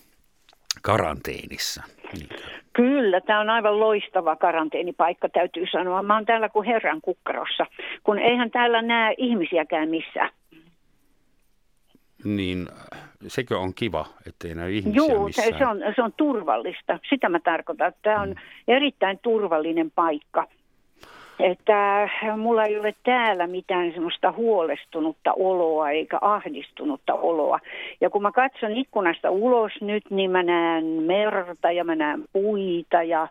karanteenissa. 0.81 1.83
Niin. 2.13 2.29
Kyllä, 2.77 3.21
tämä 3.21 3.39
on 3.39 3.49
aivan 3.49 3.79
loistava 3.79 4.35
karanteenipaikka, 4.35 5.29
täytyy 5.29 5.65
sanoa. 5.71 6.03
Mä 6.03 6.13
oon 6.13 6.25
täällä 6.25 6.49
kuin 6.49 6.67
herran 6.67 7.01
kukkarossa, 7.01 7.65
kun 8.03 8.19
eihän 8.19 8.51
täällä 8.51 8.81
näe 8.81 9.13
ihmisiäkään 9.17 9.89
missään. 9.89 10.29
niin 12.23 12.67
sekö 13.27 13.59
on 13.59 13.73
kiva, 13.73 14.05
ettei 14.27 14.55
näy 14.55 14.73
ihmisiä 14.73 14.95
Joo, 14.95 15.25
missään? 15.25 15.47
se, 15.53 15.57
se, 15.57 15.65
on, 15.65 15.77
se 15.95 16.01
on 16.01 16.13
turvallista. 16.17 16.99
Sitä 17.09 17.29
mä 17.29 17.39
tarkoitan, 17.39 17.87
että 17.87 17.99
tämä 18.01 18.21
on 18.21 18.35
erittäin 18.67 19.19
turvallinen 19.21 19.91
paikka. 19.91 20.47
Että 21.39 22.09
mulla 22.37 22.63
ei 22.63 22.79
ole 22.79 22.93
täällä 23.03 23.47
mitään 23.47 23.91
semmoista 23.91 24.31
huolestunutta 24.31 25.33
oloa 25.33 25.89
eikä 25.89 26.17
ahdistunutta 26.21 27.13
oloa. 27.13 27.59
Ja 28.01 28.09
kun 28.09 28.21
mä 28.21 28.31
katson 28.31 28.71
ikkunasta 28.71 29.29
ulos 29.29 29.71
nyt, 29.81 30.03
niin 30.09 30.31
mä 30.31 30.43
näen 30.43 30.85
merta 30.85 31.71
ja 31.71 31.83
mä 31.83 31.95
näen 31.95 32.23
puita 32.33 33.03
ja 33.03 33.27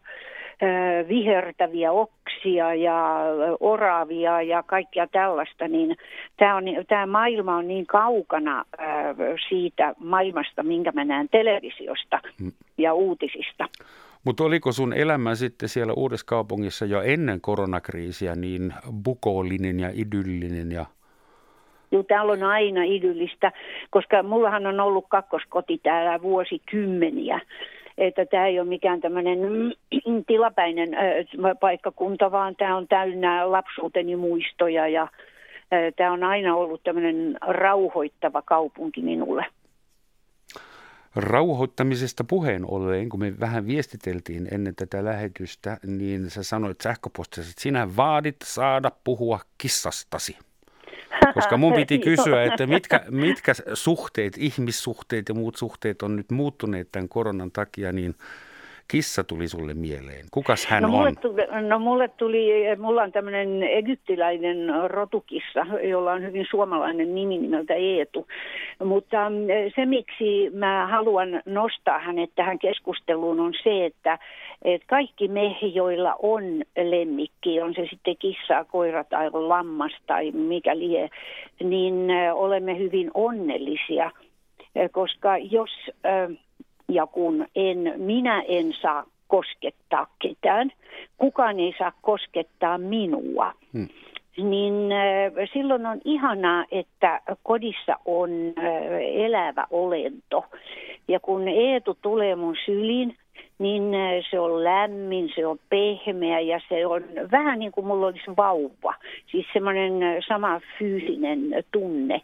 vihertäviä 1.09 1.93
oksia 1.93 2.75
ja 2.75 3.19
oravia 3.61 4.43
ja 4.43 4.63
kaikkia 4.63 5.07
tällaista, 5.07 5.69
niin 5.69 5.97
tämä, 6.37 6.57
on, 6.57 6.65
tämä 6.89 7.07
maailma 7.07 7.57
on 7.57 7.69
niin 7.69 7.87
kaukana 7.87 8.65
siitä 9.49 9.95
maailmasta, 9.99 10.63
minkä 10.63 10.93
mä 10.95 11.05
näen 11.05 11.29
televisiosta 11.29 12.21
ja 12.79 12.95
uutisista. 12.95 13.69
Mutta 14.27 14.45
oliko 14.45 14.73
sun 14.73 14.93
elämä 14.93 15.35
sitten 15.35 15.69
siellä 15.69 15.93
uudessa 15.97 16.27
kaupungissa 16.27 16.85
jo 16.85 17.03
ennen 17.03 17.41
koronakriisiä 17.41 18.35
niin 18.35 18.75
bukollinen 19.05 19.81
ja 19.81 19.91
idyllinen 19.95 20.73
ja 20.73 20.85
Joo, 21.91 22.03
täällä 22.03 22.33
on 22.33 22.43
aina 22.43 22.83
idyllistä, 22.83 23.53
koska 23.91 24.23
mullahan 24.23 24.67
on 24.67 24.81
ollut 24.81 25.05
kakkoskoti 25.09 25.79
täällä 25.83 26.23
vuosikymmeniä. 26.23 27.41
Että 27.99 28.27
tämä 28.27 28.47
ei 28.47 28.61
ole 28.61 28.69
mikään 28.69 29.01
tämmöinen 29.01 29.39
tilapäinen 30.27 30.89
paikkakunta, 31.61 32.31
vaan 32.31 32.57
tämä 32.57 32.77
on 32.77 32.89
täynnä 32.89 33.53
lapsuuteni 33.53 34.17
muistoja 34.17 34.89
ja 34.89 35.09
tämä 35.97 36.13
on 36.13 36.25
aina 36.25 36.57
ollut 36.57 36.83
tämmöinen 36.85 37.39
rauhoittava 37.47 38.43
kaupunki 38.43 39.03
minulle. 39.03 39.47
Rauhoittamisesta 41.17 42.25
puheen 42.25 42.71
ollen, 42.71 43.09
kun 43.09 43.21
me 43.21 43.41
vähän 43.41 43.67
viestiteltiin 43.67 44.49
ennen 44.51 44.75
tätä 44.75 45.05
lähetystä, 45.05 45.79
niin 45.87 46.31
sä 46.31 46.43
sanoit 46.43 46.81
sähköpostissa, 46.81 47.51
että 47.51 47.63
sinä 47.63 47.97
vaadit 47.97 48.37
saada 48.45 48.91
puhua 49.05 49.41
kissastasi. 49.59 50.37
Koska 51.35 51.57
mun 51.57 51.73
piti 51.73 51.99
kysyä, 51.99 52.45
että 52.45 52.67
mitkä, 52.67 53.05
mitkä 53.11 53.53
suhteet, 53.75 54.39
ihmissuhteet 54.39 55.29
ja 55.29 55.35
muut 55.35 55.57
suhteet 55.57 56.03
on 56.03 56.17
nyt 56.17 56.31
muuttuneet 56.31 56.93
tämän 56.93 57.09
koronan 57.09 57.51
takia, 57.51 57.93
niin 57.93 58.15
kissa 58.89 59.25
tuli 59.25 59.49
sulle 59.49 59.75
mieleen. 59.75 60.25
Kukas 60.31 60.67
hän 60.67 60.83
no, 60.83 60.89
mulle 60.89 61.09
on? 61.09 61.17
Tuli, 61.17 61.43
no 61.69 61.79
mulle 61.79 62.09
tuli, 62.09 62.49
mulla 62.79 63.03
on 63.03 63.13
tämmöinen 63.13 63.63
egyptiläinen 63.63 64.59
rotukissa, 64.87 65.67
jolla 65.83 66.13
on 66.13 66.23
hyvin 66.23 66.47
suomalainen 66.51 67.15
nimi 67.15 67.39
nimeltä 67.39 67.75
Eetu. 67.75 68.27
Mutta 68.85 69.31
mm, 69.31 69.37
se, 69.77 69.87
miksi 69.87 70.51
mä 70.55 70.87
haluan 70.91 71.43
nostaa 71.47 71.99
hänet 71.99 72.31
tähän 72.35 72.59
keskusteluun, 72.59 73.41
on 73.41 73.55
se, 73.63 73.87
että, 73.87 74.19
että 74.63 74.87
kaikki 74.87 75.29
me, 75.29 75.57
joilla 75.75 76.17
on 76.23 76.45
lemmikki, 76.77 77.61
on 77.61 77.75
se 77.75 77.87
sitten 77.91 78.17
kissaa, 78.17 78.65
koira 78.65 79.05
tai 79.05 79.31
lammas 79.33 79.93
tai 80.07 80.31
mikä 80.31 80.79
lie, 80.79 81.11
niin 81.65 82.11
olemme 82.33 82.79
hyvin 82.79 83.11
onnellisia, 83.15 84.11
koska 84.93 85.39
jos... 85.39 85.71
ö, 86.07 86.46
ja 86.89 87.07
kun 87.07 87.47
en, 87.57 87.95
minä 87.97 88.43
en 88.49 88.75
saa 88.83 89.05
koskettaa 89.29 90.07
ketään, 90.19 90.73
kukaan 91.19 91.61
ei 91.61 91.75
saa 91.79 91.93
koskettaa 92.03 92.79
minua, 92.79 93.53
Hmm. 93.73 93.89
niin 94.37 94.75
silloin 95.53 95.87
on 95.87 96.01
ihanaa, 96.05 96.65
että 96.71 97.21
kodissa 97.43 97.97
on 98.05 98.31
elävä 99.15 99.67
olento. 99.71 100.45
Ja 101.09 101.21
kun 101.21 101.49
Eetu 101.49 101.99
tulee 102.03 102.35
mun 102.37 102.57
syliin, 102.65 103.17
niin 103.59 103.83
se 104.31 104.41
on 104.41 104.65
lämmin, 104.65 105.33
se 105.35 105.47
on 105.47 105.59
pehmeä 105.69 106.41
ja 106.41 106.61
se 106.69 106.87
on 106.87 107.03
vähän 107.33 107.59
niin 107.59 107.73
kuin 107.73 107.87
mulla 107.87 108.07
olisi 108.07 108.37
vauva. 108.37 108.95
Siis 109.31 109.47
semmoinen 109.53 110.23
sama 110.29 110.61
fyysinen 110.79 111.41
tunne. 111.73 112.23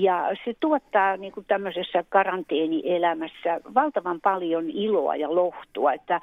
Ja 0.00 0.30
se 0.44 0.54
tuottaa 0.60 1.16
niin 1.16 1.32
kuin 1.32 1.46
tämmöisessä 1.46 2.04
karanteenielämässä 2.08 3.60
valtavan 3.74 4.20
paljon 4.20 4.70
iloa 4.70 5.16
ja 5.16 5.34
lohtua, 5.34 5.92
että 5.92 6.20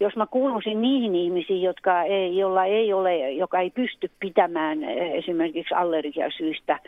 jos 0.00 0.16
mä 0.16 0.26
kuuluisin 0.26 0.80
niihin 0.80 1.14
ihmisiin, 1.14 1.62
jotka 1.62 2.02
ei, 2.02 2.36
jolla 2.36 2.64
ei 2.64 2.92
ole, 2.92 3.30
joka 3.30 3.60
ei 3.60 3.70
pysty 3.70 4.10
pitämään 4.20 4.84
eh, 4.84 5.12
esimerkiksi 5.12 5.74
allergiasyistä 5.74 6.78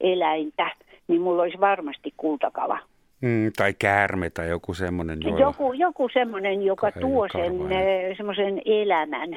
eläintä, 0.00 0.70
niin 1.08 1.20
mulla 1.20 1.42
olisi 1.42 1.60
varmasti 1.60 2.14
kultakala. 2.16 2.78
Mm, 3.20 3.52
tai 3.56 3.74
käärme 3.78 4.30
tai 4.30 4.48
joku 4.48 4.74
semmoinen. 4.74 5.18
Jolla... 5.22 5.40
Joku, 5.40 5.72
joku 5.72 6.08
semmoinen, 6.12 6.62
joka 6.62 6.92
Ka- 6.92 7.00
tuo 7.00 7.28
sen 7.32 7.72
eh, 7.72 8.16
semmoisen 8.16 8.62
elämän, 8.64 9.36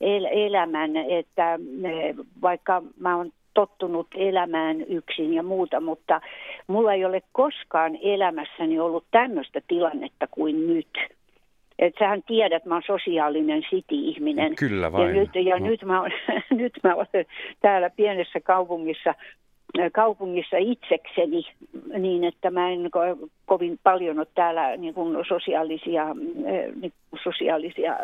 el, 0.00 0.24
elämän, 0.24 0.96
että 0.96 1.54
eh, 1.84 2.16
vaikka 2.42 2.82
mä 3.00 3.16
oon 3.16 3.32
tottunut 3.56 4.06
elämään 4.16 4.80
yksin 4.80 5.34
ja 5.34 5.42
muuta, 5.42 5.80
mutta 5.80 6.20
mulla 6.66 6.92
ei 6.92 7.04
ole 7.04 7.22
koskaan 7.32 7.98
elämässäni 8.02 8.78
ollut 8.78 9.04
tämmöistä 9.10 9.60
tilannetta 9.68 10.26
kuin 10.30 10.66
nyt. 10.66 10.88
Että 11.78 12.04
sähän 12.04 12.22
tiedät, 12.26 12.56
että 12.56 12.68
mä 12.68 12.74
oon 12.74 12.82
sosiaalinen 12.86 13.62
city-ihminen. 13.62 14.54
Kyllä 14.54 14.92
vain. 14.92 15.08
Ja, 15.08 15.14
nyt, 15.14 15.30
ja 15.34 15.58
no. 15.58 15.66
nyt, 15.66 15.82
mä, 15.84 16.02
nyt 16.62 16.72
mä 16.82 16.94
olen 16.94 17.26
täällä 17.60 17.90
pienessä 17.90 18.40
kaupungissa 18.40 19.14
kaupungissa 19.92 20.56
itsekseni 20.56 21.42
niin, 21.98 22.24
että 22.24 22.50
mä 22.50 22.70
en 22.70 22.84
ko- 22.86 23.28
kovin 23.46 23.78
paljon 23.82 24.18
ole 24.18 24.26
täällä 24.34 24.76
niin 24.76 24.94
kuin 24.94 25.24
sosiaalisia, 25.28 26.14
niin 26.80 26.92
kuin 27.10 27.20
sosiaalisia, 27.24 27.96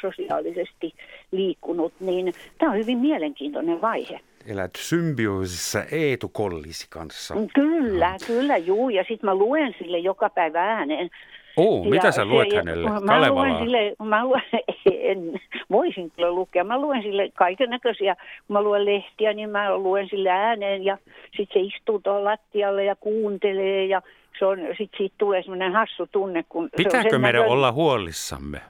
sosiaalisesti 0.00 0.92
liikkunut, 1.32 1.92
niin 2.00 2.32
tämä 2.58 2.72
on 2.72 2.78
hyvin 2.78 2.98
mielenkiintoinen 2.98 3.80
vaihe. 3.80 4.20
Elät 4.46 4.70
symbioosissa 4.76 5.84
Eetu 5.92 6.28
Kollisi 6.28 6.86
kanssa. 6.90 7.34
Kyllä, 7.54 8.12
no. 8.12 8.18
kyllä, 8.26 8.56
juu. 8.56 8.88
Ja 8.88 9.04
sitten 9.08 9.30
mä 9.30 9.34
luen 9.34 9.74
sille 9.78 9.98
joka 9.98 10.30
päivä 10.30 10.62
ääneen 10.62 11.10
Oh, 11.56 11.86
mitä 11.86 12.10
sä 12.10 12.24
luet 12.24 12.50
se, 12.50 12.56
hänelle? 12.56 12.90
Mä 13.00 13.30
luen 13.30 13.58
sille, 13.58 13.94
mä 14.04 14.24
luen, 14.24 14.42
en, 15.10 15.40
voisin 15.70 16.10
kyllä 16.10 16.30
lukea. 16.30 16.64
Mä 16.64 16.80
luen 16.80 17.02
sille 17.02 17.30
kaiken 17.34 17.70
näköisiä, 17.70 18.16
kun 18.46 18.54
mä 18.54 18.62
luen 18.62 18.84
lehtiä, 18.84 19.32
niin 19.32 19.50
mä 19.50 19.78
luen 19.78 20.08
sille 20.08 20.30
ääneen 20.30 20.84
ja 20.84 20.98
sitten 21.36 21.46
se 21.52 21.60
istuu 21.60 21.98
tuolla 21.98 22.24
lattialle 22.24 22.84
ja 22.84 22.96
kuuntelee 22.96 23.86
ja 23.86 24.02
se 24.38 24.44
on, 24.44 24.58
sit 24.78 24.90
siitä 24.96 25.14
tulee 25.18 25.42
semmoinen 25.42 25.72
hassu 25.72 26.06
tunne. 26.06 26.44
Kun 26.48 26.68
Pitääkö 26.76 27.10
se 27.10 27.16
on 27.16 27.22
meidän 27.22 27.40
näkö... 27.40 27.52
olla 27.52 27.72
huolissamme? 27.72 28.60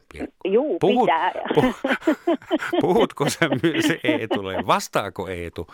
Juu, 0.45 0.79
Puhut, 0.79 1.11
pitää. 1.11 1.33
puhutko 2.81 3.31
sä 3.31 3.49
myös 3.63 3.85
Eetulle? 4.05 4.57
Vastaako 4.67 5.29
Eetu? 5.29 5.67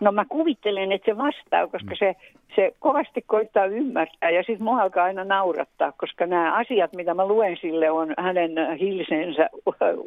No 0.00 0.12
mä 0.12 0.24
kuvittelen, 0.24 0.92
että 0.92 1.12
se 1.12 1.18
vastaa, 1.18 1.66
koska 1.66 1.90
mm. 1.90 1.96
se, 1.98 2.16
se 2.56 2.74
kovasti 2.78 3.22
koittaa 3.22 3.66
ymmärtää 3.66 4.30
ja 4.30 4.42
sitten 4.42 4.62
mua 4.62 4.82
alkaa 4.82 5.04
aina 5.04 5.24
naurattaa, 5.24 5.92
koska 5.92 6.26
nämä 6.26 6.56
asiat, 6.56 6.96
mitä 6.96 7.14
mä 7.14 7.26
luen 7.26 7.56
sille, 7.60 7.90
on 7.90 8.14
hänen 8.18 8.52
hilseensä 8.80 9.50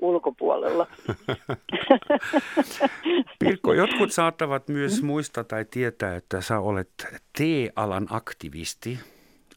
ulkopuolella. 0.02 0.88
Pirkko, 3.40 3.74
jotkut 3.74 4.12
saattavat 4.12 4.68
myös 4.68 5.04
muistaa 5.04 5.44
tai 5.44 5.66
tietää, 5.66 6.16
että 6.16 6.42
sä 6.42 6.60
olet 6.60 6.90
T-alan 7.38 8.08
aktivisti. 8.10 9.00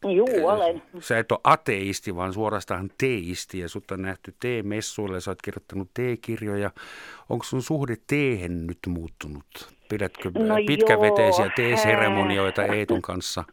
Juu, 0.04 0.48
olen. 0.48 0.82
Sä 0.98 1.18
et 1.18 1.32
ole 1.32 1.40
ateisti, 1.44 2.16
vaan 2.16 2.32
suorastaan 2.32 2.90
teisti 2.98 3.58
ja 3.58 3.68
sut 3.68 3.90
on 3.90 4.02
nähty 4.02 4.32
T-messuilla 4.40 5.16
ja 5.16 5.20
sä 5.20 5.30
oot 5.30 5.42
kirjoittanut 5.42 5.88
T-kirjoja. 5.94 6.70
Onko 7.28 7.44
sun 7.44 7.62
suhde 7.62 7.96
teehen 8.06 8.66
nyt 8.66 8.78
muuttunut? 8.88 9.44
Pidätkö 9.88 10.30
no 10.38 10.54
pitkäveteisiä 10.66 11.44
joo. 11.44 11.52
teeseremonioita 11.56 12.64
Eetun 12.64 13.02
kanssa? 13.02 13.44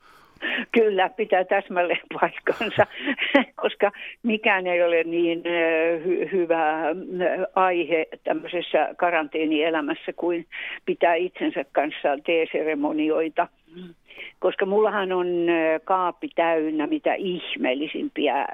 Kyllä, 0.72 1.10
pitää 1.10 1.44
täsmälleen 1.44 2.02
paikkansa, 2.20 2.88
koska 3.62 3.92
mikään 4.24 4.68
ei 4.68 4.84
ole 4.84 5.04
niin 5.04 5.44
hy- 6.06 6.32
hyvä 6.32 6.84
aihe 7.56 8.08
tämmöisessä 8.24 8.90
karanteenielämässä 8.98 10.14
kuin 10.16 10.46
pitää 10.86 11.16
itsensä 11.16 11.66
kanssa 11.72 12.18
teeseremonioita. 12.26 13.48
Koska 14.40 14.66
mullahan 14.66 15.12
on 15.12 15.28
kaapi 15.84 16.30
täynnä 16.36 16.88
mitä 16.88 17.14
ihmeellisimpiä 17.14 18.48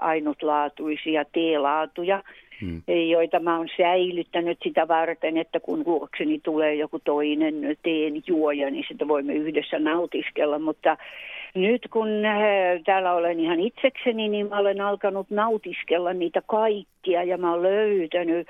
ainutlaatuisia 0.00 1.24
teelaatuja– 1.24 2.22
hmm. 2.60 2.82
joita 3.10 3.40
mä 3.40 3.56
oon 3.56 3.68
säilyttänyt 3.76 4.58
sitä 4.62 4.88
varten, 4.88 5.36
että 5.36 5.60
kun 5.60 5.82
luokseni 5.86 6.40
tulee 6.42 6.74
joku 6.74 6.98
toinen 6.98 7.76
teen 7.82 8.22
juoja, 8.26 8.70
niin 8.70 8.84
sitä 8.88 9.08
voimme 9.08 9.34
yhdessä 9.34 9.78
nautiskella. 9.78 10.58
Mutta 10.58 10.96
nyt 11.54 11.82
kun 11.90 12.08
täällä 12.84 13.12
olen 13.12 13.40
ihan 13.40 13.60
itsekseni, 13.60 14.28
niin 14.28 14.48
mä 14.48 14.58
olen 14.58 14.80
alkanut 14.80 15.30
nautiskella 15.30 16.12
niitä 16.12 16.42
kaikkia 16.46 17.22
ja 17.22 17.38
mä 17.38 17.52
oon 17.52 17.62
löytänyt 17.62 18.48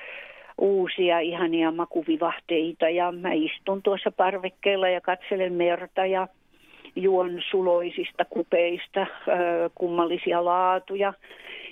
uusia 0.59 1.19
ihania 1.21 1.71
makuvivahteita 1.71 2.89
ja 2.89 3.13
mä 3.13 3.33
istun 3.33 3.83
tuossa 3.83 4.11
parvekkeella 4.11 4.89
ja 4.89 5.01
katselen 5.01 5.53
merta 5.53 6.07
ja 6.07 6.29
juon 6.97 7.43
suloisista 7.51 8.25
kupeista 8.25 9.07
kummallisia 9.75 10.45
laatuja. 10.45 11.12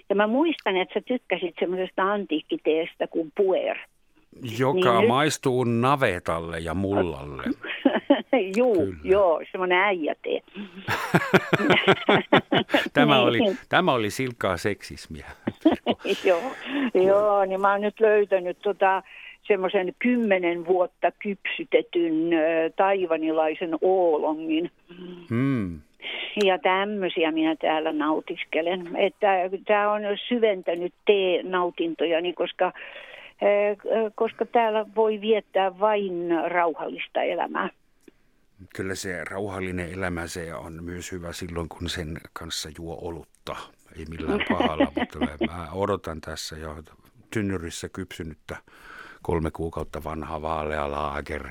Ja 0.09 0.15
mä 0.15 0.27
muistan, 0.27 0.77
että 0.77 0.95
sä 0.95 1.01
tykkäsit 1.07 1.55
semmoisesta 1.61 2.13
antiikkiteestä 2.13 3.07
kuin 3.07 3.33
puer. 3.37 3.77
Joka 4.59 5.01
niin 5.01 5.09
maistuu 5.09 5.65
nyt... 5.65 5.81
navetalle 5.81 6.59
ja 6.59 6.75
mullalle. 6.75 7.43
Juu, 8.57 8.95
joo, 9.05 9.43
semmoinen 9.53 9.79
äijätee. 9.79 10.41
tämä, 12.93 13.15
niin. 13.15 13.29
oli, 13.29 13.39
tämä 13.69 13.93
oli 13.93 14.11
silkkaa 14.11 14.57
seksismiä. 14.57 15.27
joo, 16.25 16.53
joo, 16.95 17.45
niin 17.45 17.61
mä 17.61 17.73
oon 17.73 17.81
nyt 17.81 18.01
löytänyt 18.01 18.59
tota, 18.59 19.03
semmoisen 19.49 19.95
kymmenen 19.99 20.67
vuotta 20.67 21.11
kypsytetyn 21.11 22.31
taivanilaisen 22.77 23.71
oolongin. 23.81 24.71
Hmm. 25.29 25.81
Ja 26.45 26.59
tämmöisiä 26.59 27.33
minä 27.33 27.57
täällä 27.57 27.93
nautiskelen. 27.93 28.97
Että 28.97 29.27
tämä 29.67 29.93
on 29.93 30.03
syventänyt 30.29 30.95
tee-nautintojani, 31.07 32.33
koska, 32.33 32.73
koska 34.15 34.47
täällä 34.47 34.87
voi 34.97 35.21
viettää 35.21 35.79
vain 35.79 36.29
rauhallista 36.47 37.23
elämää. 37.23 37.69
Kyllä 38.77 38.95
se 38.95 39.25
rauhallinen 39.25 39.93
elämä 39.93 40.27
se 40.27 40.55
on 40.55 40.85
myös 40.85 41.13
hyvä 41.13 41.33
silloin, 41.33 41.69
kun 41.69 41.89
sen 41.89 42.17
kanssa 42.33 42.69
juo 42.79 42.99
olutta. 43.03 43.57
Ei 43.99 44.05
millään 44.11 44.41
pahalla, 44.49 44.93
mutta 44.99 45.19
mä 45.47 45.69
odotan 45.73 46.21
tässä 46.21 46.57
jo 46.57 46.77
tynnyrissä 47.31 47.89
kypsynyttä 47.89 48.57
kolme 49.29 49.51
kuukautta 49.51 50.05
vanha 50.05 50.43
vaalea 50.43 50.91
laager. 50.91 51.49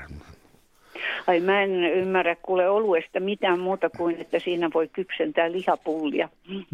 Ai 1.26 1.40
mä 1.40 1.62
en 1.62 1.84
ymmärrä 1.84 2.36
kuule 2.42 2.68
oluesta 2.68 3.20
mitään 3.20 3.60
muuta 3.60 3.90
kuin, 3.90 4.16
että 4.20 4.38
siinä 4.38 4.70
voi 4.74 4.88
kypsentää 4.88 5.52
lihapullia. 5.52 6.28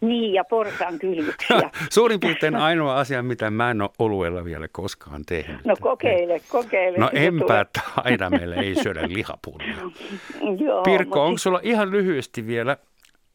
niin, 0.00 0.32
ja 0.32 0.44
portaan 0.44 0.98
kylvyksiä. 0.98 1.70
Suurin 1.94 2.20
piirtein 2.20 2.56
ainoa 2.56 2.98
asia, 2.98 3.22
mitä 3.22 3.50
mä 3.50 3.70
en 3.70 3.82
ole 3.82 3.90
oluella 3.98 4.44
vielä 4.44 4.68
koskaan 4.72 5.22
tehnyt. 5.26 5.64
No 5.64 5.76
kokeile, 5.80 6.40
kokeile. 6.48 6.98
No 6.98 7.10
enpä 7.12 7.66
aina 7.96 8.30
meille 8.30 8.56
ei 8.56 8.74
syödä 8.74 9.08
lihapullia. 9.08 9.76
Joo, 10.64 10.82
Pirkko, 10.82 11.24
onko 11.24 11.38
sulla 11.38 11.60
ihan 11.62 11.90
lyhyesti 11.90 12.46
vielä, 12.46 12.76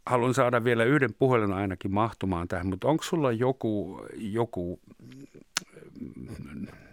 haluan 0.10 0.34
saada 0.34 0.64
vielä 0.64 0.84
yhden 0.84 1.14
puhelun 1.20 1.54
ainakin 1.54 1.94
mahtumaan 1.94 2.48
tähän, 2.48 2.68
mutta 2.68 2.88
onko 2.88 3.04
sulla 3.04 3.32
joku, 3.32 4.02
joku 4.18 4.80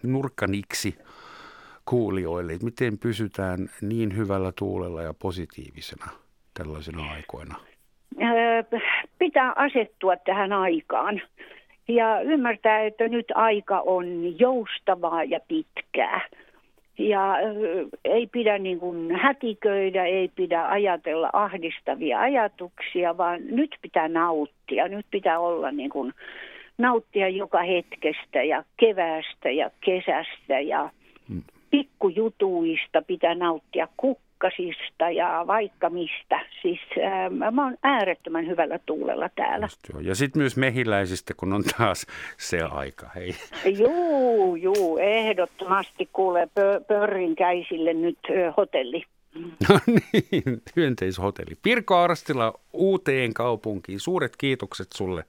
nurkkaniksi, 0.03 0.99
kuulijoille, 1.85 2.53
että 2.53 2.65
miten 2.65 2.99
pysytään 2.99 3.69
niin 3.81 4.17
hyvällä 4.17 4.53
tuulella 4.59 5.03
ja 5.03 5.15
positiivisena 5.15 6.07
tällaisina 6.55 7.13
aikoina? 7.13 7.55
Pitää 9.19 9.53
asettua 9.57 10.17
tähän 10.17 10.53
aikaan 10.53 11.23
ja 11.89 12.21
ymmärtää, 12.21 12.81
että 12.81 13.09
nyt 13.09 13.27
aika 13.35 13.81
on 13.81 14.39
joustavaa 14.39 15.25
ja 15.25 15.41
pitkää. 15.49 16.21
Ja 16.99 17.37
ei 18.05 18.27
pidä 18.27 18.59
niin 18.59 18.81
kuin 18.81 19.17
hätiköidä, 19.17 20.05
ei 20.05 20.31
pidä 20.37 20.69
ajatella 20.69 21.31
ahdistavia 21.33 22.21
ajatuksia, 22.21 23.17
vaan 23.17 23.41
nyt 23.51 23.77
pitää 23.83 24.09
nauttia. 24.09 24.89
Nyt 24.89 25.07
pitää 25.11 25.39
olla 25.39 25.71
niin 25.71 25.91
kuin, 25.91 26.13
nauttia 26.79 27.29
joka 27.29 27.63
hetkestä 27.63 28.43
ja 28.43 28.65
keväästä 28.77 29.51
ja 29.51 29.71
kesästä 29.81 30.61
ja 30.61 30.91
pikkujutuista 31.71 33.03
pitää 33.07 33.35
nauttia. 33.35 33.89
Pakkasista 34.39 35.11
ja 35.11 35.45
vaikka 35.47 35.91
mistä. 35.91 36.41
Siis 36.63 36.81
ää, 37.03 37.31
mä 37.51 37.65
oon 37.65 37.77
äärettömän 37.83 38.47
hyvällä 38.47 38.79
tuulella 38.87 39.29
täällä. 39.37 39.65
Just 39.67 39.89
joo. 39.93 40.01
Ja 40.01 40.15
sitten 40.15 40.41
myös 40.43 40.57
mehiläisistä, 40.57 41.35
kun 41.37 41.53
on 41.53 41.65
taas 41.79 42.07
se 42.37 42.63
aika, 42.63 43.11
hei. 43.15 43.35
Juu, 43.65 44.57
juu, 44.57 44.99
ehdottomasti 44.99 46.09
kuulee 46.13 46.45
pö- 46.45 46.85
pörrinkäisille 46.85 47.95
nyt 47.95 48.19
ö, 48.31 48.53
hotelli. 48.57 49.03
No 49.69 49.79
niin, 49.87 50.63
hyönteishotelli. 50.77 51.55
Pirko 51.63 51.97
Arstila 51.97 52.55
uuteen 52.73 53.35
kaupunkiin. 53.35 54.01
Suuret 54.01 54.37
kiitokset 54.37 54.89
sulle. 54.95 55.25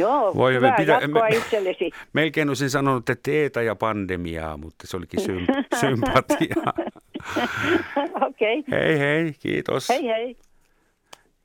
Joo, 0.00 0.34
Voi 0.34 0.54
hyvä, 0.54 0.72
pitä- 0.76 0.92
jatkoa 0.92 1.28
me- 1.28 1.36
itsellesi. 1.36 1.90
Melkein 2.12 2.48
olisin 2.48 2.70
sanonut, 2.70 3.10
että 3.10 3.22
teetä 3.30 3.62
ja 3.62 3.74
pandemiaa, 3.74 4.56
mutta 4.56 4.86
se 4.86 4.96
olikin 4.96 5.20
sym- 5.20 5.64
sympatiaa. 5.80 6.72
Okei. 8.28 8.58
Okay. 8.58 8.80
Hei 8.80 8.98
hei, 8.98 9.32
kiitos. 9.40 9.88
Hei 9.88 10.06
hei. 10.06 10.36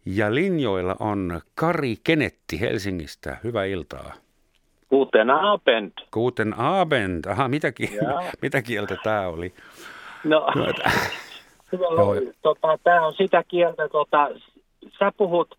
Ja 0.06 0.36
linjoilla 0.36 0.96
on 1.00 1.42
Kari 1.56 1.96
Kenetti 2.04 2.60
Helsingistä. 2.62 3.38
Hyvää 3.44 3.66
iltaa. 3.66 4.14
Guten 4.90 5.30
Abend. 5.30 5.92
Guten 6.12 6.54
Abend. 6.60 7.26
Aha, 7.26 7.48
mitä, 7.48 7.72
ki- 7.72 7.96
Joo. 7.96 8.24
mitä 8.42 8.62
kieltä 8.62 8.96
tämä 9.04 9.28
oli? 9.28 9.54
No. 10.24 10.48
Lauri. 11.80 12.32
tota, 12.42 12.78
tämä 12.84 13.08
on 13.08 13.14
sitä 13.14 13.44
kieltä, 13.48 13.90
tota, 13.90 14.30
sä 15.00 15.12
puhut 15.18 15.58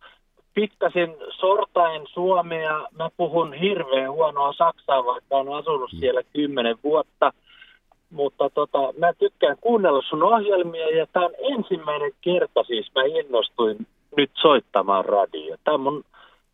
pikkasin 0.57 1.17
sortaen 1.41 2.03
suomea, 2.07 2.87
mä 2.99 3.11
puhun 3.17 3.53
hirveän 3.53 4.13
huonoa 4.13 4.53
saksaa, 4.53 5.05
vaikka 5.05 5.37
on 5.37 5.59
asunut 5.59 5.91
siellä 6.01 6.23
kymmenen 6.33 6.77
vuotta. 6.85 7.33
Mutta 8.11 8.51
tota, 8.51 8.79
mä 8.99 9.13
tykkään 9.13 9.57
kuunnella 9.61 10.03
sun 10.09 10.23
ohjelmia 10.23 10.97
ja 10.97 11.07
tämä 11.13 11.27
on 11.27 11.35
ensimmäinen 11.57 12.13
kerta 12.21 12.65
siis 12.65 12.91
mä 12.95 13.03
innostuin 13.05 13.87
nyt 14.17 14.31
soittamaan 14.35 15.05
radio. 15.05 15.57
Tämä 15.65 15.75
on 15.75 15.81
mun 15.81 16.05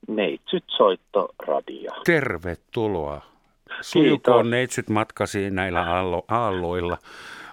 neitsyt 0.09 0.65
soittoradio. 0.67 1.91
Tervetuloa. 2.05 3.21
Sujukoon 3.81 4.51
neitsyt 4.51 4.89
matkasi 4.89 5.51
näillä 5.51 5.81
aallo- 5.81 6.25
aalloilla 6.29 6.99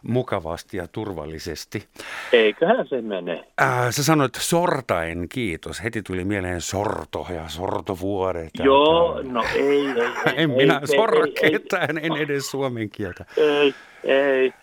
mukavasti 0.03 0.77
ja 0.77 0.87
turvallisesti. 0.87 1.87
Eiköhän 2.33 2.87
se 2.87 3.01
mene. 3.01 3.47
Äh, 3.61 3.89
sä 3.89 4.03
sanoit 4.03 4.35
sortaen, 4.35 5.29
kiitos. 5.29 5.83
Heti 5.83 6.01
tuli 6.01 6.23
mieleen 6.23 6.61
sorto 6.61 7.27
ja 7.35 7.47
sortovuodet. 7.47 8.49
ja 8.59 8.65
Joo, 8.65 9.13
tää. 9.23 9.31
no 9.31 9.43
ei, 9.55 9.61
ei. 9.61 9.87
ei 10.25 10.33
En 10.35 10.37
ei, 10.37 10.47
minä 10.47 10.79
ei, 10.81 10.87
sorra 10.87 11.25
ei, 11.25 11.33
ei, 11.41 11.51
ketään, 11.51 11.97
en 11.97 12.17
edes 12.17 12.51
suomen 12.51 12.89
kieltä. 12.89 13.25
Ei, 13.37 13.73
ei. 14.03 14.53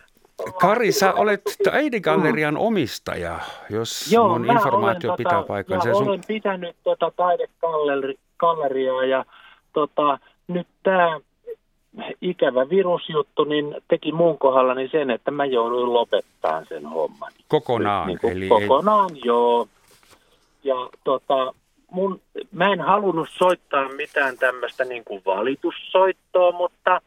Kari, 0.60 0.92
sä 0.92 1.12
olet 1.12 1.42
taidegallerian 1.64 2.56
omistaja, 2.56 3.38
jos 3.70 4.12
Joo, 4.12 4.28
mun 4.28 4.50
informaatio 4.50 5.10
olen, 5.10 5.16
pitää 5.16 5.32
tota, 5.32 5.46
paikkansa. 5.46 5.88
Mä 5.88 5.94
sun- 5.94 6.08
olen 6.08 6.20
pitänyt 6.26 6.76
tota 6.82 7.12
taidegalleriaa 7.16 9.04
ja 9.04 9.24
tota, 9.72 10.18
nyt 10.48 10.66
tämä 10.82 11.20
ikävä 12.20 12.68
virusjuttu 12.70 13.44
niin 13.44 13.76
teki 13.88 14.12
mun 14.12 14.38
kohdallani 14.38 14.88
sen, 14.88 15.10
että 15.10 15.30
mä 15.30 15.44
jouduin 15.44 15.92
lopettamaan 15.92 16.66
sen 16.68 16.86
homman. 16.86 17.32
Kokonaan. 17.48 18.06
Niin 18.06 18.18
kuin 18.18 18.36
eli 18.36 18.48
kokonaan, 18.48 19.10
joo. 19.24 19.68
Ja 20.64 20.88
tota, 21.04 21.54
mun, 21.90 22.20
mä 22.52 22.72
en 22.72 22.80
halunnut 22.80 23.28
soittaa 23.32 23.88
mitään 23.88 24.38
tämmöistä 24.38 24.84
niin 24.84 25.04
kuin 25.04 25.22
valitussoittoa, 25.26 26.52
mutta 26.52 27.00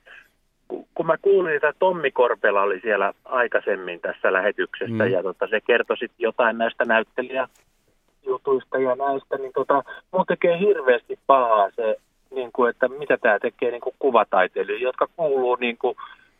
ku- 0.67 0.87
kun 0.95 1.05
mä 1.05 1.17
kuulin, 1.21 1.55
että 1.55 1.73
Tommi 1.79 2.11
Korpela 2.11 2.61
oli 2.61 2.79
siellä 2.79 3.13
aikaisemmin 3.25 3.99
tässä 3.99 4.33
lähetyksessä 4.33 5.03
Mm. 5.05 5.11
ja 5.11 5.23
tota, 5.23 5.47
se 5.47 5.61
kertoi 5.61 5.97
sitten 5.97 6.23
jotain 6.23 6.57
näistä 6.57 6.85
näyttelijäjutuista 6.85 8.77
ja 8.77 8.95
näistä, 8.95 9.37
niin 9.37 9.51
tota, 9.53 9.83
mun 10.11 10.25
tekee 10.27 10.59
hirveästi 10.59 11.19
pahaa 11.27 11.69
se, 11.75 11.97
niin 12.35 12.51
kuin, 12.51 12.69
että 12.69 12.87
mitä 12.87 13.17
tämä 13.17 13.39
tekee 13.39 13.71
niin 13.71 13.81
kuin 13.81 13.95
kuvataiteilijoille, 13.99 14.83
jotka 14.83 15.07
kuuluu 15.15 15.55
niin 15.55 15.77
kuin, 15.77 15.95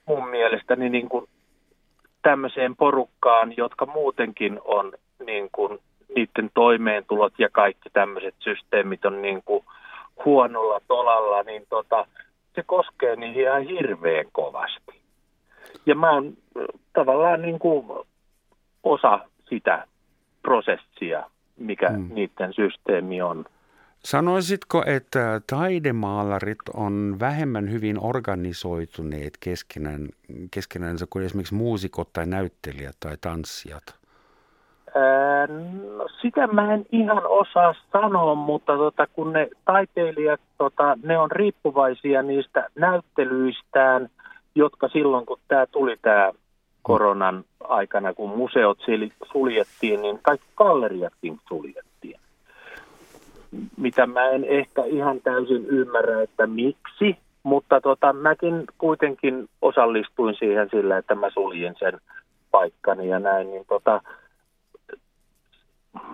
mun 0.06 0.30
mielestäni 0.30 0.90
niin 0.90 1.10
kuin, 1.10 1.26
tämmöiseen 2.22 2.76
porukkaan, 2.76 3.53
jotka 3.57 3.86
muutenkin 3.86 4.60
on 4.66 4.94
niin 5.26 5.49
kuin, 5.52 5.80
niiden 6.16 6.52
toimeentulot 6.53 7.34
ja 7.38 7.49
kaikki 7.52 7.90
tämmöiset 7.94 8.36
systeemit 8.40 9.06
on 9.06 9.22
niin 9.22 9.41
kuin, 9.45 9.64
huonolla 10.26 10.82
tolalla, 10.88 11.44
niin 11.44 11.64
tota, 11.70 12.06
se 12.56 12.64
koskee 12.66 13.16
niihin 13.16 13.41
ihan 13.41 13.61
hirveän 13.64 14.26
kovasti. 14.32 15.02
Ja 15.86 15.95
mä 15.95 16.11
oon 16.11 16.34
tavallaan 16.94 17.41
niin 17.41 17.60
kuin 17.60 17.86
osa 18.84 19.20
sitä 19.49 19.88
prosessia, 20.41 21.24
mikä 21.57 21.90
mm. 21.90 22.10
niiden 22.14 22.53
systeemi 22.53 23.22
on. 23.22 23.45
Sanoisitko, 24.04 24.84
että 24.86 25.42
taidemaalarit 25.50 26.58
on 26.74 27.16
vähemmän 27.20 27.72
hyvin 27.72 27.98
organisoituneet 28.04 29.34
keskenään, 29.40 30.08
keskenäänsä 30.52 31.06
kuin 31.10 31.26
esimerkiksi 31.26 31.56
muusikot 31.56 32.14
tai 32.14 32.26
näyttelijät 32.26 32.96
tai 33.00 33.18
tanssijat? 33.22 33.84
Ää, 34.96 35.48
No, 35.98 36.08
sitä 36.22 36.48
mä 36.48 36.74
en 36.74 36.86
ihan 36.92 37.22
osaa 37.28 37.76
sanoa, 37.92 38.36
mutta 38.36 38.78
tota, 38.78 39.08
kun 39.08 39.34
ne 39.34 39.50
taiteilijat, 39.66 40.42
tota, 40.58 40.98
ne 41.04 41.18
on 41.18 41.32
riippuvaisia 41.32 42.22
niistä 42.22 42.70
näyttelyistään, 42.76 44.10
jotka 44.56 44.88
silloin 44.88 45.26
kun 45.26 45.40
tämä 45.48 45.66
tuli 45.66 45.98
tämä 46.02 46.32
koronan 46.82 47.44
aikana, 47.64 48.14
kun 48.14 48.38
museot 48.38 48.80
suljettiin, 49.32 50.02
niin 50.02 50.20
kaikki 50.22 50.48
galleriatkin 50.58 51.40
suljettiin. 51.48 51.89
Mitä 53.78 54.08
mä 54.08 54.30
en 54.30 54.44
ehkä 54.44 54.84
ihan 54.84 55.22
täysin 55.22 55.66
ymmärrä, 55.66 56.22
että 56.22 56.48
miksi, 56.48 57.18
mutta 57.44 57.82
tota, 57.82 58.14
mäkin 58.14 58.64
kuitenkin 58.78 59.50
osallistuin 59.62 60.36
siihen 60.40 60.70
sillä, 60.72 60.98
että 60.98 61.16
mä 61.16 61.30
suljin 61.30 61.76
sen 61.80 62.00
paikkani 62.52 63.10
ja 63.10 63.20
näin, 63.20 63.52
niin 63.52 63.66
tota, 63.68 64.02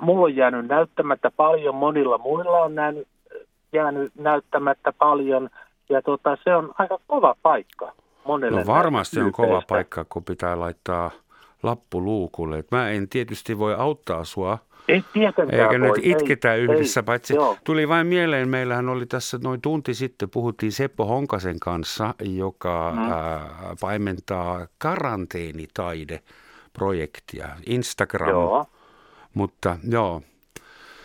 mulla 0.01 0.25
on 0.25 0.35
jäänyt 0.35 0.67
näyttämättä 0.67 1.31
paljon, 1.31 1.75
monilla 1.75 2.17
muilla 2.17 2.61
on 2.61 2.75
nähnyt, 2.75 3.07
jäänyt 3.73 4.11
näyttämättä 4.15 4.93
paljon, 4.93 5.49
ja 5.89 6.01
tota, 6.01 6.37
se 6.43 6.55
on 6.55 6.73
aika 6.77 6.99
kova 7.07 7.35
paikka 7.41 7.91
monelle. 8.25 8.59
No 8.59 8.65
varmasti 8.67 9.19
on 9.19 9.31
kova 9.31 9.61
paikka, 9.67 10.05
kun 10.09 10.23
pitää 10.23 10.59
laittaa 10.59 11.11
lappu 11.63 12.03
luukulle. 12.03 12.57
Et 12.57 12.71
Mä 12.71 12.89
en 12.89 13.09
tietysti 13.09 13.59
voi 13.59 13.75
auttaa 13.75 14.23
sua, 14.23 14.57
Ei 14.87 15.03
tietenkään 15.13 15.61
eikä 15.61 15.77
nyt 15.77 15.89
voi, 15.89 15.99
itketä 16.03 16.53
ei, 16.53 16.61
yhdessä, 16.61 16.99
ei, 16.99 17.03
paitsi 17.03 17.35
joo. 17.35 17.57
tuli 17.63 17.89
vain 17.89 18.07
mieleen, 18.07 18.49
meillähän 18.49 18.89
oli 18.89 19.05
tässä 19.05 19.39
noin 19.43 19.61
tunti 19.61 19.93
sitten, 19.93 20.29
puhuttiin 20.29 20.71
Seppo 20.71 21.05
Honkasen 21.05 21.59
kanssa, 21.59 22.13
joka 22.21 22.91
Mm. 22.95 23.11
ää, 23.11 23.49
paimentaa 23.81 24.67
karanteenitaide-projektia, 24.77 27.47
Instagram. 27.65 28.29
Joo. 28.29 28.65
Mutta 29.33 29.77
joo, 29.89 30.21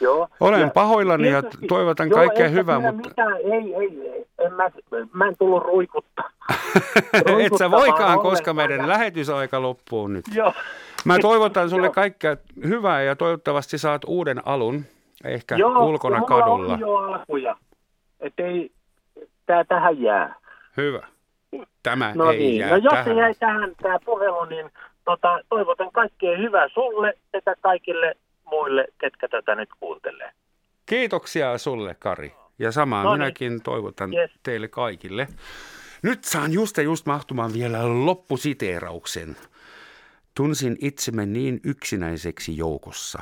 Joo. 0.02 0.28
Olen 0.40 0.60
Ja 0.60 0.68
pahoillani 0.70 1.28
ja 1.28 1.42
toivotan 1.68 2.08
joo, 2.08 2.16
kaikkea 2.16 2.48
hyvää, 2.48 2.80
mutta- 2.80 3.08
Mitään, 3.08 3.36
ei, 3.36 3.74
ei, 3.74 4.00
ei, 4.12 4.24
en 4.38 4.52
mä, 4.52 4.70
mä 5.12 5.28
en 5.28 5.36
tullut 5.38 5.62
ruikuttaa. 5.62 6.30
et 7.44 7.52
sä 7.58 7.70
voikaan, 7.70 8.18
koska 8.20 8.54
meidän 8.54 8.88
lähetysaika 8.88 9.62
loppuu 9.62 10.08
nyt. 10.08 10.24
Joo. 10.34 10.52
Mä 11.04 11.18
toivotan 11.18 11.70
sulle 11.70 11.86
Joo. 11.86 11.92
kaikkea 11.92 12.36
hyvää 12.66 13.02
ja 13.02 13.16
toivottavasti 13.16 13.78
saat 13.78 14.02
uuden 14.06 14.46
alun, 14.48 14.84
ehkä 15.24 15.56
Joo, 15.56 15.86
ulkona 15.86 16.16
mulla 16.18 16.28
kadulla. 16.28 16.72
on 16.74 16.80
jo 16.80 16.94
alkuja. 16.96 17.56
Että 18.20 18.42
ei, 18.42 18.70
tää 19.46 19.64
tähän 19.64 20.02
jää. 20.02 20.34
Hyvä. 20.76 21.06
Tämä 21.82 22.12
No 22.14 22.30
ei 22.30 22.38
niin, 22.38 22.56
jää 22.58 22.70
no 22.70 22.76
jos 22.76 22.92
tähän. 22.92 23.16
jäi 23.16 23.34
tähän 23.34 23.72
tämä 23.82 23.98
puhelu, 24.04 24.44
niin 24.44 24.70
tota, 25.04 25.40
toivotan 25.48 25.92
kaikkea 25.92 26.38
hyvää 26.38 26.68
sulle 26.68 27.14
sekä 27.32 27.54
kaikille 27.60 28.14
muille, 28.44 28.86
ketkä 28.98 29.28
tätä 29.28 29.54
nyt 29.54 29.68
kuuntelee. 29.80 30.32
Kiitoksia 30.86 31.58
sulle, 31.58 31.96
Kari. 31.98 32.32
Ja 32.58 32.72
samaa 32.72 33.02
No 33.04 33.10
niin. 33.10 33.18
minäkin 33.20 33.62
toivotan 33.62 34.14
Yes. 34.14 34.30
teille 34.42 34.68
kaikille. 34.68 35.26
Nyt 36.02 36.24
saan 36.24 36.52
just 36.52 36.76
ja 36.76 36.82
just 36.82 37.06
mahtumaan 37.06 37.52
vielä 37.52 37.78
loppusiteerauksen. 38.06 39.36
Tunsin 40.34 40.76
itsemme 40.80 41.26
niin 41.26 41.60
yksinäiseksi 41.64 42.56
joukossa. 42.56 43.18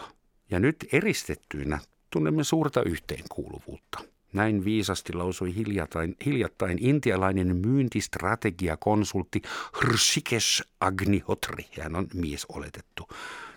Ja 0.51 0.61
nyt 0.61 0.77
eristettyinä 0.93 1.79
tunnemme 2.11 2.45
suurta 2.45 2.83
yhteenkuuluvuutta. 2.83 3.99
Näin 4.33 4.65
viisasti 4.65 5.13
lausui 5.13 5.55
hiljattain, 5.55 6.17
hiljattain 6.27 6.79
intialainen 6.81 7.57
myyntistrategiakonsultti 7.57 9.43
Hrshikesh 9.77 10.63
Agnihotri. 10.81 11.67
Hän 11.81 11.97
on 11.97 12.07
mies 12.15 12.47
oletettu. 12.49 13.09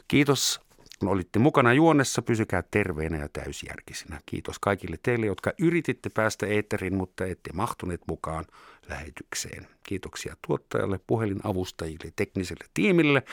Kiitos 0.07 0.61
kun 1.01 1.09
olitte 1.09 1.39
mukana 1.39 1.73
juonnessa, 1.73 2.21
pysykää 2.21 2.63
terveenä 2.71 3.17
ja 3.17 3.29
täysjärkisinä. 3.29 4.19
Kiitos 4.25 4.59
kaikille 4.59 4.97
teille, 5.03 5.25
jotka 5.25 5.51
yrititte 5.59 6.09
päästä 6.09 6.45
eetteriin, 6.45 6.95
mutta 6.95 7.25
ette 7.25 7.53
mahtuneet 7.53 8.01
mukaan 8.07 8.45
lähetykseen. 8.89 9.67
Kiitoksia 9.83 10.35
tuottajalle, 10.47 10.99
puhelinavustajille, 11.07 12.13
tekniselle 12.15 12.65
tiimille. 12.73 13.23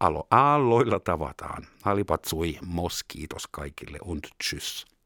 alo, 0.00 0.26
aalloilla 0.30 1.00
tavataan. 1.00 1.66
Alipatsui 1.84 2.58
mos, 2.66 3.04
kiitos 3.08 3.46
kaikille 3.46 3.98
und 4.04 4.24
tschüss. 4.44 4.97